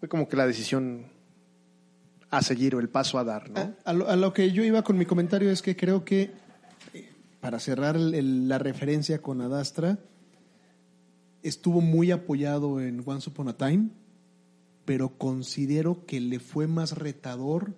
fue 0.00 0.08
como 0.08 0.28
que 0.28 0.36
la 0.36 0.46
decisión 0.46 1.06
a 2.30 2.42
seguir 2.42 2.74
o 2.74 2.80
el 2.80 2.88
paso 2.88 3.18
a 3.18 3.24
dar, 3.24 3.50
¿no? 3.50 3.60
A, 3.60 3.74
a 3.84 3.92
lo, 3.92 4.08
a 4.08 4.16
lo 4.16 4.32
que 4.32 4.50
yo 4.52 4.64
iba 4.64 4.82
con 4.82 4.96
mi 4.98 5.04
comentario 5.06 5.50
es 5.50 5.62
que 5.62 5.76
creo 5.76 6.04
que, 6.04 6.30
para 7.40 7.58
cerrar 7.60 7.96
el- 7.96 8.14
el- 8.14 8.48
la 8.48 8.58
referencia 8.58 9.20
con 9.20 9.40
Adastra, 9.40 9.98
estuvo 11.42 11.80
muy 11.80 12.10
apoyado 12.10 12.80
en 12.80 13.02
Once 13.04 13.28
Upon 13.30 13.48
a 13.48 13.56
Time, 13.56 13.88
pero 14.84 15.16
considero 15.18 16.04
que 16.06 16.20
le 16.20 16.38
fue 16.40 16.66
más 16.66 16.92
retador 16.96 17.74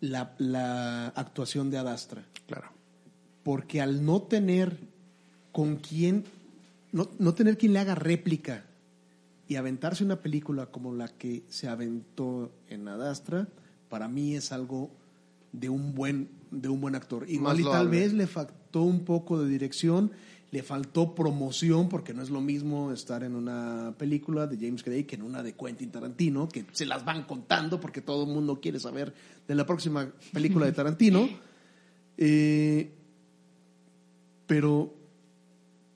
la, 0.00 0.34
la 0.38 1.08
actuación 1.08 1.70
de 1.70 1.78
Adastra. 1.78 2.24
Claro. 2.46 2.68
Porque 3.42 3.80
al 3.80 4.04
no 4.04 4.22
tener 4.22 4.78
con 5.52 5.76
quién, 5.76 6.24
no, 6.92 7.08
no 7.18 7.34
tener 7.34 7.56
quien 7.58 7.72
le 7.72 7.78
haga 7.80 7.94
réplica 7.94 8.64
y 9.48 9.56
aventarse 9.56 10.04
una 10.04 10.20
película 10.20 10.66
como 10.66 10.94
la 10.94 11.08
que 11.08 11.44
se 11.48 11.68
aventó 11.68 12.52
en 12.68 12.88
Adastra, 12.88 13.48
para 13.88 14.08
mí 14.08 14.34
es 14.34 14.52
algo 14.52 14.90
de 15.52 15.68
un 15.68 15.94
buen, 15.94 16.28
de 16.50 16.68
un 16.68 16.80
buen 16.80 16.94
actor. 16.94 17.24
Igual 17.28 17.60
y 17.60 17.64
tal 17.64 17.88
vez 17.88 18.12
le 18.12 18.26
faltó 18.26 18.82
un 18.82 19.04
poco 19.04 19.38
de 19.40 19.48
dirección, 19.48 20.10
le 20.50 20.62
faltó 20.62 21.14
promoción, 21.14 21.88
porque 21.88 22.12
no 22.12 22.22
es 22.22 22.30
lo 22.30 22.40
mismo 22.40 22.92
estar 22.92 23.22
en 23.22 23.36
una 23.36 23.94
película 23.98 24.46
de 24.46 24.56
James 24.56 24.82
Gray 24.82 25.04
que 25.04 25.14
en 25.14 25.22
una 25.22 25.42
de 25.42 25.54
Quentin 25.54 25.90
Tarantino, 25.90 26.48
que 26.48 26.64
se 26.72 26.86
las 26.86 27.04
van 27.04 27.22
contando 27.24 27.80
porque 27.80 28.00
todo 28.00 28.24
el 28.24 28.30
mundo 28.30 28.60
quiere 28.60 28.80
saber 28.80 29.14
de 29.46 29.54
la 29.54 29.64
próxima 29.64 30.12
película 30.32 30.66
de 30.66 30.72
Tarantino. 30.72 31.28
Eh, 32.18 32.92
pero 34.46 34.95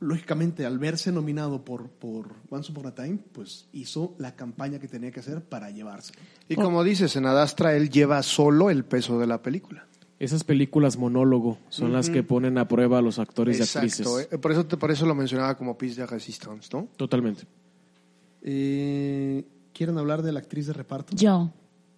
lógicamente 0.00 0.64
al 0.66 0.78
verse 0.78 1.12
nominado 1.12 1.64
por, 1.64 1.88
por 1.90 2.28
Once 2.48 2.72
Upon 2.72 2.86
a 2.86 2.94
Time, 2.94 3.18
pues 3.32 3.68
hizo 3.72 4.14
la 4.18 4.34
campaña 4.34 4.78
que 4.78 4.88
tenía 4.88 5.10
que 5.10 5.20
hacer 5.20 5.42
para 5.42 5.70
llevarse. 5.70 6.12
Y 6.48 6.56
como 6.56 6.82
dices, 6.82 7.14
en 7.16 7.26
Adastra 7.26 7.76
él 7.76 7.90
lleva 7.90 8.22
solo 8.22 8.70
el 8.70 8.84
peso 8.84 9.18
de 9.18 9.26
la 9.26 9.42
película. 9.42 9.86
Esas 10.18 10.44
películas 10.44 10.98
monólogo 10.98 11.58
son 11.70 11.92
las 11.94 12.10
que 12.10 12.22
ponen 12.22 12.58
a 12.58 12.68
prueba 12.68 12.98
a 12.98 13.02
los 13.02 13.18
actores 13.18 13.58
y 13.58 13.62
actrices. 13.62 14.00
Exacto. 14.06 14.34
eh, 14.34 14.38
Por 14.38 14.52
eso, 14.52 14.66
te- 14.66 14.76
por 14.76 14.90
eso 14.90 15.06
lo 15.06 15.14
mencionaba 15.14 15.56
como 15.56 15.78
piece 15.78 16.00
de 16.02 16.06
resistance, 16.06 16.68
¿no? 16.72 16.88
Totalmente. 16.96 17.44
Eh, 18.42 19.46
¿Quieren 19.72 19.96
hablar 19.98 20.22
de 20.22 20.32
la 20.32 20.40
actriz 20.40 20.66
de 20.66 20.72
reparto? 20.72 21.16
Yo. 21.16 21.52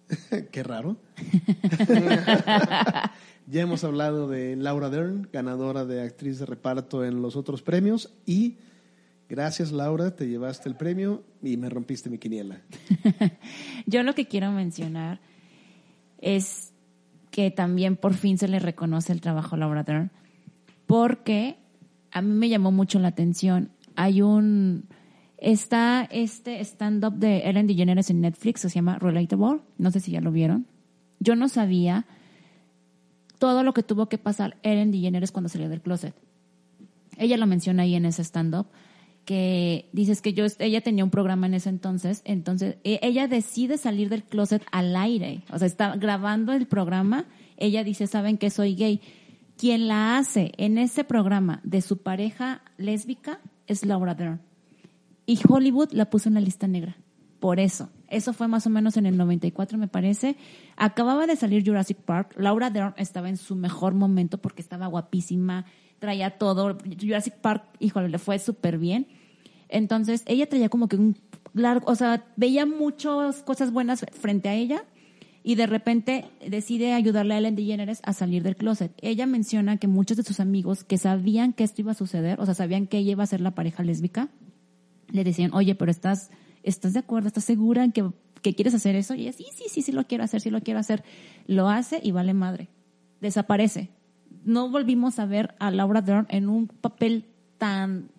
Qué 0.51 0.63
raro. 0.63 0.97
ya 3.47 3.61
hemos 3.61 3.83
hablado 3.83 4.27
de 4.27 4.55
Laura 4.55 4.89
Dern, 4.89 5.27
ganadora 5.31 5.85
de 5.85 6.01
actriz 6.01 6.39
de 6.39 6.45
reparto 6.45 7.03
en 7.03 7.21
los 7.21 7.35
otros 7.35 7.61
premios. 7.61 8.13
Y 8.25 8.57
gracias, 9.29 9.71
Laura, 9.71 10.15
te 10.15 10.27
llevaste 10.27 10.69
el 10.69 10.75
premio 10.75 11.23
y 11.41 11.57
me 11.57 11.69
rompiste 11.69 12.09
mi 12.09 12.17
quiniela. 12.17 12.61
Yo 13.85 14.03
lo 14.03 14.13
que 14.15 14.27
quiero 14.27 14.51
mencionar 14.51 15.19
es 16.19 16.71
que 17.31 17.51
también 17.51 17.95
por 17.95 18.13
fin 18.13 18.37
se 18.37 18.47
le 18.47 18.59
reconoce 18.59 19.11
el 19.11 19.21
trabajo 19.21 19.55
a 19.55 19.59
Laura 19.59 19.83
Dern, 19.83 20.11
porque 20.85 21.57
a 22.11 22.21
mí 22.21 22.31
me 22.31 22.49
llamó 22.49 22.71
mucho 22.71 22.99
la 22.99 23.07
atención. 23.09 23.71
Hay 23.95 24.21
un 24.21 24.87
está 25.43 26.07
este 26.09 26.59
stand-up 26.61 27.15
de 27.15 27.49
Ellen 27.49 27.67
DeGeneres 27.67 28.09
en 28.09 28.21
Netflix, 28.21 28.61
se 28.61 28.69
llama 28.69 28.97
Relatable, 28.97 29.59
no 29.77 29.91
sé 29.91 29.99
si 29.99 30.11
ya 30.11 30.21
lo 30.21 30.31
vieron. 30.31 30.65
Yo 31.19 31.35
no 31.35 31.49
sabía 31.49 32.05
todo 33.39 33.63
lo 33.63 33.73
que 33.73 33.83
tuvo 33.83 34.07
que 34.07 34.17
pasar 34.17 34.57
Ellen 34.63 34.91
DeGeneres 34.91 35.31
cuando 35.31 35.49
salió 35.49 35.69
del 35.69 35.81
closet. 35.81 36.15
Ella 37.17 37.37
lo 37.37 37.45
menciona 37.45 37.83
ahí 37.83 37.95
en 37.95 38.05
ese 38.05 38.23
stand-up, 38.23 38.67
que 39.25 39.89
dices 39.93 40.21
que 40.21 40.33
yo, 40.33 40.45
ella 40.59 40.81
tenía 40.81 41.03
un 41.03 41.09
programa 41.09 41.47
en 41.47 41.53
ese 41.53 41.69
entonces, 41.69 42.21
entonces 42.25 42.77
e- 42.83 42.99
ella 43.03 43.27
decide 43.27 43.77
salir 43.77 44.09
del 44.09 44.23
closet 44.23 44.63
al 44.71 44.95
aire, 44.95 45.43
o 45.51 45.59
sea, 45.59 45.67
está 45.67 45.95
grabando 45.95 46.53
el 46.53 46.67
programa, 46.67 47.25
ella 47.57 47.83
dice, 47.83 48.07
saben 48.07 48.37
que 48.37 48.49
soy 48.49 48.75
gay. 48.75 49.01
Quien 49.57 49.87
la 49.87 50.17
hace 50.17 50.51
en 50.57 50.77
ese 50.77 51.03
programa 51.03 51.61
de 51.63 51.81
su 51.81 51.99
pareja 51.99 52.63
lésbica 52.77 53.39
es 53.67 53.85
Laura 53.85 54.15
Dern. 54.15 54.41
Y 55.25 55.39
Hollywood 55.47 55.91
la 55.91 56.09
puso 56.09 56.29
en 56.29 56.35
la 56.35 56.41
lista 56.41 56.67
negra. 56.67 56.97
Por 57.39 57.59
eso. 57.59 57.89
Eso 58.07 58.31
fue 58.31 58.47
más 58.47 58.65
o 58.67 58.69
menos 58.69 58.95
en 58.95 59.05
el 59.05 59.17
94, 59.17 59.77
me 59.77 59.87
parece. 59.87 60.37
Acababa 60.77 61.27
de 61.27 61.35
salir 61.35 61.65
Jurassic 61.65 61.97
Park. 61.97 62.35
Laura 62.37 62.69
Dern 62.69 62.93
estaba 62.97 63.27
en 63.27 63.37
su 63.37 63.55
mejor 63.55 63.93
momento 63.93 64.37
porque 64.37 64.61
estaba 64.61 64.87
guapísima, 64.87 65.65
traía 65.99 66.37
todo. 66.37 66.77
Jurassic 67.01 67.35
Park, 67.35 67.65
híjole, 67.79 68.09
le 68.09 68.19
fue 68.19 68.39
súper 68.39 68.77
bien. 68.77 69.07
Entonces, 69.67 70.23
ella 70.25 70.47
traía 70.47 70.69
como 70.69 70.87
que 70.87 70.95
un 70.95 71.17
largo, 71.53 71.89
o 71.89 71.95
sea, 71.95 72.25
veía 72.35 72.65
muchas 72.65 73.43
cosas 73.43 73.71
buenas 73.71 74.05
frente 74.11 74.49
a 74.49 74.53
ella 74.53 74.85
y 75.43 75.55
de 75.55 75.67
repente 75.67 76.25
decide 76.47 76.93
ayudarle 76.93 77.33
a 77.33 77.37
Ellen 77.37 77.55
DeGeneres 77.55 77.99
a 78.03 78.13
salir 78.13 78.43
del 78.43 78.55
closet. 78.55 78.93
Ella 79.01 79.27
menciona 79.27 79.77
que 79.77 79.87
muchos 79.87 80.17
de 80.17 80.23
sus 80.23 80.39
amigos 80.39 80.83
que 80.83 80.97
sabían 80.97 81.53
que 81.53 81.63
esto 81.63 81.81
iba 81.81 81.91
a 81.91 81.95
suceder, 81.95 82.39
o 82.39 82.45
sea, 82.45 82.53
sabían 82.53 82.87
que 82.87 82.97
ella 82.99 83.11
iba 83.11 83.23
a 83.23 83.27
ser 83.27 83.41
la 83.41 83.51
pareja 83.51 83.83
lésbica, 83.83 84.29
le 85.13 85.23
decían, 85.23 85.53
oye, 85.53 85.75
pero 85.75 85.91
estás, 85.91 86.31
estás 86.63 86.93
de 86.93 86.99
acuerdo, 86.99 87.27
estás 87.27 87.45
segura 87.45 87.83
en 87.83 87.91
que, 87.91 88.09
que 88.41 88.55
quieres 88.55 88.73
hacer 88.73 88.95
eso? 88.95 89.13
Y 89.13 89.21
ella, 89.21 89.31
sí, 89.31 89.45
sí, 89.55 89.65
sí, 89.69 89.83
sí 89.83 89.91
lo 89.91 90.05
quiero 90.05 90.23
hacer, 90.23 90.41
sí 90.41 90.49
lo 90.49 90.61
quiero 90.61 90.79
hacer. 90.79 91.03
Lo 91.45 91.69
hace 91.69 92.01
y 92.03 92.11
vale 92.11 92.33
madre. 92.33 92.67
Desaparece. 93.21 93.91
No 94.43 94.69
volvimos 94.69 95.19
a 95.19 95.25
ver 95.27 95.55
a 95.59 95.69
Laura 95.69 96.01
Dern 96.01 96.25
en 96.29 96.49
un 96.49 96.67
papel 96.67 97.27
tan, 97.59 98.09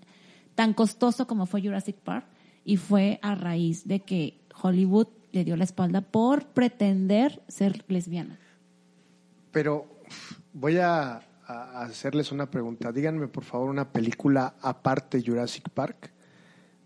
tan 0.55 0.72
costoso 0.72 1.26
como 1.26 1.47
fue 1.47 1.61
Jurassic 1.61 1.97
Park 1.97 2.26
y 2.64 2.76
fue 2.76 3.18
a 3.22 3.34
raíz 3.34 3.86
de 3.86 4.01
que 4.01 4.40
Hollywood 4.62 5.09
le 5.32 5.45
dio 5.45 5.57
la 5.57 5.64
espalda 5.64 6.01
por 6.01 6.47
pretender 6.47 7.42
ser 7.49 7.84
lesbiana. 7.88 8.38
Pero 9.51 9.86
voy 10.53 10.78
a, 10.78 11.22
a 11.47 11.82
hacerles 11.82 12.30
una 12.30 12.49
pregunta. 12.49 12.92
Díganme, 12.92 13.26
por 13.26 13.42
favor, 13.42 13.68
una 13.68 13.90
película 13.90 14.55
aparte 14.62 15.20
Jurassic 15.20 15.68
Park 15.70 16.14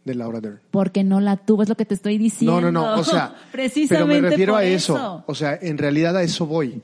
de 0.05 0.15
Laura 0.15 0.41
Dern. 0.41 0.61
Porque 0.71 1.05
no 1.05 1.21
la 1.21 1.37
tuvo, 1.37 1.63
es 1.63 1.69
lo 1.69 1.75
que 1.77 1.85
te 1.85 1.95
estoy 1.95 2.17
diciendo. 2.19 2.61
No, 2.61 2.71
no, 2.73 2.95
no. 2.95 3.01
O 3.01 3.05
sea, 3.05 3.35
precisamente 3.53 3.95
pero 3.95 4.23
me 4.23 4.29
refiero 4.31 4.53
por 4.55 4.63
a 4.63 4.65
eso. 4.65 5.25
O 5.27 5.35
sea, 5.35 5.59
en 5.61 5.77
realidad 5.79 6.17
a 6.17 6.23
eso 6.23 6.47
voy. 6.47 6.83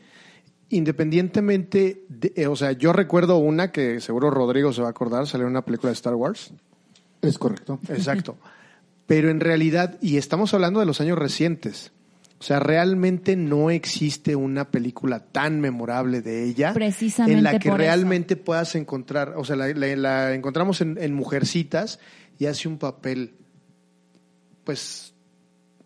Independientemente, 0.85 2.05
de, 2.09 2.33
eh, 2.37 2.47
o 2.47 2.57
sea, 2.57 2.73
yo 2.73 2.93
recuerdo 2.93 3.39
una 3.39 3.71
que 3.73 4.01
seguro 4.01 4.31
Rodrigo 4.31 4.73
se 4.73 4.83
va 4.83 4.89
a 4.89 4.91
acordar, 4.91 5.27
salió 5.27 5.47
en 5.47 5.53
una 5.53 5.65
película 5.65 5.91
de 5.91 5.95
Star 5.95 6.15
Wars. 6.15 6.51
Es 7.23 7.39
correcto. 7.39 7.79
Exacto. 7.89 8.37
Pero 9.07 9.31
en 9.31 9.41
realidad, 9.41 9.97
y 10.03 10.17
estamos 10.17 10.53
hablando 10.53 10.81
de 10.81 10.87
los 10.87 11.01
años 11.01 11.19
recientes, 11.19 11.93
o 12.39 12.43
sea, 12.43 12.61
realmente 12.61 13.37
no 13.37 13.71
existe 13.71 14.37
una 14.37 14.67
película 14.71 15.21
tan 15.21 15.61
memorable 15.61 16.21
de 16.21 16.45
ella 16.45 16.75
Precisamente 16.75 17.39
en 17.39 17.45
la 17.45 17.59
que 17.59 17.71
por 17.71 17.81
eso. 17.81 17.87
realmente 17.89 18.37
puedas 18.37 18.75
encontrar, 18.75 19.35
o 19.37 19.45
sea, 19.45 19.57
la, 19.57 19.69
la- 19.69 19.97
la 19.97 20.35
encontramos 20.35 20.81
en, 20.81 20.99
en 21.01 21.15
Mujercitas 21.15 22.01
y 22.39 22.47
hace 22.47 22.69
un 22.69 22.79
papel, 22.79 23.33
pues, 24.65 25.15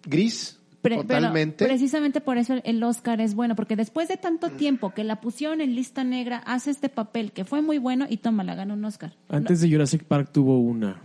gris, 0.07 0.59
Pre- 0.83 0.97
pero 0.97 1.03
totalmente. 1.03 1.65
precisamente 1.67 2.21
por 2.21 2.39
eso 2.39 2.55
el- 2.63 2.83
Oscar 2.85 3.21
es 3.21 3.35
bueno, 3.35 3.57
porque 3.57 3.75
después 3.77 4.09
de 4.09 4.17
tanto 4.17 4.51
tiempo 4.51 4.95
que 4.95 5.05
la 5.05 5.21
pusieron 5.21 5.61
en 5.61 5.75
lista 5.75 6.05
negra, 6.05 6.39
hace 6.47 6.71
este 6.71 6.89
papel 6.89 7.33
que 7.33 7.45
fue 7.45 7.61
muy 7.63 7.79
bueno 7.79 8.07
y 8.09 8.19
toma, 8.19 8.45
la 8.45 8.55
gana 8.55 8.75
un 8.75 8.85
Oscar. 8.85 9.13
Antes 9.29 9.61
de 9.61 9.71
Jurassic 9.71 10.05
Park 10.05 10.31
tuvo 10.33 10.59
una, 10.61 11.03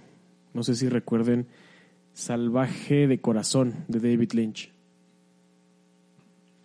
no 0.53 0.63
sé 0.63 0.75
si 0.75 0.87
recuerden, 0.89 1.47
Salvaje 2.13 3.07
de 3.07 3.19
Corazón 3.19 3.73
de 3.87 3.99
David 3.99 4.33
Lynch. 4.33 4.69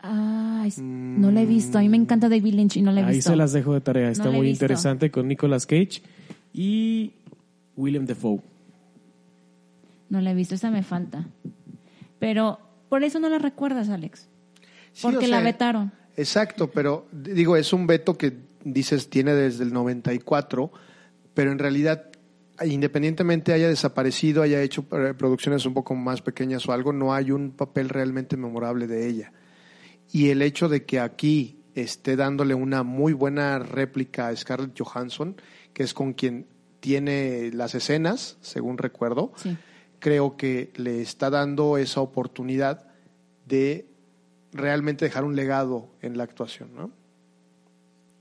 Ay, 0.00 0.72
no 0.78 1.30
la 1.32 1.42
he 1.42 1.46
visto. 1.46 1.78
A 1.78 1.80
mí 1.80 1.88
me 1.88 1.96
encanta 1.96 2.28
David 2.28 2.54
Lynch 2.54 2.76
y 2.76 2.82
no 2.82 2.92
la 2.92 3.00
he 3.00 3.04
Ahí 3.04 3.14
visto. 3.16 3.30
se 3.30 3.36
las 3.36 3.52
dejo 3.52 3.74
de 3.74 3.80
tarea, 3.80 4.10
está 4.10 4.24
No 4.26 4.32
muy 4.32 4.48
interesante 4.50 5.10
con 5.10 5.26
Nicolas 5.26 5.66
Cage 5.66 6.02
y 6.52 7.12
William 7.76 8.04
Defoe. 8.06 8.40
No 10.08 10.20
la 10.20 10.30
he 10.30 10.34
visto, 10.34 10.54
esa 10.54 10.70
me 10.70 10.82
falta. 10.82 11.26
Pero 12.18 12.60
Por 12.88 13.04
eso 13.04 13.20
no 13.20 13.28
la 13.28 13.38
recuerdas, 13.38 13.90
Alex. 13.90 14.28
Sí, 14.92 15.02
Porque 15.02 15.26
o 15.26 15.28
la 15.28 15.40
vetaron. 15.40 15.92
Exacto, 16.16 16.70
pero 16.70 17.06
digo, 17.12 17.56
es 17.56 17.72
un 17.72 17.86
veto 17.86 18.16
que 18.16 18.36
dices 18.64 19.08
tiene 19.08 19.34
desde 19.34 19.62
el 19.64 19.72
94, 19.72 20.72
pero 21.34 21.52
en 21.52 21.58
realidad, 21.58 22.06
independientemente 22.64 23.52
haya 23.52 23.68
desaparecido, 23.68 24.42
haya 24.42 24.60
hecho 24.62 24.84
producciones 24.84 25.64
un 25.66 25.74
poco 25.74 25.94
más 25.94 26.22
pequeñas 26.22 26.66
o 26.66 26.72
algo, 26.72 26.92
no 26.92 27.14
hay 27.14 27.30
un 27.30 27.52
papel 27.52 27.88
realmente 27.88 28.36
memorable 28.36 28.86
de 28.86 29.06
ella. 29.06 29.32
Y 30.10 30.30
el 30.30 30.42
hecho 30.42 30.68
de 30.68 30.84
que 30.84 30.98
aquí 30.98 31.60
esté 31.74 32.16
dándole 32.16 32.54
una 32.54 32.82
muy 32.82 33.12
buena 33.12 33.58
réplica 33.58 34.28
a 34.28 34.34
Scarlett 34.34 34.76
Johansson, 34.76 35.36
que 35.72 35.84
es 35.84 35.94
con 35.94 36.14
quien 36.14 36.46
tiene 36.80 37.50
las 37.52 37.74
escenas, 37.74 38.38
según 38.40 38.78
recuerdo, 38.78 39.32
Sí. 39.36 39.56
Creo 39.98 40.36
que 40.36 40.72
le 40.76 41.00
está 41.02 41.30
dando 41.30 41.76
esa 41.78 42.00
oportunidad 42.00 42.86
de 43.46 43.86
realmente 44.52 45.04
dejar 45.04 45.24
un 45.24 45.36
legado 45.36 45.88
en 46.02 46.16
la 46.16 46.24
actuación, 46.24 46.70
¿no? 46.76 46.90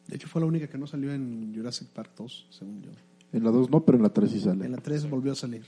De 0.07 0.15
hecho, 0.15 0.27
fue 0.27 0.39
la 0.41 0.47
única 0.47 0.67
que 0.67 0.77
no 0.77 0.87
salió 0.87 1.13
en 1.13 1.53
Jurassic 1.53 1.89
Park 1.89 2.11
2, 2.17 2.47
según 2.49 2.81
yo. 2.81 2.91
En 3.33 3.43
la 3.43 3.51
2 3.51 3.69
no, 3.69 3.83
pero 3.83 3.97
en 3.97 4.03
la 4.03 4.09
3 4.09 4.31
sí 4.31 4.39
sale. 4.39 4.65
En 4.65 4.71
la 4.71 4.77
3 4.77 5.09
volvió 5.09 5.33
a 5.33 5.35
salir. 5.35 5.65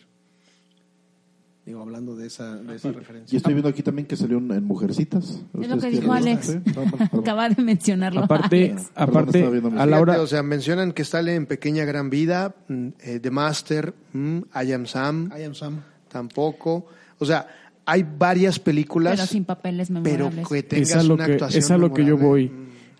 Digo, 1.66 1.82
hablando 1.82 2.16
de 2.16 2.26
esa, 2.26 2.56
de 2.56 2.78
esa 2.78 2.88
Y 2.88 2.92
referencia. 2.94 3.38
estoy 3.38 3.54
viendo 3.54 3.70
aquí 3.70 3.84
también 3.84 4.08
que 4.08 4.16
salió 4.16 4.38
en, 4.38 4.64
Mujercitas. 4.64 5.30
Es 5.30 5.68
lo 5.68 5.76
¿Ustedes 5.76 5.84
que 5.96 6.02
dijo? 6.02 6.14
Alex. 6.14 6.46
Sí, 6.48 6.60
perdón, 6.60 6.92
perdón. 6.92 7.20
Acaba 7.20 7.50
de 7.50 7.62
mencionarlo. 7.62 8.22
Aparte, 8.24 8.72
Alex. 8.72 8.92
aparte 8.96 9.48
mi- 9.62 9.78
a 9.80 9.86
Laura, 9.86 10.22
O 10.22 10.26
sea, 10.28 10.42
mencionan 10.42 10.94
que 10.94 11.04
sale 11.04 11.36
en 11.36 11.46
Pequeña 11.46 11.86
Gran 11.86 12.10
Vida, 12.10 12.56
mm, 12.70 12.88
eh, 13.02 13.20
The 13.20 13.30
Master, 13.30 13.94
mm, 14.14 14.38
I 14.56 14.72
Am 14.72 14.86
Sam, 14.88 15.32
I 15.38 15.44
am 15.44 15.54
Sam. 15.54 15.82
Tampoco. 16.10 16.86
O 17.20 17.26
sea, 17.26 17.48
hay 17.86 18.04
varias 18.04 18.60
películas, 18.60 19.16
pero 19.16 19.28
sin 19.28 19.46
papeles 19.46 19.88
pero 20.04 20.30
memorables. 20.30 20.48
que 20.48 20.64
tengas 20.64 21.06
lo 21.06 21.14
una 21.16 21.26
que, 21.26 21.32
actuación 21.34 21.64
es 21.64 21.72
a 21.72 21.78
lo 21.78 21.94
que 21.94 22.06
yo 22.06 22.18
voy. 22.18 22.52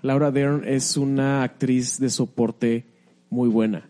Laura 0.02 0.32
Dern 0.32 0.64
es 0.66 0.96
una 0.96 1.44
actriz 1.44 2.00
de 2.00 2.10
soporte 2.10 2.86
muy 3.30 3.50
buena. 3.50 3.86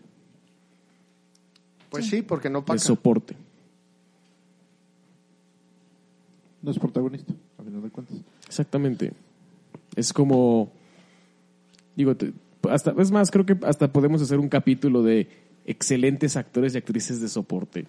Pues 1.90 2.06
sí, 2.06 2.22
porque 2.22 2.50
no 2.50 2.60
De 2.60 2.66
paga. 2.66 2.78
soporte. 2.80 3.34
No 6.62 6.70
es 6.70 6.78
protagonista, 6.78 7.32
a 7.58 7.62
final 7.62 7.82
de 7.82 7.88
cuentas. 7.90 8.16
Exactamente. 8.46 9.12
Es 9.96 10.12
como. 10.12 10.70
Digo, 11.96 12.14
te- 12.16 12.32
hasta, 12.68 12.92
es 12.98 13.10
más, 13.10 13.30
creo 13.30 13.46
que 13.46 13.56
hasta 13.62 13.90
podemos 13.92 14.20
hacer 14.20 14.38
un 14.38 14.48
capítulo 14.48 15.02
de 15.02 15.28
excelentes 15.64 16.36
actores 16.36 16.74
y 16.74 16.78
actrices 16.78 17.20
de 17.20 17.28
soporte. 17.28 17.86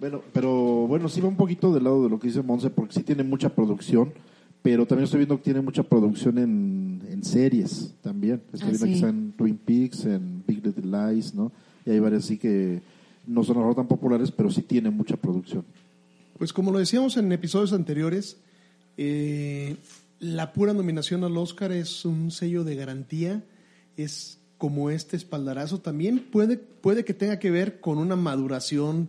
Bueno, 0.00 0.22
pero 0.32 0.86
bueno, 0.86 1.08
sí 1.08 1.20
va 1.20 1.28
un 1.28 1.36
poquito 1.36 1.72
del 1.72 1.84
lado 1.84 2.02
de 2.04 2.10
lo 2.10 2.18
que 2.18 2.28
dice 2.28 2.42
Monse, 2.42 2.70
porque 2.70 2.94
sí 2.94 3.02
tiene 3.02 3.22
mucha 3.22 3.48
producción, 3.54 4.12
pero 4.62 4.86
también 4.86 5.04
estoy 5.04 5.18
viendo 5.18 5.36
que 5.36 5.44
tiene 5.44 5.60
mucha 5.60 5.82
producción 5.82 6.38
en, 6.38 7.02
en 7.08 7.22
series 7.24 7.94
también. 8.02 8.42
Estoy 8.52 8.68
Ah, 8.68 8.70
viendo 8.70 8.86
que 8.86 8.92
sí. 8.92 8.94
está 8.96 9.08
en 9.08 9.32
Twin 9.32 9.56
Peaks, 9.56 10.04
en 10.06 10.42
Big 10.46 10.64
Little 10.64 10.84
Lies, 11.12 11.34
¿no? 11.34 11.52
Y 11.86 11.90
hay 11.90 12.00
varias 12.00 12.24
así 12.24 12.38
que 12.38 12.80
no 13.26 13.44
son 13.44 13.56
a 13.56 13.60
lo 13.60 13.66
mejor 13.66 13.76
tan 13.76 13.88
populares, 13.88 14.30
pero 14.30 14.50
sí 14.50 14.62
tiene 14.62 14.90
mucha 14.90 15.16
producción. 15.16 15.64
Pues 16.38 16.52
como 16.52 16.72
lo 16.72 16.78
decíamos 16.78 17.16
en 17.16 17.30
episodios 17.32 17.72
anteriores, 17.72 18.38
eh, 18.96 19.76
la 20.18 20.52
pura 20.52 20.72
nominación 20.74 21.24
al 21.24 21.36
Oscar 21.36 21.72
es 21.72 22.04
un 22.04 22.30
sello 22.30 22.64
de 22.64 22.74
garantía, 22.76 23.44
es 23.96 24.38
como 24.58 24.90
este 24.90 25.16
espaldarazo. 25.16 25.78
También 25.80 26.24
puede, 26.32 26.56
puede 26.56 27.04
que 27.04 27.14
tenga 27.14 27.38
que 27.38 27.50
ver 27.50 27.80
con 27.80 27.98
una 27.98 28.16
maduración 28.16 29.08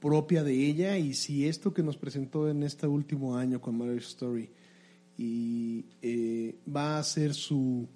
propia 0.00 0.44
de 0.44 0.54
ella 0.54 0.98
y 0.98 1.14
si 1.14 1.48
esto 1.48 1.72
que 1.72 1.82
nos 1.82 1.96
presentó 1.96 2.48
en 2.48 2.62
este 2.62 2.86
último 2.86 3.36
año 3.36 3.60
con 3.60 3.76
Marriage 3.76 4.06
Story 4.06 4.50
y 5.16 5.84
eh, 6.02 6.56
va 6.68 6.98
a 6.98 7.02
ser 7.02 7.34
su 7.34 7.88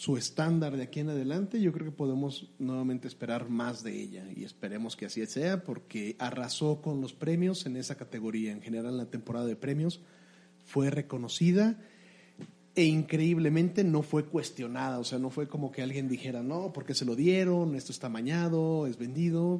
su 0.00 0.16
estándar 0.16 0.78
de 0.78 0.84
aquí 0.84 1.00
en 1.00 1.10
adelante, 1.10 1.60
yo 1.60 1.72
creo 1.72 1.84
que 1.84 1.94
podemos 1.94 2.50
nuevamente 2.58 3.06
esperar 3.06 3.50
más 3.50 3.82
de 3.82 4.00
ella 4.00 4.24
y 4.34 4.44
esperemos 4.44 4.96
que 4.96 5.04
así 5.04 5.26
sea 5.26 5.62
porque 5.62 6.16
arrasó 6.18 6.80
con 6.80 7.02
los 7.02 7.12
premios 7.12 7.66
en 7.66 7.76
esa 7.76 7.96
categoría. 7.96 8.50
En 8.50 8.62
general, 8.62 8.96
la 8.96 9.10
temporada 9.10 9.44
de 9.44 9.56
premios 9.56 10.00
fue 10.64 10.88
reconocida 10.88 11.78
e 12.74 12.84
increíblemente 12.84 13.84
no 13.84 14.02
fue 14.02 14.24
cuestionada, 14.24 15.00
o 15.00 15.04
sea, 15.04 15.18
no 15.18 15.28
fue 15.28 15.48
como 15.48 15.70
que 15.70 15.82
alguien 15.82 16.08
dijera, 16.08 16.42
no, 16.42 16.72
porque 16.72 16.94
se 16.94 17.04
lo 17.04 17.14
dieron, 17.14 17.74
esto 17.74 17.92
está 17.92 18.08
mañado, 18.08 18.86
es 18.86 18.96
vendido. 18.96 19.58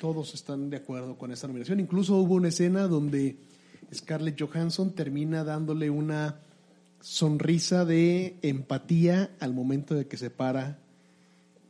Todos 0.00 0.32
están 0.34 0.70
de 0.70 0.78
acuerdo 0.78 1.16
con 1.18 1.30
esta 1.30 1.46
nominación. 1.46 1.78
Incluso 1.78 2.16
hubo 2.16 2.34
una 2.34 2.48
escena 2.48 2.88
donde 2.88 3.36
Scarlett 3.94 4.40
Johansson 4.40 4.92
termina 4.94 5.44
dándole 5.44 5.90
una 5.90 6.36
sonrisa 7.00 7.84
de 7.84 8.36
empatía 8.42 9.30
al 9.40 9.52
momento 9.54 9.94
de 9.94 10.06
que 10.06 10.16
se 10.16 10.30
para 10.30 10.78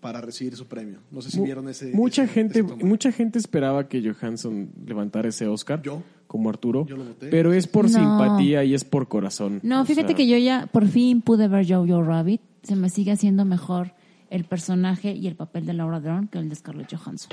para 0.00 0.22
recibir 0.22 0.56
su 0.56 0.66
premio. 0.66 0.98
No 1.10 1.20
sé 1.20 1.30
si 1.30 1.40
vieron 1.42 1.68
ese. 1.68 1.92
mucha 1.92 2.22
ese- 2.24 2.32
gente, 2.32 2.60
ese 2.60 2.74
mucha 2.86 3.12
gente 3.12 3.38
esperaba 3.38 3.86
que 3.86 4.00
Johansson 4.02 4.70
levantara 4.86 5.28
ese 5.28 5.46
Oscar 5.46 5.82
Yo. 5.82 6.02
como 6.26 6.48
Arturo, 6.48 6.86
Yo 6.86 6.96
lo 6.96 7.04
voté. 7.04 7.26
pero 7.28 7.52
es 7.52 7.66
por 7.66 7.84
No. 7.84 7.90
simpatía 7.90 8.64
y 8.64 8.72
es 8.72 8.84
por 8.84 9.08
corazón. 9.08 9.60
No, 9.62 9.82
O 9.82 9.84
fíjate 9.84 10.06
sea, 10.08 10.16
que 10.16 10.26
yo 10.26 10.38
ya 10.38 10.68
por 10.72 10.86
fin 10.88 11.20
pude 11.20 11.48
ver 11.48 11.66
Jojo 11.68 12.02
Rabbit. 12.02 12.40
Se 12.62 12.76
me 12.76 12.88
sigue 12.88 13.12
haciendo 13.12 13.44
mejor 13.44 13.92
el 14.30 14.44
personaje 14.44 15.12
y 15.12 15.26
el 15.26 15.36
papel 15.36 15.66
de 15.66 15.74
Laura 15.74 16.00
Dern 16.00 16.28
que 16.28 16.38
el 16.38 16.48
de 16.48 16.54
Scarlett 16.54 16.94
Johansson. 16.96 17.30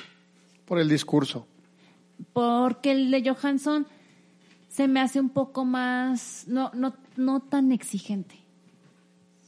Por 0.67 0.79
el 0.79 0.89
discurso. 0.89 1.47
Porque 2.33 2.91
el 2.91 3.09
de 3.11 3.23
Johansson 3.29 3.87
se 4.69 4.87
me 4.87 4.99
hace 4.99 5.19
un 5.19 5.29
poco 5.29 5.65
más, 5.65 6.45
no, 6.47 6.71
no, 6.73 6.93
no 7.15 7.39
tan 7.41 7.71
exigente. 7.71 8.35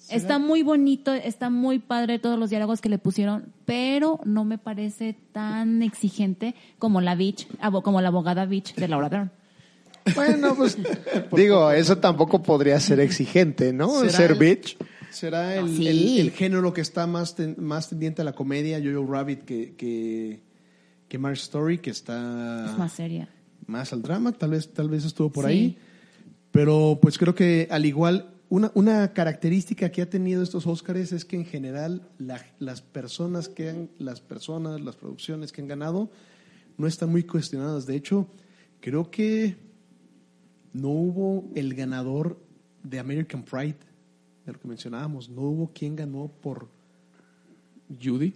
Está 0.09 0.39
muy 0.39 0.63
bonito, 0.63 1.13
está 1.13 1.51
muy 1.51 1.77
padre 1.77 2.17
todos 2.17 2.39
los 2.39 2.49
diálogos 2.49 2.81
que 2.81 2.89
le 2.89 2.97
pusieron, 2.97 3.53
pero 3.65 4.19
no 4.25 4.43
me 4.43 4.57
parece 4.57 5.15
tan 5.33 5.83
exigente 5.83 6.55
como 6.79 6.99
la 6.99 7.13
bitch, 7.13 7.47
abo- 7.61 7.83
como 7.83 8.01
la 8.01 8.07
abogada 8.07 8.45
bitch 8.47 8.73
de 8.75 8.87
Laura 8.87 9.09
Dern. 9.09 9.31
Bueno, 10.15 10.55
pues 10.55 10.77
digo, 11.35 11.69
eso 11.71 11.99
tampoco 11.99 12.41
podría 12.41 12.79
ser 12.79 12.99
exigente, 13.01 13.71
¿no? 13.71 13.99
¿Será 13.99 14.09
Ser 14.11 14.31
el- 14.31 14.39
bitch. 14.39 14.77
Será 15.11 15.55
el, 15.57 15.75
Sí. 15.75 15.87
el- 15.87 16.19
el 16.21 16.31
género 16.31 16.73
que 16.73 16.81
está 16.81 17.05
más, 17.05 17.35
ten- 17.35 17.55
más 17.59 17.89
tendiente 17.89 18.23
a 18.23 18.25
la 18.25 18.33
comedia, 18.33 18.79
Jojo 18.83 19.11
Rabbit, 19.11 19.43
que, 19.43 19.75
que, 19.75 20.41
que 21.09 21.17
Marriage 21.17 21.43
Story, 21.43 21.79
que 21.79 21.89
está 21.89 22.71
Es 22.71 22.77
más 22.77 22.93
seria. 22.93 23.27
más 23.67 23.91
al 23.91 24.01
drama, 24.01 24.31
tal 24.31 24.51
vez, 24.51 24.71
tal 24.73 24.87
vez 24.89 25.03
estuvo 25.03 25.29
por 25.31 25.45
Sí. 25.45 25.51
ahí. 25.51 25.77
Pero 26.51 26.97
pues 27.01 27.17
creo 27.17 27.35
que 27.35 27.67
al 27.69 27.85
igual, 27.85 28.33
una, 28.49 28.71
una 28.73 29.11
característica 29.13 29.91
que 29.91 30.01
ha 30.01 30.09
tenido 30.09 30.41
estos 30.41 30.65
Óscares 30.65 31.11
es 31.11 31.25
que 31.25 31.35
en 31.35 31.45
general 31.45 32.07
la- 32.17 32.43
las 32.59 32.81
personas 32.81 33.49
que 33.49 33.69
han, 33.69 33.89
las 33.99 34.21
personas, 34.21 34.79
las 34.81 34.95
producciones 34.95 35.51
que 35.51 35.61
han 35.61 35.67
ganado 35.67 36.09
no 36.77 36.87
están 36.87 37.09
muy 37.11 37.23
cuestionadas. 37.23 37.85
De 37.85 37.95
hecho, 37.95 38.27
creo 38.79 39.11
que 39.11 39.57
no 40.73 40.89
hubo 40.89 41.49
el 41.55 41.73
ganador 41.75 42.39
de 42.83 42.99
American 42.99 43.43
Pride, 43.43 43.75
de 44.45 44.53
lo 44.53 44.59
que 44.59 44.67
mencionábamos, 44.67 45.29
no 45.29 45.41
hubo 45.41 45.71
quien 45.73 45.95
ganó 45.95 46.31
por 46.41 46.69
Judy. 48.01 48.33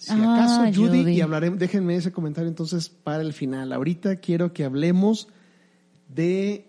Si 0.00 0.12
Ah, 0.12 0.34
acaso 0.64 0.80
Judy, 0.82 1.00
Judy. 1.02 1.12
y 1.12 1.20
hablaremos, 1.20 1.58
déjenme 1.58 1.94
ese 1.94 2.10
comentario 2.10 2.48
entonces 2.48 2.88
para 2.88 3.22
el 3.22 3.32
final. 3.34 3.72
Ahorita 3.72 4.16
quiero 4.16 4.52
que 4.54 4.64
hablemos 4.64 5.28
de, 6.08 6.66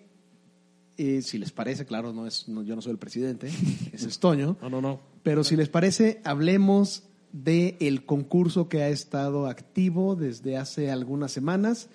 eh, 0.98 1.22
si 1.22 1.38
les 1.38 1.52
parece, 1.52 1.86
claro, 1.86 2.12
no 2.14 2.28
es, 2.28 2.48
no, 2.50 2.62
yo 2.64 2.76
no 2.76 2.82
soy 2.82 2.92
el 2.92 2.98
presidente, 2.98 3.48
ese 3.94 4.08
es 4.10 4.20
Toño, 4.20 4.58
No, 4.62 4.70
no, 4.70 4.82
no. 4.82 5.00
pero 5.24 5.44
si 5.44 5.56
les 5.56 5.70
parece, 5.70 6.20
hablemos 6.24 7.04
de 7.32 7.78
el 7.80 8.06
concurso 8.06 8.68
que 8.68 8.84
ha 8.84 8.90
estado 8.90 9.48
activo 9.48 10.16
desde 10.18 10.58
hace 10.58 10.92
algunas 10.92 11.32
semanas 11.32 11.88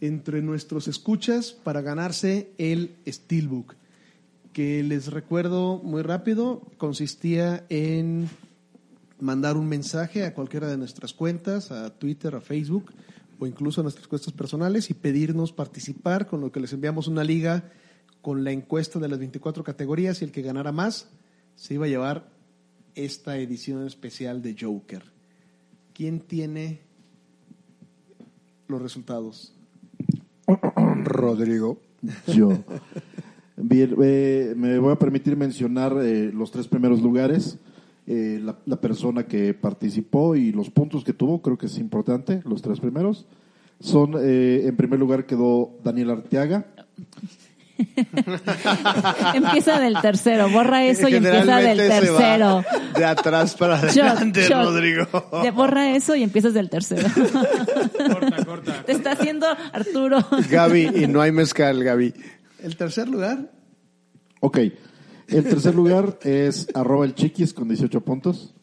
entre 0.00 0.40
nuestros 0.40 0.88
escuchas 0.88 1.52
para 1.52 1.82
ganarse 1.82 2.50
el 2.56 2.94
Steelbook, 3.06 3.74
que 4.54 4.82
les 4.82 5.08
recuerdo 5.12 5.78
muy 5.84 6.00
rápido, 6.02 6.62
consistía 6.78 7.66
en 7.68 8.28
mandar 9.20 9.56
un 9.56 9.68
mensaje 9.68 10.24
a 10.24 10.34
cualquiera 10.34 10.68
de 10.68 10.76
nuestras 10.76 11.12
cuentas, 11.12 11.70
a 11.70 11.90
Twitter, 11.90 12.34
a 12.34 12.40
Facebook 12.40 12.92
o 13.38 13.46
incluso 13.46 13.80
a 13.80 13.84
nuestras 13.84 14.08
cuentas 14.08 14.32
personales 14.32 14.90
y 14.90 14.94
pedirnos 14.94 15.52
participar, 15.52 16.26
con 16.26 16.40
lo 16.40 16.50
que 16.50 16.60
les 16.60 16.72
enviamos 16.72 17.08
una 17.08 17.24
liga 17.24 17.70
con 18.20 18.44
la 18.44 18.50
encuesta 18.50 18.98
de 18.98 19.08
las 19.08 19.18
24 19.18 19.62
categorías 19.64 20.20
y 20.20 20.24
el 20.24 20.32
que 20.32 20.42
ganara 20.42 20.72
más 20.72 21.08
se 21.54 21.74
iba 21.74 21.86
a 21.86 21.88
llevar 21.88 22.28
esta 22.94 23.36
edición 23.38 23.86
especial 23.86 24.42
de 24.42 24.56
Joker. 24.58 25.02
¿Quién 25.92 26.20
tiene 26.20 26.80
los 28.66 28.82
resultados? 28.82 29.54
Rodrigo. 31.04 31.80
Yo. 32.26 32.64
Bien, 33.56 33.96
eh, 34.02 34.54
me 34.56 34.78
voy 34.78 34.92
a 34.92 34.98
permitir 34.98 35.36
mencionar 35.36 35.96
eh, 36.00 36.30
los 36.32 36.50
tres 36.52 36.68
primeros 36.68 37.02
lugares. 37.02 37.58
Eh, 38.10 38.40
la, 38.42 38.56
la 38.64 38.80
persona 38.80 39.24
que 39.26 39.52
participó 39.52 40.34
y 40.34 40.50
los 40.50 40.70
puntos 40.70 41.04
que 41.04 41.12
tuvo, 41.12 41.42
creo 41.42 41.58
que 41.58 41.66
es 41.66 41.76
importante, 41.76 42.40
los 42.46 42.62
tres 42.62 42.80
primeros. 42.80 43.26
Son, 43.80 44.14
eh, 44.18 44.62
en 44.64 44.74
primer 44.78 44.98
lugar 44.98 45.26
quedó 45.26 45.76
Daniel 45.84 46.08
Arteaga. 46.12 46.64
Empieza 49.34 49.78
del 49.78 50.00
tercero, 50.00 50.48
borra 50.48 50.84
eso 50.84 51.06
y 51.08 51.16
empieza 51.16 51.58
del 51.58 51.76
tercero. 51.76 52.64
De 52.96 53.04
atrás 53.04 53.54
para 53.54 53.76
Shot, 53.92 53.98
adelante, 53.98 54.48
shot. 54.48 54.64
Rodrigo. 54.64 55.06
De 55.42 55.50
borra 55.50 55.94
eso 55.94 56.16
y 56.16 56.22
empiezas 56.22 56.54
del 56.54 56.70
tercero. 56.70 57.08
Corta, 57.12 58.44
corta. 58.46 58.84
Te 58.84 58.92
está 58.92 59.12
haciendo 59.12 59.46
Arturo. 59.72 60.26
Gaby, 60.50 61.02
y 61.02 61.06
no 61.06 61.20
hay 61.20 61.30
mezcal, 61.30 61.84
Gaby. 61.84 62.14
El 62.62 62.74
tercer 62.76 63.06
lugar, 63.06 63.50
Ok. 64.40 64.58
El 65.28 65.44
tercer 65.44 65.74
lugar 65.74 66.18
es 66.22 66.68
arroba 66.74 67.04
el 67.04 67.14
chiquis 67.14 67.52
con 67.52 67.68
18 67.68 68.00
puntos. 68.00 68.54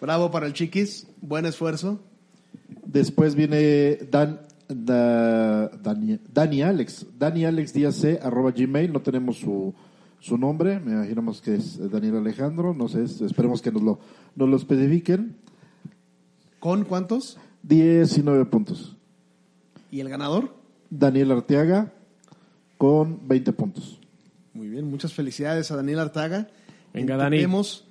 bravo 0.00 0.30
para 0.30 0.46
el 0.46 0.52
Chiquis, 0.52 1.06
buen 1.20 1.46
esfuerzo. 1.46 2.00
Después 2.84 3.34
viene 3.34 3.96
Dan, 4.10 4.40
da- 4.68 5.68
Dani, 5.68 6.18
Dani 6.32 6.62
Alex. 6.62 7.06
Dani 7.18 7.44
Alex 7.44 7.72
Díaz 7.72 7.96
C, 7.96 8.18
arroba 8.22 8.50
Gmail. 8.50 8.92
No 8.92 9.00
tenemos 9.00 9.38
su, 9.38 9.74
su 10.20 10.36
nombre. 10.36 10.80
Me 10.80 10.92
imaginamos 10.92 11.40
que 11.40 11.54
es 11.54 11.78
Daniel 11.90 12.16
Alejandro. 12.16 12.74
No 12.74 12.88
sé, 12.88 13.04
es- 13.04 13.20
esperemos 13.20 13.62
que 13.62 13.70
nos 13.72 13.82
lo, 13.82 13.98
nos 14.34 14.48
lo 14.48 14.56
especifiquen. 14.56 15.36
¿Con 16.58 16.84
cuántos? 16.84 17.38
19 17.62 18.44
puntos. 18.46 18.96
¿Y 19.90 20.00
el 20.00 20.08
ganador? 20.08 20.54
Daniel 20.90 21.30
Arteaga 21.32 21.92
con 22.78 23.26
20 23.28 23.52
puntos. 23.52 23.95
Muy 24.56 24.68
bien, 24.70 24.88
muchas 24.88 25.12
felicidades 25.12 25.70
a 25.70 25.76
Daniel 25.76 25.98
Artaga. 25.98 26.48
Venga, 26.94 27.18
Dani. 27.18 27.36
Tenemos 27.36 27.84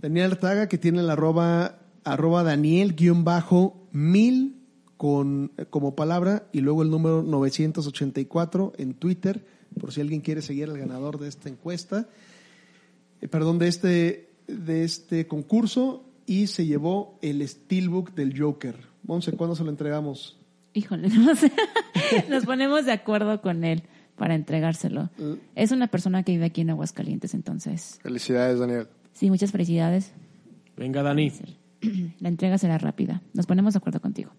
Daniel 0.00 0.32
Artaga 0.32 0.66
que 0.66 0.78
tiene 0.78 1.00
el 1.00 1.10
arroba, 1.10 1.80
arroba 2.04 2.42
Daniel-mil 2.42 2.96
con, 4.96 5.52
como 5.68 5.94
palabra 5.94 6.46
y 6.52 6.62
luego 6.62 6.82
el 6.82 6.88
número 6.90 7.22
984 7.22 8.72
en 8.78 8.94
Twitter, 8.94 9.44
por 9.78 9.92
si 9.92 10.00
alguien 10.00 10.22
quiere 10.22 10.40
seguir 10.40 10.70
al 10.70 10.78
ganador 10.78 11.18
de 11.18 11.28
esta 11.28 11.50
encuesta, 11.50 12.08
eh, 13.20 13.28
perdón, 13.28 13.58
de 13.58 13.68
este, 13.68 14.30
de 14.46 14.84
este 14.84 15.26
concurso 15.26 16.02
y 16.24 16.46
se 16.46 16.64
llevó 16.64 17.18
el 17.20 17.46
Steelbook 17.46 18.14
del 18.14 18.40
Joker. 18.40 18.74
Monse, 19.02 19.32
¿cuándo 19.32 19.54
se 19.54 19.64
lo 19.64 19.70
entregamos? 19.70 20.38
Híjole, 20.72 21.08
no 21.10 21.36
sé. 21.36 21.52
Nos 22.30 22.46
ponemos 22.46 22.86
de 22.86 22.92
acuerdo 22.92 23.42
con 23.42 23.64
él 23.64 23.82
para 24.16 24.34
entregárselo. 24.34 25.10
Es 25.54 25.70
una 25.72 25.86
persona 25.86 26.22
que 26.22 26.32
vive 26.32 26.46
aquí 26.46 26.62
en 26.62 26.70
Aguascalientes, 26.70 27.34
entonces. 27.34 27.98
Felicidades, 28.02 28.58
Daniel. 28.58 28.88
Sí, 29.12 29.30
muchas 29.30 29.52
felicidades. 29.52 30.12
Venga, 30.76 31.02
Dani. 31.02 31.32
La 32.20 32.28
entrega 32.28 32.58
será 32.58 32.78
rápida. 32.78 33.22
Nos 33.32 33.46
ponemos 33.46 33.74
de 33.74 33.78
acuerdo 33.78 34.00
contigo. 34.00 34.30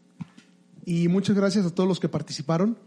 Y 0.86 1.08
muchas 1.08 1.36
gracias 1.36 1.66
a 1.66 1.74
todos 1.74 1.88
los 1.88 2.00
que 2.00 2.10
participaron. 2.10 2.78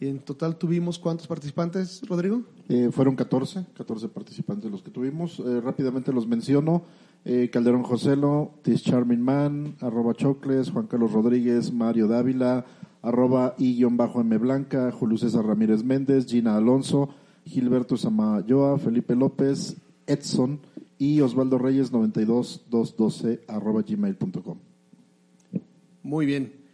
Y 0.00 0.08
en 0.08 0.18
total 0.18 0.56
tuvimos 0.56 0.98
cuántos 0.98 1.26
participantes, 1.26 2.02
Rodrigo? 2.08 2.42
Eh, 2.68 2.88
fueron 2.90 3.14
14, 3.14 3.66
14 3.76 4.08
participantes 4.08 4.70
los 4.70 4.82
que 4.82 4.90
tuvimos. 4.90 5.38
Eh, 5.40 5.60
rápidamente 5.60 6.12
los 6.12 6.26
menciono. 6.26 6.84
Eh, 7.24 7.48
Calderón 7.50 7.84
Joselo, 7.84 8.54
This 8.62 8.82
Charming 8.82 9.20
Man, 9.20 9.76
arroba 9.80 10.14
Chocles, 10.14 10.70
Juan 10.70 10.86
Carlos 10.86 11.12
Rodríguez, 11.12 11.72
Mario 11.72 12.06
Dávila, 12.06 12.66
arroba 13.04 13.54
I-M 13.58 14.38
Blanca, 14.38 14.90
Julio 14.90 15.18
César 15.18 15.44
Ramírez 15.44 15.84
Méndez, 15.84 16.26
Gina 16.26 16.56
Alonso, 16.56 17.10
Gilberto 17.44 17.96
Samayoa, 17.96 18.78
Felipe 18.78 19.14
López, 19.14 19.76
Edson 20.06 20.60
y 20.98 21.20
Osvaldo 21.20 21.58
Reyes 21.58 21.92
92212 21.92 23.44
arroba 23.46 23.82
gmail.com. 23.82 24.58
Muy 26.02 26.26
bien. 26.26 26.64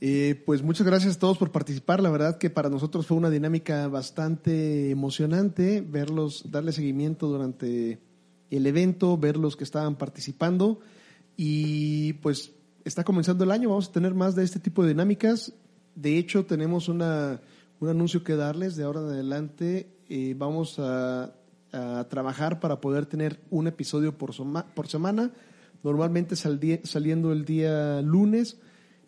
Eh, 0.00 0.40
pues 0.46 0.62
muchas 0.62 0.86
gracias 0.86 1.16
a 1.16 1.18
todos 1.18 1.38
por 1.38 1.50
participar. 1.50 2.00
La 2.00 2.10
verdad 2.10 2.38
que 2.38 2.50
para 2.50 2.70
nosotros 2.70 3.06
fue 3.06 3.16
una 3.16 3.30
dinámica 3.30 3.88
bastante 3.88 4.90
emocionante 4.90 5.80
verlos, 5.80 6.50
darle 6.50 6.72
seguimiento 6.72 7.26
durante 7.26 7.98
el 8.50 8.66
evento, 8.66 9.18
ver 9.18 9.36
los 9.36 9.56
que 9.56 9.64
estaban 9.64 9.96
participando. 9.96 10.80
Y 11.36 12.14
pues 12.14 12.52
está 12.84 13.04
comenzando 13.04 13.44
el 13.44 13.50
año, 13.50 13.68
vamos 13.68 13.88
a 13.88 13.92
tener 13.92 14.14
más 14.14 14.34
de 14.34 14.44
este 14.44 14.60
tipo 14.60 14.82
de 14.82 14.88
dinámicas. 14.90 15.52
De 15.94 16.16
hecho, 16.18 16.44
tenemos 16.46 16.88
una, 16.88 17.40
un 17.80 17.88
anuncio 17.88 18.22
que 18.24 18.36
darles 18.36 18.76
de 18.76 18.84
ahora 18.84 19.00
en 19.00 19.06
adelante. 19.08 19.88
Eh, 20.08 20.34
vamos 20.36 20.78
a, 20.78 21.34
trabajar 22.08 22.60
para 22.60 22.80
poder 22.80 23.04
tener 23.04 23.40
un 23.50 23.66
episodio 23.66 24.16
por, 24.16 24.30
por 24.74 24.88
semana. 24.88 25.32
Normalmente 25.82 26.34
saliendo 26.34 27.30
el 27.30 27.44
día 27.44 28.00
lunes 28.00 28.56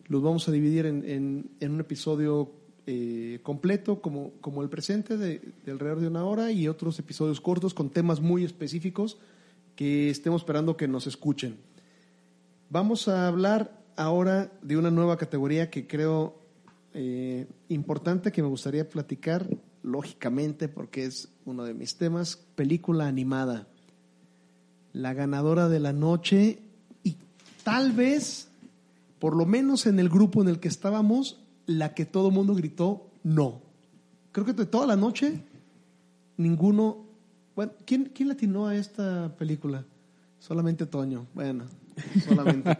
los 0.07 0.21
vamos 0.21 0.47
a 0.47 0.51
dividir 0.51 0.85
en, 0.85 1.03
en- 1.09 1.49
en 1.59 1.71
un 1.71 1.79
episodio 1.79 2.51
eh, 2.85 3.39
completo 3.41 3.99
como, 3.99 4.33
como 4.41 4.61
el 4.61 4.69
presente 4.69 5.17
de, 5.17 5.41
de 5.65 5.71
alrededor 5.71 6.01
de 6.01 6.07
una 6.07 6.23
hora 6.23 6.51
y 6.51 6.67
otros 6.67 6.99
episodios 6.99 7.41
cortos 7.41 7.73
con 7.73 7.89
temas 7.89 8.21
muy 8.21 8.43
específicos 8.43 9.17
que 9.75 10.09
estemos 10.11 10.41
esperando 10.43 10.77
que 10.77 10.87
nos 10.87 11.07
escuchen. 11.07 11.55
Vamos 12.71 13.09
a 13.09 13.27
hablar 13.27 13.83
ahora 13.97 14.49
de 14.61 14.77
una 14.77 14.89
nueva 14.89 15.17
categoría 15.17 15.69
que 15.69 15.87
creo 15.87 16.39
eh, 16.93 17.45
importante 17.67 18.31
que 18.31 18.41
me 18.41 18.47
gustaría 18.47 18.87
platicar, 18.87 19.45
lógicamente, 19.83 20.69
porque 20.69 21.03
es 21.03 21.27
uno 21.43 21.65
de 21.65 21.73
mis 21.73 21.97
temas, 21.97 22.37
película 22.55 23.07
animada. 23.07 23.67
La 24.93 25.13
ganadora 25.13 25.67
de 25.67 25.81
la 25.81 25.91
noche 25.91 26.59
y 27.03 27.17
tal 27.65 27.91
vez 27.91 28.47
por 29.19 29.35
lo 29.35 29.45
menos 29.45 29.85
en 29.85 29.99
el 29.99 30.07
grupo 30.07 30.41
en 30.41 30.47
el 30.47 30.61
que 30.61 30.69
estábamos, 30.69 31.41
la 31.65 31.93
que 31.93 32.05
todo 32.05 32.31
mundo 32.31 32.55
gritó 32.55 33.09
no. 33.21 33.63
Creo 34.31 34.45
que 34.45 34.53
de 34.53 34.65
toda 34.65 34.87
la 34.87 34.95
noche, 34.95 35.43
ninguno. 36.37 37.03
Bueno, 37.53 37.73
¿quién, 37.85 38.13
quién 38.15 38.29
le 38.29 38.35
atinó 38.35 38.67
a 38.67 38.77
esta 38.77 39.35
película? 39.35 39.83
Solamente 40.39 40.85
Toño. 40.85 41.27
Bueno, 41.33 41.65
solamente. 42.25 42.77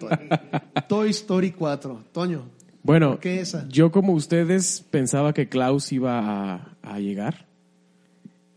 Toy 0.88 1.10
Story 1.10 1.52
4. 1.52 2.04
Toño. 2.12 2.44
Bueno, 2.84 3.12
¿por 3.12 3.20
qué 3.20 3.40
esa? 3.40 3.68
yo 3.70 3.92
como 3.92 4.14
ustedes 4.14 4.84
pensaba 4.90 5.34
que 5.34 5.48
Klaus 5.48 5.92
iba 5.92 6.56
a, 6.56 6.76
a 6.82 7.00
llegar. 7.00 7.46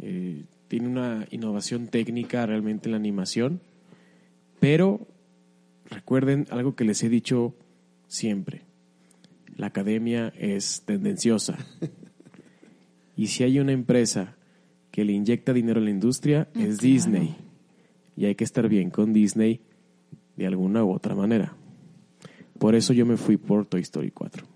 Eh, 0.00 0.44
tiene 0.68 0.88
una 0.88 1.26
innovación 1.30 1.88
técnica 1.88 2.46
realmente 2.46 2.88
en 2.88 2.92
la 2.92 2.98
animación, 2.98 3.60
pero 4.60 5.06
recuerden 5.88 6.46
algo 6.50 6.74
que 6.74 6.84
les 6.84 7.02
he 7.02 7.08
dicho 7.08 7.54
siempre. 8.08 8.62
La 9.56 9.66
academia 9.66 10.32
es 10.36 10.82
tendenciosa. 10.84 11.58
Y 13.16 13.28
si 13.28 13.44
hay 13.44 13.60
una 13.60 13.72
empresa 13.72 14.36
que 14.90 15.04
le 15.04 15.12
inyecta 15.12 15.52
dinero 15.52 15.80
a 15.80 15.84
la 15.84 15.90
industria, 15.90 16.48
es 16.54 16.78
Disney. 16.78 17.36
Y 18.16 18.26
hay 18.26 18.34
que 18.34 18.44
estar 18.44 18.68
bien 18.68 18.90
con 18.90 19.12
Disney 19.12 19.60
de 20.36 20.46
alguna 20.46 20.84
u 20.84 20.92
otra 20.92 21.14
manera. 21.14 21.54
Por 22.58 22.74
eso 22.74 22.92
yo 22.92 23.04
me 23.06 23.16
fui 23.16 23.36
por 23.36 23.66
Toy 23.66 23.80
Story 23.82 24.10
4. 24.10 24.46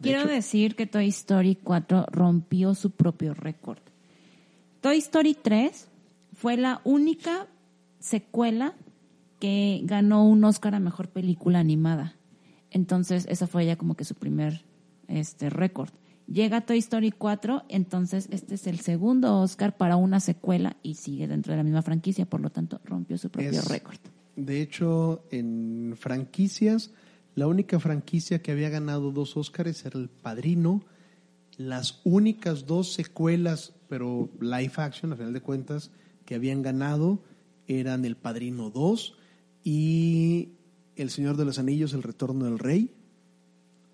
Quiero 0.00 0.26
decir 0.26 0.76
que 0.76 0.86
Toy 0.86 1.08
Story 1.08 1.56
4 1.56 2.06
rompió 2.10 2.74
su 2.74 2.90
propio 2.90 3.34
récord. 3.34 3.78
Toy 4.80 4.98
Story 4.98 5.34
3 5.40 5.88
fue 6.34 6.56
la 6.56 6.80
única 6.84 7.46
secuela 7.98 8.74
que 9.40 9.80
ganó 9.84 10.26
un 10.26 10.44
Oscar 10.44 10.74
a 10.74 10.80
mejor 10.80 11.08
película 11.08 11.58
animada. 11.60 12.16
Entonces, 12.70 13.26
esa 13.28 13.46
fue 13.46 13.64
ya 13.66 13.76
como 13.76 13.94
que 13.94 14.04
su 14.04 14.14
primer 14.14 14.64
este 15.08 15.50
récord. 15.50 15.90
Llega 16.26 16.60
Toy 16.60 16.78
Story 16.78 17.12
4, 17.12 17.64
entonces 17.68 18.28
este 18.32 18.56
es 18.56 18.66
el 18.66 18.80
segundo 18.80 19.38
Oscar 19.40 19.76
para 19.76 19.96
una 19.96 20.18
secuela 20.20 20.76
y 20.82 20.94
sigue 20.94 21.28
dentro 21.28 21.52
de 21.52 21.58
la 21.58 21.62
misma 21.62 21.82
franquicia, 21.82 22.26
por 22.26 22.40
lo 22.40 22.50
tanto 22.50 22.80
rompió 22.84 23.16
su 23.16 23.30
propio 23.30 23.50
Es- 23.50 23.68
récord. 23.68 23.98
De 24.36 24.60
hecho, 24.60 25.24
en 25.30 25.94
franquicias, 25.96 26.92
la 27.34 27.46
única 27.46 27.80
franquicia 27.80 28.42
que 28.42 28.52
había 28.52 28.68
ganado 28.68 29.10
dos 29.10 29.36
Óscares 29.36 29.84
era 29.84 29.98
El 29.98 30.08
Padrino. 30.08 30.84
Las 31.56 32.00
únicas 32.04 32.66
dos 32.66 32.92
secuelas, 32.92 33.72
pero 33.88 34.30
live 34.40 34.72
action, 34.76 35.12
a 35.12 35.16
final 35.16 35.32
de 35.32 35.40
cuentas, 35.40 35.90
que 36.26 36.34
habían 36.34 36.62
ganado 36.62 37.22
eran 37.66 38.04
El 38.04 38.16
Padrino 38.16 38.70
2 38.70 39.16
y 39.64 40.50
El 40.96 41.10
Señor 41.10 41.36
de 41.36 41.44
los 41.44 41.58
Anillos, 41.58 41.94
El 41.94 42.02
Retorno 42.02 42.44
del 42.44 42.58
Rey. 42.58 42.94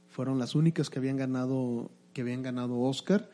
Fueron 0.08 0.38
las 0.38 0.54
únicas 0.54 0.90
que 0.90 0.98
habían 0.98 1.16
ganado, 1.16 1.90
que 2.12 2.20
habían 2.20 2.42
ganado 2.42 2.78
Oscar, 2.80 3.30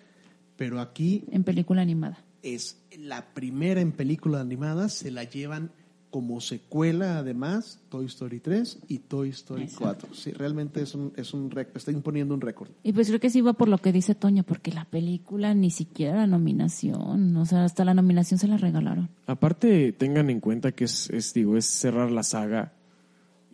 pero 0.56 0.80
aquí 0.80 1.24
En 1.30 1.42
película 1.42 1.82
animada. 1.82 2.24
es 2.42 2.82
la 2.96 3.32
primera 3.34 3.80
en 3.80 3.92
película 3.92 4.40
animada, 4.40 4.88
se 4.88 5.11
la 5.11 5.24
llevan 5.24 5.72
como 6.11 6.40
secuela 6.40 7.18
además 7.18 7.80
Toy 7.88 8.06
Story 8.06 8.40
3 8.40 8.80
y 8.88 8.98
Toy 9.00 9.30
Story 9.30 9.64
Exacto. 9.64 10.06
4. 10.09 10.14
Sí, 10.14 10.32
realmente 10.32 10.82
es 10.82 10.94
un, 10.94 11.12
es 11.16 11.34
un 11.34 11.50
récord, 11.50 11.76
está 11.76 11.92
imponiendo 11.92 12.34
un 12.34 12.40
récord. 12.40 12.70
Y 12.82 12.92
pues 12.92 13.09
creo 13.09 13.20
que 13.20 13.30
sí 13.30 13.40
va 13.40 13.52
por 13.52 13.68
lo 13.68 13.78
que 13.78 13.92
dice 13.92 14.14
Toño, 14.14 14.42
porque 14.42 14.72
la 14.72 14.84
película 14.84 15.54
ni 15.54 15.70
siquiera 15.70 16.16
la 16.16 16.26
nominación, 16.26 17.36
o 17.36 17.46
sea, 17.46 17.64
hasta 17.64 17.84
la 17.84 17.94
nominación 17.94 18.38
se 18.38 18.48
la 18.48 18.56
regalaron. 18.56 19.09
Aparte, 19.26 19.92
tengan 19.92 20.30
en 20.30 20.40
cuenta 20.40 20.72
que 20.72 20.84
es, 20.84 21.11
es, 21.11 21.34
digo, 21.34 21.56
es 21.56 21.66
cerrar 21.66 22.11
la 22.11 22.22
saga 22.22 22.72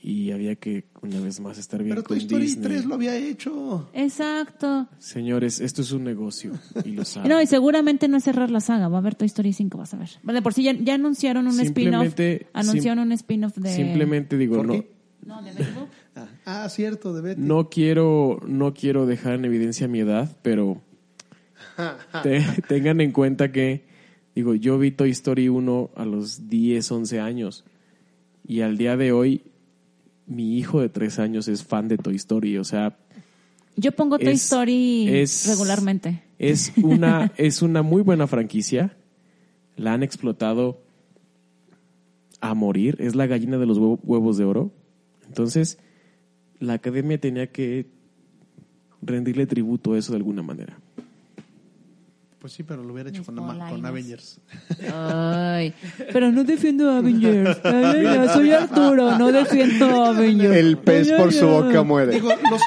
y 0.06 0.32
había 0.32 0.54
que 0.56 0.84
una 1.00 1.18
vez 1.18 1.40
más 1.40 1.56
estar 1.56 1.82
bien 1.82 1.94
Pero 1.96 2.02
Toy 2.02 2.18
con 2.18 2.26
Story 2.26 2.42
Disney. 2.44 2.64
3 2.64 2.84
lo 2.84 2.94
había 2.96 3.16
hecho. 3.16 3.88
Exacto. 3.94 4.86
Señores, 4.98 5.60
esto 5.60 5.80
es 5.80 5.92
un 5.92 6.04
negocio 6.04 6.52
y 6.84 6.90
lo 6.90 7.06
saben. 7.06 7.30
No, 7.30 7.40
y 7.40 7.46
seguramente 7.46 8.06
no 8.06 8.18
es 8.18 8.24
cerrar 8.24 8.50
la 8.50 8.60
saga, 8.60 8.88
va 8.88 8.98
a 8.98 9.00
haber 9.00 9.14
Toy 9.14 9.26
Story 9.26 9.54
5, 9.54 9.78
vas 9.78 9.94
a 9.94 9.96
ver. 9.96 10.10
Bueno, 10.22 10.38
de 10.38 10.42
por 10.42 10.52
sí 10.52 10.62
ya, 10.62 10.72
ya 10.74 10.94
anunciaron 10.96 11.46
un 11.46 11.58
spin-off. 11.58 12.02
Simplemente- 12.04 12.46
Anunciaron 12.52 13.04
sim- 13.04 13.08
un 13.08 13.12
spin-off 13.12 13.56
de... 13.56 13.74
Simplemente 13.74 14.36
digo, 14.36 14.62
no, 14.62 14.74
Forky. 14.74 14.88
No, 15.24 15.42
de 15.42 15.52
Betty. 15.52 15.64
Ah, 16.16 16.28
ah, 16.64 16.68
cierto, 16.68 17.12
de 17.12 17.22
Betty. 17.22 17.40
no 17.40 17.70
quiero, 17.70 18.40
no 18.46 18.72
quiero 18.74 19.04
dejar 19.06 19.34
en 19.34 19.46
evidencia 19.46 19.88
mi 19.88 19.98
edad, 20.00 20.36
pero 20.42 20.80
te- 22.22 22.44
tengan 22.68 23.00
en 23.00 23.10
cuenta 23.10 23.50
que, 23.50 23.84
digo, 24.34 24.54
yo 24.54 24.78
vi 24.78 24.90
Toy 24.92 25.10
Story 25.10 25.48
1 25.48 25.90
a 25.96 26.04
los 26.04 26.48
10, 26.48 26.92
11 26.92 27.20
años 27.20 27.64
y 28.46 28.60
al 28.60 28.76
día 28.76 28.96
de 28.96 29.10
hoy 29.10 29.42
mi 30.26 30.56
hijo 30.58 30.80
de 30.80 30.88
3 30.88 31.18
años 31.18 31.48
es 31.48 31.64
fan 31.64 31.88
de 31.88 31.98
Toy 31.98 32.16
Story, 32.16 32.58
o 32.58 32.64
sea, 32.64 32.96
Yo 33.76 33.92
pongo 33.92 34.18
Toy 34.18 34.32
Es- 34.34 34.44
Story 34.44 35.08
es- 35.08 35.46
regularmente. 35.48 36.22
es 36.38 36.72
una, 36.82 37.32
es 37.36 37.60
una 37.62 37.82
muy 37.82 38.02
buena 38.02 38.26
franquicia, 38.26 38.96
la 39.76 39.92
han 39.94 40.02
explotado 40.02 40.80
a 42.40 42.54
morir, 42.54 42.96
es 43.00 43.14
la 43.14 43.26
gallina 43.26 43.58
de 43.58 43.66
los 43.66 43.78
huevo- 43.78 44.00
huevos 44.04 44.36
de 44.36 44.44
oro, 44.44 44.72
entonces 45.26 45.78
la 46.60 46.74
academia 46.74 47.18
tenía 47.18 47.50
que 47.50 47.86
rendirle 49.02 49.46
tributo 49.46 49.92
a 49.94 49.98
eso 49.98 50.12
de 50.12 50.16
alguna 50.18 50.42
manera. 50.42 50.78
Pues 52.44 52.52
sí, 52.52 52.62
pero 52.62 52.84
lo 52.84 52.92
hubiera 52.92 53.08
hecho 53.08 53.24
con, 53.24 53.36
con. 53.36 53.86
Avengers. 53.86 54.38
Ay, 54.92 55.72
pero 56.12 56.30
no 56.30 56.44
defiendo 56.44 56.90
a 56.90 56.98
Avengers. 56.98 57.58
Ay, 57.64 58.28
soy 58.34 58.52
Arturo, 58.52 59.16
no 59.16 59.32
defiendo 59.32 60.04
a 60.04 60.08
Avengers. 60.10 60.54
El 60.54 60.76
pez 60.76 61.10
por 61.12 61.32
su 61.32 61.48
boca 61.48 61.82
muere. 61.82 62.12
Digo, 62.12 62.28
los, 62.50 62.60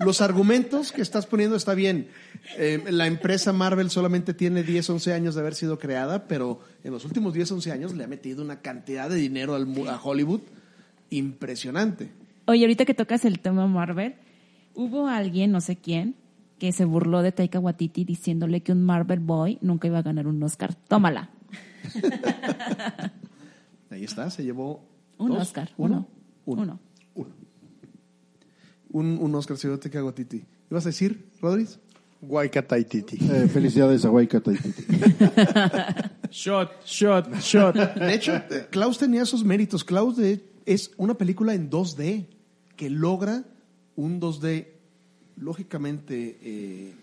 los 0.00 0.20
argumentos 0.20 0.90
que 0.90 1.00
estás 1.00 1.26
poniendo 1.26 1.54
está 1.54 1.74
bien. 1.74 2.08
Eh, 2.58 2.82
la 2.90 3.06
empresa 3.06 3.52
Marvel 3.52 3.88
solamente 3.90 4.34
tiene 4.34 4.64
10, 4.64 4.90
11 4.90 5.12
años 5.12 5.36
de 5.36 5.42
haber 5.42 5.54
sido 5.54 5.78
creada, 5.78 6.26
pero 6.26 6.58
en 6.82 6.90
los 6.90 7.04
últimos 7.04 7.32
10, 7.32 7.52
11 7.52 7.70
años 7.70 7.94
le 7.94 8.02
ha 8.02 8.08
metido 8.08 8.42
una 8.42 8.62
cantidad 8.62 9.08
de 9.08 9.14
dinero 9.14 9.54
al 9.54 9.68
a 9.88 10.00
Hollywood 10.02 10.40
impresionante. 11.10 12.10
Oye, 12.46 12.64
ahorita 12.64 12.84
que 12.84 12.94
tocas 12.94 13.24
el 13.24 13.38
tema 13.38 13.68
Marvel, 13.68 14.16
hubo 14.74 15.06
alguien, 15.06 15.52
no 15.52 15.60
sé 15.60 15.76
quién, 15.76 16.16
que 16.60 16.70
se 16.70 16.84
burló 16.84 17.22
de 17.22 17.32
Taika 17.32 17.58
Waititi 17.58 18.04
diciéndole 18.04 18.62
que 18.62 18.70
un 18.70 18.84
Marvel 18.84 19.18
Boy 19.18 19.58
nunca 19.62 19.88
iba 19.88 19.98
a 19.98 20.02
ganar 20.02 20.28
un 20.28 20.40
Oscar. 20.44 20.74
Tómala. 20.86 21.30
Ahí 23.90 24.04
está, 24.04 24.30
se 24.30 24.44
llevó 24.44 24.84
Un 25.18 25.30
dos, 25.30 25.42
Oscar. 25.42 25.70
uno, 25.76 26.06
Uno. 26.44 26.62
uno. 26.62 26.80
Uno. 27.14 27.28
Un, 28.92 29.18
un 29.20 29.34
Oscar 29.34 29.56
se 29.56 29.66
llevó 29.68 29.80
Taika 29.80 30.04
Waititi. 30.04 30.44
¿Ibas 30.70 30.86
a 30.86 30.90
decir, 30.90 31.30
Rodríguez? 31.40 31.80
Waikataititi. 32.22 33.16
Eh, 33.32 33.48
felicidades 33.48 34.04
a 34.04 34.10
Waikata 34.10 34.52
Taititi. 34.52 34.84
Shot, 36.30 36.84
shot, 36.84 37.34
shot. 37.40 37.74
De 37.74 38.14
hecho, 38.14 38.32
Klaus 38.70 38.98
tenía 38.98 39.22
esos 39.22 39.42
méritos. 39.42 39.82
Klaus 39.82 40.16
de- 40.16 40.44
es 40.66 40.92
una 40.96 41.14
película 41.14 41.54
en 41.54 41.68
2D 41.70 42.26
que 42.76 42.90
logra 42.90 43.42
un 43.96 44.20
2D 44.20 44.68
lógicamente 45.40 46.38
eh, 46.42 46.94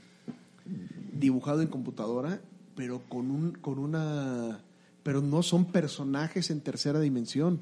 dibujado 1.13 1.61
en 1.61 1.67
computadora, 1.67 2.39
pero 2.75 3.01
con 3.09 3.31
un 3.31 3.51
con 3.53 3.79
una 3.79 4.61
pero 5.03 5.21
no 5.21 5.41
son 5.41 5.65
personajes 5.71 6.49
en 6.49 6.61
tercera 6.61 6.99
dimensión. 6.99 7.61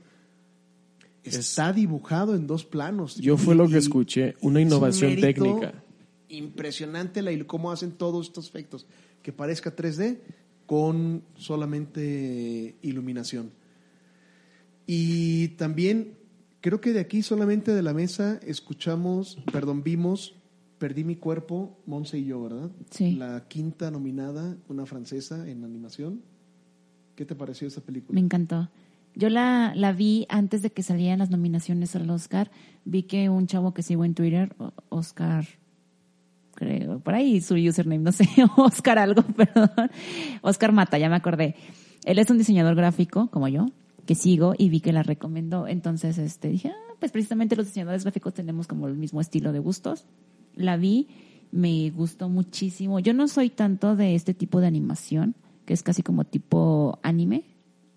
Está 1.24 1.74
dibujado 1.74 2.36
en 2.36 2.46
dos 2.48 2.66
planos. 2.66 3.16
Yo 3.18 3.36
Y- 3.36 3.38
fue 3.38 3.56
lo 3.56 3.68
que 3.68 3.78
escuché, 3.78 4.36
una 4.42 4.60
es 4.60 4.66
un 4.66 4.72
innovación 4.72 5.16
técnica. 5.16 5.84
Impresionante 6.30 7.22
la, 7.22 7.32
cómo 7.46 7.72
hacen 7.72 7.92
todos 7.92 8.28
estos 8.28 8.48
efectos. 8.48 8.86
Que 9.22 9.32
parezca 9.32 9.76
3D 9.76 10.20
con 10.66 11.24
solamente 11.36 12.76
iluminación. 12.82 13.52
Y 14.88 15.50
también 15.50 16.16
creo 16.62 16.82
que 16.82 16.94
de 16.94 17.00
aquí 17.00 17.22
solamente 17.22 17.74
de 17.74 17.82
la 17.84 17.94
mesa 17.94 18.40
escuchamos, 18.44 19.38
perdón, 19.52 19.84
vimos 19.84 20.36
Perdí 20.86 21.04
mi 21.04 21.16
cuerpo, 21.16 21.80
Monse 21.88 22.20
y 22.20 22.26
yo, 22.26 22.44
¿verdad? 22.44 22.70
Sí. 22.92 23.14
La 23.14 23.48
quinta 23.48 23.90
nominada, 23.90 24.56
una 24.70 24.86
francesa 24.86 25.50
en 25.50 25.64
animación. 25.64 26.22
¿Qué 27.16 27.26
te 27.26 27.34
pareció 27.34 27.68
esa 27.68 27.82
película? 27.82 28.14
Me 28.14 28.24
encantó. 28.24 28.70
Yo 29.16 29.32
la, 29.32 29.74
la 29.76 29.94
vi 29.94 30.28
antes 30.30 30.62
de 30.62 30.70
que 30.70 30.84
salieran 30.84 31.18
las 31.18 31.32
nominaciones 31.32 31.96
al 31.96 32.08
Oscar. 32.12 32.52
Vi 32.84 33.02
que 33.02 33.30
un 33.30 33.48
chavo 33.48 33.74
que 33.74 33.82
sigo 33.82 34.06
en 34.06 34.14
Twitter, 34.14 34.56
Oscar, 34.90 35.48
creo, 36.54 37.00
por 37.00 37.16
ahí 37.16 37.42
su 37.42 37.56
username, 37.56 38.04
no 38.04 38.12
sé, 38.12 38.30
Oscar 38.56 39.00
algo, 39.00 39.24
perdón. 39.36 39.90
Oscar 40.44 40.72
Mata, 40.72 41.00
ya 41.00 41.10
me 41.10 41.16
acordé. 41.16 41.56
Él 42.04 42.20
es 42.20 42.30
un 42.30 42.38
diseñador 42.38 42.76
gráfico, 42.76 43.32
como 43.32 43.48
yo, 43.48 43.66
que 44.06 44.14
sigo 44.14 44.54
y 44.56 44.70
vi 44.70 44.82
que 44.82 44.94
la 44.94 45.02
recomendó. 45.02 45.68
Entonces, 45.68 46.20
este, 46.20 46.50
dije, 46.50 46.70
ah, 46.70 46.94
pues 47.00 47.12
precisamente 47.12 47.56
los 47.56 47.66
diseñadores 47.66 48.04
gráficos 48.04 48.36
tenemos 48.36 48.68
como 48.68 48.88
el 48.88 48.94
mismo 48.94 49.20
estilo 49.20 49.52
de 49.52 49.58
gustos. 49.58 50.06
La 50.56 50.78
vi, 50.78 51.08
me 51.52 51.90
gustó 51.92 52.30
muchísimo. 52.30 53.00
Yo 53.00 53.14
no 53.14 53.28
soy 53.28 53.50
tanto 53.50 53.96
de 53.96 54.16
este 54.16 54.34
tipo 54.34 54.60
de 54.62 54.68
animación, 54.68 55.36
que 55.66 55.74
es 55.74 55.84
casi 55.84 56.04
como 56.04 56.26
tipo 56.26 57.00
anime. 57.04 57.44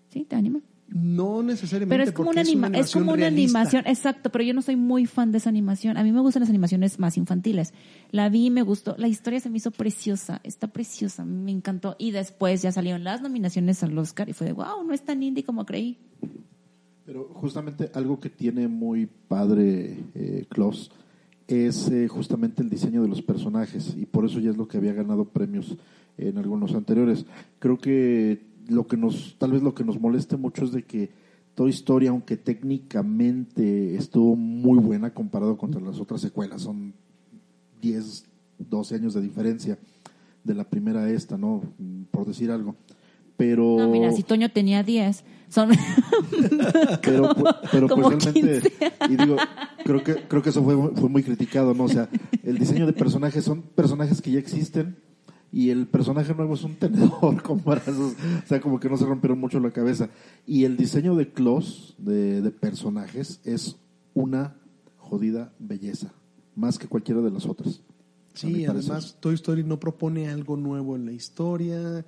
¿Sí? 0.09 0.25
¿De 0.29 0.35
anime? 0.35 0.61
No 0.91 1.43
necesariamente. 1.43 1.93
Pero 1.93 2.03
es 2.03 2.11
como 2.13 2.31
una, 2.31 2.41
anima- 2.41 2.71
es 2.73 2.91
como 2.91 3.11
una 3.11 3.17
realista. 3.29 3.59
animación, 3.59 3.83
exacto, 3.85 4.31
pero 4.31 4.43
yo 4.43 4.55
no 4.55 4.63
soy 4.63 4.75
muy 4.75 5.05
fan 5.05 5.31
de 5.31 5.37
esa 5.37 5.49
animación. 5.49 5.97
A 5.97 6.03
mí 6.03 6.11
me 6.11 6.19
gustan 6.19 6.39
las 6.39 6.49
animaciones 6.49 6.97
más 6.97 7.15
infantiles. 7.15 7.75
La 8.09 8.27
vi 8.29 8.49
me 8.49 8.63
gustó, 8.63 8.95
la 8.97 9.07
historia 9.07 9.39
se 9.39 9.51
me 9.51 9.57
hizo 9.57 9.69
preciosa, 9.69 10.41
está 10.43 10.67
preciosa, 10.67 11.25
me 11.25 11.51
encantó. 11.51 11.95
Y 11.99 12.09
después 12.09 12.63
ya 12.63 12.71
salieron 12.71 13.03
las 13.03 13.21
nominaciones 13.21 13.83
al 13.83 13.95
Oscar 13.99 14.29
y 14.29 14.33
fue 14.33 14.47
de, 14.47 14.53
wow, 14.53 14.83
no 14.83 14.91
es 14.93 15.03
tan 15.03 15.21
indie 15.21 15.43
como 15.43 15.63
creí. 15.63 15.99
Pero 17.05 17.29
justamente 17.35 17.91
algo 17.93 18.19
que 18.19 18.29
tiene 18.31 18.67
muy 18.67 19.05
padre 19.27 19.95
eh, 20.15 20.45
Klaus 20.49 20.89
es 21.49 21.89
eh, 21.89 22.07
justamente 22.07 22.61
el 22.61 22.69
diseño 22.69 23.01
de 23.01 23.07
los 23.07 23.21
personajes 23.21 23.95
y 23.97 24.05
por 24.05 24.25
eso 24.25 24.39
ya 24.39 24.51
es 24.51 24.57
lo 24.57 24.67
que 24.67 24.77
había 24.77 24.93
ganado 24.93 25.25
premios 25.25 25.77
en 26.17 26.37
algunos 26.37 26.75
anteriores. 26.75 27.25
Creo 27.57 27.79
que 27.79 28.45
lo 28.67 28.85
que 28.85 28.97
nos, 28.97 29.35
tal 29.39 29.53
vez 29.53 29.63
lo 29.63 29.73
que 29.73 29.83
nos 29.83 29.99
moleste 29.99 30.37
mucho 30.37 30.65
es 30.65 30.71
de 30.71 30.83
que 30.83 31.09
Toy 31.55 31.71
Story, 31.71 32.07
aunque 32.07 32.37
técnicamente 32.37 33.95
estuvo 33.95 34.35
muy 34.35 34.77
buena 34.79 35.13
comparado 35.13 35.57
contra 35.57 35.81
las 35.81 35.99
otras 35.99 36.21
secuelas, 36.21 36.61
son 36.61 36.93
10, 37.81 38.25
12 38.59 38.95
años 38.95 39.13
de 39.13 39.21
diferencia 39.21 39.77
de 40.43 40.53
la 40.53 40.69
primera 40.69 41.01
a 41.01 41.09
esta, 41.09 41.37
¿no? 41.37 41.61
Por 42.11 42.25
decir 42.25 42.51
algo. 42.51 42.75
Pero 43.39 43.77
No, 43.79 43.87
mira, 43.87 44.11
si 44.11 44.21
Toño 44.23 44.51
tenía 44.51 44.83
10, 44.83 45.23
son... 45.47 45.69
pero, 47.01 47.29
pu- 47.35 47.55
pero 47.71 47.87
pues 47.87 48.01
Como 48.03 48.09
realmente 48.09 48.73
y 49.09 49.15
digo 49.15 49.37
creo 49.85 50.03
que 50.03 50.15
creo 50.27 50.41
que 50.43 50.49
eso 50.49 50.61
fue 50.63 50.75
fue 50.95 51.09
muy 51.09 51.23
criticado 51.23 51.73
no 51.73 51.85
o 51.85 51.89
sea 51.89 52.09
el 52.43 52.59
diseño 52.59 52.85
de 52.85 52.93
personajes 52.93 53.43
son 53.45 53.61
personajes 53.61 54.21
que 54.21 54.31
ya 54.31 54.39
existen 54.39 54.97
y 55.51 55.69
el 55.71 55.87
personaje 55.87 56.35
nuevo 56.35 56.53
es 56.53 56.63
un 56.63 56.75
tenedor 56.75 57.41
con 57.41 57.63
brazos 57.63 58.13
o 58.43 58.47
sea 58.47 58.59
como 58.59 58.79
que 58.79 58.89
no 58.89 58.97
se 58.97 59.05
rompieron 59.05 59.39
mucho 59.39 59.59
la 59.61 59.71
cabeza. 59.71 60.09
Y 60.45 60.65
el 60.65 60.75
diseño 60.77 61.15
de 61.15 61.29
Klaus 61.31 61.95
de, 61.97 62.41
de 62.41 62.51
personajes 62.51 63.39
es 63.45 63.77
una 64.13 64.55
jodida 64.97 65.53
belleza 65.59 66.11
más 66.55 66.77
que 66.77 66.87
cualquiera 66.87 67.21
de 67.21 67.31
las 67.31 67.45
otras. 67.47 67.81
Sí, 68.35 68.65
además 68.65 69.17
Toy 69.19 69.33
Story 69.35 69.63
no 69.63 69.79
propone 69.79 70.29
algo 70.29 70.55
nuevo 70.57 70.95
en 70.95 71.05
la 71.05 71.13
historia. 71.13 72.05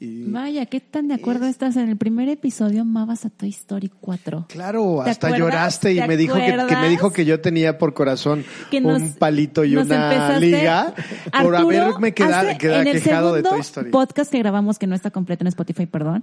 Y- 0.00 0.30
Vaya, 0.30 0.66
¿qué 0.66 0.80
tan 0.80 1.08
de 1.08 1.14
acuerdo 1.14 1.46
estás? 1.46 1.76
En 1.76 1.88
el 1.88 1.96
primer 1.96 2.28
episodio 2.28 2.82
amabas 2.82 3.24
a 3.24 3.30
Toy 3.30 3.48
Story 3.50 3.90
4. 4.00 4.46
Claro, 4.48 5.00
¿Te 5.04 5.10
hasta 5.10 5.26
acuerdas? 5.28 5.38
lloraste 5.52 5.92
y 5.92 5.96
¿Te 6.00 6.06
me 6.06 6.16
dijo 6.16 6.34
que, 6.34 6.56
que 6.68 6.76
me 6.76 6.88
dijo 6.88 7.12
que 7.12 7.24
yo 7.24 7.40
tenía 7.40 7.78
por 7.78 7.94
corazón 7.94 8.44
que 8.70 8.80
nos- 8.80 9.02
un 9.02 9.12
palito 9.14 9.64
y 9.64 9.76
una 9.76 10.38
liga 10.38 10.94
por 11.42 11.56
haberme 11.56 12.14
quedado, 12.14 12.56
quejado 12.58 12.84
de 12.86 13.00
segundo 13.00 13.50
Toy 13.50 13.60
Story. 13.60 13.90
podcast 13.90 14.30
que 14.30 14.38
grabamos 14.38 14.78
que 14.78 14.86
no 14.86 14.94
está 14.94 15.10
completo 15.10 15.42
en 15.44 15.48
Spotify, 15.48 15.86
perdón, 15.86 16.22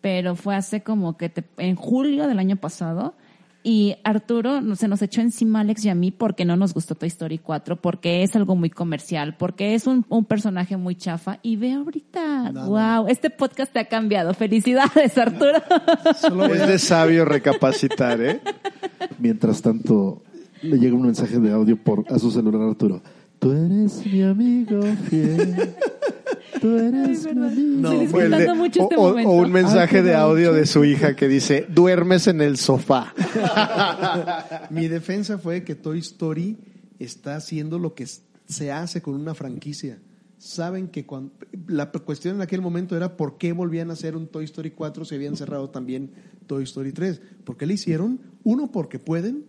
pero 0.00 0.36
fue 0.36 0.54
hace 0.54 0.82
como 0.82 1.16
que 1.16 1.28
te- 1.28 1.44
en 1.58 1.74
julio 1.74 2.28
del 2.28 2.38
año 2.38 2.56
pasado 2.56 3.14
y 3.68 3.96
Arturo 4.04 4.60
no- 4.60 4.76
se 4.76 4.86
nos 4.86 5.02
echó 5.02 5.20
encima 5.20 5.58
a 5.58 5.62
Alex 5.62 5.84
y 5.84 5.88
a 5.88 5.96
mí 5.96 6.12
porque 6.12 6.44
no 6.44 6.56
nos 6.56 6.72
gustó 6.72 6.94
Toy 6.94 7.08
Story 7.08 7.38
4, 7.38 7.74
porque 7.80 8.22
es 8.22 8.36
algo 8.36 8.54
muy 8.54 8.70
comercial, 8.70 9.36
porque 9.36 9.74
es 9.74 9.88
un, 9.88 10.06
un 10.08 10.24
personaje 10.24 10.76
muy 10.76 10.94
chafa 10.94 11.40
y 11.42 11.56
ve 11.56 11.72
ahorita, 11.72 12.52
wow, 12.54 13.08
este 13.08 13.28
podcast 13.28 13.72
te 13.72 13.80
ha 13.80 13.88
cambiado. 13.88 14.34
Felicidades, 14.34 15.18
Arturo. 15.18 15.60
Solo 16.20 16.46
Es 16.54 16.68
de 16.68 16.78
sabio 16.78 17.24
recapacitar, 17.24 18.20
¿eh? 18.22 18.40
mientras 19.18 19.60
tanto 19.62 20.22
le 20.62 20.78
llega 20.78 20.94
un 20.94 21.02
mensaje 21.02 21.38
de 21.40 21.50
audio 21.52 21.76
por 21.76 22.04
a 22.08 22.18
su 22.20 22.30
celular 22.30 22.62
Arturo 22.68 23.02
tú 23.38 23.52
eres 23.52 24.04
mi 24.06 24.22
amigo 24.22 24.80
fiel 25.08 25.74
Tú 26.60 26.74
eres 26.78 27.24
mi 27.24 27.30
amigo. 27.46 27.80
No, 27.80 27.92
el 27.92 28.30
de- 28.30 28.54
mucho 28.54 28.82
este 28.84 28.96
o- 28.96 29.08
momento. 29.10 29.30
o 29.30 29.42
un 29.42 29.52
mensaje 29.52 29.98
Ay, 29.98 30.02
qué 30.02 30.08
de 30.08 30.14
audio 30.14 30.52
de 30.54 30.64
su 30.66 30.84
hija 30.84 31.14
que 31.14 31.28
dice, 31.28 31.66
duermes 31.68 32.26
en 32.28 32.40
el 32.40 32.56
sofá. 32.56 33.12
Mi 34.70 34.88
defensa 34.88 35.38
fue 35.38 35.64
que 35.64 35.74
Toy 35.74 35.98
Story 35.98 36.56
está 36.98 37.36
haciendo 37.36 37.78
lo 37.78 37.94
que 37.94 38.06
se 38.48 38.72
hace 38.72 39.02
con 39.02 39.14
una 39.14 39.34
franquicia. 39.34 39.98
Saben 40.38 40.88
que 40.88 41.04
cuando, 41.04 41.32
la 41.66 41.90
cuestión 41.90 42.36
en 42.36 42.42
aquel 42.42 42.62
momento 42.62 42.96
era 42.96 43.16
por 43.16 43.36
qué 43.38 43.52
volvían 43.52 43.90
a 43.90 43.94
hacer 43.94 44.16
un 44.16 44.26
Toy 44.26 44.44
Story 44.44 44.70
4 44.70 45.04
si 45.04 45.14
habían 45.14 45.36
cerrado 45.36 45.68
también 45.70 46.10
Toy 46.46 46.64
Story 46.64 46.92
3. 46.92 47.20
¿Por 47.44 47.56
qué 47.58 47.66
le 47.66 47.74
hicieron? 47.74 48.18
Uno, 48.44 48.70
porque 48.72 48.98
pueden 48.98 49.44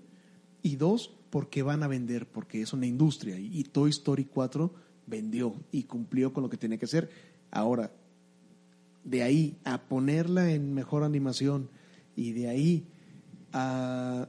y 0.62 0.76
dos, 0.76 1.12
porque 1.30 1.64
van 1.64 1.84
a 1.84 1.88
vender, 1.88 2.28
porque 2.28 2.62
es 2.62 2.74
una 2.74 2.86
industria. 2.86 3.38
Y, 3.40 3.64
Toy 3.64 3.90
Story 3.90 4.26
4 4.26 4.74
vendió 5.06 5.56
y 5.72 5.84
cumplió 5.84 6.34
con 6.34 6.44
lo 6.44 6.50
que 6.50 6.58
tenía 6.58 6.78
que 6.78 6.86
hacer. 6.86 7.10
Ahora, 7.52 7.92
de 9.04 9.24
ahí 9.24 9.58
a 9.64 9.88
ponerla 9.88 10.52
en 10.52 10.74
mejor 10.74 11.04
animación 11.04 11.70
y 12.16 12.34
de 12.34 12.50
ahí 12.50 12.88
a 13.54 14.28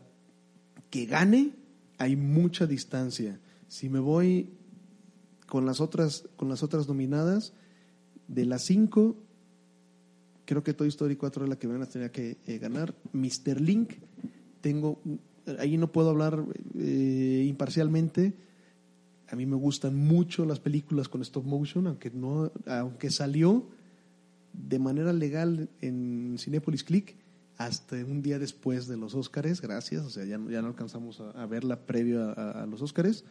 que 0.91 1.07
gane, 1.07 1.53
hay 1.99 2.17
mucha 2.17 2.67
distancia. 2.67 3.41
Si 3.67 3.89
me 3.89 3.99
voy 3.99 4.51
con 5.47 5.67
las 5.67 5.81
otras, 5.81 6.29
con 6.37 6.49
las 6.49 6.63
otras 6.63 6.89
nominadas, 6.89 7.53
de 8.29 8.45
las 8.45 8.63
cinco, 8.63 9.17
creo 10.45 10.63
que 10.63 10.75
Toy 10.75 10.89
Story 10.89 11.17
4 11.17 11.45
es 11.45 11.51
la 11.51 11.59
que 11.59 11.67
van 11.67 11.83
a 11.83 11.87
tener 11.87 12.11
que 12.11 12.39
eh, 12.47 12.59
ganar. 12.59 12.95
Mr. 13.13 13.61
Link, 13.61 13.95
tengo, 14.61 15.01
ahí 15.59 15.77
no 15.77 15.91
puedo 15.93 16.11
hablar 16.11 16.45
eh, 16.79 17.45
imparcialmente. 17.49 18.35
A 19.31 19.37
mí 19.37 19.45
me 19.47 19.57
gustan 19.57 19.95
mucho 19.95 20.45
las 20.47 20.59
películas 20.61 21.09
con 21.09 21.21
stop 21.23 21.45
motion, 21.45 21.87
aunque 21.87 22.11
no, 22.11 22.51
aunque 22.67 23.11
salió 23.11 23.69
de 24.55 24.79
manera 24.79 25.13
legal 25.13 25.69
en 25.81 26.37
Cinepolis 26.39 26.83
Click 26.85 27.17
hasta 27.59 27.97
un 27.97 28.23
día 28.23 28.39
después 28.39 28.87
de 28.89 28.97
los 28.97 29.15
Óscares, 29.15 29.61
gracias, 29.61 30.05
o 30.05 30.11
sea, 30.11 30.25
ya, 30.25 30.39
no- 30.39 30.51
ya 30.51 30.63
no 30.63 30.69
alcanzamos 30.69 31.21
a, 31.21 31.45
verla 31.47 31.87
previo 31.87 32.23
a, 32.23 32.63
a- 32.63 32.67
los 32.67 32.81
Óscares. 32.83 33.25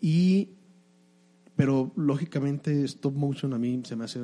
Y, 0.00 0.50
pero 1.56 1.92
lógicamente 1.96 2.84
stop 2.84 3.14
motion 3.14 3.52
a 3.52 3.58
mí 3.58 3.82
se 3.84 3.96
me 3.96 4.04
hace 4.04 4.20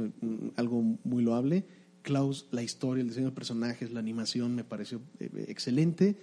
algo 0.57 0.83
muy 1.05 1.23
loable. 1.23 1.67
Klaus, 2.03 2.47
la 2.53 2.63
historia, 2.63 3.03
el 3.03 3.09
diseño 3.09 3.27
de 3.27 3.33
personajes, 3.33 3.93
la 3.93 3.99
animación 4.01 4.55
me 4.55 4.63
pareció 4.65 5.01
eh, 5.21 5.47
excelente. 5.49 6.17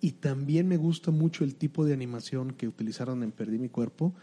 Y 0.00 0.12
también 0.12 0.66
me 0.68 0.76
gusta 0.78 1.10
mucho 1.10 1.44
el 1.44 1.54
tipo 1.56 1.84
de 1.84 1.92
animación 1.92 2.52
que 2.52 2.66
utilizaron 2.66 3.22
en 3.22 3.32
Perdí 3.32 3.58
mi 3.58 3.68
cuerpo. 3.68 4.14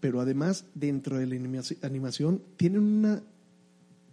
Pero 0.00 0.20
además, 0.20 0.64
dentro 0.74 1.18
de 1.18 1.26
la 1.26 1.34
animaci- 1.36 1.76
animación, 1.84 2.42
tienen 2.56 2.80
una 2.82 3.22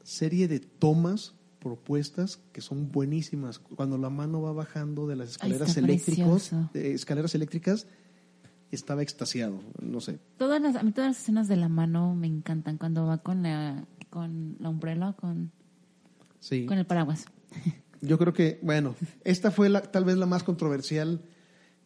serie 0.03 0.47
de 0.47 0.59
tomas 0.59 1.33
propuestas 1.59 2.39
que 2.51 2.61
son 2.61 2.91
buenísimas. 2.91 3.59
Cuando 3.59 3.97
la 3.97 4.09
mano 4.09 4.41
va 4.41 4.51
bajando 4.53 5.07
de 5.07 5.15
las 5.15 5.29
escaleras 5.31 5.73
precioso. 5.75 6.69
eh, 6.73 6.91
escaleras 6.93 7.33
eléctricas, 7.35 7.87
estaba 8.69 9.01
extasiado. 9.01 9.59
No 9.81 10.01
sé. 10.01 10.19
Todas 10.37 10.61
las, 10.61 10.75
a 10.75 10.83
mí 10.83 10.91
todas 10.91 11.11
las 11.11 11.19
escenas 11.21 11.47
de 11.47 11.55
la 11.55 11.69
mano 11.69 12.13
me 12.15 12.27
encantan 12.27 12.77
cuando 12.77 13.05
va 13.05 13.17
con 13.19 13.41
la, 13.43 13.85
con 14.09 14.57
la 14.59 14.69
umbrella, 14.69 15.13
con, 15.13 15.51
Sí. 16.39 16.65
con 16.65 16.77
el 16.77 16.85
paraguas. 16.85 17.25
Yo 18.01 18.17
creo 18.17 18.33
que, 18.33 18.59
bueno, 18.61 18.95
esta 19.23 19.51
fue 19.51 19.69
la, 19.69 19.81
tal 19.81 20.05
vez 20.05 20.17
la 20.17 20.25
más 20.25 20.43
controversial 20.43 21.21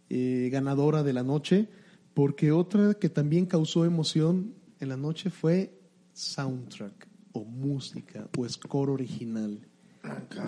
eh, 0.10 0.50
ganadora 0.52 1.04
de 1.04 1.14
la 1.14 1.24
noche, 1.24 1.70
porque 2.14 2.52
otra 2.52 2.96
que 2.96 3.10
también 3.10 3.46
causó 3.46 3.86
emoción 3.86 4.54
en 4.80 4.90
la 4.90 4.98
noche 4.98 5.30
fue 5.30 5.80
soundtrack 6.14 7.08
o 7.32 7.46
música 7.46 8.28
o 8.38 8.48
score 8.48 8.90
original. 8.90 9.60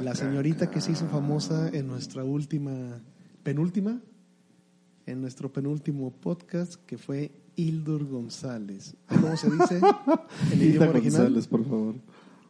La 0.01 0.16
señorita 0.16 0.70
que 0.70 0.82
se 0.82 0.91
hizo 0.91 1.07
famosa 1.07 1.70
en 1.70 1.88
nuestra 1.88 2.24
última, 2.24 3.01
penúltima, 3.43 4.01
en 5.05 5.22
nuestro 5.22 5.53
penúltimo 5.53 6.11
podcast, 6.11 6.76
que 6.86 6.97
fue 6.97 7.32
Hildur 7.55 8.05
González. 8.05 8.95
¿Cómo 9.07 9.38
se 9.38 9.49
dice 9.49 9.76
en 9.76 10.61
Hilda 10.61 10.66
idioma 10.66 10.89
original? 10.89 11.22
González, 11.22 11.47
por 11.47 11.64
favor. 11.64 11.95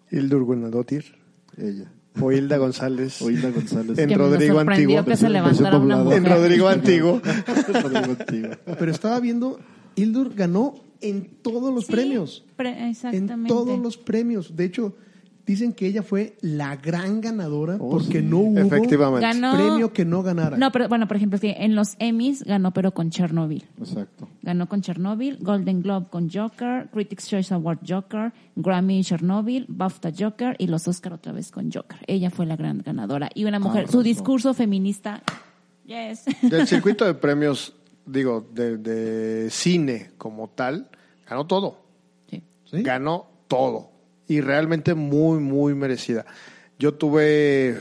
Hildur 0.09 0.43
Guanadotir 0.43 1.15
Ella. 1.57 1.91
O 2.19 2.31
Hilda 2.31 2.57
González. 2.57 3.21
O 3.21 3.29
Hilda 3.29 3.49
González. 3.51 3.97
En 3.97 4.13
Rodrigo 4.17 4.59
Antiguo. 4.59 5.03
que 5.05 5.15
se 5.17 5.25
Versión- 5.27 5.33
levantara 5.33 5.69
versión 5.71 5.81
una 5.83 5.95
doblada. 5.97 6.03
mujer. 6.03 6.17
En 6.17 6.25
Rodrigo 6.25 6.67
Antiguo. 6.67 7.21
Pero 8.79 8.91
estaba 8.91 9.19
viendo, 9.19 9.59
Hildur 9.95 10.33
ganó 10.35 10.75
en 11.01 11.29
todos 11.41 11.73
los 11.73 11.85
Sí, 11.85 11.91
premios. 11.91 12.45
pre- 12.55 12.93
En 13.11 13.27
todos 13.47 13.79
los 13.79 13.97
premios. 13.97 14.55
De 14.55 14.65
hecho, 14.65 14.95
dicen 15.45 15.73
que 15.73 15.87
ella 15.87 16.03
fue 16.03 16.37
la 16.41 16.77
gran 16.77 17.19
ganadora 17.19 17.75
Oh, 17.79 17.89
porque 17.89 18.19
sí. 18.19 18.25
no 18.25 18.37
hubo 18.39 18.59
Efectivamente. 18.59 19.25
Ganó- 19.27 19.55
premio 19.55 19.91
que 19.93 20.05
no 20.05 20.23
ganara. 20.23 20.55
No, 20.57 20.71
pero 20.71 20.87
bueno, 20.87 21.07
por 21.07 21.17
ejemplo, 21.17 21.37
en 21.41 21.75
los 21.75 21.95
Emmys 21.99 22.43
ganó 22.43 22.71
pero 22.71 22.93
con 22.93 23.09
Chernobyl. 23.09 23.65
Exacto. 23.77 24.27
Ganó 24.41 24.67
con 24.69 24.81
Chernobyl, 24.81 25.37
Golden 25.41 25.81
Globe 25.81 26.07
con 26.09 26.29
Joker, 26.29 26.89
Critics' 26.91 27.27
Choice 27.27 27.53
Award 27.53 27.79
Joker, 27.87 28.31
Grammy 28.55 29.03
Chernobyl, 29.03 29.65
BAFTA 29.67 30.11
Joker 30.17 30.55
y 30.59 30.67
los 30.67 30.87
Oscar 30.87 31.13
otra 31.13 31.31
vez 31.33 31.51
con 31.51 31.71
Joker. 31.71 31.99
Ella 32.07 32.29
fue 32.29 32.45
la 32.45 32.55
gran 32.55 32.79
ganadora. 32.79 33.29
Y 33.35 33.45
una 33.45 33.59
mujer, 33.59 33.89
su 33.89 34.01
discurso 34.03 34.53
feminista, 34.53 35.21
yes. 35.85 36.23
Del 36.41 36.67
circuito 36.67 37.05
de 37.05 37.13
premios, 37.15 37.73
digo, 38.05 38.45
de, 38.53 38.77
de 38.77 39.49
cine 39.49 40.11
como 40.17 40.47
tal, 40.49 40.87
ganó 41.29 41.45
todo. 41.47 41.79
Sí. 42.29 42.41
¿Sí? 42.65 42.81
Ganó 42.83 43.25
todo. 43.47 43.91
Y 44.27 44.41
realmente 44.41 44.93
muy, 44.93 45.39
muy 45.39 45.75
merecida. 45.75 46.25
Yo 46.79 46.93
tuve 46.93 47.77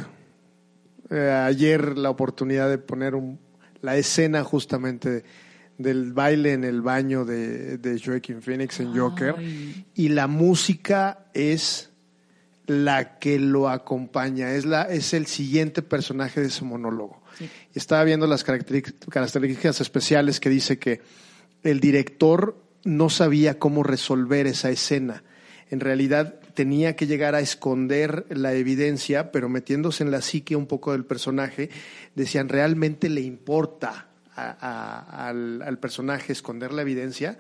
eh, 1.11 1.31
ayer 1.31 1.97
la 1.99 2.11
oportunidad 2.11 2.69
de 2.69 2.79
poner 2.79 3.15
un- 3.15 3.39
la 3.81 3.97
escena 3.97 4.45
justamente 4.45 5.25
del 5.79 6.13
baile 6.13 6.53
en 6.53 6.65
el 6.65 6.83
baño 6.83 7.25
de, 7.25 7.79
de 7.79 8.01
Joaquin 8.01 8.43
Phoenix 8.43 8.79
en 8.81 8.97
Joker. 8.97 9.35
Ay. 9.39 9.87
Y 9.95 10.09
la 10.11 10.27
música 10.27 11.27
es 11.35 11.91
la 12.67 13.19
que 13.19 13.39
lo 13.41 13.69
acompaña, 13.69 14.53
es, 14.55 14.65
la, 14.65 14.83
es 14.83 15.15
el 15.15 15.27
siguiente 15.27 15.83
personaje 15.83 16.41
de 16.41 16.47
ese 16.47 16.65
monólogo. 16.65 17.21
Sí. 17.39 17.49
Estaba 17.75 18.05
viendo 18.05 18.27
las 18.27 18.45
características 18.45 19.81
especiales 19.81 20.39
que 20.39 20.49
dice 20.51 20.79
que 20.79 21.01
el 21.63 21.81
director 21.81 22.57
no 22.85 23.11
sabía 23.11 23.59
cómo 23.59 23.83
resolver 23.83 24.47
esa 24.47 24.71
escena. 24.71 25.25
En 25.73 25.81
realidad 25.81 26.35
tenía 26.53 26.97
que 26.97 27.07
llegar 27.07 27.35
a 27.35 27.41
esconder 27.41 28.27
la 28.29 28.53
evidencia, 28.53 29.33
pero 29.33 29.49
metiéndose 29.49 30.05
en 30.05 30.11
la 30.11 30.21
psique 30.21 30.55
un 30.55 30.67
poco 30.67 30.93
del 30.93 31.07
personaje, 31.07 31.71
decían, 32.15 32.51
¿realmente 32.51 33.09
le 33.09 33.23
importa 33.23 34.09
a- 34.37 35.29
al, 35.29 35.79
personaje 35.79 36.35
esconder 36.35 36.75
la 36.75 36.83
evidencia? 36.83 37.39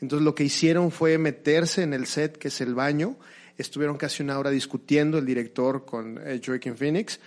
Entonces 0.00 0.24
lo 0.24 0.34
que 0.34 0.44
hicieron 0.44 0.92
fue 0.92 1.18
meterse 1.18 1.82
en 1.82 1.92
el 1.92 2.06
set, 2.06 2.38
que 2.38 2.48
es 2.48 2.62
el 2.62 2.74
baño, 2.74 3.18
estuvieron 3.58 3.98
casi 3.98 4.22
una 4.22 4.38
hora 4.38 4.48
discutiendo 4.48 5.18
el 5.18 5.26
director 5.26 5.84
con 5.84 6.18
eh, 6.24 6.40
Joaquin 6.42 6.78
Phoenix, 6.78 7.20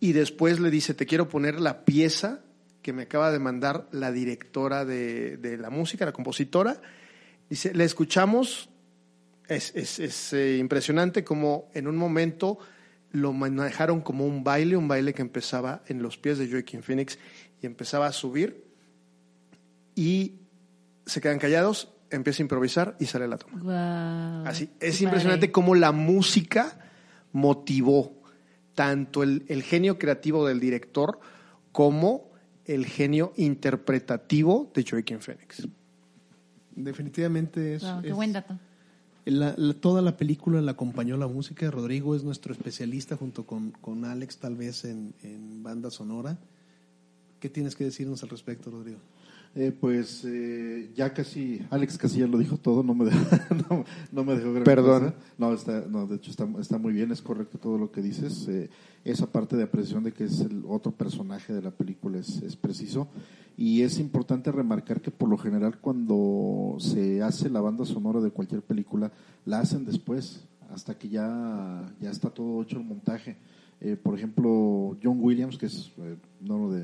y 0.00 0.14
después 0.14 0.58
le 0.58 0.72
dice, 0.72 0.94
te 0.94 1.06
quiero 1.06 1.28
poner 1.28 1.60
la 1.60 1.84
pieza 1.84 2.40
que 2.82 2.92
me 2.92 3.02
acaba 3.02 3.30
de 3.30 3.38
mandar 3.38 3.86
la 3.92 4.10
directora 4.10 4.84
de, 4.84 5.36
de 5.36 5.56
la 5.58 5.70
música, 5.70 6.04
la 6.04 6.12
compositora. 6.12 6.82
Dice, 7.48 7.72
la 7.72 7.84
escuchamos, 7.84 8.68
es, 9.48 9.72
es- 9.74 9.98
es, 9.98 10.32
eh, 10.32 10.56
impresionante 10.58 11.24
como 11.24 11.68
en 11.74 11.86
un 11.86 11.96
momento 11.96 12.58
lo 13.12 13.32
manejaron 13.32 14.00
como 14.00 14.26
un 14.26 14.42
baile, 14.44 14.76
un 14.76 14.88
baile 14.88 15.14
que 15.14 15.22
empezaba 15.22 15.82
en 15.86 16.02
los 16.02 16.18
pies 16.18 16.38
de 16.38 16.50
Joaquin 16.50 16.82
Phoenix 16.82 17.18
y 17.62 17.66
empezaba 17.66 18.06
a 18.06 18.12
subir 18.12 18.64
y 19.94 20.34
se 21.06 21.20
quedan 21.20 21.38
callados, 21.38 21.92
empieza 22.10 22.42
a 22.42 22.44
improvisar 22.44 22.96
y 22.98 23.06
sale 23.06 23.26
la 23.28 23.38
toma. 23.38 23.60
Así, 24.46 24.68
es 24.80 25.00
impresionante 25.00 25.50
cómo 25.52 25.74
la 25.74 25.92
música 25.92 26.78
motivó 27.32 28.20
tanto 28.74 29.22
el, 29.22 29.44
el 29.48 29.62
genio 29.62 29.98
creativo 29.98 30.46
del 30.46 30.60
director 30.60 31.18
como 31.72 32.30
el 32.66 32.84
genio 32.86 33.32
interpretativo 33.36 34.70
de 34.74 34.84
Joaquin 34.88 35.20
Phoenix. 35.20 35.66
Definitivamente 36.72 37.76
es, 37.76 37.84
qué 38.02 38.08
es- 38.08 38.14
buen 38.14 38.32
dato. 38.32 38.58
La- 39.26 39.54
toda 39.74 40.00
la 40.02 40.16
película 40.16 40.60
la 40.62 40.72
acompañó 40.72 41.16
la 41.16 41.26
música. 41.28 41.70
Rodrigo 41.70 42.14
es 42.14 42.24
nuestro 42.24 42.52
especialista 42.52 43.16
junto 43.16 43.44
con, 43.44 43.72
con 43.72 44.04
Alex 44.04 44.38
tal 44.38 44.56
vez 44.56 44.84
en, 44.84 45.12
en 45.22 45.62
banda 45.62 45.90
sonora. 45.90 46.38
¿Qué 47.40 47.50
tienes 47.50 47.76
que 47.76 47.84
decirnos 47.84 48.22
al 48.22 48.30
respecto, 48.30 48.70
Rodrigo? 48.70 48.98
Eh, 49.58 49.72
pues 49.72 50.22
eh, 50.26 50.90
ya 50.94 51.14
casi, 51.14 51.62
Alex 51.70 51.96
casi 51.96 52.20
ya 52.20 52.26
lo 52.26 52.36
dijo 52.36 52.58
todo, 52.58 52.82
no 52.82 52.94
me 52.94 53.06
dejó, 53.06 53.18
no, 53.70 53.84
no 54.12 54.24
me 54.24 54.36
dejó 54.36 54.52
gran 54.52 54.64
Perdón. 54.64 55.04
cosa. 55.04 55.14
No, 55.38 55.54
está, 55.54 55.84
no, 55.88 56.06
de 56.06 56.16
hecho 56.16 56.30
está, 56.30 56.46
está 56.60 56.76
muy 56.76 56.92
bien, 56.92 57.10
es 57.10 57.22
correcto 57.22 57.56
todo 57.56 57.78
lo 57.78 57.90
que 57.90 58.02
dices. 58.02 58.46
Eh, 58.48 58.68
esa 59.02 59.32
parte 59.32 59.56
de 59.56 59.62
apreciación 59.62 60.04
de 60.04 60.12
que 60.12 60.24
es 60.24 60.40
el 60.40 60.62
otro 60.68 60.92
personaje 60.92 61.54
de 61.54 61.62
la 61.62 61.70
película 61.70 62.18
es, 62.18 62.42
es 62.42 62.54
preciso. 62.54 63.08
Y 63.56 63.80
es 63.80 63.98
importante 63.98 64.52
remarcar 64.52 65.00
que 65.00 65.10
por 65.10 65.30
lo 65.30 65.38
general 65.38 65.78
cuando 65.80 66.76
se 66.78 67.22
hace 67.22 67.48
la 67.48 67.62
banda 67.62 67.86
sonora 67.86 68.20
de 68.20 68.30
cualquier 68.30 68.60
película, 68.60 69.10
la 69.46 69.60
hacen 69.60 69.86
después, 69.86 70.44
hasta 70.68 70.98
que 70.98 71.08
ya, 71.08 71.94
ya 71.98 72.10
está 72.10 72.28
todo 72.28 72.60
hecho 72.60 72.76
el 72.76 72.84
montaje. 72.84 73.38
Eh, 73.80 73.96
por 73.96 74.14
ejemplo, 74.16 74.96
John 75.02 75.18
Williams, 75.20 75.58
que 75.58 75.66
es 75.66 75.92
eh, 75.98 76.16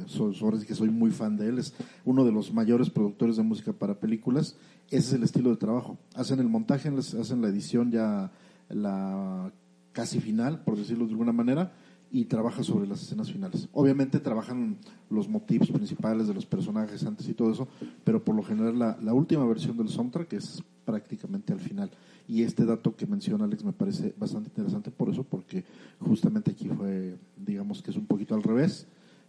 soy 0.06 0.90
muy 0.90 1.10
fan 1.10 1.36
de 1.36 1.48
él, 1.48 1.58
es 1.58 1.74
uno 2.04 2.24
de 2.24 2.32
los 2.32 2.52
mayores 2.52 2.90
productores 2.90 3.36
de 3.36 3.42
música 3.42 3.72
para 3.72 3.98
películas. 3.98 4.56
Ese 4.88 5.08
es 5.08 5.12
el 5.14 5.22
estilo 5.22 5.50
de 5.50 5.56
trabajo. 5.56 5.96
Hacen 6.14 6.38
el 6.40 6.48
montaje, 6.48 6.90
hacen 6.90 7.40
la 7.40 7.48
edición 7.48 7.90
ya 7.90 8.30
la 8.68 9.52
casi 9.92 10.20
final, 10.20 10.62
por 10.64 10.76
decirlo 10.76 11.06
de 11.06 11.12
alguna 11.12 11.32
manera, 11.32 11.72
y 12.10 12.26
trabaja 12.26 12.62
sobre 12.62 12.86
las 12.86 13.02
escenas 13.02 13.32
finales. 13.32 13.68
Obviamente 13.72 14.20
trabajan 14.20 14.76
los 15.08 15.28
motivos 15.28 15.70
principales 15.70 16.28
de 16.28 16.34
los 16.34 16.44
personajes 16.44 17.04
antes 17.04 17.26
y 17.28 17.34
todo 17.34 17.50
eso, 17.50 17.68
pero 18.04 18.22
por 18.22 18.34
lo 18.34 18.42
general 18.42 18.78
la, 18.78 18.98
la 19.00 19.14
última 19.14 19.46
versión 19.46 19.78
del 19.78 19.88
soundtrack 19.88 20.34
es 20.34 20.62
prácticamente 20.84 21.54
al 21.54 21.60
final. 21.60 21.90
Y 22.28 22.42
este 22.42 22.64
dato 22.64 22.94
que 22.96 23.06
menciona 23.06 23.44
Alex 23.44 23.64
me 23.64 23.72
parece 23.72 24.14
bastante 24.16 24.48
interesante 24.48 24.90
por 24.90 25.10
eso, 25.10 25.24
porque 25.24 25.64
justamente 26.00 26.52
aquí 26.52 26.68
fue, 26.68 27.16
digamos 27.36 27.82
que 27.82 27.90
es 27.90 27.96
un 27.96 28.06
poquito 28.06 28.34
al 28.34 28.42
revés, 28.42 28.86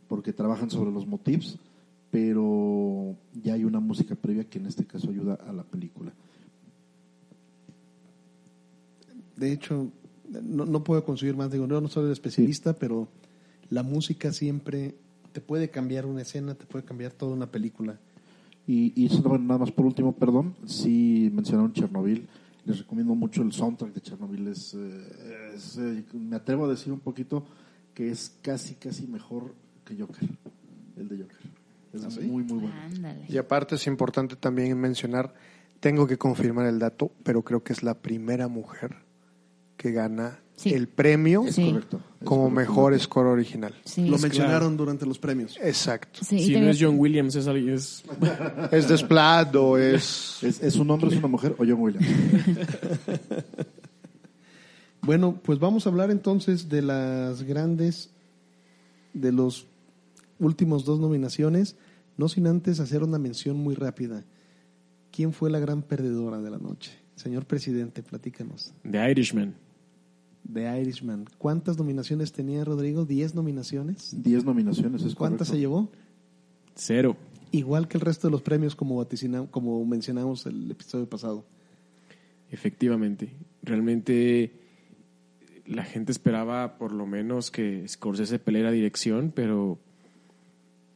porque 0.07 0.33
trabajan 0.33 0.69
sobre 0.69 0.91
los 0.91 1.07
motifs, 1.07 1.57
pero 2.11 3.15
ya 3.43 3.55
hay 3.55 3.63
una 3.65 3.79
música 3.79 4.15
previa 4.15 4.43
que 4.43 4.59
en 4.59 4.67
este 4.67 4.85
caso 4.85 5.09
ayuda 5.09 5.33
a 5.33 5.51
la 5.51 5.63
película. 5.63 6.13
De 9.35 9.51
hecho, 9.51 9.91
no, 10.29 10.65
no 10.65 10.83
puedo 10.83 11.03
conseguir 11.03 11.35
más. 11.35 11.51
Digo, 11.51 11.67
yo 11.67 11.81
no 11.81 11.87
soy 11.87 12.05
el 12.05 12.11
especialista, 12.11 12.73
pero 12.73 13.07
la 13.69 13.83
música 13.83 14.31
siempre 14.31 14.95
te 15.31 15.41
puede 15.41 15.69
cambiar 15.69 16.05
una 16.05 16.21
escena, 16.21 16.53
te 16.53 16.65
puede 16.65 16.85
cambiar 16.85 17.11
toda 17.11 17.33
una 17.33 17.47
película. 17.47 17.99
Y, 18.67 18.93
y 18.95 19.07
eso, 19.07 19.21
bueno, 19.23 19.45
nada 19.45 19.59
más 19.59 19.71
por 19.71 19.85
último, 19.85 20.13
perdón, 20.13 20.55
sí 20.65 21.29
mencionaron 21.33 21.73
Chernobyl. 21.73 22.27
Les 22.65 22.79
recomiendo 22.79 23.13
mucho 23.15 23.41
el 23.41 23.51
soundtrack 23.51 23.93
de 23.93 24.01
Chernobyl. 24.01 24.47
Es, 24.47 24.73
eh, 24.73 25.51
es, 25.55 25.77
eh, 25.77 26.05
me 26.13 26.37
atrevo 26.37 26.65
a 26.65 26.69
decir 26.69 26.93
un 26.93 26.99
poquito 26.99 27.45
que 27.93 28.09
es 28.09 28.37
casi, 28.41 28.75
casi 28.75 29.07
mejor 29.07 29.53
que 29.85 29.95
Joker, 29.95 30.29
el 30.97 31.09
de 31.09 31.17
Joker. 31.23 31.37
Es 31.93 32.21
muy, 32.21 32.43
muy 32.43 32.59
bueno. 32.59 32.75
Ándale. 32.81 33.25
Y 33.29 33.37
aparte 33.37 33.75
es 33.75 33.85
importante 33.85 34.35
también 34.35 34.79
mencionar, 34.79 35.33
tengo 35.79 36.07
que 36.07 36.17
confirmar 36.17 36.65
el 36.65 36.79
dato, 36.79 37.11
pero 37.23 37.43
creo 37.43 37.63
que 37.63 37.73
es 37.73 37.83
la 37.83 37.95
primera 38.01 38.47
mujer 38.47 38.95
que 39.77 39.91
gana 39.91 40.42
Sí. 40.55 40.69
el 40.73 40.87
premio 40.87 41.43
Sí. 41.51 41.71
correcto. 41.71 41.97
es 41.97 42.27
como 42.27 42.43
correcto. 42.43 42.55
mejor 42.61 42.99
score 42.99 43.27
original. 43.27 43.73
Sí. 43.85 44.07
Lo 44.07 44.17
mencionaron 44.19 44.77
durante 44.77 45.05
los 45.05 45.19
premios. 45.19 45.57
Exacto. 45.61 46.19
Si 46.23 46.55
no 46.55 46.69
es 46.69 46.77
John 46.79 46.95
Williams, 46.99 47.35
es 47.35 47.47
alguien. 47.47 47.73
Es, 47.75 48.03
¿Es 48.71 48.87
Desplat 48.87 49.53
o 49.55 49.77
es...? 49.77 50.37
¿Es, 50.43 50.61
¿Es 50.61 50.75
un 50.75 50.89
hombre, 50.91 51.09
es 51.09 51.17
una 51.17 51.27
mujer 51.27 51.53
o 51.57 51.63
John 51.65 51.79
Williams? 51.79 52.07
Bueno, 55.01 55.37
pues 55.43 55.59
vamos 55.59 55.85
a 55.85 55.89
hablar 55.89 56.11
entonces 56.11 56.69
de 56.69 56.81
las 56.81 57.43
grandes, 57.43 58.09
de 59.13 59.33
los 59.33 59.67
últimos 60.39 60.85
dos 60.85 60.97
nominaciones, 60.99 61.75
no 62.15 62.29
sin 62.29 62.47
antes 62.47 62.79
hacer 62.79 63.03
una 63.03 63.19
mención 63.19 63.57
muy 63.57 63.75
rápida. 63.75 64.23
¿Quién 65.11 65.33
fue 65.33 65.49
la 65.51 65.59
gran 65.59 65.81
perdedora 65.81 66.39
de 66.41 66.49
la 66.49 66.57
noche? 66.57 66.91
Señor 67.17 67.45
presidente, 67.45 68.01
platícanos. 68.01 68.73
The 68.89 69.11
Irishman. 69.11 69.55
The 70.51 70.81
Irishman. 70.81 71.25
¿Cuántas 71.37 71.77
nominaciones 71.77 72.31
tenía 72.33 72.63
Rodrigo? 72.65 73.05
¿Diez 73.05 73.33
nominaciones? 73.35 74.15
Diez 74.23 74.43
nominaciones, 74.45 75.03
es 75.03 75.15
¿Cuántas 75.15 75.47
se 75.47 75.57
llevó? 75.57 75.89
Cero. 76.75 77.15
Igual 77.51 77.87
que 77.87 77.97
el 77.97 78.01
resto 78.01 78.27
de 78.27 78.31
los 78.31 78.41
premios, 78.41 78.75
como, 78.75 78.95
vaticina- 78.97 79.47
como 79.49 79.85
mencionamos 79.85 80.45
el 80.45 80.69
episodio 80.71 81.07
pasado. 81.07 81.45
Efectivamente. 82.49 83.33
Realmente 83.61 84.53
la 85.65 85.83
gente 85.85 86.11
esperaba 86.11 86.77
por 86.77 86.91
lo 86.91 87.05
menos 87.05 87.49
que 87.51 87.87
Scorsese 87.87 88.39
peleara 88.39 88.71
dirección, 88.71 89.31
pero 89.33 89.79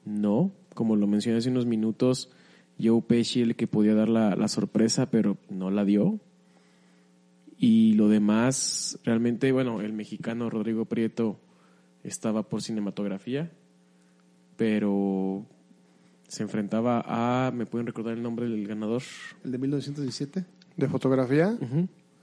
no. 0.05 0.51
Como 0.73 0.95
lo 0.95 1.07
mencioné 1.07 1.37
hace 1.39 1.49
unos 1.49 1.65
minutos, 1.65 2.29
Joe 2.81 3.01
Pesci 3.01 3.41
el 3.41 3.55
que 3.55 3.65
podía 3.67 3.95
dar 3.95 4.09
la, 4.09 4.35
la 4.35 4.47
sorpresa, 4.47 5.09
pero 5.09 5.37
no 5.49 5.71
la 5.71 5.85
dio. 5.85 6.19
Y 7.59 7.93
lo 7.93 8.07
demás, 8.07 8.99
realmente, 9.03 9.51
bueno, 9.51 9.81
el 9.81 9.93
mexicano 9.93 10.49
Rodrigo 10.49 10.85
Prieto 10.85 11.39
estaba 12.03 12.43
por 12.43 12.61
cinematografía, 12.61 13.51
pero 14.57 15.45
se 16.27 16.43
enfrentaba 16.43 17.03
a, 17.07 17.51
¿me 17.51 17.65
pueden 17.65 17.87
recordar 17.87 18.13
el 18.13 18.21
nombre 18.21 18.47
del 18.47 18.67
ganador? 18.67 19.01
¿El 19.43 19.51
de 19.51 19.57
1917? 19.57 20.45
¿De 20.75 20.87
fotografía? 20.87 21.57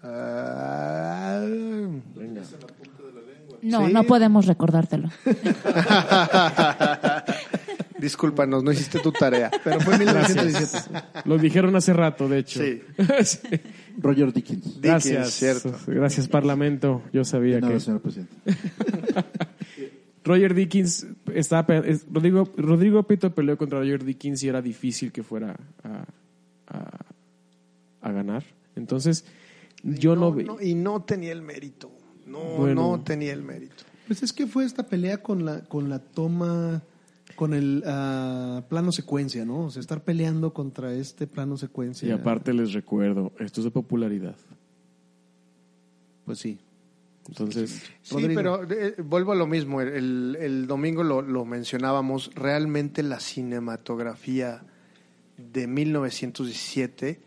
Ah, 0.02 1.42
Venga. 2.14 2.42
No, 3.62 3.86
Sí. 3.86 3.92
no 3.92 4.04
podemos 4.04 4.46
recordártelo. 4.46 5.08
discúlpanos, 7.98 8.62
no 8.62 8.72
hiciste 8.72 8.98
tu 9.00 9.12
tarea. 9.12 9.50
Pero 9.62 9.80
fue 9.80 9.98
1917. 9.98 11.02
Lo 11.24 11.38
dijeron 11.38 11.74
hace 11.76 11.92
rato, 11.92 12.28
de 12.28 12.38
hecho. 12.40 12.60
Sí. 12.62 12.82
Sí. 13.24 13.38
Roger 13.98 14.32
Dickens. 14.32 14.80
Gracias. 14.80 15.30
cierto. 15.32 15.74
Gracias, 15.86 16.28
Parlamento. 16.28 17.02
Yo 17.12 17.24
sabía 17.24 17.60
Nada, 17.60 17.74
que. 17.74 17.80
señor 17.80 18.00
presidente. 18.00 18.34
Roger 20.24 20.54
Dickens 20.54 21.06
estaba. 21.34 21.76
es- 21.78 22.06
Rodrigo, 22.10 22.50
Rodrigo 22.56 23.02
Pito 23.02 23.34
peleó 23.34 23.56
contra 23.58 23.78
Roger 23.80 24.04
Dickens 24.04 24.42
y 24.42 24.48
era 24.48 24.62
difícil 24.62 25.12
que 25.12 25.22
fuera 25.22 25.54
a, 25.82 26.04
a, 26.68 26.98
a 28.00 28.12
ganar. 28.12 28.42
Entonces, 28.74 29.24
yo 29.82 30.16
no, 30.16 30.32
vi. 30.32 30.46
Y 30.62 30.74
no 30.74 31.02
tenía 31.02 31.32
el 31.32 31.42
mérito. 31.42 31.90
No, 32.26 32.38
Bueno. 32.56 32.96
no 32.96 33.04
tenía 33.04 33.32
el 33.34 33.42
mérito. 33.42 33.84
Pues 34.06 34.22
es 34.22 34.32
que 34.32 34.46
fue 34.46 34.64
esta 34.64 34.84
pelea 34.86 35.18
con 35.18 35.44
la, 35.44 35.60
con 35.64 35.88
la 35.90 35.98
toma, 35.98 36.82
con 37.34 37.54
el 37.54 37.82
ah, 37.86 38.62
plano 38.68 38.92
secuencia, 38.92 39.44
¿no? 39.44 39.66
O 39.66 39.70
sea, 39.70 39.80
estar 39.80 40.02
peleando 40.02 40.52
contra 40.52 40.92
este 40.92 41.26
plano 41.26 41.56
secuencia. 41.56 42.08
Y 42.08 42.12
aparte 42.12 42.52
les 42.52 42.72
recuerdo, 42.72 43.32
esto 43.38 43.60
es 43.60 43.64
de 43.64 43.70
popularidad. 43.70 44.36
Pues 46.24 46.38
sí. 46.38 46.58
Entonces, 47.28 47.82
Sí, 48.02 48.14
Rodrigo. 48.14 48.34
pero 48.34 48.62
eh, 48.70 48.96
vuelvo 49.02 49.32
a 49.32 49.34
lo 49.34 49.46
mismo. 49.46 49.80
El, 49.80 50.36
el 50.40 50.66
domingo 50.66 51.02
lo, 51.02 51.22
lo 51.22 51.44
mencionábamos. 51.44 52.30
Realmente 52.34 53.02
la 53.02 53.18
cinematografía 53.20 54.62
de 55.36 55.66
1917, 55.66 57.20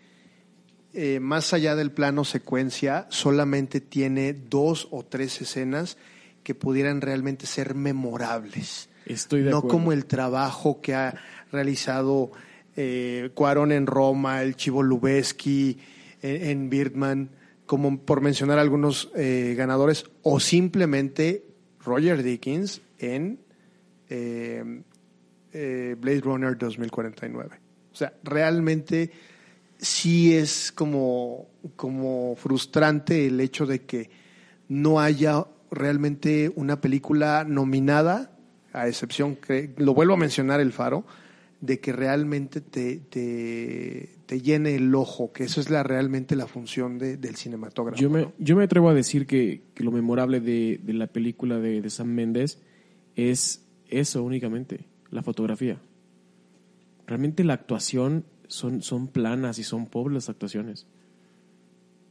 eh, 0.93 1.20
más 1.20 1.53
allá 1.53 1.76
del 1.76 1.91
plano 1.91 2.24
secuencia, 2.26 3.08
solamente 3.10 3.82
tiene 3.82 4.34
dos 4.34 4.88
o 4.91 5.03
tres 5.03 5.41
escenas 5.41 5.97
que 6.43 6.55
pudieran 6.55 7.01
realmente 7.01 7.45
ser 7.45 7.76
memorables. 7.76 8.86
Estoy 9.08 9.43
de 9.43 9.51
no 9.51 9.58
acuerdo. 9.58 9.78
como 9.78 9.91
el 9.91 10.05
trabajo 10.05 10.82
que 10.82 10.95
ha 10.95 11.16
realizado 11.51 12.32
eh, 12.76 13.30
Cuarón 13.34 13.72
en 13.72 13.88
Roma, 13.88 14.41
el 14.43 14.55
Chivo 14.55 14.84
Lubeski 14.84 15.80
en, 16.22 16.49
en 16.49 16.70
Birdman, 16.70 17.30
como 17.66 17.99
por 17.99 18.22
mencionar 18.22 18.60
algunos 18.60 19.12
eh, 19.16 19.53
ganadores, 19.58 20.05
o 20.24 20.39
simplemente 20.39 21.44
Roger 21.84 22.23
Dickens 22.23 22.81
en 22.98 23.40
eh, 24.10 24.81
eh, 25.53 25.95
Blade 25.99 26.22
Runner 26.22 26.57
2049. 26.57 27.60
O 27.91 27.95
sea, 27.95 28.14
realmente 28.23 29.11
sí 29.77 30.34
es 30.34 30.72
como, 30.72 31.49
como 31.76 32.36
frustrante 32.36 33.27
el 33.27 33.40
hecho 33.40 33.65
de 33.65 33.84
que 33.84 34.10
no 34.69 34.99
haya 34.99 35.45
realmente 35.72 36.52
una 36.56 36.80
película 36.80 37.44
nominada, 37.44 38.36
a 38.82 38.88
excepción, 38.88 39.36
que, 39.36 39.74
lo 39.78 39.94
vuelvo 39.94 40.14
a 40.14 40.18
mencionar, 40.18 40.60
El 40.60 40.72
Faro, 40.72 41.06
de 41.62 41.80
que 41.80 41.91
realmente 41.91 42.62
te, 42.62 42.98
te, 42.98 44.10
te 44.28 44.41
llene 44.41 44.76
el 44.76 44.94
ojo, 44.94 45.32
que 45.34 45.44
eso 45.45 45.60
es 45.60 45.70
la, 45.70 45.82
realmente 45.84 46.36
la 46.36 46.45
función 46.48 46.99
de- 46.99 47.18
del 47.18 47.36
cinematógrafo. 47.36 47.99
Yo 47.99 48.10
me, 48.10 48.22
¿no? 48.24 48.34
yo 48.38 48.56
me 48.56 48.64
atrevo 48.64 48.90
a 48.90 48.94
decir 48.94 49.26
que, 49.26 49.64
que 49.74 49.84
lo 49.84 49.91
memorable 49.91 50.40
de, 50.40 50.80
de 50.84 50.94
la 50.94 51.08
película 51.08 51.58
de, 51.60 51.82
de 51.82 51.90
Sam 51.90 52.10
Méndez 52.10 52.60
es 53.16 53.66
eso 53.90 54.24
únicamente, 54.24 54.86
la 55.10 55.24
fotografía. 55.24 55.80
Realmente 57.08 57.44
la 57.44 57.54
actuación 57.54 58.26
son, 58.48 58.82
son 58.84 59.08
planas 59.08 59.58
y 59.60 59.64
son 59.64 59.88
pobres 59.88 60.14
las 60.14 60.30
actuaciones. 60.30 60.86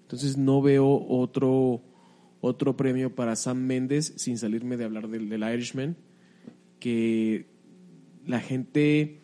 Entonces 0.03 0.37
no 0.37 0.63
veo 0.63 1.07
otro, 1.09 1.83
otro 2.41 2.77
premio 2.77 3.15
para 3.15 3.37
Sam 3.37 3.59
Méndez, 3.59 4.13
sin 4.17 4.39
salirme 4.39 4.77
de 4.77 4.85
hablar 4.85 5.09
del, 5.09 5.29
del 5.29 5.43
Irishman, 5.53 5.97
que 6.81 7.47
la 8.27 8.41
gente 8.41 9.21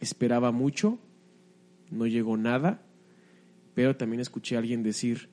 esperaba 0.00 0.52
mucho, 0.52 0.98
no 1.90 2.06
llegó 2.06 2.36
nada, 2.36 2.82
pero 3.74 3.96
también 3.96 4.20
escuché 4.20 4.56
a 4.56 4.58
alguien 4.58 4.82
decir 4.82 5.28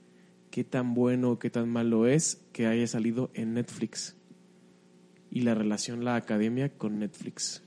qué 0.51 0.63
tan 0.63 0.93
bueno 0.93 1.31
o 1.31 1.39
qué 1.39 1.49
tan 1.49 1.69
malo 1.69 2.07
es 2.07 2.41
que 2.51 2.67
haya 2.67 2.85
salido 2.87 3.31
en 3.33 3.53
Netflix 3.53 4.15
y 5.31 5.41
la 5.41 5.55
relación 5.55 6.05
la 6.05 6.15
academia 6.15 6.69
con 6.69 6.99
Netflix. 6.99 7.63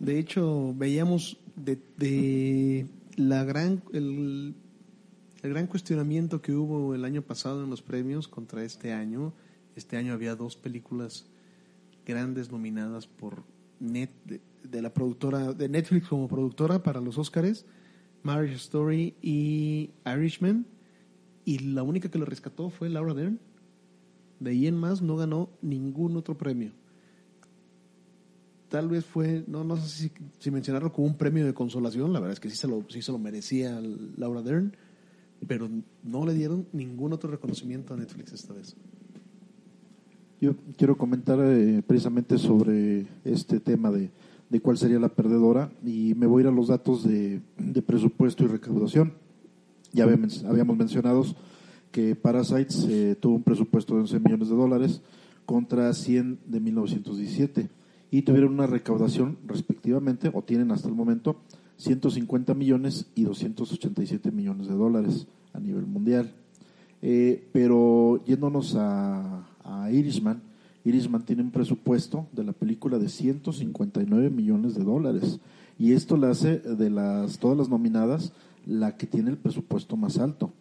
De 0.00 0.18
hecho, 0.18 0.74
veíamos 0.76 1.38
de, 1.54 1.78
de 1.96 2.86
la 3.16 3.44
gran 3.44 3.82
el, 3.92 4.54
el 5.42 5.50
gran 5.50 5.66
cuestionamiento 5.66 6.42
que 6.42 6.52
hubo 6.52 6.94
el 6.94 7.04
año 7.04 7.22
pasado 7.22 7.62
en 7.62 7.70
los 7.70 7.82
premios 7.82 8.26
contra 8.26 8.64
este 8.64 8.92
año. 8.92 9.32
Este 9.76 9.96
año 9.96 10.12
había 10.12 10.34
dos 10.34 10.56
películas 10.56 11.26
grandes 12.08 12.50
nominadas 12.50 13.06
por 13.06 13.44
net 13.78 14.10
de, 14.26 14.82
la 14.82 14.92
productora 14.92 15.52
de 15.52 15.68
Netflix 15.68 16.08
como 16.08 16.26
productora 16.26 16.82
para 16.82 17.00
los 17.00 17.18
Oscars, 17.18 17.66
Marriage 18.22 18.56
Story 18.56 19.14
y 19.22 19.90
Irishman, 20.06 20.66
y 21.44 21.58
la 21.58 21.82
única 21.82 22.10
que 22.10 22.18
lo 22.18 22.24
rescató 22.24 22.70
fue 22.70 22.88
Laura 22.88 23.14
Dern. 23.14 23.38
De 24.40 24.50
ahí 24.50 24.66
en 24.66 24.76
más 24.76 25.02
no 25.02 25.16
ganó 25.16 25.50
ningún 25.62 26.16
otro 26.16 26.36
premio. 26.36 26.72
Tal 28.68 28.88
vez 28.88 29.04
fue, 29.04 29.44
no, 29.46 29.64
no 29.64 29.76
sé 29.76 29.88
si, 29.88 30.12
si 30.38 30.50
mencionarlo 30.50 30.92
como 30.92 31.06
un 31.06 31.16
premio 31.16 31.46
de 31.46 31.54
consolación, 31.54 32.12
la 32.12 32.20
verdad 32.20 32.34
es 32.34 32.40
que 32.40 32.50
sí 32.50 32.56
se 32.56 32.68
lo, 32.68 32.84
sí 32.88 33.00
se 33.02 33.12
lo 33.12 33.18
merecía 33.18 33.80
Laura 34.16 34.42
Dern, 34.42 34.76
pero 35.46 35.70
no 36.02 36.26
le 36.26 36.34
dieron 36.34 36.66
ningún 36.72 37.12
otro 37.12 37.30
reconocimiento 37.30 37.94
a 37.94 37.96
Netflix 37.96 38.32
esta 38.32 38.52
vez. 38.52 38.76
Yo 40.40 40.54
quiero 40.76 40.96
comentar 40.96 41.40
eh, 41.40 41.82
precisamente 41.84 42.38
sobre 42.38 43.06
este 43.24 43.58
tema 43.58 43.90
de, 43.90 44.10
de, 44.48 44.60
cuál 44.60 44.78
sería 44.78 45.00
la 45.00 45.08
perdedora 45.08 45.72
y 45.84 46.14
me 46.14 46.26
voy 46.26 46.40
a 46.40 46.44
ir 46.44 46.48
a 46.48 46.54
los 46.54 46.68
datos 46.68 47.02
de, 47.02 47.40
de 47.56 47.82
presupuesto 47.82 48.44
y 48.44 48.46
recaudación. 48.46 49.14
Ya 49.92 50.04
habíamos, 50.04 50.76
mencionado 50.76 51.24
que 51.90 52.14
Parasites 52.14 52.86
eh, 52.88 53.16
tuvo 53.18 53.36
un 53.36 53.42
presupuesto 53.42 53.94
de 53.94 54.02
11 54.02 54.20
millones 54.20 54.48
de 54.48 54.54
dólares 54.54 55.02
contra 55.44 55.92
100 55.92 56.38
de 56.46 56.60
1917 56.60 57.68
y 58.12 58.22
tuvieron 58.22 58.52
una 58.52 58.66
recaudación 58.66 59.38
respectivamente, 59.44 60.30
o 60.32 60.42
tienen 60.42 60.70
hasta 60.70 60.88
el 60.88 60.94
momento, 60.94 61.40
150 61.78 62.54
millones 62.54 63.06
y 63.16 63.24
287 63.24 64.30
millones 64.30 64.68
de 64.68 64.74
dólares 64.74 65.26
a 65.52 65.58
nivel 65.58 65.86
mundial. 65.86 66.32
Eh, 67.02 67.48
pero 67.52 68.22
yéndonos 68.24 68.74
a, 68.76 69.46
a 69.64 69.90
Irishman, 69.90 70.42
Irishman 70.84 71.24
tiene 71.24 71.42
un 71.42 71.50
presupuesto 71.50 72.26
de 72.32 72.44
la 72.44 72.52
película 72.52 72.98
de 72.98 73.08
159 73.08 74.30
millones 74.30 74.74
de 74.74 74.84
dólares 74.84 75.38
y 75.78 75.92
esto 75.92 76.16
le 76.16 76.28
hace 76.28 76.58
de 76.58 76.90
las 76.90 77.38
todas 77.38 77.56
las 77.56 77.68
nominadas 77.68 78.32
la 78.66 78.96
que 78.96 79.06
tiene 79.06 79.30
el 79.30 79.38
presupuesto 79.38 79.96
más 79.96 80.18
alto. 80.18 80.52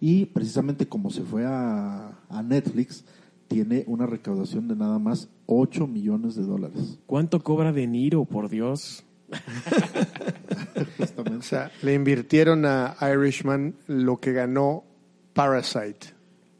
Y 0.00 0.26
precisamente 0.26 0.86
como 0.86 1.10
se 1.10 1.22
fue 1.22 1.44
a, 1.44 2.18
a 2.28 2.42
Netflix, 2.42 3.04
tiene 3.48 3.84
una 3.86 4.06
recaudación 4.06 4.68
de 4.68 4.76
nada 4.76 4.98
más 4.98 5.28
8 5.46 5.86
millones 5.86 6.36
de 6.36 6.44
dólares. 6.44 6.98
¿Cuánto 7.06 7.42
cobra 7.42 7.72
De 7.72 7.86
Niro, 7.86 8.24
por 8.24 8.48
Dios? 8.48 9.04
o 11.38 11.42
sea, 11.42 11.72
le 11.82 11.94
invirtieron 11.94 12.64
a 12.64 12.96
Irishman 13.00 13.74
lo 13.86 14.18
que 14.18 14.32
ganó 14.32 14.84
Parasite 15.38 16.08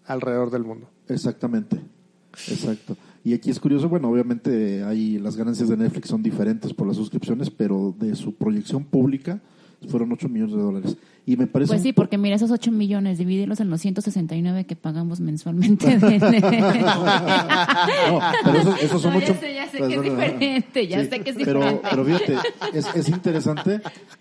alrededor 0.07 0.53
del 0.53 0.63
mundo. 0.63 0.89
Exactamente, 1.09 1.81
exacto. 2.47 2.97
Y 3.25 3.35
aquí 3.35 3.51
es 3.51 3.59
curioso, 3.59 3.89
bueno, 3.89 4.09
obviamente 4.09 4.85
hay 4.85 5.19
las 5.19 5.35
ganancias 5.35 5.69
de 5.69 5.77
Netflix 5.77 6.09
son 6.09 6.23
diferentes 6.23 6.73
por 6.73 6.87
las 6.87 6.97
suscripciones, 6.97 7.51
pero 7.51 7.93
de 7.99 8.15
su 8.15 8.37
proyección 8.37 8.85
pública 8.85 9.41
fueron 9.89 10.13
8 10.13 10.29
millones 10.29 10.55
de 10.55 10.63
dólares. 10.63 10.97
Y 11.27 11.37
me 11.37 11.49
parece 11.49 11.73
Pues 11.73 11.83
sí, 11.83 11.93
porque 11.93 12.19
mira, 12.19 12.37
esos 12.37 12.53
8 12.53 12.71
millones, 12.71 13.19
divídelos 13.19 13.59
en 13.59 13.69
los 13.69 13.81
169 13.81 14.65
que 14.65 14.77
pagamos 14.77 15.19
mensualmente. 15.19 15.99
De... 15.99 16.19
no, 16.21 16.31
pero 18.45 18.59
esos, 18.61 18.81
esos 18.81 19.03
son 19.03 19.15
No, 19.15 19.19
ya 19.19 19.35
sé, 19.35 19.55
ya 19.55 19.69
sé 19.69 19.79
que 19.79 19.95
es 19.97 20.03
diferente, 20.03 20.87
ya 20.87 21.05
sé 21.05 21.21
que 21.21 21.31
es 21.31 21.37
pero, 21.37 21.59
diferente. 21.59 21.89
Pero 21.91 22.05
fíjate, 22.05 22.37
es, 22.75 22.87
es 22.95 23.09
interesante 23.09 23.81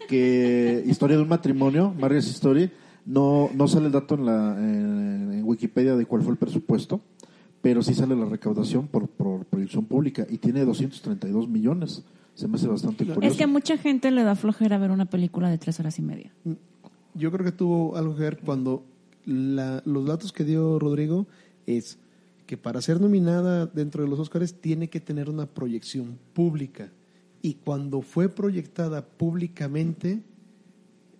que 0.09 0.83
Historia 0.87 1.15
de 1.15 1.21
un 1.21 1.29
matrimonio, 1.29 1.93
Marriage 1.95 2.31
Story, 2.31 2.71
no, 3.07 3.49
no 3.55 3.67
sale 3.67 3.87
el 3.87 3.91
dato 3.93 4.15
en, 4.15 4.25
la, 4.25 4.55
en, 4.59 5.31
en 5.33 5.43
Wikipedia 5.43 5.95
de 5.95 6.05
cuál 6.05 6.21
fue 6.21 6.33
el 6.33 6.37
presupuesto, 6.37 7.01
pero 7.61 7.81
sí 7.81 7.93
sale 7.95 8.15
la 8.15 8.25
recaudación 8.25 8.87
por, 8.87 9.07
por 9.07 9.45
proyección 9.45 9.85
pública 9.85 10.27
y 10.29 10.37
tiene 10.37 10.63
232 10.65 11.47
millones. 11.49 12.03
Se 12.35 12.47
me 12.47 12.55
hace 12.57 12.67
bastante 12.67 13.03
curioso. 13.05 13.21
Es 13.27 13.35
que 13.35 13.45
a 13.45 13.47
mucha 13.47 13.77
gente 13.77 14.11
le 14.11 14.23
da 14.23 14.35
flojera 14.35 14.77
ver 14.77 14.91
una 14.91 15.05
película 15.05 15.49
de 15.49 15.57
tres 15.57 15.79
horas 15.79 15.97
y 15.97 16.03
media. 16.03 16.31
Yo 17.15 17.31
creo 17.31 17.43
que 17.43 17.51
tuvo 17.51 17.95
algo 17.95 18.15
que 18.15 18.21
ver 18.21 18.37
cuando 18.45 18.83
la- 19.25 19.81
los 19.85 20.05
datos 20.05 20.31
que 20.31 20.43
dio 20.43 20.77
Rodrigo 20.77 21.25
es 21.65 21.97
que 22.45 22.55
para 22.57 22.79
ser 22.81 23.01
nominada 23.01 23.65
dentro 23.65 24.03
de 24.03 24.09
los 24.09 24.19
Oscars 24.19 24.53
tiene 24.61 24.87
que 24.89 24.99
tener 24.99 25.29
una 25.29 25.47
proyección 25.47 26.17
pública. 26.33 26.91
Y 27.41 27.55
cuando 27.55 28.01
fue 28.01 28.29
proyectada 28.29 29.03
públicamente, 29.05 30.21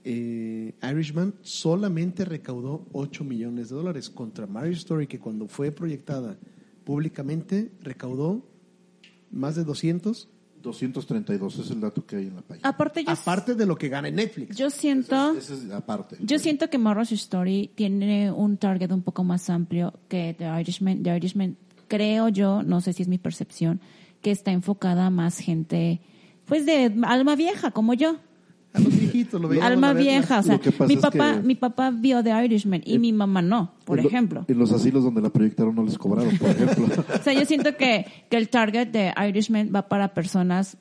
eh, 0.10 0.74
Irishman 0.90 1.34
solamente 1.42 2.24
recaudó 2.24 2.86
8 2.94 3.26
millones 3.26 3.68
de 3.68 3.76
dólares 3.76 4.10
contra 4.10 4.48
Marriage 4.48 4.78
Story, 4.78 5.06
que 5.06 5.20
cuando 5.20 5.50
fue 5.50 5.70
proyectada 5.72 6.38
públicamente 6.86 7.74
recaudó 7.82 8.42
más 9.32 9.58
de 9.58 9.66
200, 9.66 10.30
232 10.64 11.60
es 11.60 11.72
el 11.72 11.82
dato 11.82 12.06
que 12.06 12.16
hay 12.16 12.28
en 12.28 12.36
la 12.36 12.42
página. 12.42 12.70
Aparte, 12.70 13.04
yo, 13.04 13.12
aparte 13.12 13.54
de 13.54 13.66
lo 13.66 13.78
que 13.78 13.90
gana 13.90 14.08
en 14.08 14.16
Netflix. 14.16 14.56
yo 14.56 14.70
siento... 14.70 15.34
Ese 15.34 15.56
es 15.56 15.72
aparte. 15.72 16.16
Yo 16.22 16.40
siento 16.40 16.70
que 16.70 16.78
Marriage 16.78 17.16
Story 17.16 17.72
tiene 17.76 18.32
un 18.32 18.56
target 18.56 18.94
un 18.94 19.02
poco 19.02 19.26
más 19.26 19.50
amplio 19.50 19.94
que 20.08 20.34
The 20.38 20.62
Irishman. 20.62 21.04
The 21.04 21.18
Irishman, 21.18 21.58
creo 21.90 22.30
yo, 22.30 22.64
no 22.64 22.80
sé 22.80 22.94
si 22.94 23.02
es 23.02 23.10
mi 23.10 23.18
percepción, 23.18 23.82
que 24.22 24.32
está 24.32 24.52
enfocada 24.52 25.08
a 25.08 25.10
más 25.10 25.38
gente, 25.40 26.00
pues 26.46 26.66
de 26.66 26.96
alma 27.04 27.36
vieja, 27.36 27.72
como 27.72 27.94
yo. 27.94 28.20
A 28.78 28.80
los 28.80 28.98
viejitos 29.00 29.42
lo 29.42 29.48
veíamos 29.48 29.72
Alma 29.72 29.94
vieja, 29.94 30.40
o 30.40 30.44
sea, 30.44 30.60
mi 30.88 30.94
es 30.96 31.00
papá, 31.02 31.36
que- 31.36 31.42
mi 31.42 31.56
papá 31.56 31.92
vio 31.92 32.24
The 32.24 32.46
Irishman 32.46 32.82
y 32.86 33.00
mi 33.00 33.12
mamá 33.14 33.42
no, 33.42 33.74
por 33.86 33.98
En 34.00 34.04
lo- 34.04 34.10
ejemplo. 34.10 34.46
En 34.48 34.58
los 34.58 34.72
asilos 34.72 35.04
donde 35.04 35.22
la 35.22 35.30
proyectaron 35.30 35.76
no 35.76 35.84
les 35.84 35.98
cobraron, 35.98 36.38
por 36.38 36.50
ejemplo. 36.50 36.88
O 37.20 37.24
sea, 37.24 37.34
yo 37.34 37.46
siento 37.46 37.76
que, 37.76 38.06
que 38.30 38.38
el 38.38 38.50
target 38.50 38.88
de 38.88 39.14
Irishman 39.30 39.72
va 39.76 39.88
para 39.90 40.14
personas 40.14 40.78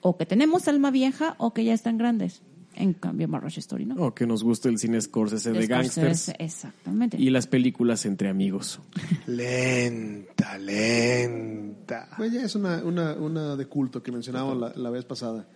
o 0.00 0.16
que 0.16 0.26
tenemos 0.26 0.68
alma 0.68 0.90
vieja 0.90 1.34
o 1.38 1.54
que 1.54 1.64
ya 1.64 1.72
están 1.74 1.96
grandes. 1.98 2.42
En 2.76 2.92
cambio, 2.92 3.26
Marriage 3.26 3.58
Story 3.58 3.86
no. 3.86 3.96
O 3.96 4.14
que 4.14 4.24
nos 4.24 4.44
guste 4.44 4.68
el 4.68 4.78
cine 4.78 5.00
Scorsese 5.00 5.50
de 5.50 5.64
Scorsese, 5.66 6.00
gangsters 6.00 6.28
Exactamente. 6.38 7.16
y 7.20 7.28
las 7.30 7.48
películas 7.48 8.06
entre 8.06 8.28
amigos. 8.28 8.78
Lenta, 9.26 10.56
lenta. 10.58 12.08
Pues 12.16 12.32
ya 12.32 12.42
es 12.42 12.54
una, 12.54 12.84
una, 12.84 13.14
una 13.14 13.56
de 13.56 13.66
culto 13.66 14.00
que 14.02 14.12
mencionábamos 14.12 14.58
la, 14.58 14.72
la 14.80 14.90
vez 14.90 15.04
pasada. 15.04 15.48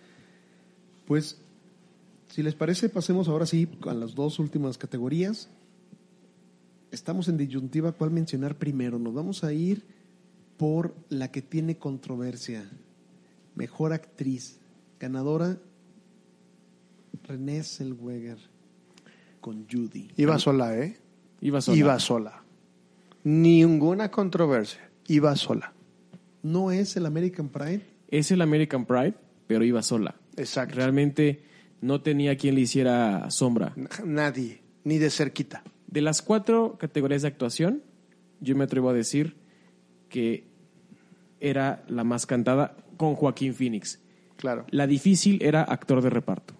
Pues, 1.05 1.39
si 2.33 2.41
les 2.41 2.55
parece, 2.55 2.89
pasemos 2.89 3.27
ahora 3.27 3.45
sí 3.45 3.67
a 3.85 3.93
las 3.93 4.15
dos 4.15 4.39
últimas 4.39 4.79
categorías. 4.79 5.51
Estamos 6.89 7.27
en 7.27 7.37
disyuntiva 7.37 7.91
cuál 7.91 8.09
mencionar 8.09 8.57
primero. 8.57 8.97
Nos 8.97 9.13
vamos 9.13 9.43
a 9.43 9.53
ir 9.53 9.85
por 10.57 10.95
la 11.09 11.29
que 11.29 11.43
tiene 11.43 11.77
controversia. 11.77 12.67
Mejor 13.53 13.93
actriz. 13.93 14.59
Ganadora, 14.99 15.59
Renée 17.21 17.61
Zellweger 17.61 18.39
con 19.39 19.67
Judy. 19.71 20.09
Iba 20.17 20.39
sola, 20.39 20.75
¿eh? 20.75 20.97
Iba 21.39 21.61
sola. 21.61 21.77
Iba 21.77 21.99
sola. 21.99 22.43
Ninguna 23.23 24.09
controversia. 24.09 24.89
Iba 25.05 25.35
sola. 25.35 25.71
No 26.41 26.71
es 26.71 26.97
el 26.97 27.05
American 27.05 27.49
Pride. 27.49 27.85
Es 28.07 28.31
el 28.31 28.41
American 28.41 28.87
Pride, 28.87 29.13
pero 29.45 29.63
iba 29.63 29.83
sola. 29.83 30.15
Exacto. 30.35 30.77
Realmente 30.77 31.52
no 31.83 32.01
tenía 32.01 32.37
quien 32.37 32.55
le 32.55 32.61
hiciera 32.61 33.29
sombra. 33.29 33.73
Nadie. 34.05 34.61
Ni 34.85 34.99
de 34.99 35.09
cerquita. 35.09 35.63
De 35.87 36.01
las 36.01 36.21
cuatro 36.21 36.77
categorías 36.79 37.23
de 37.23 37.27
actuación, 37.27 37.83
yo 38.39 38.55
me 38.55 38.63
atrevo 38.63 38.89
a 38.89 38.93
decir 38.93 39.35
que 40.07 40.45
era 41.41 41.83
la 41.89 42.05
más 42.05 42.25
cantada 42.25 42.77
con 42.95 43.15
Joaquín 43.15 43.53
Phoenix. 43.53 43.99
Claro. 44.37 44.65
La 44.69 44.87
difícil 44.87 45.43
era 45.43 45.61
actor 45.61 46.01
de 46.01 46.09
reparto. 46.09 46.53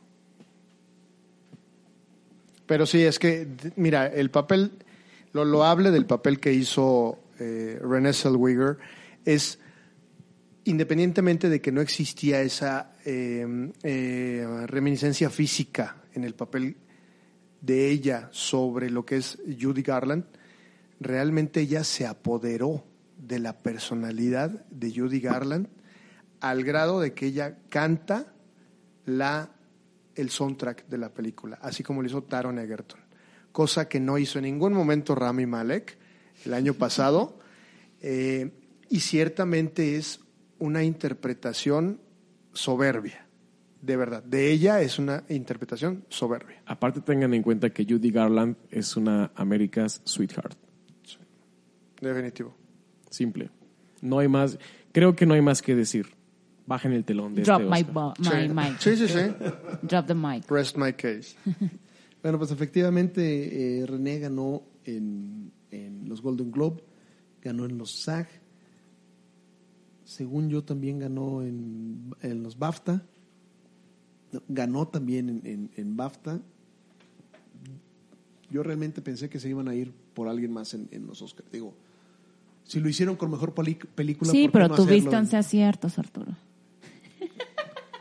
Pero 2.66 2.86
sí, 2.86 3.02
es 3.02 3.18
que, 3.18 3.48
mira, 3.78 4.08
el 4.08 4.30
papel, 4.30 4.72
lo 5.32 5.46
loable 5.46 5.92
del 5.92 6.06
papel 6.06 6.40
que 6.42 6.52
hizo 6.52 7.20
eh, 7.40 7.80
Renée 7.82 8.14
Zellweger 8.14 8.78
es, 9.24 9.60
independientemente 10.66 11.50
de 11.50 11.62
que 11.62 11.72
no 11.72 11.82
existía 11.82 12.42
esa 12.42 12.94
eh, 13.06 13.72
eh, 13.84 14.48
reminiscencia 14.68 15.30
física 15.30 15.98
en 16.14 16.24
el 16.24 16.36
papel 16.36 16.78
de 17.62 17.90
ella 17.90 18.30
sobre 18.32 18.90
lo 18.90 19.06
que 19.06 19.18
es 19.18 19.40
Judy 19.60 19.82
Garland, 19.82 20.26
realmente 21.00 21.62
ella 21.62 21.84
se 21.84 22.06
apoderó 22.06 22.86
de 23.18 23.40
la 23.40 23.58
personalidad 23.58 24.66
de 24.70 24.94
Judy 24.94 25.20
Garland 25.20 25.68
al 26.40 26.64
grado 26.64 27.00
de 27.00 27.14
que 27.14 27.28
ella 27.28 27.58
canta 27.70 28.34
la, 29.06 29.52
el 30.16 30.30
soundtrack 30.30 30.88
de 30.88 30.98
la 30.98 31.14
película, 31.14 31.58
así 31.62 31.84
como 31.84 32.02
lo 32.02 32.08
hizo 32.08 32.24
Taron 32.24 32.60
Egerton, 32.60 33.00
cosa 33.52 33.88
que 33.88 34.00
no 34.00 34.18
hizo 34.18 34.40
en 34.40 34.46
ningún 34.46 34.74
momento 34.74 35.16
Rami 35.16 35.46
Malek 35.46 35.98
el 36.46 36.54
año 36.54 36.74
pasado, 36.74 37.40
eh, 38.02 38.52
y 38.90 39.00
ciertamente 39.00 39.96
es 39.96 40.20
una 40.64 40.84
interpretación 40.84 42.00
soberbia, 42.54 43.26
de 43.82 43.98
verdad. 43.98 44.24
De 44.24 44.52
ella 44.52 44.82
es 44.82 44.98
una 45.00 45.24
interpretación 45.30 46.06
soberbia. 46.10 46.62
Aparte 46.66 47.02
tengan 47.02 47.34
en 47.34 47.44
cuenta 47.44 47.70
que 47.72 47.86
Judy 47.86 48.12
Garland 48.12 48.56
es 48.72 48.96
una 48.96 49.32
America's 49.36 50.02
Sweetheart. 50.06 50.58
Definitivo. 52.02 52.56
Simple. 53.10 53.50
No 54.02 54.20
hay 54.20 54.28
más, 54.28 54.58
creo 54.92 55.16
que 55.16 55.26
no 55.26 55.34
hay 55.34 55.42
más 55.42 55.62
que 55.62 55.76
decir. 55.76 56.08
Bajen 56.66 56.94
el 56.94 57.04
telón 57.04 57.36
de 57.36 57.42
Drop 57.44 57.60
este 57.62 57.70
my, 57.74 57.80
Oscar. 57.82 57.94
bo- 57.94 58.14
my 58.20 58.26
Sí. 58.26 58.50
mic. 58.50 58.80
Sí, 58.80 58.96
sí, 58.96 59.08
sí. 59.08 59.20
Drop 59.84 60.08
the 60.08 60.14
mic. 60.16 60.50
Rest 60.50 60.78
my 60.78 60.94
case. 60.94 61.36
Bueno, 62.24 62.38
pues 62.40 62.52
efectivamente 62.52 63.82
eh, 63.82 63.86
René 63.86 64.18
ganó 64.20 64.64
en, 64.86 65.52
en 65.72 66.08
los 66.08 66.22
Golden 66.22 66.52
Globe, 66.52 66.82
ganó 67.42 67.66
en 67.66 67.78
los 67.78 67.92
SAG, 68.02 68.30
según 70.14 70.50
yo 70.50 70.64
también 70.64 71.00
ganó 71.00 71.42
en, 71.42 72.14
en 72.22 72.44
los 72.44 72.58
BAFTA, 72.60 73.02
ganó 74.48 74.88
también 74.88 75.30
en, 75.30 75.42
en- 75.46 75.72
en 75.76 75.98
BAFTA. 75.98 76.40
Yo 78.52 78.62
realmente 78.62 79.02
pensé 79.02 79.30
que 79.30 79.40
se 79.40 79.50
iban 79.50 79.68
a 79.68 79.74
ir 79.76 79.92
por 80.14 80.28
alguien 80.28 80.54
más 80.54 80.74
en, 80.76 80.88
en 80.92 81.08
los 81.08 81.22
Oscars. 81.24 81.52
Digo, 81.52 81.74
si 82.64 82.80
lo 82.80 82.88
hicieron 82.88 83.16
con 83.16 83.32
mejor 83.32 83.54
película, 83.56 84.32
Sí, 84.32 84.44
¿por 84.44 84.52
qué 84.52 84.54
pero 84.54 84.68
no 84.68 84.76
tuviste? 84.76 85.16
11 85.16 85.38
aciertos, 85.38 85.98
Arturo. 85.98 86.36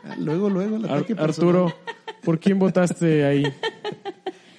Ah, 0.03 0.15
Luego, 0.19 0.49
luego, 0.49 0.75
el 0.77 0.85
Ar- 0.85 0.97
ataque. 0.97 1.15
Arturo, 1.17 1.73
¿por 2.23 2.39
quién 2.39 2.59
votaste 2.59 3.25
ahí? 3.25 3.45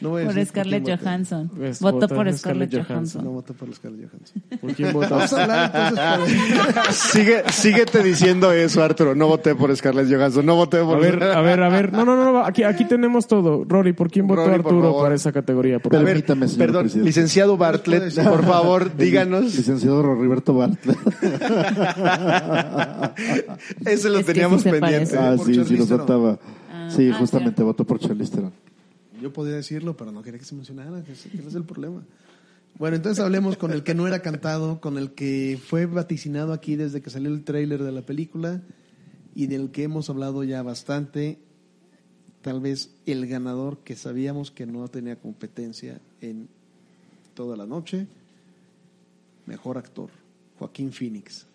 No 0.05 0.11
voy 0.11 0.23
a 0.23 0.27
Por 0.27 0.35
decir 0.35 0.49
Scarlett 0.51 0.85
quién 0.85 0.97
voté. 0.99 1.09
Johansson. 1.09 1.51
Pues, 1.57 1.81
Votó 1.81 2.09
por 2.09 2.33
Scarlett 2.33 2.71
Scarlett 2.71 2.87
Johansson. 2.89 3.25
No 3.25 3.31
voté 3.31 3.53
por 3.55 3.75
Scarlett 3.75 4.11
Johansson. 4.11 4.43
¿Por 4.61 4.75
quién 4.75 4.89
Vamos 4.93 5.09
votaste? 5.11 5.41
a 5.41 5.43
hablar 5.43 5.73
entonces. 5.75 6.75
por- 6.75 6.93
Sigue, 7.15 7.43
síguete 7.51 8.03
diciendo 8.03 8.53
eso, 8.53 8.83
Arturo. 8.85 9.15
No 9.15 9.29
voté 9.29 9.55
por 9.55 9.75
Scarlett 9.75 10.13
Johansson, 10.15 10.45
no 10.45 10.57
voté 10.57 10.81
A 10.81 10.85
por... 10.85 11.01
ver, 11.01 11.23
a 11.23 11.41
ver, 11.41 11.63
a 11.63 11.69
ver. 11.71 11.93
No, 11.93 12.05
no, 12.05 12.17
no, 12.17 12.45
aquí, 12.45 12.65
aquí 12.65 12.85
tenemos 12.85 13.27
todo. 13.27 13.65
Rory, 13.65 13.95
¿por 13.95 14.11
quién 14.11 14.27
votó 14.27 14.45
Rory, 14.47 14.63
por 14.63 14.73
Arturo 14.73 14.89
favor. 14.91 15.03
para 15.05 15.15
esa 15.15 15.33
categoría? 15.33 15.79
Por 15.79 15.95
A 15.95 15.99
favor. 15.99 16.05
ver, 16.07 16.15
Permítame, 16.17 16.49
señor 16.49 16.67
perdón, 16.67 16.83
presidente. 16.83 17.07
licenciado 17.09 17.57
Bartlett, 17.57 18.15
por 18.25 18.45
favor, 18.45 18.95
díganos. 18.97 19.45
Licenciado 19.57 20.03
Roberto 20.03 20.55
Bartlett. 20.55 20.99
Ese 23.87 24.11
lo 24.11 24.19
Es 24.19 24.27
que 24.27 24.33
teníamos 24.33 24.63
sí 24.63 24.71
se 24.71 24.81
pendiente. 24.81 25.17
parece. 25.17 25.19
ah, 25.19 25.35
por 25.37 25.47
sí, 25.47 25.55
sí, 25.55 25.61
Charlize 25.61 25.79
lo 25.79 25.87
Theron. 25.87 26.07
trataba. 26.07 26.39
Sí, 26.91 27.11
ah, 27.13 27.17
justamente 27.19 27.63
votó 27.63 27.85
por 27.85 27.99
Charlize 27.99 28.33
Theron. 28.33 28.53
Yo 29.21 29.33
podía 29.33 29.55
decirlo, 29.55 29.97
pero 29.97 30.13
no 30.13 30.23
quería 30.23 30.39
que 30.39 30.45
se 30.45 30.55
mencionara, 30.55 31.03
que 31.05 31.13
ese 31.13 31.29
es 31.37 31.55
el 31.55 31.65
problema. 31.65 32.03
Bueno, 32.77 32.97
entonces 32.97 33.23
hablemos 33.25 33.57
con 33.57 33.71
el 33.73 33.85
que 33.85 33.95
no 33.95 34.09
era 34.09 34.21
cantado, 34.21 34.81
con 34.81 34.99
el 34.99 35.13
que 35.13 35.61
fue 35.65 35.87
vaticinado 35.87 36.53
aquí 36.53 36.75
desde 36.75 37.01
que 37.01 37.11
salió 37.11 37.31
el 37.31 37.45
tráiler 37.45 37.83
de 37.83 37.93
la 37.93 38.03
película 38.03 38.63
y 39.35 39.47
del 39.47 39.71
que 39.71 39.85
hemos 39.85 40.11
hablado 40.11 40.43
ya 40.43 40.63
bastante. 40.63 41.39
Tal 42.43 42.61
vez 42.61 42.91
el 43.07 43.27
ganador 43.27 43.79
que 43.79 43.95
sabíamos 43.95 44.51
que 44.51 44.67
no 44.67 44.89
tenía 44.89 45.17
competencia 45.17 46.01
en 46.21 46.49
toda 47.35 47.57
la 47.57 47.67
noche. 47.67 48.09
Mejor 49.47 49.79
actor, 49.79 50.11
Joaquín 50.59 50.93
Phoenix. 50.93 51.47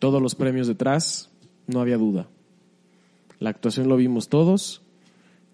Todos 0.00 0.20
los 0.20 0.34
premios 0.34 0.66
detrás, 0.66 1.30
no 1.68 1.80
había 1.80 1.98
duda. 1.98 2.28
La 3.38 3.50
actuación 3.50 3.88
lo 3.88 3.96
vimos 3.96 4.28
todos. 4.28 4.82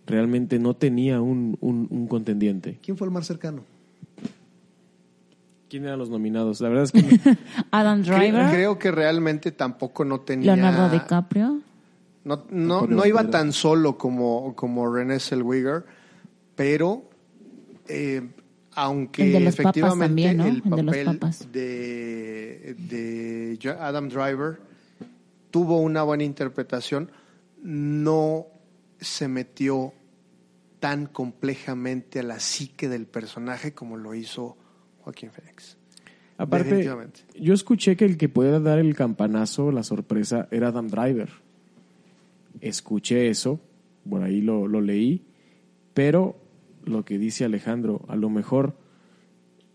Realmente 0.06 0.58
no 0.58 0.74
tenía 0.74 1.20
un, 1.20 1.56
un, 1.60 1.86
un 1.90 2.06
contendiente. 2.08 2.78
¿Quién 2.82 2.96
fue 2.96 3.06
el 3.06 3.12
más 3.12 3.26
cercano? 3.26 3.62
¿Quién 5.68 5.84
eran 5.84 5.98
los 5.98 6.10
nominados? 6.10 6.60
La 6.60 6.68
verdad 6.68 6.84
es 6.84 6.92
que 6.92 7.20
Adam 7.70 8.02
Driver, 8.02 8.50
creo 8.50 8.78
que 8.78 8.90
realmente 8.90 9.52
tampoco 9.52 10.04
no 10.04 10.20
tenía... 10.20 10.54
Leonardo 10.54 10.90
DiCaprio. 10.90 11.60
No, 12.24 12.44
no, 12.50 12.86
no 12.86 13.06
iba 13.06 13.28
tan 13.30 13.52
solo 13.52 13.96
como, 13.98 14.54
como 14.54 14.92
René 14.92 15.18
Zellweger, 15.18 15.84
pero 16.54 17.02
eh, 17.88 18.22
aunque 18.74 19.26
El 19.26 19.32
de 19.32 19.40
los 19.40 19.56
papas 19.56 19.76
efectivamente 19.76 20.06
también, 20.06 20.36
¿no? 20.36 20.44
el 20.46 20.56
El 20.56 20.62
de 20.62 20.82
los 20.82 20.94
papel 20.96 21.06
papas. 21.18 21.48
de, 21.52 22.76
de 22.88 23.58
Jo- 23.62 23.80
Adam 23.80 24.08
Driver 24.08 24.60
tuvo 25.50 25.80
una 25.80 26.02
buena 26.04 26.22
interpretación, 26.22 27.10
no 27.62 28.46
se 29.02 29.28
metió 29.28 29.92
tan 30.80 31.06
complejamente 31.06 32.20
a 32.20 32.22
la 32.22 32.40
psique 32.40 32.88
del 32.88 33.06
personaje 33.06 33.72
como 33.72 33.96
lo 33.96 34.14
hizo 34.14 34.56
Joaquín 35.00 35.30
Phoenix. 35.30 35.76
Aparte, 36.38 36.70
Definitivamente. 36.70 37.20
yo 37.38 37.54
escuché 37.54 37.96
que 37.96 38.04
el 38.04 38.16
que 38.16 38.28
podía 38.28 38.58
dar 38.58 38.78
el 38.78 38.96
campanazo, 38.96 39.70
la 39.70 39.84
sorpresa, 39.84 40.48
era 40.50 40.68
Adam 40.68 40.88
Driver. 40.88 41.30
Escuché 42.60 43.28
eso, 43.28 43.60
por 44.08 44.22
ahí 44.22 44.40
lo, 44.40 44.66
lo 44.66 44.80
leí, 44.80 45.24
pero 45.94 46.36
lo 46.84 47.04
que 47.04 47.18
dice 47.18 47.44
Alejandro, 47.44 48.04
a 48.08 48.16
lo 48.16 48.28
mejor 48.28 48.76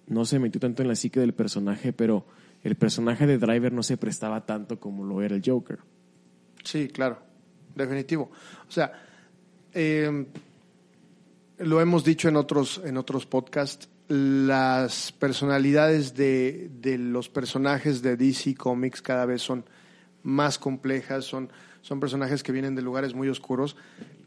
no 0.08 0.26
se 0.26 0.40
metió 0.40 0.60
tanto 0.60 0.82
en 0.82 0.88
la 0.88 0.96
psique 0.96 1.20
del 1.20 1.34
personaje, 1.34 1.94
pero 1.94 2.26
el 2.64 2.76
personaje 2.76 3.28
de 3.28 3.38
Driver 3.38 3.72
no 3.72 3.84
se 3.84 3.98
prestaba 3.98 4.46
tanto 4.46 4.80
como 4.80 5.06
lo 5.06 5.22
era 5.22 5.36
el 5.36 5.42
Joker. 5.46 5.80
Sí, 6.64 6.88
claro, 6.90 7.20
definitivo. 7.76 8.32
O 8.68 8.72
sea, 8.72 8.92
eh, 9.80 10.26
lo 11.60 11.80
hemos 11.82 12.04
dicho 12.04 12.28
en 12.28 12.36
otros, 12.36 12.82
en 12.84 12.98
otros 12.98 13.28
podcasts, 13.28 13.90
las 14.08 15.12
personalidades 15.12 16.16
de, 16.16 16.72
de 16.82 16.98
los 16.98 17.30
personajes 17.30 18.02
de 18.02 18.18
DC 18.18 18.56
Comics 18.56 19.04
cada 19.04 19.28
vez 19.28 19.44
son 19.44 19.66
más 20.24 20.58
complejas, 20.58 21.26
son, 21.26 21.52
son 21.82 22.00
personajes 22.00 22.42
que 22.42 22.52
vienen 22.52 22.74
de 22.74 22.82
lugares 22.82 23.14
muy 23.14 23.30
oscuros, 23.30 23.76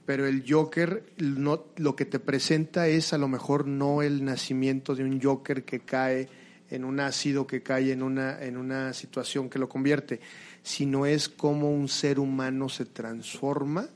pero 0.07 0.25
el 0.25 0.45
Joker 0.49 1.05
no, 1.19 1.65
lo 1.77 1.97
que 1.97 2.05
te 2.05 2.21
presenta 2.21 2.87
es 2.87 3.13
a 3.13 3.19
lo 3.19 3.27
mejor 3.27 3.67
no 3.67 4.03
el 4.03 4.25
nacimiento 4.25 4.95
de 4.95 5.03
un 5.03 5.21
Joker 5.21 5.65
que 5.65 5.81
cae 5.81 6.29
en 6.71 6.85
un 6.85 7.01
ácido, 7.01 7.49
que 7.49 7.65
cae 7.65 7.91
en 7.91 8.05
una, 8.05 8.41
en 8.41 8.57
una 8.57 8.93
situación 8.93 9.51
que 9.51 9.59
lo 9.59 9.69
convierte, 9.69 10.21
sino 10.63 11.07
es 11.07 11.29
como 11.29 11.73
un 11.73 11.89
ser 11.89 12.21
humano 12.21 12.69
se 12.69 12.85
transforma 12.85 13.89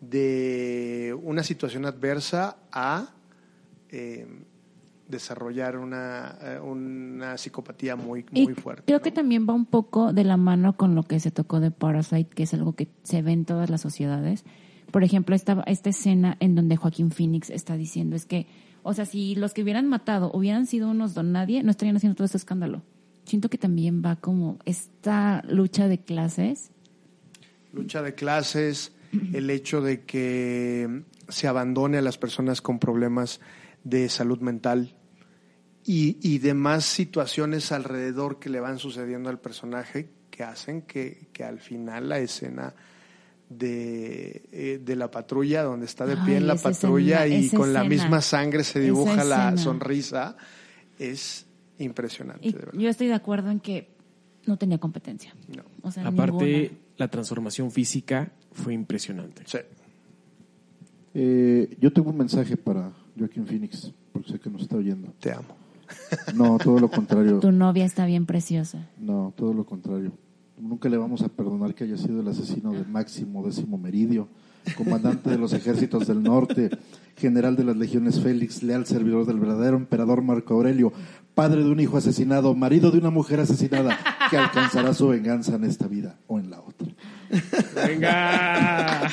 de 0.00 1.16
una 1.22 1.42
situación 1.42 1.86
adversa 1.86 2.56
a 2.72 3.14
eh, 3.90 4.26
desarrollar 5.08 5.76
una, 5.78 6.36
eh, 6.40 6.60
una 6.60 7.36
psicopatía 7.38 7.96
muy, 7.96 8.24
Y 8.32 8.44
muy 8.44 8.54
fuerte. 8.54 8.84
creo 8.86 8.98
¿no? 8.98 9.02
que 9.02 9.12
también 9.12 9.46
va 9.48 9.54
un 9.54 9.66
poco 9.66 10.12
de 10.12 10.24
la 10.24 10.36
mano 10.36 10.76
con 10.76 10.94
lo 10.94 11.02
que 11.02 11.20
se 11.20 11.30
tocó 11.30 11.60
de 11.60 11.70
Parasite, 11.70 12.30
que 12.34 12.44
es 12.44 12.54
algo 12.54 12.74
que 12.74 12.88
se 13.02 13.22
ve 13.22 13.32
en 13.32 13.44
todas 13.44 13.70
las 13.70 13.80
sociedades. 13.80 14.44
Por 14.90 15.04
ejemplo, 15.04 15.34
esta, 15.34 15.62
esta 15.66 15.90
escena 15.90 16.36
en 16.40 16.54
donde 16.54 16.76
Joaquín 16.76 17.10
Phoenix 17.10 17.50
está 17.50 17.76
diciendo 17.76 18.16
es 18.16 18.26
que, 18.26 18.46
o 18.82 18.94
sea, 18.94 19.06
si 19.06 19.34
los 19.34 19.52
que 19.54 19.62
hubieran 19.62 19.88
matado 19.88 20.30
hubieran 20.32 20.66
sido 20.66 20.90
unos 20.90 21.14
don 21.14 21.32
nadie, 21.32 21.62
no 21.62 21.70
estarían 21.70 21.96
haciendo 21.96 22.16
todo 22.16 22.26
este 22.26 22.38
escándalo. 22.38 22.82
Siento 23.24 23.48
que 23.48 23.58
también 23.58 24.02
va 24.04 24.16
como 24.16 24.58
esta 24.64 25.42
lucha 25.48 25.88
de 25.88 25.98
clases. 25.98 26.70
lucha 27.72 28.02
de 28.02 28.14
clases, 28.14 28.92
el 29.32 29.50
hecho 29.50 29.80
de 29.80 30.02
que 30.04 31.02
se 31.28 31.48
abandone 31.48 31.98
a 31.98 32.02
las 32.02 32.18
personas 32.18 32.60
con 32.60 32.78
problemas 32.78 33.40
de 33.82 34.08
salud 34.08 34.40
mental 34.40 34.96
y, 35.84 36.16
y 36.22 36.38
demás 36.38 36.84
situaciones 36.84 37.72
alrededor 37.72 38.38
que 38.38 38.48
le 38.48 38.60
van 38.60 38.78
sucediendo 38.78 39.28
al 39.30 39.40
personaje 39.40 40.10
que 40.30 40.42
hacen 40.42 40.82
que, 40.82 41.28
que 41.32 41.44
al 41.44 41.60
final 41.60 42.08
la 42.08 42.18
escena 42.18 42.74
de, 43.48 44.42
eh, 44.52 44.80
de 44.82 44.96
la 44.96 45.10
patrulla, 45.10 45.62
donde 45.62 45.86
está 45.86 46.06
de 46.06 46.16
pie 46.16 46.32
Ay, 46.32 46.36
en 46.38 46.46
la 46.46 46.56
patrulla 46.56 47.26
escena, 47.26 47.44
y 47.44 47.50
con 47.50 47.72
la 47.72 47.84
misma 47.84 48.20
sangre 48.20 48.64
se 48.64 48.80
dibuja 48.80 49.22
la 49.24 49.56
sonrisa, 49.56 50.36
es 50.98 51.46
impresionante, 51.78 52.48
Y 52.48 52.52
de 52.52 52.58
verdad. 52.58 52.72
yo 52.78 52.88
estoy 52.88 53.08
de 53.08 53.14
acuerdo 53.14 53.50
en 53.50 53.60
que 53.60 53.88
no 54.46 54.56
tenía 54.56 54.78
competencia. 54.78 55.34
No. 55.54 55.62
O 55.82 55.90
sea, 55.90 56.06
Aparte, 56.06 56.44
ninguna. 56.44 56.78
la 56.96 57.08
transformación 57.08 57.70
física 57.70 58.32
fue 58.54 58.72
impresionante. 58.72 59.42
Sí. 59.46 59.58
Eh, 61.14 61.76
yo 61.80 61.92
tengo 61.92 62.10
un 62.10 62.16
mensaje 62.16 62.56
para 62.56 62.92
Joaquín 63.18 63.46
Phoenix, 63.46 63.92
porque 64.12 64.32
sé 64.32 64.40
que 64.40 64.50
nos 64.50 64.62
está 64.62 64.76
oyendo. 64.76 65.12
Te 65.20 65.32
amo. 65.32 65.56
No, 66.34 66.58
todo 66.58 66.78
lo 66.78 66.88
contrario. 66.88 67.40
Tu 67.40 67.52
novia 67.52 67.84
está 67.84 68.06
bien 68.06 68.26
preciosa. 68.26 68.88
No, 68.98 69.32
todo 69.36 69.52
lo 69.52 69.64
contrario. 69.64 70.12
Nunca 70.58 70.88
le 70.88 70.96
vamos 70.96 71.22
a 71.22 71.28
perdonar 71.28 71.74
que 71.74 71.84
haya 71.84 71.96
sido 71.96 72.20
el 72.20 72.28
asesino 72.28 72.72
de 72.72 72.84
Máximo 72.84 73.44
Décimo 73.44 73.76
Meridio, 73.76 74.28
comandante 74.76 75.30
de 75.30 75.38
los 75.38 75.52
ejércitos 75.52 76.06
del 76.06 76.22
norte, 76.22 76.70
general 77.16 77.56
de 77.56 77.64
las 77.64 77.76
legiones 77.76 78.20
Félix, 78.20 78.62
leal 78.62 78.86
servidor 78.86 79.26
del 79.26 79.40
verdadero 79.40 79.76
emperador 79.76 80.22
Marco 80.22 80.54
Aurelio, 80.54 80.92
padre 81.34 81.62
de 81.64 81.70
un 81.70 81.80
hijo 81.80 81.96
asesinado, 81.96 82.54
marido 82.54 82.90
de 82.90 82.98
una 82.98 83.10
mujer 83.10 83.40
asesinada, 83.40 83.98
que 84.30 84.36
alcanzará 84.36 84.94
su 84.94 85.08
venganza 85.08 85.56
en 85.56 85.64
esta 85.64 85.88
vida 85.88 86.16
o 86.28 86.38
en 86.38 86.50
la 86.50 86.60
otra. 86.60 86.88
¡Venga! 87.74 89.10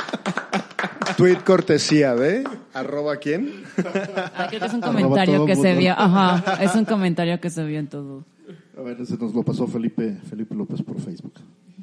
Tweet 1.18 1.38
cortesía 1.46 2.16
de 2.16 2.44
arroba 2.74 3.18
quién. 3.18 3.64
Ah, 3.78 4.48
creo 4.50 4.60
que 4.60 4.66
es 4.66 4.74
un 4.74 4.82
comentario 4.82 5.46
que 5.46 5.56
se 5.56 5.76
vio. 5.76 5.94
Ajá, 5.98 6.64
es 6.64 6.76
un 6.76 6.86
comentario 6.86 7.40
que 7.40 7.50
se 7.50 7.64
vio 7.66 7.80
en 7.80 7.88
todo. 7.88 8.26
A 8.78 8.82
ver, 8.82 9.00
ese 9.02 9.18
nos 9.18 9.34
lo 9.34 9.44
pasó 9.44 9.68
Felipe, 9.68 10.18
Felipe 10.30 10.56
López 10.56 10.82
por 10.82 11.00
Facebook. 11.00 11.34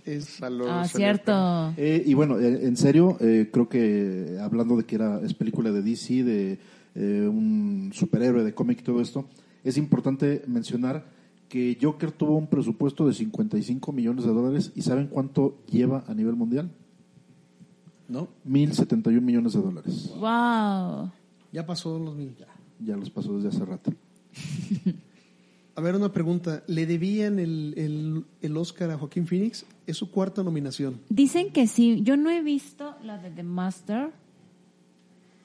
Es. 0.04 0.40
Ah, 0.42 0.84
cierto. 0.86 1.74
Eh, 1.76 2.02
y 2.06 2.14
bueno, 2.14 2.38
eh, 2.40 2.66
en 2.66 2.76
serio, 2.76 3.16
eh, 3.20 3.50
creo 3.52 3.68
que 3.68 4.34
eh, 4.34 4.40
hablando 4.40 4.76
de 4.76 4.84
que 4.84 4.94
era 4.94 5.20
es 5.22 5.34
película 5.34 5.70
de 5.70 5.82
DC, 5.82 6.24
de 6.24 6.58
eh, 6.94 7.28
un 7.28 7.90
superhéroe 7.92 8.42
de 8.42 8.54
cómic 8.54 8.80
y 8.80 8.82
todo 8.82 9.00
esto, 9.00 9.26
es 9.62 9.76
importante 9.76 10.42
mencionar 10.46 11.04
que 11.48 11.78
Joker 11.80 12.12
tuvo 12.12 12.36
un 12.36 12.46
presupuesto 12.46 13.06
de 13.06 13.14
55 13.14 13.92
millones 13.92 14.24
de 14.24 14.32
dólares 14.32 14.72
y 14.74 14.82
¿saben 14.82 15.06
cuánto 15.06 15.58
lleva 15.66 16.04
a 16.06 16.14
nivel 16.14 16.34
mundial? 16.34 16.70
¿No? 18.08 18.28
1.071 18.46 19.20
millones 19.20 19.52
de 19.52 19.60
dólares. 19.60 20.12
Wow. 20.18 21.10
Ya 21.52 21.66
pasó 21.66 21.98
los 21.98 22.14
mil. 22.14 22.34
Ya 22.80 22.96
los 22.96 23.10
pasó 23.10 23.34
desde 23.36 23.48
hace 23.48 23.64
rato. 23.64 23.92
A 25.74 25.80
ver, 25.80 25.94
una 25.94 26.12
pregunta. 26.12 26.64
¿Le 26.66 26.86
debían 26.86 27.38
el, 27.38 27.74
el, 27.76 28.24
el 28.42 28.56
Oscar 28.56 28.90
a 28.90 28.98
Joaquín 28.98 29.28
Phoenix? 29.28 29.64
Es 29.86 29.96
su 29.96 30.10
cuarta 30.10 30.42
nominación. 30.42 31.00
Dicen 31.08 31.52
que 31.52 31.68
sí. 31.68 32.00
Yo 32.02 32.16
no 32.16 32.30
he 32.30 32.42
visto 32.42 32.96
la 33.04 33.18
de 33.18 33.30
The 33.30 33.44
Master 33.44 34.10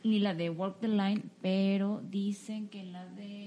ni 0.03 0.19
la 0.19 0.33
de 0.33 0.49
Walk 0.49 0.79
the 0.79 0.87
Line, 0.87 1.23
pero 1.41 2.01
dicen 2.09 2.67
que 2.67 2.83
la 2.83 3.05
de, 3.05 3.42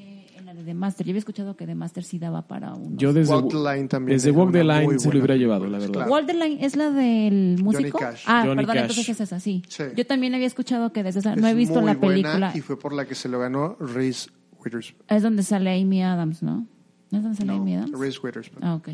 de 0.57 0.65
The 0.65 0.75
Master. 0.75 1.07
Yo 1.07 1.11
había 1.13 1.19
escuchado 1.19 1.57
que 1.57 1.67
The 1.67 1.75
Master 1.75 2.03
sí 2.05 2.19
daba 2.19 2.47
para 2.47 2.75
uno. 2.75 2.97
Yo 2.97 3.13
desde, 3.13 3.33
Walk 3.33 3.51
the 3.51 3.57
Line 3.57 3.89
también 3.89 4.17
desde 4.17 4.31
Walk 4.31 4.53
the 4.53 4.65
Line 4.65 4.75
se 4.75 4.83
lo 4.83 4.87
buena 4.87 5.11
hubiera 5.11 5.37
llevado, 5.37 5.67
la 5.67 5.79
verdad. 5.79 5.93
Claro. 5.93 6.11
Walk 6.11 6.27
the 6.27 6.35
Line 6.35 6.65
es 6.65 6.77
la 6.77 6.91
del 6.91 7.59
músico. 7.63 7.99
Cash. 7.99 8.25
Ah, 8.27 8.43
Johnny 8.45 8.57
perdón, 8.57 8.75
Cash. 8.75 8.83
entonces 8.83 9.09
es 9.09 9.21
esa, 9.21 9.41
sí. 9.41 9.63
Sí. 9.69 9.85
Yo 9.97 10.07
también 10.07 10.35
había 10.35 10.47
escuchado 10.47 10.93
que 10.93 11.03
desde 11.03 11.21
esa, 11.21 11.35
Es 11.35 11.41
no 11.41 11.47
he 11.49 11.55
visto 11.55 11.81
muy 11.81 11.93
la 11.93 11.95
buena 11.95 12.23
película. 12.23 12.53
y 12.55 12.61
fue 12.61 12.79
por 12.79 12.93
la 12.93 13.07
que 13.07 13.15
se 13.15 13.29
lo 13.29 13.39
ganó 13.39 13.77
Reese 13.79 14.31
Witherspoon. 14.65 15.05
Es 15.09 15.23
donde 15.23 15.43
sale 15.43 15.81
Amy 15.81 16.03
Adams, 16.03 16.43
¿no? 16.43 16.67
¿No 17.11 17.19
es 17.19 17.23
donde 17.23 17.39
sale 17.39 17.53
Amy 17.53 17.77
Adams? 17.77 17.99
Reese 17.99 18.19
Witherspoon. 18.23 18.65
Ah, 18.65 18.75
ok. 18.75 18.89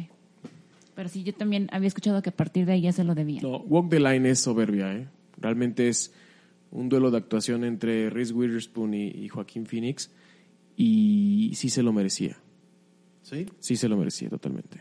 Pero 0.94 1.08
sí, 1.08 1.22
yo 1.22 1.32
también 1.32 1.68
había 1.72 1.88
escuchado 1.88 2.20
que 2.22 2.30
a 2.30 2.36
partir 2.36 2.66
de 2.66 2.72
ahí 2.72 2.82
ya 2.82 2.92
se 2.92 3.04
lo 3.04 3.14
debía. 3.14 3.40
No, 3.40 3.58
Walk 3.58 3.88
the 3.88 3.98
Line 3.98 4.28
es 4.28 4.40
soberbia, 4.40 4.92
¿eh? 4.94 5.08
Realmente 5.38 5.88
es 5.88 6.12
un 6.70 6.88
duelo 6.88 7.10
de 7.10 7.18
actuación 7.18 7.64
entre 7.64 8.10
Reese 8.10 8.32
Witherspoon 8.32 8.94
y, 8.94 9.06
y 9.08 9.28
Joaquín 9.28 9.66
Phoenix 9.66 10.10
y 10.82 11.54
sí 11.54 11.70
se 11.70 11.82
lo 11.82 11.92
merecía. 11.92 12.36
¿Sí? 13.22 13.46
Sí 13.60 13.76
se 13.76 13.88
lo 13.88 13.96
merecía 13.96 14.28
totalmente. 14.28 14.80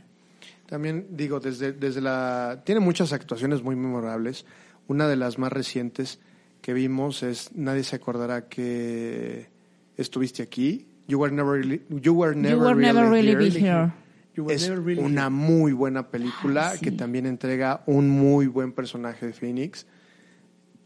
También 0.66 1.08
digo, 1.12 1.40
desde, 1.40 1.74
desde 1.74 2.02
la... 2.02 2.64
Tiene 2.66 2.82
muchas 2.82 3.14
actuaciones 3.14 3.62
muy 3.62 3.76
memorables. 3.76 4.46
Una 4.88 5.08
de 5.08 5.16
las 5.16 5.38
más 5.38 5.52
recientes 5.52 6.20
que 6.62 6.74
vimos 6.74 7.24
es 7.24 7.52
Nadie 7.54 7.84
se 7.84 7.98
acordará 7.98 8.48
que 8.48 9.50
estuviste 9.98 10.42
aquí. 10.42 10.88
You 11.08 11.20
were 11.20 11.34
never 11.34 11.60
really, 11.60 11.84
you 11.90 12.14
were 12.14 12.36
never 12.36 12.58
you 12.58 12.64
were 12.64 12.76
never 12.82 13.10
really 13.10 13.32
here. 13.32 13.38
be 13.38 13.60
here. 13.60 13.94
You 14.36 14.46
were 14.46 14.56
Es 14.56 14.68
never 14.68 14.84
really 14.84 15.04
una 15.04 15.30
muy 15.30 15.74
buena 15.74 16.10
película 16.10 16.70
Ah, 16.70 16.78
sí. 16.78 16.86
que 16.86 16.92
también 16.92 17.26
entrega 17.26 17.84
un 17.86 18.10
muy 18.10 18.48
buen 18.48 18.72
personaje 18.72 19.28
de 19.28 19.34
Phoenix. 19.34 19.86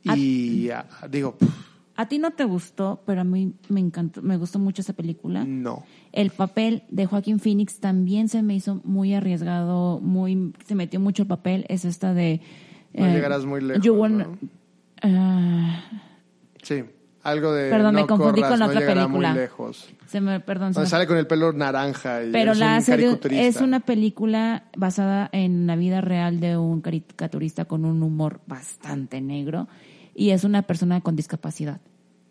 Y 0.04 0.70
ah, 0.72 0.86
digo, 1.10 1.38
pff, 1.38 1.75
A 1.98 2.08
ti 2.08 2.20
no 2.20 2.32
te 2.32 2.44
gustó, 2.44 3.02
pero 3.06 3.22
a 3.22 3.24
mí 3.24 3.54
me 3.70 3.80
encantó, 3.80 4.22
me 4.22 4.36
gustó 4.38 4.60
mucho 4.60 4.82
esa 4.82 4.94
película. 4.94 5.44
no. 5.46 5.84
El 6.12 6.30
papel 6.30 6.84
de 6.90 7.06
Joaquín 7.06 7.40
Phoenix 7.40 7.80
también 7.80 8.30
se 8.30 8.42
me 8.42 8.56
hizo 8.56 8.80
muy 8.86 9.14
arriesgado, 9.14 10.00
muy 10.02 10.54
se 10.66 10.74
metió 10.76 11.00
mucho 11.00 11.24
el 11.24 11.28
papel. 11.28 11.66
Es 11.68 11.84
esta 11.86 12.14
de. 12.14 12.40
No 12.94 13.06
llegarás 13.08 13.44
muy 13.46 13.60
lejos, 13.62 13.84
You 13.84 13.94
were- 13.96 14.14
¿no? 14.14 14.38
Ah, 15.02 15.84
Sí, 16.64 16.84
algo 17.24 17.52
de 17.54 17.70
Perdón, 17.70 17.96
me 17.96 18.08
confundí 18.08 18.42
corras, 18.42 18.50
con 18.52 18.60
la 18.60 18.66
otra 18.68 18.80
película. 18.80 19.32
muy 19.32 19.40
lejos. 19.42 19.90
se 20.08 20.22
me, 20.22 20.40
perdón. 20.40 20.74
se 20.74 20.80
Donde 20.80 20.86
me- 20.88 20.90
sale 20.90 21.08
con 21.08 21.18
el 21.18 21.28
pelo 21.28 21.52
naranja 21.54 22.24
y 22.24 22.32
pero 22.32 22.54
es 22.54 22.60
la 22.60 22.82
un 22.88 23.34
es 23.34 23.62
una 23.62 23.80
película 23.82 24.64
basada 24.78 25.30
en 25.34 25.68
la 25.68 25.76
vida 25.76 26.02
real 26.02 26.40
de 26.40 26.58
un 26.58 26.82
caricaturista 26.82 27.66
con 27.66 27.84
un 27.86 28.02
humor 28.04 28.40
bastante 28.48 29.20
negro 29.22 29.68
y 30.16 30.30
es 30.32 30.44
una 30.44 30.62
persona 30.64 31.02
con 31.02 31.16
discapacidad. 31.16 31.82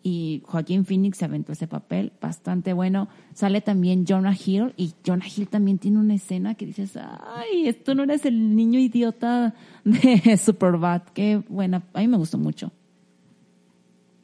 Y 0.03 0.43
Joaquín 0.45 0.85
Phoenix 0.85 1.17
se 1.17 1.25
aventó 1.25 1.51
ese 1.53 1.65
papel 1.67 2.11
bastante 2.21 2.73
bueno. 2.73 3.07
Sale 3.33 3.61
también 3.61 4.05
Jonah 4.07 4.35
Hill 4.35 4.73
y 4.77 4.93
Jonah 5.05 5.25
Hill 5.35 5.47
también 5.47 5.79
tiene 5.79 5.97
una 5.97 6.13
escena 6.13 6.53
que 6.55 6.67
dices, 6.67 6.91
ay, 6.97 7.67
esto 7.67 7.95
no 7.95 8.03
eres 8.03 8.23
el 8.25 8.55
niño 8.55 8.79
idiota 8.79 9.55
de 9.83 10.37
Superbad. 10.43 11.01
Qué 11.15 11.41
buena, 11.49 11.83
a 11.93 12.01
mí 12.01 12.07
me 12.07 12.17
gustó 12.17 12.37
mucho. 12.37 12.71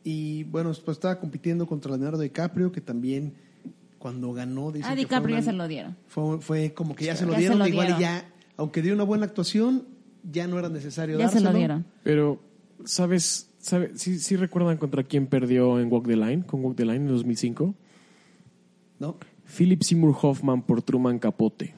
Y 0.04 0.44
bueno, 0.46 0.70
después 0.70 0.98
estaba 0.98 1.20
compitiendo 1.20 1.68
contra 1.68 1.92
Leonardo 1.92 2.20
DiCaprio, 2.20 2.72
que 2.72 2.82
también 2.82 3.34
cuando 4.00 4.34
ganó... 4.34 4.72
dicen 4.72 4.86
A 4.92 4.96
que 4.96 4.96
fue 4.96 5.06
DiCaprio 5.06 5.36
una- 5.36 5.46
ya 5.46 5.52
se 5.52 5.58
lo 5.58 5.68
dieron. 5.68 5.98
Fue, 6.08 6.42
fue 6.42 6.74
como 6.74 6.96
que 6.96 7.06
ya 7.06 7.16
se 7.16 7.26
lo 7.26 7.32
Ya 7.34 7.36
se 7.38 7.42
dieron, 7.42 7.60
lo 7.60 7.68
igual 7.68 7.90
y 7.90 7.94
dieron. 7.94 8.02
ya, 8.22 8.26
aunque 8.58 8.82
dio 8.82 8.94
una 8.96 9.04
buena 9.04 9.26
actuación, 9.26 9.86
ya 10.32 10.48
no 10.48 10.58
era 10.60 10.70
necesario 10.70 11.20
Ya 11.20 11.28
se 11.30 11.40
lo 11.40 11.54
dieron. 11.54 11.86
Pero, 12.04 12.40
¿sabes? 12.84 13.48
¿Sabe? 13.62 13.92
¿Sí, 13.96 14.20
sí 14.20 14.36
recuerdan 14.36 14.78
contra 14.78 15.04
quién 15.04 15.28
perdió 15.28 15.80
en 15.80 15.92
Walk 15.92 16.08
the 16.08 16.16
Line? 16.18 16.44
Con 16.46 16.64
Walk 16.66 16.76
the 16.76 16.84
Line 16.86 16.98
en 16.98 17.08
2005. 17.08 17.74
¿No? 19.00 19.18
Philip 19.58 19.82
Seymour 19.84 20.16
Hoffman 20.22 20.62
por 20.64 20.82
Truman 20.82 21.20
Capote. 21.20 21.74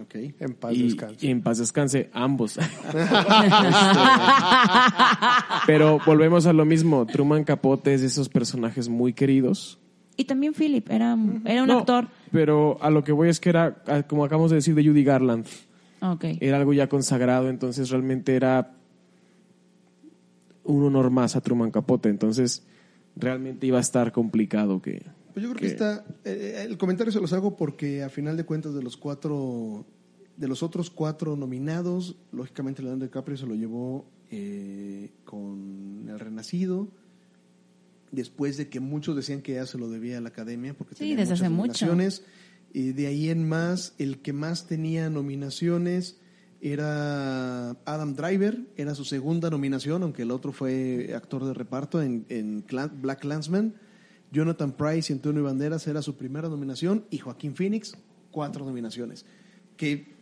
Ok. 0.00 0.14
En 0.40 0.54
paz 0.54 0.72
y, 0.74 0.82
descanse. 0.84 1.26
y 1.26 1.30
en 1.30 1.42
paz 1.42 1.58
descanse, 1.58 2.10
ambos. 2.12 2.56
Este, 2.58 2.68
pero 5.66 5.98
volvemos 6.06 6.46
a 6.46 6.52
lo 6.52 6.64
mismo. 6.64 7.06
Truman 7.06 7.44
Capote 7.44 7.94
es 7.94 8.00
de 8.00 8.06
esos 8.08 8.28
personajes 8.28 8.88
muy 8.88 9.12
queridos. 9.12 9.78
Y 10.16 10.24
también 10.24 10.54
Philip, 10.54 10.88
era, 10.90 11.16
era 11.44 11.62
un 11.62 11.68
No, 11.68 11.78
actor. 11.80 12.08
Pero 12.32 12.78
a 12.80 12.88
lo 12.90 13.04
que 13.04 13.12
voy 13.12 13.28
es 13.28 13.38
que 13.40 13.50
era, 13.50 13.82
como 14.08 14.24
acabamos 14.24 14.50
de 14.50 14.56
decir 14.56 14.74
de 14.74 14.84
Judy 14.86 15.04
Garland, 15.04 15.46
Ok. 16.00 16.24
era 16.40 16.56
algo 16.56 16.72
ya 16.72 16.88
consagrado, 16.88 17.48
entonces 17.50 17.90
realmente 17.90 18.34
era 18.34 18.72
un 20.66 20.84
honor 20.84 21.10
más 21.10 21.36
a 21.36 21.40
Truman 21.40 21.70
Capote. 21.70 22.08
Entonces 22.08 22.64
realmente 23.16 23.66
iba 23.66 23.78
a 23.78 23.80
estar 23.80 24.12
complicado 24.12 24.82
que... 24.82 25.04
Pues 25.32 25.44
yo 25.44 25.52
creo 25.52 25.54
que, 25.54 25.66
que- 25.66 25.66
está. 25.66 26.04
eh, 26.24 26.64
el 26.66 26.78
comentario 26.78 27.12
se 27.12 27.20
los 27.20 27.32
hago 27.32 27.56
porque 27.56 28.02
a 28.02 28.08
final 28.08 28.36
de 28.36 28.44
cuentas 28.44 28.74
de 28.74 28.82
los 28.82 28.96
cuatro, 28.96 29.84
de 30.36 30.48
los 30.48 30.62
otros 30.62 30.88
cuatro 30.90 31.36
nominados, 31.36 32.16
lógicamente 32.32 32.82
Leonardo 32.82 33.04
DiCaprio 33.06 33.36
se 33.36 33.46
lo 33.46 33.54
llevó 33.54 34.06
eh, 34.30 35.12
con 35.24 36.06
El 36.08 36.18
Renacido. 36.18 36.88
Después 38.12 38.56
de 38.56 38.68
que 38.68 38.80
muchos 38.80 39.16
decían 39.16 39.42
que 39.42 39.54
ya 39.54 39.66
se 39.66 39.78
lo 39.78 39.90
debía 39.90 40.18
a 40.18 40.20
la 40.20 40.28
Academia 40.28 40.74
porque 40.74 40.94
Sí, 40.94 41.00
tenía 41.00 41.16
desde 41.16 41.32
muchas 41.32 41.40
hace 41.40 41.50
mucho. 41.50 41.86
nominaciones. 41.86 42.24
Y 42.72 42.92
de 42.92 43.06
ahí 43.08 43.28
en 43.30 43.48
más, 43.48 43.94
el 43.98 44.18
que 44.18 44.32
más 44.32 44.66
tenía 44.66 45.10
nominaciones 45.10 46.18
era 46.60 47.70
Adam 47.84 48.14
Driver, 48.14 48.58
era 48.76 48.94
su 48.94 49.04
segunda 49.04 49.50
nominación, 49.50 50.02
aunque 50.02 50.22
el 50.22 50.30
otro 50.30 50.52
fue 50.52 51.12
actor 51.14 51.44
de 51.44 51.54
reparto 51.54 52.02
en, 52.02 52.24
en 52.28 52.64
Black 53.00 53.24
Landsman. 53.24 53.74
Jonathan 54.32 54.72
Price 54.72 55.12
y 55.12 55.16
Antonio 55.16 55.44
Banderas 55.44 55.86
era 55.86 56.02
su 56.02 56.16
primera 56.16 56.48
nominación 56.48 57.04
y 57.10 57.18
Joaquín 57.18 57.54
Phoenix, 57.54 57.94
cuatro 58.30 58.64
nominaciones. 58.64 59.24
Que 59.76 60.14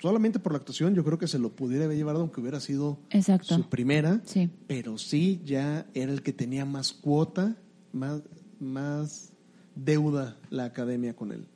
solamente 0.00 0.40
por 0.40 0.52
la 0.52 0.58
actuación 0.58 0.94
yo 0.94 1.04
creo 1.04 1.18
que 1.18 1.28
se 1.28 1.38
lo 1.38 1.54
pudiera 1.54 1.84
haber 1.84 1.96
llevado 1.96 2.20
aunque 2.20 2.40
hubiera 2.40 2.58
sido 2.58 2.98
Exacto. 3.10 3.54
su 3.54 3.68
primera, 3.68 4.20
Sí. 4.24 4.50
pero 4.66 4.98
sí 4.98 5.40
ya 5.44 5.86
era 5.94 6.12
el 6.12 6.22
que 6.22 6.32
tenía 6.32 6.64
más 6.64 6.92
cuota, 6.92 7.56
más, 7.92 8.22
más 8.58 9.32
deuda 9.76 10.36
la 10.50 10.64
academia 10.64 11.14
con 11.14 11.30
él. 11.32 11.46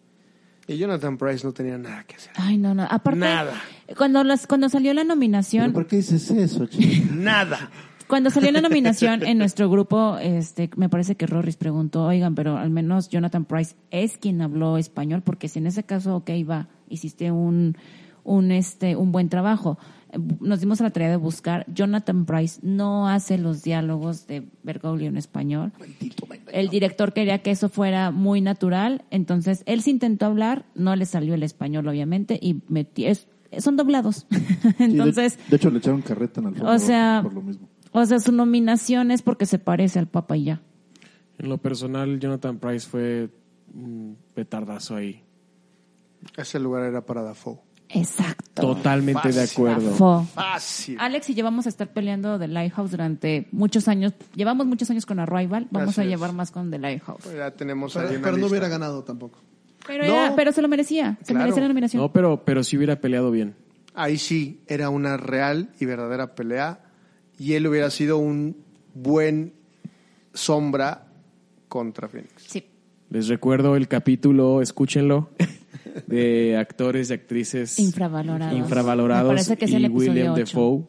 Y 0.68 0.78
Jonathan 0.78 1.16
Price 1.16 1.46
no 1.46 1.52
tenía 1.52 1.78
nada 1.78 2.04
que 2.04 2.16
hacer. 2.16 2.32
Ay, 2.36 2.58
no, 2.58 2.74
no. 2.74 2.86
Aparte, 2.90 3.20
Nada. 3.20 3.52
Cuando, 3.96 4.24
las, 4.24 4.46
cuando 4.46 4.68
salió 4.68 4.92
la 4.94 5.02
¿Pero 5.02 5.14
nominación, 5.14 5.72
por 5.72 5.86
qué 5.86 5.96
dices 5.96 6.30
eso, 6.30 6.66
chico? 6.66 7.06
Nada. 7.14 7.70
cuando 8.08 8.30
salió 8.30 8.50
la 8.50 8.60
nominación 8.60 9.24
en 9.24 9.38
nuestro 9.38 9.70
grupo, 9.70 10.18
este, 10.18 10.68
me 10.76 10.88
parece 10.88 11.14
que 11.14 11.26
Rorris 11.26 11.56
preguntó, 11.56 12.04
oigan, 12.04 12.34
pero 12.34 12.56
al 12.56 12.70
menos 12.70 13.08
Jonathan 13.08 13.44
Price 13.44 13.76
es 13.90 14.18
quien 14.18 14.42
habló 14.42 14.76
español, 14.76 15.22
porque 15.22 15.48
si 15.48 15.60
en 15.60 15.68
ese 15.68 15.84
caso, 15.84 16.16
ok, 16.16 16.30
va, 16.48 16.68
hiciste 16.88 17.30
un, 17.30 17.76
un, 18.24 18.50
este, 18.50 18.96
un 18.96 19.12
buen 19.12 19.28
trabajo. 19.28 19.78
Nos 20.40 20.60
dimos 20.60 20.80
a 20.80 20.84
la 20.84 20.90
tarea 20.90 21.08
de 21.10 21.16
buscar. 21.16 21.64
Jonathan 21.72 22.24
Price 22.26 22.60
no 22.62 23.08
hace 23.08 23.38
los 23.38 23.62
diálogos 23.62 24.26
de 24.26 24.46
Bergoglio 24.62 25.08
en 25.08 25.16
español. 25.16 25.72
El 26.52 26.68
director 26.68 27.12
quería 27.12 27.42
que 27.42 27.50
eso 27.50 27.68
fuera 27.68 28.10
muy 28.10 28.40
natural, 28.40 29.04
entonces 29.10 29.62
él 29.66 29.82
se 29.82 29.90
intentó 29.90 30.26
hablar, 30.26 30.64
no 30.74 30.94
le 30.96 31.06
salió 31.06 31.34
el 31.34 31.42
español, 31.42 31.86
obviamente, 31.88 32.38
y 32.40 32.62
es- 33.04 33.28
son 33.58 33.76
doblados. 33.76 34.26
Sí, 34.30 34.72
de- 34.78 34.84
entonces, 34.84 35.38
de, 35.48 35.56
hecho, 35.56 35.70
le 35.70 35.78
echaron 35.78 36.02
carreta 36.02 36.40
en 36.40 36.48
el 36.48 36.54
fondo 36.56 36.70
o 36.72 36.78
sea, 36.78 37.20
por 37.22 37.32
lo 37.34 37.42
mismo. 37.42 37.68
o 37.92 38.04
sea, 38.04 38.18
su 38.18 38.32
nominación 38.32 39.10
es 39.10 39.22
porque 39.22 39.46
se 39.46 39.58
parece 39.58 39.98
al 39.98 40.08
Papa 40.08 40.36
y 40.36 40.44
ya. 40.44 40.60
En 41.38 41.48
lo 41.48 41.58
personal, 41.58 42.18
Jonathan 42.18 42.58
Price 42.58 42.88
fue 42.88 43.30
un 43.74 44.16
petardazo 44.34 44.96
ahí. 44.96 45.22
Ese 46.36 46.58
lugar 46.58 46.82
era 46.84 47.04
para 47.04 47.22
Dafoe. 47.22 47.58
Exacto. 47.88 48.62
Totalmente 48.62 49.30
de 49.32 49.42
acuerdo. 49.42 49.92
Fo. 49.92 50.26
Fácil. 50.34 50.96
Alex 50.98 51.30
y 51.30 51.34
yo 51.34 51.44
vamos 51.44 51.66
a 51.66 51.68
estar 51.68 51.92
peleando 51.92 52.38
The 52.38 52.48
Lighthouse 52.48 52.90
durante 52.90 53.46
muchos 53.52 53.86
años. 53.88 54.12
Llevamos 54.34 54.66
muchos 54.66 54.90
años 54.90 55.06
con 55.06 55.20
Arrival, 55.20 55.68
vamos 55.70 55.90
Así 55.90 56.00
a 56.00 56.04
es. 56.04 56.10
llevar 56.10 56.32
más 56.32 56.50
con 56.50 56.70
The 56.70 56.78
Lighthouse. 56.78 57.20
Pues 57.22 57.36
ya 57.36 57.50
tenemos 57.52 57.94
Pero, 57.94 58.08
ahí 58.08 58.14
una 58.16 58.22
pero 58.22 58.32
no 58.32 58.36
lista. 58.38 58.50
hubiera 58.50 58.68
ganado 58.68 59.04
tampoco. 59.04 59.38
Pero, 59.86 60.04
No. 60.06 60.14
era- 60.24 60.34
pero 60.34 60.50
se 60.52 60.62
lo 60.62 60.68
merecía, 60.68 61.16
se 61.20 61.26
Claro. 61.26 61.40
merecía 61.44 61.62
la 61.62 61.68
nominación. 61.68 62.02
No, 62.02 62.12
pero, 62.12 62.44
pero 62.44 62.64
sí 62.64 62.76
hubiera 62.76 63.00
peleado 63.00 63.30
bien. 63.30 63.54
Ahí 63.94 64.18
sí 64.18 64.60
era 64.66 64.90
una 64.90 65.16
real 65.16 65.70
y 65.78 65.84
verdadera 65.86 66.34
pelea 66.34 66.80
y 67.38 67.52
él 67.54 67.66
hubiera 67.68 67.88
sido 67.90 68.18
un 68.18 68.56
buen 68.94 69.52
sombra 70.34 71.06
contra 71.68 72.08
Phoenix. 72.08 72.32
Sí. 72.46 72.64
Les 73.10 73.28
recuerdo 73.28 73.76
el 73.76 73.86
capítulo, 73.88 74.60
escúchenlo, 74.60 75.30
de 76.06 76.56
actores 76.56 77.10
y 77.10 77.14
actrices 77.14 77.78
Infravalorados. 77.78 78.58
infravalorados 78.58 79.30
Me 79.30 79.34
parece 79.34 79.56
que 79.56 79.64
es 79.66 79.72
el 79.72 79.82
y 79.82 79.86
episodio 79.86 80.10
William 80.10 80.32
ocho. 80.32 80.40
Defoe 80.40 80.84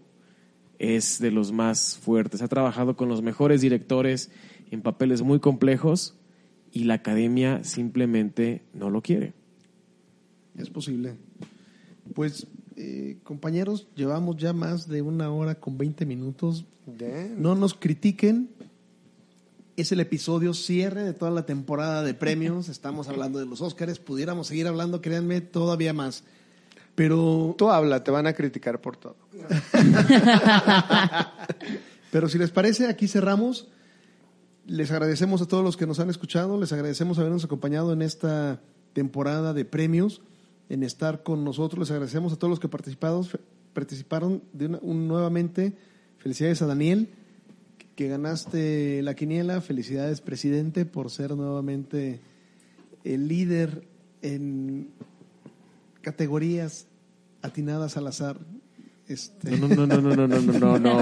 es 0.79 1.19
de 1.19 1.31
los 1.31 1.51
más 1.51 1.97
fuertes. 1.97 2.41
Ha 2.41 2.47
trabajado 2.47 2.95
con 2.95 3.09
los 3.09 3.21
mejores 3.21 3.61
directores 3.61 4.31
en 4.71 4.81
papeles 4.81 5.21
muy 5.21 5.39
complejos 5.39 6.15
y 6.71 6.83
la 6.83 6.95
academia 6.95 7.63
simplemente 7.63 8.63
no 8.73 8.89
lo 8.89 9.01
quiere. 9.01 9.33
Es 10.57 10.69
posible. 10.69 11.15
Pues, 12.13 12.47
eh, 12.75 13.17
compañeros, 13.23 13.87
llevamos 13.95 14.37
ya 14.37 14.53
más 14.53 14.87
de 14.87 15.01
una 15.01 15.31
hora 15.31 15.55
con 15.55 15.77
20 15.77 16.05
minutos. 16.05 16.65
Damn. 16.85 17.41
No 17.41 17.55
nos 17.55 17.73
critiquen. 17.73 18.49
Es 19.77 19.91
el 19.91 19.99
episodio 19.99 20.53
cierre 20.53 21.03
de 21.03 21.13
toda 21.13 21.31
la 21.31 21.45
temporada 21.45 22.03
de 22.03 22.13
premios. 22.13 22.67
Estamos 22.69 23.07
hablando 23.07 23.39
de 23.39 23.45
los 23.45 23.61
Óscares. 23.61 23.99
Pudiéramos 23.99 24.47
seguir 24.47 24.67
hablando, 24.67 25.01
créanme, 25.01 25.39
todavía 25.41 25.93
más. 25.93 26.23
Pero, 26.95 27.53
Tú 27.57 27.69
habla, 27.69 28.03
te 28.03 28.09
van 28.09 28.25
a 28.25 28.33
criticar 28.33 28.81
por 28.81 28.97
todo. 28.97 29.15
pero 32.11 32.27
si 32.27 32.37
les 32.39 32.49
parece, 32.49 32.87
aquí 32.87 33.07
cerramos. 33.07 33.67
Les 34.65 34.89
agradecemos 34.91 35.41
a 35.41 35.45
todos 35.47 35.63
los 35.63 35.77
que 35.77 35.85
nos 35.85 35.99
han 35.99 36.09
escuchado. 36.09 36.59
Les 36.59 36.73
agradecemos 36.73 37.19
habernos 37.19 37.45
acompañado 37.45 37.93
en 37.93 38.01
esta 38.01 38.59
temporada 38.93 39.53
de 39.53 39.63
premios, 39.63 40.21
en 40.69 40.81
estar 40.83 41.21
con 41.21 41.43
nosotros. 41.43 41.81
Les 41.81 41.91
agradecemos 41.91 42.33
a 42.33 42.37
todos 42.37 42.49
los 42.49 42.59
que 42.59 42.67
participaron 42.67 44.41
de 44.53 44.65
una- 44.65 44.79
un- 44.81 45.07
nuevamente. 45.07 45.77
Felicidades 46.17 46.63
a 46.63 46.65
Daniel, 46.65 47.09
que 47.97 48.07
ganaste 48.07 49.01
la 49.01 49.15
quiniela. 49.15 49.59
Felicidades, 49.59 50.21
presidente, 50.21 50.85
por 50.85 51.09
ser 51.09 51.35
nuevamente 51.35 52.21
el 53.03 53.27
líder 53.27 53.87
en 54.21 54.91
categorías 56.01 56.85
atinadas 57.41 57.97
al 57.97 58.05
azar. 58.07 58.37
Este... 59.07 59.57
No, 59.57 59.67
no, 59.67 59.87
no, 59.87 59.97
no, 59.99 60.15
no, 60.15 60.27
no, 60.27 60.39
no, 60.39 60.79
no, 60.79 61.01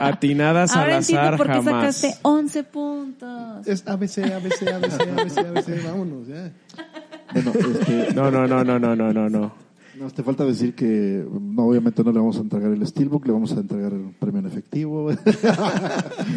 Atinadas 0.00 0.74
al 0.74 0.92
azar 0.92 1.36
por 1.36 1.46
qué 1.46 1.52
jamás. 1.52 1.96
sacaste 1.96 2.14
11 2.22 2.64
puntos. 2.64 3.66
Es 3.66 3.86
ABC, 3.86 4.18
ABC, 4.18 4.62
ABC, 4.62 5.00
ABC, 5.08 5.38
ABC, 5.38 5.84
vámonos, 5.84 6.26
ya. 6.26 6.52
Bueno, 7.34 7.52
este... 7.54 8.14
No, 8.14 8.30
no, 8.30 8.46
no, 8.46 8.64
no, 8.64 8.78
no, 8.78 8.96
no, 8.96 9.12
no, 9.12 9.28
no 9.28 9.69
nos 9.98 10.14
te 10.14 10.22
falta 10.22 10.44
decir 10.44 10.74
que 10.74 11.24
no, 11.30 11.66
obviamente 11.66 12.04
no 12.04 12.12
le 12.12 12.18
vamos 12.18 12.38
a 12.38 12.40
entregar 12.40 12.70
el 12.70 12.86
Steelbook, 12.86 13.26
le 13.26 13.32
vamos 13.32 13.52
a 13.52 13.60
entregar 13.60 13.92
el 13.92 14.10
premio 14.18 14.40
en 14.40 14.46
efectivo. 14.46 15.10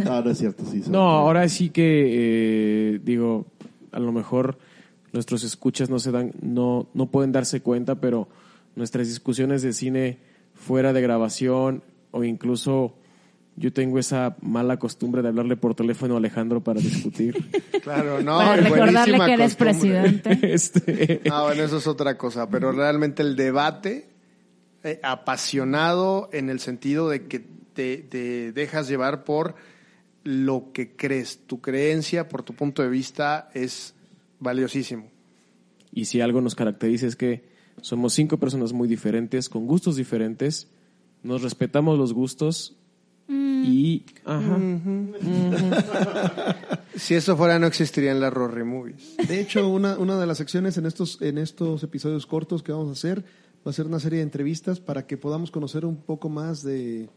no, 0.06 0.22
no 0.24 0.30
es 0.30 0.38
cierto, 0.38 0.64
sí. 0.66 0.84
No, 0.88 1.02
ahora 1.02 1.48
sí 1.50 1.70
que 1.70 2.96
eh, 2.96 3.00
digo, 3.04 3.46
a 3.92 4.00
lo 4.00 4.12
mejor 4.12 4.58
nuestros 5.12 5.44
escuchas 5.44 5.90
no 5.90 6.00
se 6.00 6.12
dan, 6.12 6.34
no, 6.42 6.88
no 6.94 7.08
pueden 7.08 7.32
darse 7.32 7.62
cuenta, 7.62 7.96
pero 7.96 8.28
nuestras 8.76 9.08
discusiones 9.08 9.62
de 9.62 9.74
cine 9.74 10.18
fuera 10.56 10.94
de 10.94 11.02
grabación 11.02 11.84
o 12.12 12.24
incluso 12.24 12.96
yo 13.56 13.72
tengo 13.72 14.00
esa 14.00 14.36
mala 14.42 14.78
costumbre 14.78 15.22
de 15.22 15.28
hablarle 15.28 15.56
por 15.58 15.76
teléfono 15.76 16.16
a 16.16 16.18
Alejandro 16.18 16.64
para 16.64 16.80
discutir. 16.82 17.36
Claro, 17.84 18.24
no, 18.24 18.38
Para 18.38 18.56
recordarle 18.56 19.18
buenísima 19.18 19.26
que 19.26 19.34
eres 19.34 19.56
costumbre. 19.58 20.02
presidente. 20.24 20.54
este, 20.54 21.22
Ah, 21.30 21.44
bueno, 21.44 21.64
eso 21.64 21.78
es 21.80 21.88
otra 21.88 22.18
cosa, 22.18 22.50
pero 22.50 22.72
realmente 22.72 23.22
el 23.22 23.36
debate 23.36 24.08
eh, 24.86 25.02
apasionado 25.04 26.30
en 26.32 26.50
el 26.50 26.62
sentido 26.62 27.10
de 27.10 27.28
que 27.28 27.46
te, 27.74 27.98
te 27.98 28.54
dejas 28.54 28.88
llevar 28.88 29.26
por 29.26 29.56
lo 30.24 30.72
que 30.72 30.96
crees, 30.96 31.46
tu 31.46 31.60
creencia, 31.60 32.30
por 32.30 32.44
tu 32.44 32.54
punto 32.54 32.82
de 32.82 32.88
vista 32.88 33.50
es 33.54 33.94
valiosísimo. 34.40 35.12
y 35.92 36.06
si 36.06 36.22
algo 36.22 36.40
nos 36.40 36.56
caracteriza 36.56 37.08
es 37.08 37.18
que 37.18 37.44
somos 37.82 38.14
cinco 38.14 38.38
personas 38.38 38.72
muy 38.72 38.88
diferentes, 38.88 39.50
con 39.50 39.68
gustos 39.68 39.98
diferentes, 39.98 40.70
nos 41.22 41.42
respetamos 41.42 41.98
los 41.98 42.14
gustos 42.14 42.78
y... 43.28 44.04
Ajá. 44.26 44.60
Si 46.96 47.16
eso 47.16 47.36
fuera 47.36 47.58
no 47.58 47.66
existirían 47.68 48.20
las 48.20 48.32
Rory 48.32 48.64
Movies. 48.64 49.18
De 49.28 49.42
hecho, 49.42 49.68
una, 49.68 49.98
una 49.98 50.20
de 50.20 50.28
las 50.28 50.38
secciones 50.38 50.78
en 50.78 50.86
estos, 50.86 51.22
en 51.22 51.38
estos 51.38 51.82
episodios 51.84 52.26
cortos 52.26 52.62
que 52.62 52.72
vamos 52.72 52.90
a 52.90 52.92
hacer 52.92 53.26
va 53.66 53.72
a 53.72 53.74
ser 53.74 53.88
una 53.88 54.00
serie 54.00 54.20
de 54.20 54.24
entrevistas 54.24 54.80
para 54.80 55.08
que 55.08 55.18
podamos 55.18 55.50
conocer 55.50 55.86
un 55.86 55.96
poco 55.96 56.30
más 56.30 56.64
de, 56.64 57.10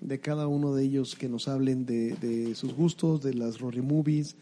de 0.00 0.18
cada 0.18 0.46
uno 0.48 0.74
de 0.74 0.82
ellos, 0.84 1.14
que 1.14 1.28
nos 1.28 1.46
hablen 1.46 1.86
de, 1.86 2.16
de 2.20 2.54
sus 2.54 2.74
gustos, 2.74 3.22
de 3.22 3.34
las 3.34 3.60
Rory 3.60 3.82
Movies, 3.82 4.36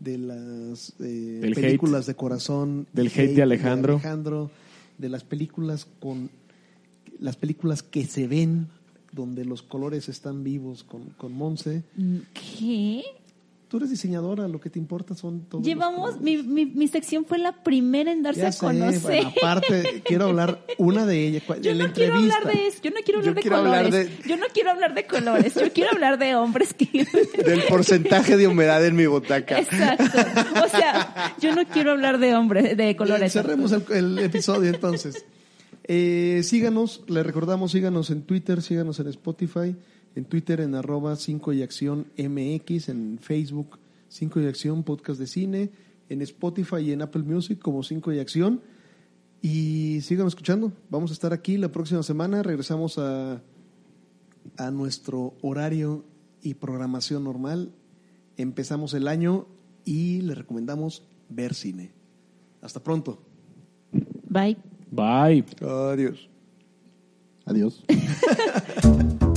de 0.00 0.18
las 0.18 0.94
eh, 1.00 1.38
Del 1.40 1.54
películas 1.54 2.06
de 2.06 2.14
corazón, 2.14 2.86
Del 2.92 3.08
hate 3.08 3.34
de 3.34 3.42
Alejandro. 3.42 3.94
Alejandro, 3.94 4.50
de 4.98 5.08
las 5.08 5.24
películas 5.24 5.86
con 6.00 6.30
las 7.18 7.36
películas 7.36 7.82
que 7.82 8.04
se 8.04 8.26
ven 8.26 8.68
donde 9.12 9.44
los 9.44 9.62
colores 9.62 10.08
están 10.08 10.44
vivos 10.44 10.84
con, 10.84 11.04
con 11.16 11.32
Monse. 11.32 11.82
¿Qué? 12.34 13.02
Tú 13.68 13.76
eres 13.76 13.90
diseñadora, 13.90 14.48
lo 14.48 14.62
que 14.62 14.70
te 14.70 14.78
importa 14.78 15.14
son 15.14 15.42
todos 15.42 15.62
Llevamos, 15.62 16.18
mi, 16.22 16.38
mi, 16.42 16.64
mi 16.64 16.88
sección 16.88 17.26
fue 17.26 17.36
la 17.36 17.52
primera 17.62 18.10
en 18.10 18.22
darse 18.22 18.40
Ya 18.40 18.48
a 18.48 18.52
sé, 18.52 18.64
conocer. 18.64 19.00
bueno, 19.02 19.32
aparte, 19.36 20.02
quiero 20.06 20.24
hablar 20.24 20.64
una 20.78 21.04
de 21.04 21.26
ellas. 21.26 21.42
Yo 21.60 21.74
no 21.74 21.92
quiero 21.92 22.14
hablar 22.16 22.46
de 22.46 22.66
eso, 22.66 22.78
yo 22.82 22.90
no 22.92 22.96
quiero 23.04 23.18
hablar 23.20 23.24
Yo 23.26 23.34
de 23.34 23.40
quiero 23.42 23.56
hablar 23.58 23.84
colores. 23.84 24.22
de- 24.22 24.28
Yo 24.28 24.36
no 24.38 24.46
quiero 24.54 24.70
hablar 24.70 24.94
de 24.94 25.06
colores, 25.06 25.54
yo 25.54 25.70
quiero 25.74 25.90
hablar 25.92 26.18
de 26.18 26.34
hombres 26.34 26.72
que... 26.72 26.86
Del 27.44 27.62
porcentaje 27.68 28.38
de 28.38 28.46
humedad 28.48 28.82
en 28.86 28.96
mi 28.96 29.04
butaca. 29.04 29.58
Exacto. 29.58 30.16
O 30.64 30.68
sea, 30.70 31.34
yo 31.38 31.54
no 31.54 31.66
quiero 31.66 31.90
hablar 31.90 32.18
de 32.20 32.34
hombres, 32.36 32.74
de 32.74 32.96
colores. 32.96 33.34
Cerremos 33.34 33.72
el, 33.72 33.84
el 33.90 34.18
episodio 34.20 34.70
entonces. 34.70 35.26
Eh, 35.90 36.42
síganos, 36.44 37.02
le 37.08 37.22
recordamos, 37.22 37.72
síganos 37.72 38.10
en 38.10 38.22
Twitter, 38.22 38.60
síganos 38.60 39.00
en 39.00 39.06
Spotify, 39.08 39.74
en 40.14 40.24
Twitter 40.26 40.60
en 40.60 40.74
arroba 40.74 41.16
5 41.16 41.54
y 41.54 41.62
acción 41.62 42.08
MX, 42.18 42.90
en 42.90 43.18
Facebook 43.18 43.78
5 44.08 44.40
y 44.40 44.46
acción 44.46 44.82
podcast 44.82 45.18
de 45.18 45.26
cine, 45.26 45.70
en 46.10 46.20
Spotify 46.22 46.80
y 46.80 46.92
en 46.92 47.00
Apple 47.00 47.22
Music 47.22 47.58
como 47.58 47.82
5 47.82 48.12
y 48.12 48.18
acción. 48.18 48.60
Y 49.40 50.00
sigan 50.02 50.26
escuchando, 50.26 50.72
vamos 50.90 51.10
a 51.10 51.14
estar 51.14 51.32
aquí 51.32 51.56
la 51.56 51.72
próxima 51.72 52.02
semana, 52.02 52.42
regresamos 52.42 52.98
a, 52.98 53.40
a 54.58 54.70
nuestro 54.70 55.34
horario 55.40 56.04
y 56.42 56.54
programación 56.54 57.24
normal. 57.24 57.72
Empezamos 58.36 58.92
el 58.92 59.08
año 59.08 59.46
y 59.86 60.20
les 60.20 60.36
recomendamos 60.36 61.02
ver 61.30 61.54
cine. 61.54 61.92
Hasta 62.60 62.82
pronto. 62.82 63.22
Bye. 64.28 64.58
Bye. 64.90 65.44
Adiós. 65.92 66.28
Adiós. 67.46 67.82